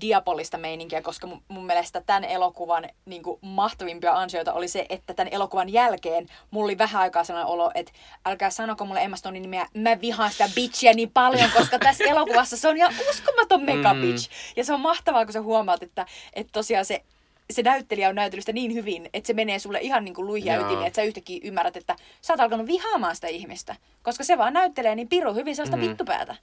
diapolista 0.00 0.58
meininkiä, 0.58 1.02
koska 1.02 1.26
mun, 1.26 1.42
mun 1.48 1.66
mielestä 1.66 2.00
tämän 2.00 2.24
elokuvan 2.24 2.88
niin 3.04 3.22
kuin, 3.22 3.38
mahtavimpia 3.42 4.12
ansioita 4.12 4.52
oli 4.52 4.68
se, 4.68 4.86
että 4.88 5.14
tämän 5.14 5.32
elokuvan 5.32 5.72
jälkeen 5.72 6.26
mulla 6.50 6.64
oli 6.64 6.78
vähän 6.78 7.02
aikaa 7.02 7.24
sellainen 7.24 7.52
olo, 7.52 7.70
että 7.74 7.92
älkää 8.24 8.50
sanoko 8.50 8.84
mulle 8.84 9.02
Emma 9.02 9.16
Stonein 9.16 9.42
nimeä, 9.42 9.66
mä 9.74 10.00
vihaan 10.00 10.32
sitä 10.32 10.48
bitchiä 10.54 10.92
niin 10.92 11.10
paljon, 11.10 11.50
koska 11.50 11.78
tässä 11.78 12.04
elokuvassa 12.10 12.56
se 12.56 12.68
on 12.68 12.76
ihan 12.76 12.94
uskomaton 13.10 13.62
mega 13.62 13.94
bitch. 13.94 14.30
Ja 14.56 14.64
se 14.64 14.74
on 14.74 14.80
mahtavaa, 14.80 15.24
kun 15.24 15.32
sä 15.32 15.42
huomaat, 15.42 15.82
että, 15.82 16.06
että 16.32 16.52
tosiaan 16.52 16.84
se 16.84 17.02
se 17.50 17.62
näyttelijä 17.62 18.08
on 18.08 18.14
näytellyt 18.14 18.42
sitä 18.42 18.52
niin 18.52 18.74
hyvin, 18.74 19.08
että 19.12 19.26
se 19.26 19.32
menee 19.32 19.58
sulle 19.58 19.78
ihan 19.80 20.04
niin 20.04 20.14
kuin 20.14 20.26
luihia 20.26 20.60
ytimiin, 20.60 20.86
että 20.86 20.96
sä 20.96 21.02
yhtäkkiä 21.02 21.40
ymmärrät, 21.44 21.76
että 21.76 21.96
sä 22.22 22.32
oot 22.32 22.40
alkanut 22.40 22.66
vihaamaan 22.66 23.14
sitä 23.14 23.26
ihmistä. 23.26 23.76
Koska 24.02 24.24
se 24.24 24.38
vaan 24.38 24.52
näyttelee 24.52 24.94
niin 24.94 25.08
piru 25.08 25.34
hyvin 25.34 25.56
sellaista 25.56 25.76
mm. 25.76 25.82
vittupäätä. 25.82 26.36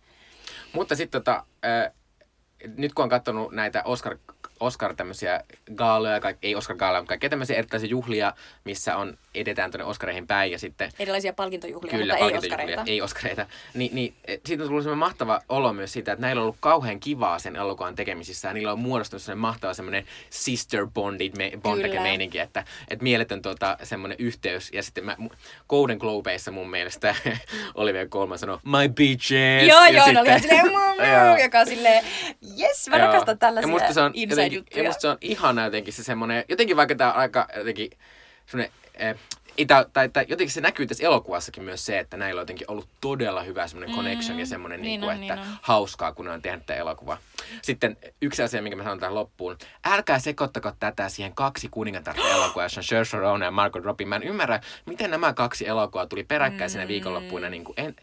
Mutta 0.74 0.96
sitten 0.96 1.22
tota, 1.22 1.46
äh, 1.66 1.92
nyt 2.78 2.94
kun 2.94 3.04
on 3.04 3.10
katsonut 3.10 3.52
näitä 3.52 3.84
Oscar 3.84 4.18
Oscar 4.64 4.96
tämmöisiä 4.96 5.44
gaaloja, 5.76 6.20
kaik, 6.20 6.38
ei 6.42 6.56
Oscar 6.56 6.76
gaaloja, 6.76 7.02
mutta 7.02 7.12
kaikkea 7.12 7.30
tämmöisiä 7.30 7.58
erilaisia 7.58 7.90
juhlia, 7.90 8.34
missä 8.64 8.98
on 8.98 9.18
edetään 9.36 9.72
tuonne 9.72 9.86
Oscareihin 9.86 10.28
päin 10.28 10.52
ja 10.52 10.60
sitten... 10.60 10.92
Erilaisia 11.00 11.34
palkintojuhlia, 11.34 11.92
kyllä, 11.92 12.14
mutta 12.14 12.26
ei 12.26 12.38
Oscareita. 12.38 12.84
Ei 12.86 13.02
Oscareita. 13.02 13.46
Ni, 13.74 13.90
niin 13.94 14.14
siitä 14.46 14.64
on 14.64 14.70
tullut 14.70 14.84
semmoinen 14.84 15.00
mahtava 15.00 15.42
olo 15.50 15.74
myös 15.74 15.94
siitä, 15.94 16.12
että 16.12 16.22
näillä 16.22 16.40
on 16.40 16.44
ollut 16.44 16.58
kauhean 16.60 17.00
kivaa 17.00 17.40
sen 17.40 17.56
elokuvan 17.56 17.96
tekemisissä 17.96 18.48
ja 18.48 18.54
niillä 18.54 18.72
on 18.72 18.80
muodostunut 18.80 19.22
semmoinen 19.22 19.42
mahtava 19.42 19.74
semmoinen 19.74 20.06
sister 20.30 20.88
bonded 20.88 21.32
me, 21.38 21.52
bond 21.64 22.00
meininki, 22.02 22.40
että, 22.40 22.64
että 22.88 23.04
mieletön 23.04 23.42
tuota, 23.42 23.78
semmoinen 23.84 24.18
yhteys. 24.20 24.70
Ja 24.74 24.84
sitten 24.84 25.06
mä, 25.06 25.18
Golden 25.70 25.98
Globeissa 25.98 26.52
mun 26.52 26.70
mielestä 26.70 27.16
Olivia 27.76 28.06
Colman 28.06 28.40
sanoi, 28.40 28.58
my 28.64 28.90
bitches! 28.96 29.68
Joo, 29.68 29.86
joo, 29.86 30.06
sitten, 30.06 30.26
ne 30.26 30.32
oli 30.32 30.40
silleen, 30.40 31.44
joka 31.44 31.60
on 31.60 31.68
silleen, 31.68 32.04
yes, 32.60 32.90
mä 32.90 32.98
rakastan 32.98 33.40
tällaisia 33.40 33.68
ja 33.68 33.74
musta 33.74 33.94
se 33.94 34.02
on 34.02 34.12
jotenkin, 34.56 34.84
ja 34.84 34.90
musta 34.90 35.02
se 35.02 35.08
on 35.08 35.18
ihana 35.22 35.66
jotenkin 35.66 35.94
se 35.94 36.04
semmoinen, 36.04 36.46
jotenkin 36.50 36.78
vaikka 36.78 36.96
tämä 36.96 37.12
aika 37.12 37.48
jotenkin 37.56 37.92
semmoinen, 38.46 38.74
eh, 38.96 39.16
Itä, 39.58 39.86
tai, 39.94 40.10
tai 40.10 40.26
jotenkin 40.28 40.54
se 40.54 40.62
näkyy 40.62 40.88
tässä 40.88 41.04
elokuvassakin 41.04 41.64
myös 41.64 41.86
se, 41.86 42.00
että 42.00 42.18
näillä 42.18 42.40
on 42.40 42.42
jotenkin 42.42 42.72
ollut 42.72 42.88
todella 43.02 43.44
hyvä 43.44 43.68
semmoinen 43.68 43.90
mm, 43.90 43.96
connection 43.96 44.40
ja 44.40 44.46
semmoinen, 44.46 44.82
niin 44.82 45.02
niin 45.02 45.02
kuin, 45.02 45.22
että 45.22 45.36
niin 45.36 45.58
hauskaa, 45.62 46.14
kun 46.14 46.26
ne 46.26 46.32
on 46.32 46.42
tehnyt 46.42 46.66
tätä 46.66 46.80
elokuvaa. 46.80 47.18
Sitten 47.62 47.98
yksi 48.22 48.44
asia, 48.44 48.62
minkä 48.62 48.76
mä 48.76 48.84
sanon 48.84 49.00
tähän 49.00 49.16
loppuun. 49.16 49.58
Älkää 49.86 50.20
sekoittako 50.20 50.72
tätä 50.80 51.10
siihen 51.10 51.36
kaksi 51.36 51.70
kuningatarta 51.72 52.30
elokuvaa, 52.36 52.66
jossa 52.66 52.80
on 52.80 52.84
Saoirse 52.84 53.18
Ronan 53.18 53.46
ja 53.46 53.52
Margot 53.52 53.84
Robbie. 53.84 54.08
Mä 54.08 54.16
en 54.16 54.24
ymmärrä, 54.24 54.60
miten 54.86 55.12
nämä 55.12 55.34
kaksi 55.34 55.68
elokuvaa 55.68 56.06
tuli 56.06 56.24
peräkkäisenä 56.24 56.84
mm. 56.84 56.88
viikonloppuina 56.88 57.50
niin 57.50 57.64
kuin 57.64 57.74
en, 57.78 57.96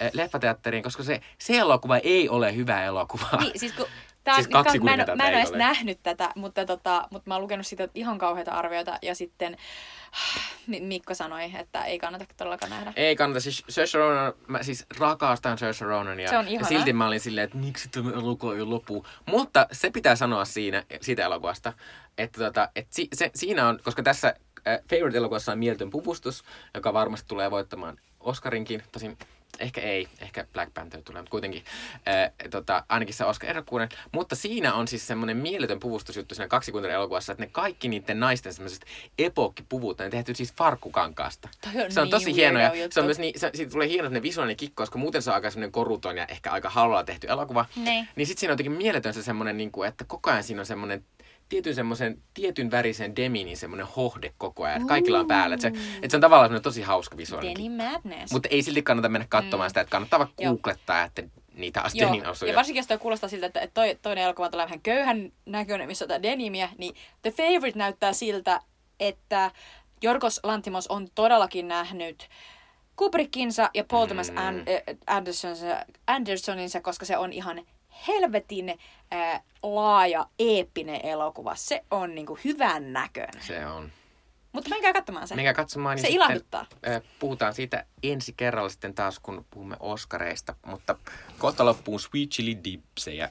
eh, 0.00 0.10
leffateatteriin, 0.12 0.82
koska 0.82 1.02
se, 1.02 1.20
se 1.38 1.58
elokuva 1.58 1.96
ei 1.96 2.28
ole 2.28 2.56
hyvä 2.56 2.84
elokuva. 2.84 3.26
Niin, 3.40 3.60
siis 3.60 3.72
kun 3.72 3.86
Tää 4.26 4.34
siis 4.34 4.48
kaksi 4.48 4.78
mä 4.78 4.94
en, 4.94 4.98
mä 5.16 5.28
en 5.28 5.34
ole 5.34 5.40
edes 5.40 5.52
nähnyt 5.52 5.98
tätä, 6.02 6.30
mutta, 6.34 6.64
tota, 6.64 7.08
mutta 7.10 7.30
mä 7.30 7.34
oon 7.34 7.42
lukenut 7.42 7.66
siitä 7.66 7.88
ihan 7.94 8.18
kauheita 8.18 8.52
arvioita 8.52 8.98
ja 9.02 9.14
sitten 9.14 9.56
Mikko 10.80 11.14
sanoi, 11.14 11.50
että 11.58 11.84
ei 11.84 11.98
kannata 11.98 12.24
todellakaan 12.36 12.70
nähdä. 12.70 12.92
Ei 12.96 13.16
kannata. 13.16 13.40
Siis 13.40 13.64
Saoirse 13.68 13.98
Ronan, 13.98 14.32
mä 14.46 14.62
siis 14.62 14.86
rakastan 14.98 15.58
Saoirse 15.58 15.84
Ronan 15.84 16.20
ja, 16.20 16.28
se 16.28 16.38
on 16.38 16.52
ja 16.52 16.64
silti 16.64 16.92
mä 16.92 17.06
olin 17.06 17.20
silleen, 17.20 17.44
että 17.44 17.58
miksi 17.58 17.88
tämä 17.88 18.10
elokuva 18.10 18.54
ei 18.54 18.62
lopu. 18.62 19.06
Mutta 19.26 19.66
se 19.72 19.90
pitää 19.90 20.16
sanoa 20.16 20.44
siinä, 20.44 20.84
siitä 21.00 21.24
elokuvasta, 21.24 21.72
että, 22.18 22.44
tota, 22.44 22.68
että 22.76 22.94
si, 22.94 23.08
se, 23.12 23.30
siinä 23.34 23.68
on, 23.68 23.80
koska 23.84 24.02
tässä 24.02 24.34
äh, 24.68 24.78
Favorite-elokuvassa 24.90 25.52
on 25.52 25.58
mieltön 25.58 25.90
pupustus, 25.90 26.44
joka 26.74 26.92
varmasti 26.92 27.28
tulee 27.28 27.50
voittamaan 27.50 27.98
Oscarinkin. 28.20 28.82
Tosin 28.92 29.18
ehkä 29.58 29.80
ei, 29.80 30.08
ehkä 30.20 30.46
Black 30.52 30.74
Panther 30.74 31.02
tulee, 31.02 31.22
mutta 31.22 31.30
kuitenkin 31.30 31.64
ää, 32.06 32.30
tota, 32.50 32.84
ainakin 32.88 33.14
se 33.14 33.24
Oscar 33.24 33.50
ehdokkuuden. 33.50 33.88
Mutta 34.12 34.36
siinä 34.36 34.74
on 34.74 34.88
siis 34.88 35.06
semmoinen 35.06 35.36
mieletön 35.36 35.80
puvustusjuttu 35.80 36.34
siinä 36.34 36.48
kaksikunnan 36.48 36.90
elokuvassa, 36.90 37.32
että 37.32 37.44
ne 37.44 37.50
kaikki 37.52 37.88
niiden 37.88 38.20
naisten 38.20 38.54
semmoiset 38.54 38.86
epokkipuvut, 39.18 39.98
ne 39.98 40.10
tehty 40.10 40.34
siis 40.34 40.52
farkkukankaasta. 40.52 41.48
On 41.66 41.92
se 41.92 42.00
on 42.00 42.04
niin 42.04 42.10
tosi 42.10 42.34
hieno 42.34 42.60
ja 42.60 42.72
se 42.90 43.00
on 43.00 43.06
myös 43.06 43.18
niin, 43.18 43.40
se, 43.40 43.50
siitä 43.54 43.72
tulee 43.72 43.88
hieno 43.88 44.08
ne 44.08 44.22
visuaalinen 44.22 44.56
kikko, 44.56 44.82
koska 44.82 44.98
muuten 44.98 45.22
se 45.22 45.30
on 45.30 45.34
aika 45.34 45.50
semmoinen 45.50 45.72
koruton 45.72 46.16
ja 46.16 46.26
ehkä 46.26 46.50
aika 46.50 46.70
halvalla 46.70 47.04
tehty 47.04 47.26
elokuva. 47.30 47.66
Ne. 47.76 48.08
Niin 48.16 48.26
sitten 48.26 48.40
siinä 48.40 48.50
on 48.50 48.54
jotenkin 48.54 48.72
mieletön 48.72 49.14
se 49.14 49.22
semmoinen, 49.22 49.56
niin 49.56 49.72
kuin, 49.72 49.88
että 49.88 50.04
koko 50.04 50.30
ajan 50.30 50.44
siinä 50.44 50.60
on 50.60 50.66
semmoinen 50.66 51.04
tietyn 51.48 51.74
semmoisen 51.74 52.22
tietyn 52.34 52.70
värisen 52.70 53.16
deminin 53.16 53.56
semmoinen 53.56 53.86
hohde 53.86 54.32
koko 54.38 54.64
ajan. 54.64 54.76
Että 54.76 54.88
kaikilla 54.88 55.20
on 55.20 55.26
päällä. 55.26 55.54
Että 55.54 55.70
se, 55.70 55.74
että 55.94 56.08
se 56.10 56.16
on 56.16 56.20
tavallaan 56.20 56.46
semmoinen 56.46 56.62
tosi 56.62 56.82
hauska 56.82 57.16
visuaalinen. 57.16 57.56
Denim 57.56 57.72
madness. 57.72 58.32
Mutta 58.32 58.48
ei 58.48 58.62
silti 58.62 58.82
kannata 58.82 59.08
mennä 59.08 59.26
katsomaan 59.28 59.66
mm. 59.66 59.70
sitä, 59.70 59.80
että 59.80 59.90
kannattaa 59.90 60.18
vaan 60.18 60.30
googlettaa, 60.36 61.02
että 61.02 61.22
niitä 61.54 61.82
asti 61.82 61.98
Joo. 61.98 62.12
denin 62.12 62.26
osuja. 62.26 62.52
Ja 62.52 62.56
varsinkin 62.56 62.78
jos 62.80 62.86
toi 62.86 62.98
kuulostaa 62.98 63.28
siltä, 63.28 63.46
että 63.46 63.68
toi, 63.74 63.98
toinen 64.02 64.24
elokuva 64.24 64.50
tulee 64.50 64.66
vähän 64.66 64.80
köyhän 64.80 65.32
näköinen, 65.46 65.88
missä 65.88 66.06
on 66.14 66.22
denimiä, 66.22 66.68
niin 66.78 66.94
The 67.22 67.30
Favorite 67.30 67.78
näyttää 67.78 68.12
siltä, 68.12 68.60
että 69.00 69.50
Jorgos 70.02 70.40
Lantimos 70.42 70.86
on 70.86 71.08
todellakin 71.14 71.68
nähnyt 71.68 72.28
Kubrickinsa 72.96 73.70
ja 73.74 73.84
Paul 73.84 74.06
Thomas 74.06 74.30
mm. 74.30 74.36
Andersonsa, 75.06 75.66
Andersoninsa, 76.06 76.80
koska 76.80 77.04
se 77.06 77.16
on 77.16 77.32
ihan 77.32 77.62
helvetin 78.08 78.78
ää, 79.10 79.42
laaja, 79.62 80.26
eeppinen 80.38 81.00
elokuva. 81.06 81.54
Se 81.54 81.84
on 81.90 82.14
niinku 82.14 82.38
hyvän 82.44 82.92
näköinen. 82.92 83.42
Se 83.42 83.66
on. 83.66 83.92
Mutta 84.52 84.70
menkää 84.70 84.92
katsomaan 84.92 85.28
se. 85.28 85.34
Menkää 85.34 85.54
katsomaan. 85.54 85.96
Niin 85.96 86.02
se 86.06 86.08
ilahduttaa. 86.08 86.66
Sitten, 86.70 87.02
puhutaan 87.18 87.54
siitä 87.54 87.84
ensi 88.02 88.34
kerralla 88.36 88.68
sitten 88.68 88.94
taas, 88.94 89.18
kun 89.18 89.46
puhumme 89.50 89.76
Oscareista. 89.80 90.54
Mutta 90.66 90.96
kohta 91.38 91.64
loppuun 91.64 92.00
Sweet 92.00 92.30
Chili 92.30 92.58
Dipsejä. 92.64 93.30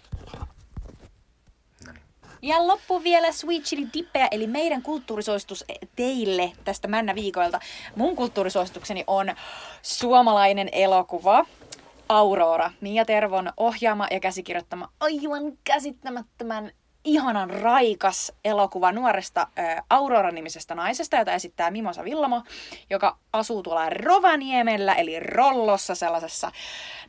Ja 2.41 2.67
loppu 2.67 3.03
vielä 3.03 3.31
Sweet 3.31 3.63
Chili 3.63 3.87
Dippejä, 3.93 4.27
eli 4.31 4.47
meidän 4.47 4.81
kulttuurisuositus 4.81 5.65
teille 5.95 6.51
tästä 6.63 6.87
Männä 6.87 7.15
viikoilta. 7.15 7.59
Mun 7.95 8.15
kulttuurisuositukseni 8.15 9.03
on 9.07 9.35
suomalainen 9.81 10.69
elokuva, 10.71 11.45
Aurora, 12.09 12.71
Mia 12.81 13.05
Tervon 13.05 13.51
ohjaama 13.57 14.07
ja 14.11 14.19
käsikirjoittama 14.19 14.89
aivan 14.99 15.57
käsittämättömän 15.63 16.71
ihanan 17.05 17.49
raikas 17.49 18.33
elokuva 18.45 18.91
nuoresta 18.91 19.47
Aurora-nimisestä 19.89 20.75
naisesta, 20.75 21.17
jota 21.17 21.33
esittää 21.33 21.71
Mimosa 21.71 22.03
Villamo, 22.03 22.43
joka 22.89 23.17
asuu 23.33 23.63
tuolla 23.63 23.89
Rovaniemellä, 23.89 24.93
eli 24.93 25.19
Rollossa 25.19 25.95
sellaisessa, 25.95 26.51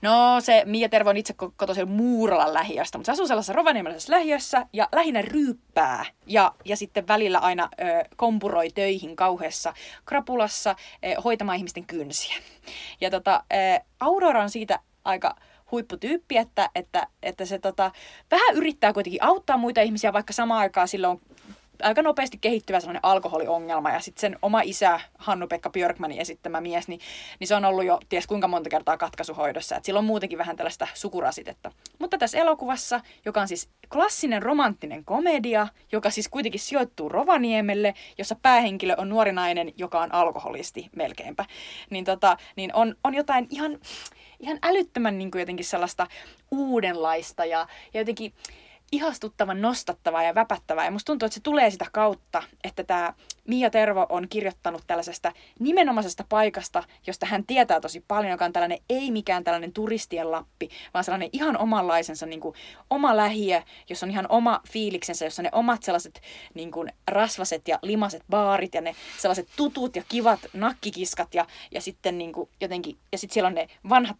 no 0.02 0.40
se 0.40 0.62
Mia 0.66 0.88
Tervo 0.88 1.10
on 1.10 1.16
itse 1.16 1.34
kotoisin 1.56 1.88
Muuralan 1.88 2.54
lähiöstä, 2.54 2.98
mutta 2.98 3.06
se 3.06 3.12
asuu 3.12 3.26
sellaisessa 3.26 3.52
rovaniemeläisessä 3.52 4.12
lähiössä 4.12 4.66
ja 4.72 4.88
lähinnä 4.92 5.22
ryyppää 5.22 6.04
ja, 6.26 6.54
ja 6.64 6.76
sitten 6.76 7.08
välillä 7.08 7.38
aina 7.38 7.68
ö, 7.80 7.84
kompuroi 8.16 8.70
töihin 8.70 9.16
kauheassa 9.16 9.74
krapulassa 10.04 10.70
ö, 10.70 11.20
hoitamaan 11.24 11.58
ihmisten 11.58 11.86
kynsiä. 11.86 12.36
Ja 13.00 13.10
tota, 13.10 13.44
ö, 13.52 13.84
Aurora 14.00 14.42
on 14.42 14.50
siitä 14.50 14.78
aika 15.04 15.36
huipputyyppi, 15.70 16.36
että, 16.36 16.70
että, 16.74 17.06
että 17.22 17.44
se 17.44 17.58
tota, 17.58 17.90
vähän 18.30 18.56
yrittää 18.56 18.92
kuitenkin 18.92 19.22
auttaa 19.22 19.56
muita 19.56 19.80
ihmisiä, 19.80 20.12
vaikka 20.12 20.32
samaan 20.32 20.60
aikaan 20.60 20.88
sillä 20.88 21.08
on 21.08 21.20
aika 21.82 22.02
nopeasti 22.02 22.38
kehittyvä 22.40 22.80
sellainen 22.80 23.04
alkoholiongelma. 23.04 23.90
Ja 23.90 24.00
sitten 24.00 24.20
sen 24.20 24.38
oma 24.42 24.60
isä, 24.60 25.00
Hannu-Pekka 25.18 25.70
Björkmanin 25.70 26.20
esittämä 26.20 26.60
mies, 26.60 26.88
niin, 26.88 27.00
niin 27.40 27.48
se 27.48 27.54
on 27.54 27.64
ollut 27.64 27.84
jo 27.84 28.00
ties 28.08 28.26
kuinka 28.26 28.48
monta 28.48 28.70
kertaa 28.70 28.96
katkaisuhoidossa. 28.96 29.76
Että 29.76 29.86
sillä 29.86 29.98
on 29.98 30.04
muutenkin 30.04 30.38
vähän 30.38 30.56
tällaista 30.56 30.88
sukurasitetta. 30.94 31.72
Mutta 31.98 32.18
tässä 32.18 32.38
elokuvassa, 32.38 33.00
joka 33.24 33.40
on 33.40 33.48
siis 33.48 33.68
klassinen 33.92 34.42
romanttinen 34.42 35.04
komedia, 35.04 35.68
joka 35.92 36.10
siis 36.10 36.28
kuitenkin 36.28 36.60
sijoittuu 36.60 37.08
Rovaniemelle, 37.08 37.94
jossa 38.18 38.36
päähenkilö 38.42 38.94
on 38.98 39.08
nuori 39.08 39.32
nainen, 39.32 39.72
joka 39.76 40.00
on 40.00 40.14
alkoholisti 40.14 40.90
melkeinpä, 40.96 41.44
niin, 41.90 42.04
tota, 42.04 42.36
niin 42.56 42.74
on, 42.74 42.94
on 43.04 43.14
jotain 43.14 43.46
ihan 43.50 43.78
ihan 44.40 44.58
älyttömän 44.62 45.18
niin 45.18 45.30
kuin 45.30 45.40
jotenkin 45.40 45.66
sellaista 45.66 46.06
uudenlaista 46.50 47.44
ja, 47.44 47.66
ja 47.94 48.00
jotenkin 48.00 48.32
ihastuttavan 48.92 49.62
nostattavaa 49.62 50.22
ja 50.22 50.34
väpättävää. 50.34 50.84
Ja 50.84 50.90
musta 50.90 51.06
tuntuu, 51.06 51.26
että 51.26 51.34
se 51.34 51.40
tulee 51.40 51.70
sitä 51.70 51.86
kautta, 51.92 52.42
että 52.64 52.84
tämä 52.84 53.14
Mia 53.46 53.70
Tervo 53.70 54.06
on 54.08 54.28
kirjoittanut 54.28 54.82
tällaisesta 54.86 55.32
nimenomaisesta 55.58 56.24
paikasta, 56.28 56.84
josta 57.06 57.26
hän 57.26 57.46
tietää 57.46 57.80
tosi 57.80 58.04
paljon, 58.08 58.30
joka 58.30 58.44
on 58.44 58.52
tällainen 58.52 58.78
ei 58.90 59.10
mikään 59.10 59.44
tällainen 59.44 59.72
turistien 59.72 60.30
lappi, 60.30 60.68
vaan 60.94 61.04
sellainen 61.04 61.30
ihan 61.32 61.58
omanlaisensa 61.58 62.26
niin 62.26 62.40
kuin, 62.40 62.54
oma 62.90 63.16
lähiö, 63.16 63.62
jossa 63.88 64.06
on 64.06 64.10
ihan 64.10 64.26
oma 64.28 64.60
fiiliksensä, 64.70 65.24
jossa 65.24 65.42
on 65.42 65.44
ne 65.44 65.50
omat 65.52 65.82
sellaiset 65.82 66.20
niin 66.54 66.70
kuin, 66.70 66.92
rasvaset 67.08 67.68
ja 67.68 67.78
limaset 67.82 68.24
baarit 68.30 68.74
ja 68.74 68.80
ne 68.80 68.94
sellaiset 69.18 69.48
tutut 69.56 69.96
ja 69.96 70.02
kivat 70.08 70.40
nakkikiskat 70.52 71.34
ja, 71.34 71.46
ja 71.70 71.80
sitten 71.80 72.18
niin 72.18 72.32
kuin, 72.32 72.48
jotenkin, 72.60 72.98
ja 73.12 73.18
sitten 73.18 73.34
siellä 73.34 73.48
on 73.48 73.54
ne 73.54 73.68
vanhat 73.88 74.16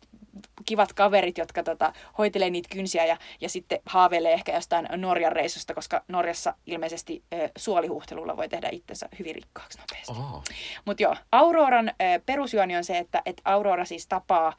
kivat 0.67 0.93
kaverit, 0.93 1.39
jotka 1.39 1.63
tota, 1.63 1.93
hoitelee 2.19 2.51
niitä 2.51 2.69
kynsiä 2.73 3.05
ja, 3.05 3.17
ja 3.41 3.49
sitten 3.49 3.81
haaveilee 3.87 4.33
ehkä 4.33 4.53
jostain 4.53 4.89
Norjan 4.97 5.33
reissusta, 5.33 5.75
koska 5.75 6.03
Norjassa 6.09 6.55
ilmeisesti 6.67 7.23
e, 7.33 7.49
suolihuhtelulla 7.57 8.37
voi 8.37 8.49
tehdä 8.49 8.69
itsensä 8.73 9.09
hyvin 9.19 9.35
rikkaaksi 9.35 9.79
nopeasti. 9.79 10.13
Oh. 10.13 10.43
Mutta 10.85 11.03
joo, 11.03 11.17
Auroran 11.33 11.89
e, 11.89 11.95
perusjuoni 12.27 12.77
on 12.77 12.85
se, 12.85 12.99
että 12.99 13.23
et 13.27 13.41
Aurora 13.45 13.85
siis 13.85 14.07
tapaa 14.07 14.53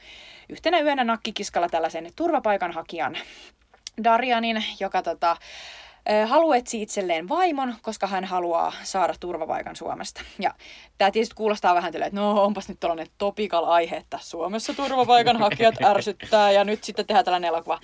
yhtenä 0.50 0.80
yönä 0.80 1.04
nakkikiskalla 1.04 1.70
tällaisen 1.70 2.12
turvapaikanhakijan 2.16 3.18
Darianin, 4.04 4.64
joka 4.80 5.02
tota, 5.02 5.38
haluaa 6.26 6.56
etsiä 6.56 6.82
itselleen 6.82 7.30
vaimon, 7.30 7.76
koska 7.82 8.08
hän 8.08 8.26
haluaa 8.26 8.74
saada 8.84 9.14
turvapaikan 9.20 9.76
Suomesta. 9.76 10.22
Ja 10.40 10.54
tämä 10.98 11.12
tietysti 11.12 11.36
kuulostaa 11.36 11.76
vähän 11.76 11.92
tälle, 11.92 12.06
että 12.06 12.20
no 12.20 12.44
onpas 12.44 12.70
nyt 12.70 12.80
tällainen 12.80 13.08
topical 13.18 13.64
aihe, 13.64 13.96
että 13.96 14.20
Suomessa 14.22 14.74
turvapaikanhakijat 14.74 15.76
ärsyttää 15.92 16.52
ja 16.52 16.64
nyt 16.64 16.84
sitten 16.84 17.06
tehdään 17.06 17.26
tällainen 17.26 17.48
elokuva. 17.48 17.80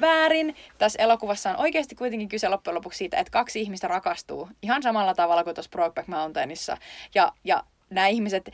Väärin. 0.00 0.56
Tässä 0.78 1.02
elokuvassa 1.02 1.50
on 1.50 1.56
oikeasti 1.56 1.94
kuitenkin 1.94 2.28
kyse 2.28 2.48
loppujen 2.48 2.74
lopuksi 2.74 2.98
siitä, 2.98 3.16
että 3.16 3.30
kaksi 3.30 3.60
ihmistä 3.60 3.88
rakastuu 3.88 4.48
ihan 4.62 4.82
samalla 4.82 5.14
tavalla 5.14 5.44
kuin 5.44 5.54
tuossa 5.54 5.70
Brokeback 5.70 6.08
Mountainissa. 6.08 6.76
Ja, 7.14 7.32
ja 7.44 7.62
nämä 7.90 8.06
ihmiset 8.06 8.50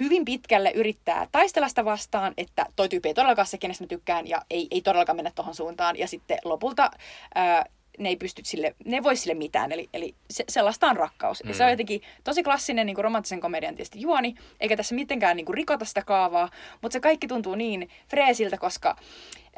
hyvin 0.00 0.24
pitkälle 0.24 0.70
yrittää 0.70 1.26
taistella 1.32 1.68
sitä 1.68 1.84
vastaan, 1.84 2.34
että 2.36 2.66
toi 2.76 2.88
tyyppi 2.88 3.08
ei 3.08 3.14
todellakaan 3.14 3.46
se, 3.46 3.58
kenestä 3.58 3.84
mä 3.84 3.88
tykkään, 3.88 4.28
ja 4.28 4.42
ei, 4.50 4.68
ei 4.70 4.80
todellakaan 4.80 5.16
mennä 5.16 5.32
tuohon 5.34 5.54
suuntaan. 5.54 5.98
Ja 5.98 6.08
sitten 6.08 6.38
lopulta 6.44 6.90
ää, 7.34 7.64
ne 7.98 8.08
ei 8.08 8.16
pysty 8.16 8.42
sille, 8.44 8.74
ne 8.84 8.96
ei 8.96 9.02
voi 9.02 9.16
sille 9.16 9.34
mitään. 9.34 9.72
Eli, 9.72 9.88
eli 9.92 10.14
se, 10.30 10.44
sellaista 10.48 10.86
on 10.86 10.96
rakkaus. 10.96 11.44
Mm. 11.44 11.48
Ja 11.48 11.54
se 11.54 11.62
on 11.62 11.68
mm. 11.68 11.72
jotenkin 11.72 12.02
tosi 12.24 12.42
klassinen 12.42 12.86
niin 12.86 12.94
kuin 12.94 13.04
romanttisen 13.04 13.40
komedian 13.40 13.74
tietysti 13.74 14.00
juoni, 14.00 14.34
eikä 14.60 14.76
tässä 14.76 14.94
mitenkään 14.94 15.36
niin 15.36 15.46
kuin 15.46 15.54
rikota 15.54 15.84
sitä 15.84 16.02
kaavaa, 16.02 16.50
mutta 16.82 16.92
se 16.92 17.00
kaikki 17.00 17.26
tuntuu 17.26 17.54
niin 17.54 17.88
freesiltä, 18.08 18.58
koska 18.58 18.96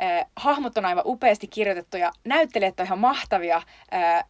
äh, 0.03 0.27
hahmot 0.37 0.79
on 0.79 0.85
aivan 0.85 1.05
upeasti 1.07 1.47
kirjoitettu 1.47 1.97
ja 1.97 2.13
näyttelijät 2.25 2.81
on 2.81 2.87
ihan 2.87 2.99
mahtavia. 2.99 3.57
Äh, 3.95 4.25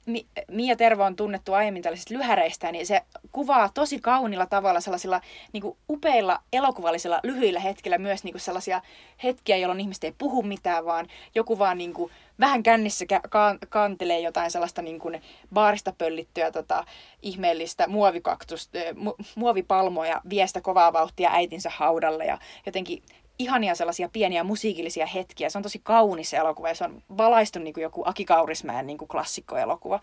Mia 0.51 0.77
Tervo 0.77 1.05
on 1.05 1.17
tunnettu 1.17 1.53
aiemmin 1.53 1.83
tällaisista 1.83 2.15
lyhäreistä, 2.15 2.73
niin 2.73 2.87
se 2.87 3.03
kuvaa 3.33 3.69
tosi 3.69 4.01
kaunilla 4.01 4.47
tavalla 4.47 4.81
sellaisilla 4.81 5.21
niin 5.53 5.63
kuin 5.63 5.77
upeilla 5.91 6.41
elokuvallisilla 6.53 7.21
lyhyillä 7.23 7.61
hetkillä 7.61 7.99
myös 7.99 8.25
niin 8.25 8.33
kuin 8.33 8.41
sellaisia 8.41 8.83
hetkiä, 9.25 9.57
jolloin 9.57 9.81
ihmiset 9.81 10.05
ei 10.05 10.15
puhu 10.19 10.43
mitään, 10.43 10.85
vaan 10.85 11.07
joku 11.35 11.59
vaan 11.59 11.79
niin 11.79 11.95
kuin 11.95 12.13
vähän 12.41 12.63
kännissä 12.63 13.05
ka- 13.31 13.59
kantelee 13.69 14.21
jotain 14.21 14.51
sellaista 14.51 14.83
niin 14.83 14.99
kuin 14.99 15.23
baarista 15.55 15.93
pöllittyä 15.99 16.51
tota, 16.51 16.85
ihmeellistä 17.23 17.89
muovikaktusta, 17.89 18.79
mu- 18.79 19.25
muovipalmoja 19.35 20.21
viestä 20.31 20.61
kovaa 20.61 20.93
vauhtia 20.93 21.31
äitinsä 21.33 21.71
haudalle 21.71 22.25
ja 22.25 22.39
jotenkin 22.67 23.03
ihania 23.39 23.75
sellaisia 23.75 24.09
pieniä 24.09 24.45
musiikillisia 24.45 25.07
hetkiä. 25.07 25.49
Se 25.49 25.59
on 25.59 25.63
tosi 25.63 25.81
kaunis 25.83 26.35
elokuva 26.35 26.69
ja 26.69 26.75
se 26.75 26.85
on 26.85 27.03
valaistu 27.17 27.59
niin 27.59 27.75
kuin 27.75 27.83
joku 27.83 28.03
Aki 28.07 28.25
Kaurismäen 28.25 28.87
niin 28.87 28.99
kuin 28.99 29.09
klassikkoelokuva. 29.09 30.01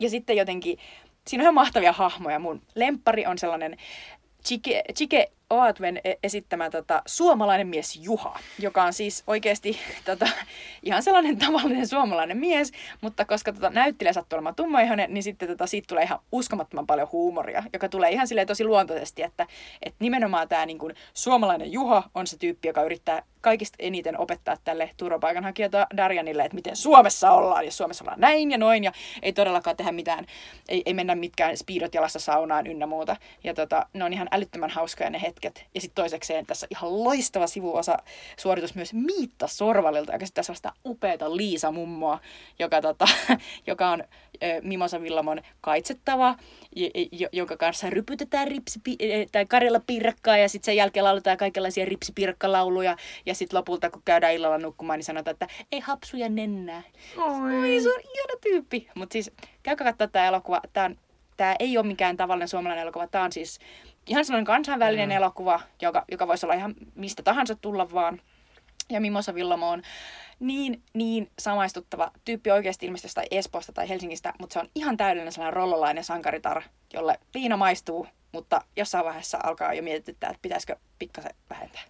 Ja 0.00 0.10
sitten 0.10 0.36
jotenkin, 0.36 0.78
siinä 1.26 1.42
on 1.42 1.44
ihan 1.44 1.54
mahtavia 1.54 1.92
hahmoja. 1.92 2.38
Mun 2.38 2.62
lempari 2.74 3.26
on 3.26 3.38
sellainen 3.38 3.76
Chike, 4.44 4.82
Chike 4.94 5.30
Oatven 5.50 6.00
e- 6.04 6.14
esittämä 6.22 6.70
tota, 6.70 7.02
suomalainen 7.06 7.66
mies 7.66 7.96
Juha, 7.96 8.38
joka 8.58 8.82
on 8.82 8.92
siis 8.92 9.24
oikeasti 9.26 9.78
tota, 10.04 10.28
ihan 10.82 11.02
sellainen 11.02 11.38
tavallinen 11.38 11.88
suomalainen 11.88 12.36
mies, 12.36 12.72
mutta 13.00 13.24
koska 13.24 13.52
tota, 13.52 13.70
näyttelijä 13.70 14.12
sattuu 14.12 14.36
olemaan 14.36 14.54
tummaihoinen, 14.54 15.14
niin 15.14 15.22
sitten 15.22 15.48
tota, 15.48 15.66
siitä 15.66 15.86
tulee 15.86 16.04
ihan 16.04 16.18
uskomattoman 16.32 16.86
paljon 16.86 17.08
huumoria, 17.12 17.62
joka 17.72 17.88
tulee 17.88 18.10
ihan 18.10 18.28
silleen 18.28 18.46
tosi 18.46 18.64
luontoisesti, 18.64 19.22
että, 19.22 19.46
että 19.82 19.96
nimenomaan 20.00 20.48
tämä 20.48 20.66
niin 20.66 20.78
kuin, 20.78 20.94
suomalainen 21.14 21.72
Juha 21.72 22.02
on 22.14 22.26
se 22.26 22.38
tyyppi, 22.38 22.68
joka 22.68 22.82
yrittää 22.82 23.22
kaikista 23.40 23.76
eniten 23.78 24.20
opettaa 24.20 24.56
tälle 24.64 24.90
turvapaikanhakija 24.96 25.68
Darjanille, 25.96 26.42
että 26.42 26.54
miten 26.54 26.76
Suomessa 26.76 27.30
ollaan, 27.30 27.64
ja 27.64 27.72
Suomessa 27.72 28.04
ollaan 28.04 28.20
näin 28.20 28.50
ja 28.50 28.58
noin, 28.58 28.84
ja 28.84 28.92
ei 29.22 29.32
todellakaan 29.32 29.76
tehdä 29.76 29.92
mitään, 29.92 30.26
ei, 30.68 30.82
ei 30.86 30.94
mennä 30.94 31.14
mitkään 31.14 31.56
speedot 31.56 31.94
jalassa 31.94 32.18
saunaan 32.18 32.66
ynnä 32.66 32.86
muuta. 32.86 33.16
Ja 33.44 33.54
tota, 33.54 33.86
ne 33.92 34.04
on 34.04 34.12
ihan 34.12 34.28
älyttömän 34.30 34.70
hauskoja 34.70 35.10
ne 35.10 35.22
hetket. 35.22 35.37
Ja 35.74 35.80
sitten 35.80 36.02
toisekseen 36.02 36.46
tässä 36.46 36.66
ihan 36.70 37.04
loistava 37.04 37.46
sivuosa 37.46 37.98
suoritus 38.36 38.74
myös 38.74 38.94
Miitta 38.94 39.46
Sorvalilta, 39.46 40.12
joka 40.12 40.26
sitten 40.26 40.44
sellaista 40.44 40.72
upeata 40.86 41.36
Liisa 41.36 41.70
Mummoa, 41.70 42.20
joka, 42.58 42.80
tota, 42.80 43.08
joka 43.66 43.88
on 43.88 44.04
Mimosa 44.62 45.02
Villamon 45.02 45.40
kaitsettava, 45.60 46.36
jonka 47.32 47.56
kanssa 47.56 47.90
rypytetään 47.90 48.48
ripsi, 48.48 48.80
tai 49.32 49.46
Karjalla 49.46 49.80
piirakkaa 49.86 50.36
ja 50.36 50.48
sitten 50.48 50.66
sen 50.66 50.76
jälkeen 50.76 51.04
lauletaan 51.04 51.36
kaikenlaisia 51.36 51.84
ripsipiirakkalauluja 51.84 52.96
ja 53.26 53.34
sitten 53.34 53.58
lopulta 53.58 53.90
kun 53.90 54.02
käydään 54.04 54.34
illalla 54.34 54.58
nukkumaan, 54.58 54.98
niin 54.98 55.04
sanotaan, 55.04 55.32
että 55.32 55.46
ei 55.72 55.80
hapsuja 55.80 56.28
nennää. 56.28 56.82
Oi, 57.16 57.80
se 57.82 57.88
on 57.88 58.00
ihana 58.00 58.38
tyyppi. 58.42 58.88
Mutta 58.94 59.12
siis 59.12 59.30
käykää 59.62 59.84
katsoa 59.84 60.08
tämä 60.08 60.26
elokuva. 60.26 60.60
Tämä, 60.72 60.90
tämä 61.36 61.56
ei 61.58 61.78
ole 61.78 61.86
mikään 61.86 62.16
tavallinen 62.16 62.48
suomalainen 62.48 62.82
elokuva. 62.82 63.06
Tämä 63.06 63.24
on 63.24 63.32
siis 63.32 63.58
ihan 64.08 64.24
sellainen 64.24 64.44
kansainvälinen 64.44 65.08
mm. 65.08 65.16
elokuva, 65.16 65.60
joka, 65.82 66.04
joka 66.10 66.26
voisi 66.26 66.46
olla 66.46 66.54
ihan 66.54 66.74
mistä 66.94 67.22
tahansa 67.22 67.54
tulla 67.54 67.92
vaan. 67.92 68.20
Ja 68.90 69.00
Mimosa 69.00 69.34
Villamo 69.34 69.70
on 69.70 69.82
niin, 70.40 70.82
niin 70.94 71.30
samaistuttava 71.38 72.10
tyyppi 72.24 72.50
oikeasti 72.50 72.86
ilmeisesti 72.86 73.06
jostain 73.06 73.28
Espoosta 73.30 73.72
tai 73.72 73.88
Helsingistä, 73.88 74.32
mutta 74.38 74.52
se 74.52 74.58
on 74.58 74.68
ihan 74.74 74.96
täydellinen 74.96 75.32
sellainen 75.32 75.56
rollolainen 75.56 76.04
sankaritar, 76.04 76.62
jolle 76.94 77.18
viina 77.34 77.56
maistuu, 77.56 78.06
mutta 78.32 78.60
jossain 78.76 79.04
vaiheessa 79.04 79.38
alkaa 79.42 79.74
jo 79.74 79.82
mietityttää, 79.82 80.30
että 80.30 80.42
pitäisikö 80.42 80.76
pikkasen 80.98 81.34
vähentää. 81.50 81.82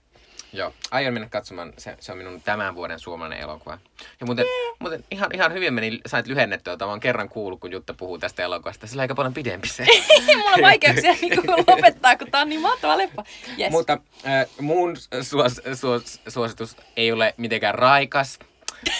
Joo, 0.53 0.75
aion 0.91 1.15
mennä 1.15 1.29
katsomaan. 1.29 1.73
Se, 1.79 1.97
se 2.01 2.13
on 2.13 2.19
minun 2.19 2.43
tämän 2.43 2.75
vuoden 2.75 2.99
suomalainen 2.99 3.41
elokuva. 3.41 3.79
Ja 4.21 4.27
muuten, 4.27 4.45
yeah. 4.45 4.77
muuten 4.79 5.05
ihan, 5.11 5.31
ihan 5.35 5.53
hyvin 5.53 5.75
meni, 5.75 6.01
sait 6.07 6.27
lyhennettyä, 6.27 6.73
että 6.73 6.87
oon 6.87 7.01
kerran 7.01 7.29
kuullut, 7.29 7.61
kun 7.61 7.73
Jutta 7.73 7.95
puhuu 7.95 8.19
tästä 8.19 8.43
elokuvasta. 8.43 8.87
Se 8.87 8.97
on 8.97 9.01
aika 9.01 9.15
paljon 9.15 9.35
pidempi 9.35 9.69
se. 9.69 9.87
Mulla 10.37 10.51
on 10.51 10.63
vaikeuksia 10.63 11.13
niin 11.21 11.41
lopettaa, 11.67 12.17
kun 12.17 12.31
tää 12.31 12.41
on 12.41 12.49
niin 12.49 12.61
mahtava 12.61 12.99
leppa. 12.99 13.25
Yes. 13.59 13.71
Mutta 13.71 13.99
äh, 14.27 14.47
mun 14.61 14.97
suos, 15.23 15.61
suos, 15.75 16.21
suositus 16.29 16.77
ei 16.97 17.13
ole 17.13 17.35
mitenkään 17.37 17.75
raikas. 17.75 18.39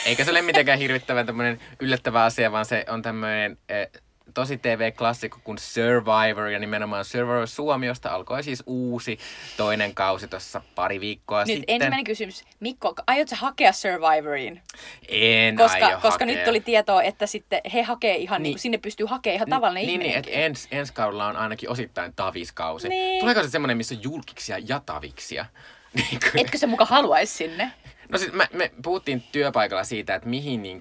Eikä 0.07 0.25
se 0.25 0.31
ole 0.31 0.43
mitenkään 0.43 0.79
hirvittävän 0.79 1.27
tämmöinen 1.27 1.61
yllättävä 1.81 2.25
asia, 2.25 2.53
vaan 2.53 2.65
se 2.65 2.85
on 2.89 3.03
tämmöinen 3.03 3.59
äh, 3.71 4.03
tosi 4.39 4.59
TV-klassikko 4.59 5.39
kuin 5.45 5.59
Survivor 5.59 6.49
ja 6.49 6.59
nimenomaan 6.59 7.05
Survivor 7.05 7.47
Suomi, 7.47 7.86
josta 7.86 8.11
alkoi 8.11 8.43
siis 8.43 8.62
uusi 8.66 9.18
toinen 9.57 9.95
kausi 9.95 10.28
tuossa 10.28 10.61
pari 10.74 11.01
viikkoa 11.01 11.39
nyt 11.39 11.47
sitten. 11.47 11.64
ensimmäinen 11.74 12.05
kysymys. 12.05 12.45
Mikko, 12.61 12.95
aiotko 13.07 13.36
hakea 13.36 13.72
Survivoriin? 13.72 14.62
En 15.09 15.57
koska, 15.57 15.86
aio 15.86 15.99
Koska 16.01 16.24
hakea. 16.24 16.26
nyt 16.26 16.45
tuli 16.45 16.61
tietoa, 16.61 17.03
että 17.03 17.26
sitten 17.26 17.61
he 17.74 17.82
hakee 17.82 18.16
ihan, 18.16 18.43
niin, 18.43 18.51
niin 18.53 18.59
sinne 18.59 18.78
pystyy 18.78 19.07
hakemaan 19.07 19.34
ihan 19.34 19.49
tavallinen 19.49 19.86
niin, 19.86 20.01
niin, 20.01 20.18
että 20.18 20.30
ens, 20.30 20.68
ensi 20.70 20.93
kaudella 20.93 21.26
on 21.26 21.36
ainakin 21.36 21.70
osittain 21.70 22.12
taviskausi. 22.16 22.89
Niin. 22.89 23.20
Tuleeko 23.20 23.43
se 23.43 23.51
semmoinen, 23.51 23.76
missä 23.76 23.95
on 23.95 24.03
julkiksia 24.03 24.57
ja 24.59 24.80
taviksia? 24.86 25.47
Niin 25.95 26.20
Etkö 26.34 26.59
se 26.59 26.66
muka 26.66 26.84
haluaisi 26.84 27.32
sinne? 27.32 27.72
No 28.09 28.18
siis 28.18 28.32
me, 28.32 28.49
me 28.53 28.70
puhuttiin 28.82 29.22
työpaikalla 29.32 29.84
siitä, 29.84 30.14
että 30.14 30.28
mihin 30.28 30.62
niin 30.62 30.78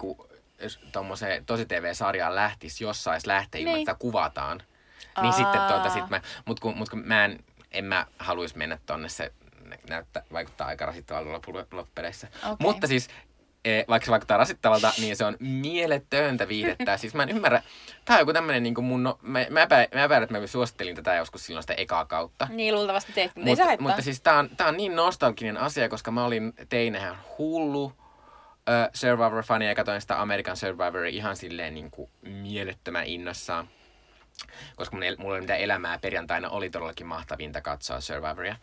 tommoseen 0.92 1.46
tosi 1.46 1.66
TV-sarjaan 1.66 2.36
lähtisi, 2.36 2.84
jos 2.84 3.04
saisi 3.04 3.28
lähteä 3.28 3.62
ilman, 3.62 3.74
niin. 3.74 3.90
että 3.90 4.00
kuvataan. 4.00 4.64
Aa. 5.16 5.24
Niin 5.24 5.34
sitten 5.34 5.62
tuota, 5.62 5.90
sit 5.90 6.10
mä, 6.10 6.22
mut 6.46 6.60
kun, 6.60 6.78
mut 6.78 6.90
kun 6.90 7.04
mä 7.06 7.26
en, 7.26 7.40
en 7.72 7.86
mä 7.86 8.06
haluaisi 8.20 8.58
mennä 8.58 8.80
tonne, 8.86 9.10
se 9.10 9.34
näyttää, 9.90 10.24
vaikuttaa 10.34 10.68
aika 10.68 10.86
rasittavalta 10.86 11.52
loppupeleissä. 11.72 12.28
Okay. 12.44 12.56
Mutta 12.60 12.88
siis 12.88 13.10
e, 13.66 13.84
vaikka 13.88 14.06
se 14.06 14.12
vaikuttaa 14.12 14.38
rasittavalta, 14.38 14.94
niin 14.98 15.16
se 15.16 15.26
on 15.26 15.38
mieletöntä 15.40 16.48
viihdettä. 16.48 16.98
siis 16.98 17.14
mä 17.14 17.24
en 17.24 17.30
ymmärrä, 17.30 17.62
tää 18.06 18.16
on 18.16 18.20
joku 18.20 18.34
tämmönen 18.34 18.64
niin 18.64 18.84
mun, 18.84 19.04
no, 19.04 19.20
mä, 19.22 19.46
mä, 19.50 19.62
epä, 19.62 19.88
mä 19.96 20.04
epäilen, 20.04 20.24
että 20.24 20.40
mä 20.40 20.48
suosittelin 20.48 20.96
tätä 20.96 21.16
joskus 21.16 21.46
silloin 21.46 21.64
sitä 21.64 21.74
ekaa 21.74 22.06
kautta. 22.06 22.48
Niin, 22.52 22.76
luultavasti 22.76 23.14
teet, 23.14 23.32
mutta 23.36 23.66
Mut, 23.66 23.80
Mutta 23.80 24.02
siis 24.02 24.22
tää 24.22 24.40
on, 24.40 24.50
tää 24.58 24.68
on 24.68 24.78
niin 24.78 24.96
nostalginen 24.96 25.58
asia, 25.58 25.90
koska 25.90 26.12
mä 26.12 26.26
olin 26.26 26.54
teinähän 26.70 27.18
hullu 27.38 27.94
uh, 28.68 28.90
Survivor-fani 28.94 29.68
ja 29.68 29.76
katsoin 29.76 30.02
sitä 30.02 30.22
American 30.22 30.58
Survivoria 30.58 31.10
ihan 31.10 31.36
silleen 31.36 31.74
niin 31.74 31.92
kuin 31.92 32.10
mielettömän 32.22 33.06
innossaan. 33.06 33.70
Koska 34.76 34.96
mun, 34.96 35.04
mulla 35.18 35.34
oli 35.34 35.42
mitään 35.42 35.60
elämää 35.60 35.98
perjantaina, 35.98 36.50
oli 36.50 36.70
todellakin 36.70 37.08
mahtavinta 37.08 37.62
katsoa 37.62 38.02
Survivoria. 38.02 38.56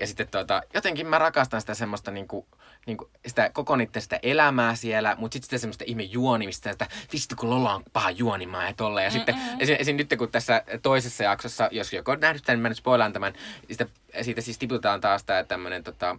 Ja 0.00 0.06
sitten 0.06 0.28
tota, 0.28 0.62
jotenkin 0.74 1.06
mä 1.06 1.18
rakastan 1.18 1.60
sitä 1.60 1.74
semmoista 1.74 2.10
niinku, 2.10 2.46
niinku 2.86 3.10
sitä 3.26 3.50
koko 3.52 3.76
niiden 3.76 4.02
sitä 4.02 4.18
elämää 4.22 4.74
siellä, 4.74 5.16
mutta 5.18 5.32
sitten 5.32 5.46
sitä 5.46 5.58
semmoista 5.58 5.84
ihme 5.86 6.02
juonimista, 6.02 6.70
että 6.70 6.86
vittu 7.12 7.34
kun 7.36 7.50
Lola 7.50 7.74
on 7.74 7.82
paha 7.92 8.10
juonimaan 8.10 8.66
ja 8.66 8.72
tolleen. 8.76 9.04
Ja 9.04 9.10
Mm-mm. 9.10 9.18
sitten 9.18 9.36
esim, 9.58 9.76
esim, 9.78 9.96
nyt 9.96 10.14
kun 10.18 10.30
tässä 10.30 10.64
toisessa 10.82 11.24
jaksossa, 11.24 11.68
jos 11.70 11.92
joku 11.92 12.10
on 12.10 12.20
nähnyt 12.20 12.42
tämän, 12.42 12.60
mä 12.60 12.68
nyt 12.68 12.78
spoilaan 12.78 13.12
tämän, 13.12 13.32
siitä, 13.68 13.86
siitä 14.22 14.40
siis 14.40 14.58
tiputetaan 14.58 15.00
taas 15.00 15.24
tämä 15.24 15.44
tämmöinen 15.44 15.84
tota, 15.84 16.18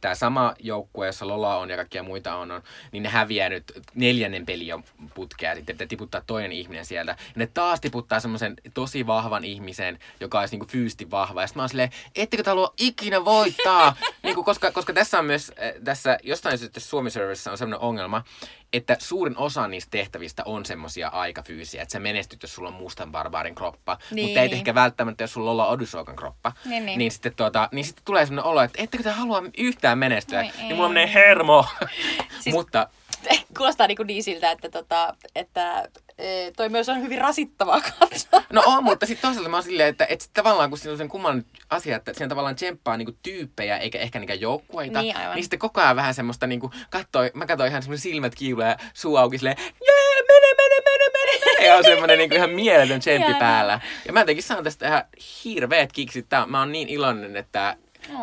tämä 0.00 0.14
sama 0.14 0.54
joukkue, 0.58 1.06
jossa 1.06 1.28
Lola 1.28 1.56
on 1.56 1.70
ja 1.70 1.76
kaikkia 1.76 2.02
muita 2.02 2.36
on, 2.36 2.50
on 2.50 2.62
niin 2.92 3.02
ne 3.02 3.08
häviää 3.08 3.48
nyt 3.48 3.72
neljännen 3.94 4.46
peli 4.46 4.66
jo 4.66 4.82
putkea 5.14 5.54
sitten, 5.54 5.74
että 5.74 5.86
tiputtaa 5.86 6.22
toinen 6.26 6.52
ihminen 6.52 6.84
sieltä. 6.84 7.12
Ja 7.12 7.16
ne 7.34 7.46
taas 7.46 7.80
tiputtaa 7.80 8.20
semmoisen 8.20 8.56
tosi 8.74 9.06
vahvan 9.06 9.44
ihmisen, 9.44 9.98
joka 10.20 10.40
olisi 10.40 10.52
niinku 10.54 10.72
fyysisesti 10.72 11.10
vahva. 11.10 11.40
Ja 11.40 11.46
sitten 11.46 11.58
mä 11.58 11.62
oon 11.62 11.68
silleen, 11.68 11.90
ettekö 12.16 12.42
te 12.42 12.50
halua 12.50 12.74
ikinä 12.78 13.24
voittaa? 13.24 13.96
niinku, 14.22 14.44
koska, 14.44 14.70
koska 14.72 14.92
tässä 14.92 15.18
on 15.18 15.24
myös, 15.24 15.52
tässä 15.84 16.18
jostain 16.22 16.58
syystä 16.58 16.80
Suomi 16.80 17.10
Service 17.10 17.50
on 17.50 17.58
semmoinen 17.58 17.80
ongelma, 17.80 18.24
että 18.72 18.96
suurin 18.98 19.36
osa 19.36 19.68
niistä 19.68 19.90
tehtävistä 19.90 20.42
on 20.44 20.66
semmoisia 20.66 21.08
aika 21.08 21.42
fyysisiä, 21.42 21.82
että 21.82 21.92
sä 21.92 22.00
menestyt, 22.00 22.42
jos 22.42 22.54
sulla 22.54 22.68
on 22.68 22.74
mustan 22.74 23.12
barbaarin 23.12 23.54
kroppa, 23.54 23.98
niin. 24.10 24.26
mutta 24.26 24.40
ei 24.40 24.48
niin. 24.48 24.56
ehkä 24.56 24.74
välttämättä, 24.74 25.24
jos 25.24 25.32
sulla 25.32 25.66
on 25.66 25.72
Odysokan 25.72 26.16
kroppa. 26.16 26.52
Niin, 26.64 26.86
niin. 26.86 26.98
Niin, 26.98 27.12
sitten, 27.12 27.34
tuota, 27.36 27.68
niin 27.72 27.84
sitten 27.84 28.04
tulee 28.04 28.26
semmoinen 28.26 28.50
olo, 28.50 28.62
että 28.62 28.82
ettekö 28.82 29.04
te 29.04 29.10
halua 29.10 29.42
yhtään 29.60 29.98
menestyä, 29.98 30.42
niin, 30.42 30.52
niin 30.58 30.76
mulla 30.76 30.88
menee 30.88 31.14
hermo. 31.14 31.66
siis... 32.40 32.54
mutta 32.54 32.88
kuulostaa 33.58 33.86
niin, 33.86 33.98
niin 34.06 34.22
siltä, 34.22 34.50
että, 34.50 34.68
tota, 34.68 35.16
että 35.34 35.88
e, 36.18 36.50
toi 36.56 36.68
myös 36.68 36.88
on 36.88 37.02
hyvin 37.02 37.18
rasittavaa 37.18 37.80
katsoa. 37.80 38.42
No 38.52 38.62
on, 38.66 38.84
mutta 38.84 39.06
sitten 39.06 39.28
toisaalta 39.28 39.48
mä 39.48 39.56
oon 39.56 39.62
silleen, 39.62 39.88
että, 39.88 40.06
että 40.08 40.22
sit 40.22 40.32
tavallaan 40.34 40.70
kun 40.70 40.78
siinä 40.78 40.92
on 40.92 40.98
sen 40.98 41.08
kumman 41.08 41.44
asia, 41.70 41.96
että 41.96 42.12
siinä 42.14 42.28
tavallaan 42.28 42.54
tsemppaa 42.56 42.96
niinku 42.96 43.18
tyyppejä 43.22 43.76
eikä 43.78 43.98
ehkä 43.98 44.18
niitä 44.18 44.34
joukkueita, 44.34 45.02
Niin, 45.02 45.16
aivan. 45.16 45.34
niin 45.34 45.44
sitten 45.44 45.58
koko 45.58 45.80
ajan 45.80 45.96
vähän 45.96 46.14
semmoista 46.14 46.46
niinku, 46.46 46.70
kattoi, 46.90 47.30
mä 47.34 47.46
katsoin 47.46 47.70
ihan 47.70 47.82
semmoinen 47.82 48.02
silmät 48.02 48.34
kiiluu 48.34 48.64
ja 48.64 48.76
suu 48.94 49.16
auki 49.16 49.38
silleen, 49.38 49.56
jee, 49.58 50.22
mene, 50.28 50.46
mene, 50.56 50.74
mene, 50.84 51.10
mene, 51.14 51.40
mene. 51.44 51.66
Ja 51.66 51.76
on 51.76 51.84
semmoinen 51.84 52.18
niinku 52.18 52.34
ihan 52.34 52.50
mieletön 52.50 53.00
tsemppi 53.00 53.34
päällä. 53.38 53.80
Ja 54.06 54.12
mä 54.12 54.20
jotenkin 54.20 54.42
saan 54.42 54.64
tästä 54.64 54.88
ihan 54.88 55.04
hirveet 55.44 55.92
kiksit. 55.92 56.28
Tää, 56.28 56.46
mä 56.46 56.58
oon 56.58 56.72
niin 56.72 56.88
iloinen, 56.88 57.36
että 57.36 57.76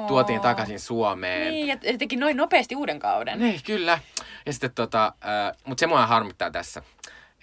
tuotiin 0.07 0.39
Oo. 0.39 0.43
takaisin 0.43 0.79
Suomeen. 0.79 1.51
Niin, 1.51 1.67
ja 1.67 1.77
teki 1.97 2.15
noin 2.15 2.37
nopeasti 2.37 2.75
uuden 2.75 2.99
kauden. 2.99 3.39
Niin, 3.39 3.63
kyllä. 3.63 3.99
Ja 4.45 4.53
sitten 4.53 4.71
tota, 4.75 5.05
äh, 5.05 5.57
mutta 5.65 5.79
se 5.79 5.87
mua 5.87 6.07
harmittaa 6.07 6.51
tässä, 6.51 6.81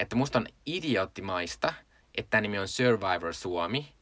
että 0.01 0.17
musta 0.17 0.39
on 0.39 0.47
idioottimaista, 0.67 1.75
että 2.19 2.31
tämä 2.31 2.41
nimi 2.41 2.59
on 2.59 2.69
Survivor 2.69 3.35
Suomi. 3.35 3.93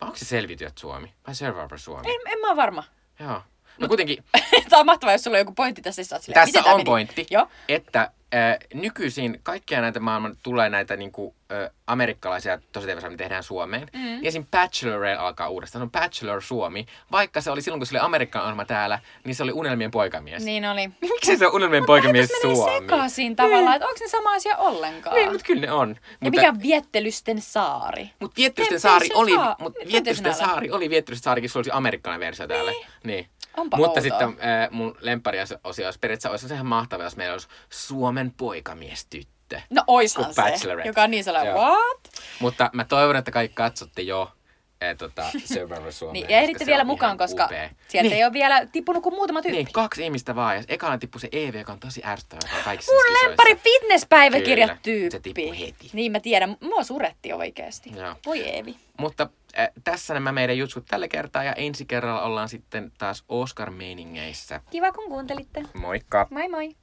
Vai 0.00 0.06
onko 0.06 0.18
se 0.18 0.24
Selviytyjät 0.24 0.78
Suomi 0.78 1.14
vai 1.26 1.34
Survivor 1.34 1.78
Suomi? 1.78 2.08
En, 2.08 2.32
en 2.32 2.38
mä 2.40 2.48
ole 2.48 2.56
varma. 2.56 2.84
Joo. 3.20 3.42
No 3.78 3.88
kuitenkin 3.88 4.24
Tämä 4.68 4.80
on 4.80 4.86
mahtavaa, 4.86 5.14
jos 5.14 5.24
sulla 5.24 5.34
on 5.34 5.40
joku 5.40 5.52
pointti 5.52 5.82
tässä. 5.82 6.04
Siis 6.04 6.24
silleen, 6.24 6.52
tässä 6.52 6.70
on 6.70 6.76
meni? 6.76 6.84
pointti, 6.84 7.26
Joo. 7.30 7.48
että 7.68 8.10
äh, 8.34 8.56
nykyisin 8.74 9.40
kaikkia 9.42 9.80
näitä 9.80 10.00
maailman 10.00 10.36
tulee 10.42 10.70
näitä 10.70 10.96
niinku, 10.96 11.34
äh, 11.52 11.70
amerikkalaisia 11.86 12.58
tosi 12.72 12.86
me 12.86 13.16
tehdään 13.16 13.42
Suomeen. 13.42 13.88
Mm. 13.92 14.24
Ja 14.24 14.32
siinä 14.32 14.46
Bachelor 14.50 15.04
alkaa 15.04 15.48
uudestaan. 15.48 15.80
Se 15.80 15.84
on 15.84 15.90
Bachelor 15.90 16.42
Suomi. 16.42 16.86
Vaikka 17.12 17.40
se 17.40 17.50
oli 17.50 17.62
silloin, 17.62 17.80
kun 17.80 17.86
se 17.86 17.96
oli 17.96 18.04
Amerikan 18.04 18.42
ohjelma 18.42 18.64
täällä, 18.64 18.98
niin 19.24 19.34
se 19.34 19.42
oli 19.42 19.52
Unelmien 19.52 19.90
poikamies. 19.90 20.44
Niin 20.44 20.66
oli. 20.66 20.90
Miksi 21.00 21.36
se 21.36 21.46
on 21.46 21.54
Unelmien 21.54 21.86
poikamies 21.86 22.30
Menee 22.42 22.56
Suomi? 22.56 22.80
sekaisin 22.80 23.36
tavallaan, 23.36 23.76
että 23.76 23.88
onko 23.88 23.98
ne 24.00 24.08
sama 24.08 24.30
asia 24.30 24.56
ollenkaan? 24.56 25.16
Niin, 25.16 25.32
mutta 25.32 25.46
kyllä 25.46 25.60
ne 25.60 25.72
on. 25.72 25.88
ja 25.88 25.94
Mutta, 26.20 26.30
mikä 26.30 26.48
on 26.48 26.62
viettelysten 26.62 27.40
saari? 27.40 28.10
mutta 28.20 28.36
Viettelysten 28.36 28.80
saari 28.80 29.08
oli, 29.14 29.30
Temptation 29.30 29.74
Viettelysten 29.92 30.34
saari 30.34 30.70
oli 30.70 30.90
Viettelysten 30.90 31.24
saarikin, 31.24 31.50
sulla 31.50 31.60
olisi 31.60 31.70
amerikkalainen 31.74 32.26
versio 32.26 32.46
täällä. 32.46 32.72
Niin. 33.04 33.28
Onpa 33.56 33.76
Mutta 33.76 34.00
outoa. 34.00 34.02
sitten 34.02 34.28
äh, 34.28 34.70
mun 34.70 34.96
lemppariosio 35.00 35.58
olisi 35.64 35.82
periaatteessa 36.00 36.30
olisi 36.30 36.54
ihan 36.54 36.66
mahtavaa, 36.66 37.06
jos 37.06 37.16
meillä 37.16 37.32
olisi 37.32 37.48
Suomen 37.70 38.32
poikamies 38.36 39.06
tyttö. 39.06 39.60
No 39.70 39.82
oishan 39.86 40.34
se, 40.34 40.42
Bachelorette. 40.42 40.88
joka 40.88 41.02
on 41.02 41.10
niin 41.10 41.24
sellainen, 41.24 41.50
Joo. 41.54 41.64
what? 41.64 42.00
Mutta 42.40 42.70
mä 42.72 42.84
toivon, 42.84 43.16
että 43.16 43.30
kaikki 43.30 43.54
katsotte 43.54 44.02
jo 44.02 44.32
äh, 44.82 44.96
tota, 44.98 45.30
Survivor 45.44 45.92
Suomea. 45.92 46.12
Niin, 46.12 46.30
ja 46.30 46.38
ehditte 46.38 46.66
vielä 46.66 46.84
mukaan, 46.84 47.18
koska 47.18 47.44
upea. 47.44 47.70
sieltä 47.88 48.08
niin. 48.08 48.16
ei 48.16 48.24
ole 48.24 48.32
vielä 48.32 48.66
tippunut 48.66 49.02
kuin 49.02 49.14
muutama 49.14 49.42
tyyppi. 49.42 49.56
Niin, 49.56 49.72
kaksi 49.72 50.04
ihmistä 50.04 50.34
vaan. 50.34 50.56
Ja 50.56 50.62
ekana 50.68 50.98
tippui 50.98 51.20
se 51.20 51.28
Eevi, 51.32 51.58
joka 51.58 51.72
on 51.72 51.80
tosi 51.80 52.02
ärsyttävä, 52.04 52.40
kaikissa 52.64 52.92
Mun 52.92 53.04
lempari 53.22 53.56
fitnesspäiväkirjat 53.56 54.82
tyyppi. 54.82 55.10
se 55.10 55.20
tippui 55.20 55.60
heti. 55.60 55.90
Niin 55.92 56.12
mä 56.12 56.20
tiedän, 56.20 56.56
mua 56.60 56.84
suretti 56.84 57.32
oikeesti. 57.32 57.92
Joo. 57.96 58.14
Voi 58.26 58.40
Eevi. 58.40 58.76
Mutta 58.98 59.28
äh, 59.58 59.68
tässä 59.84 60.14
nämä 60.14 60.32
meidän 60.32 60.58
jutsut 60.58 60.84
tällä 60.88 61.08
kertaa 61.08 61.44
ja 61.44 61.52
ensi 61.52 61.84
kerralla 61.84 62.22
ollaan 62.22 62.48
sitten 62.48 62.92
taas 62.98 63.24
Oscar-meiningeissä. 63.28 64.60
Kiva 64.70 64.92
kun 64.92 65.08
kuuntelitte. 65.08 65.62
Moikka! 65.74 66.26
Moi 66.30 66.48
moi. 66.48 66.76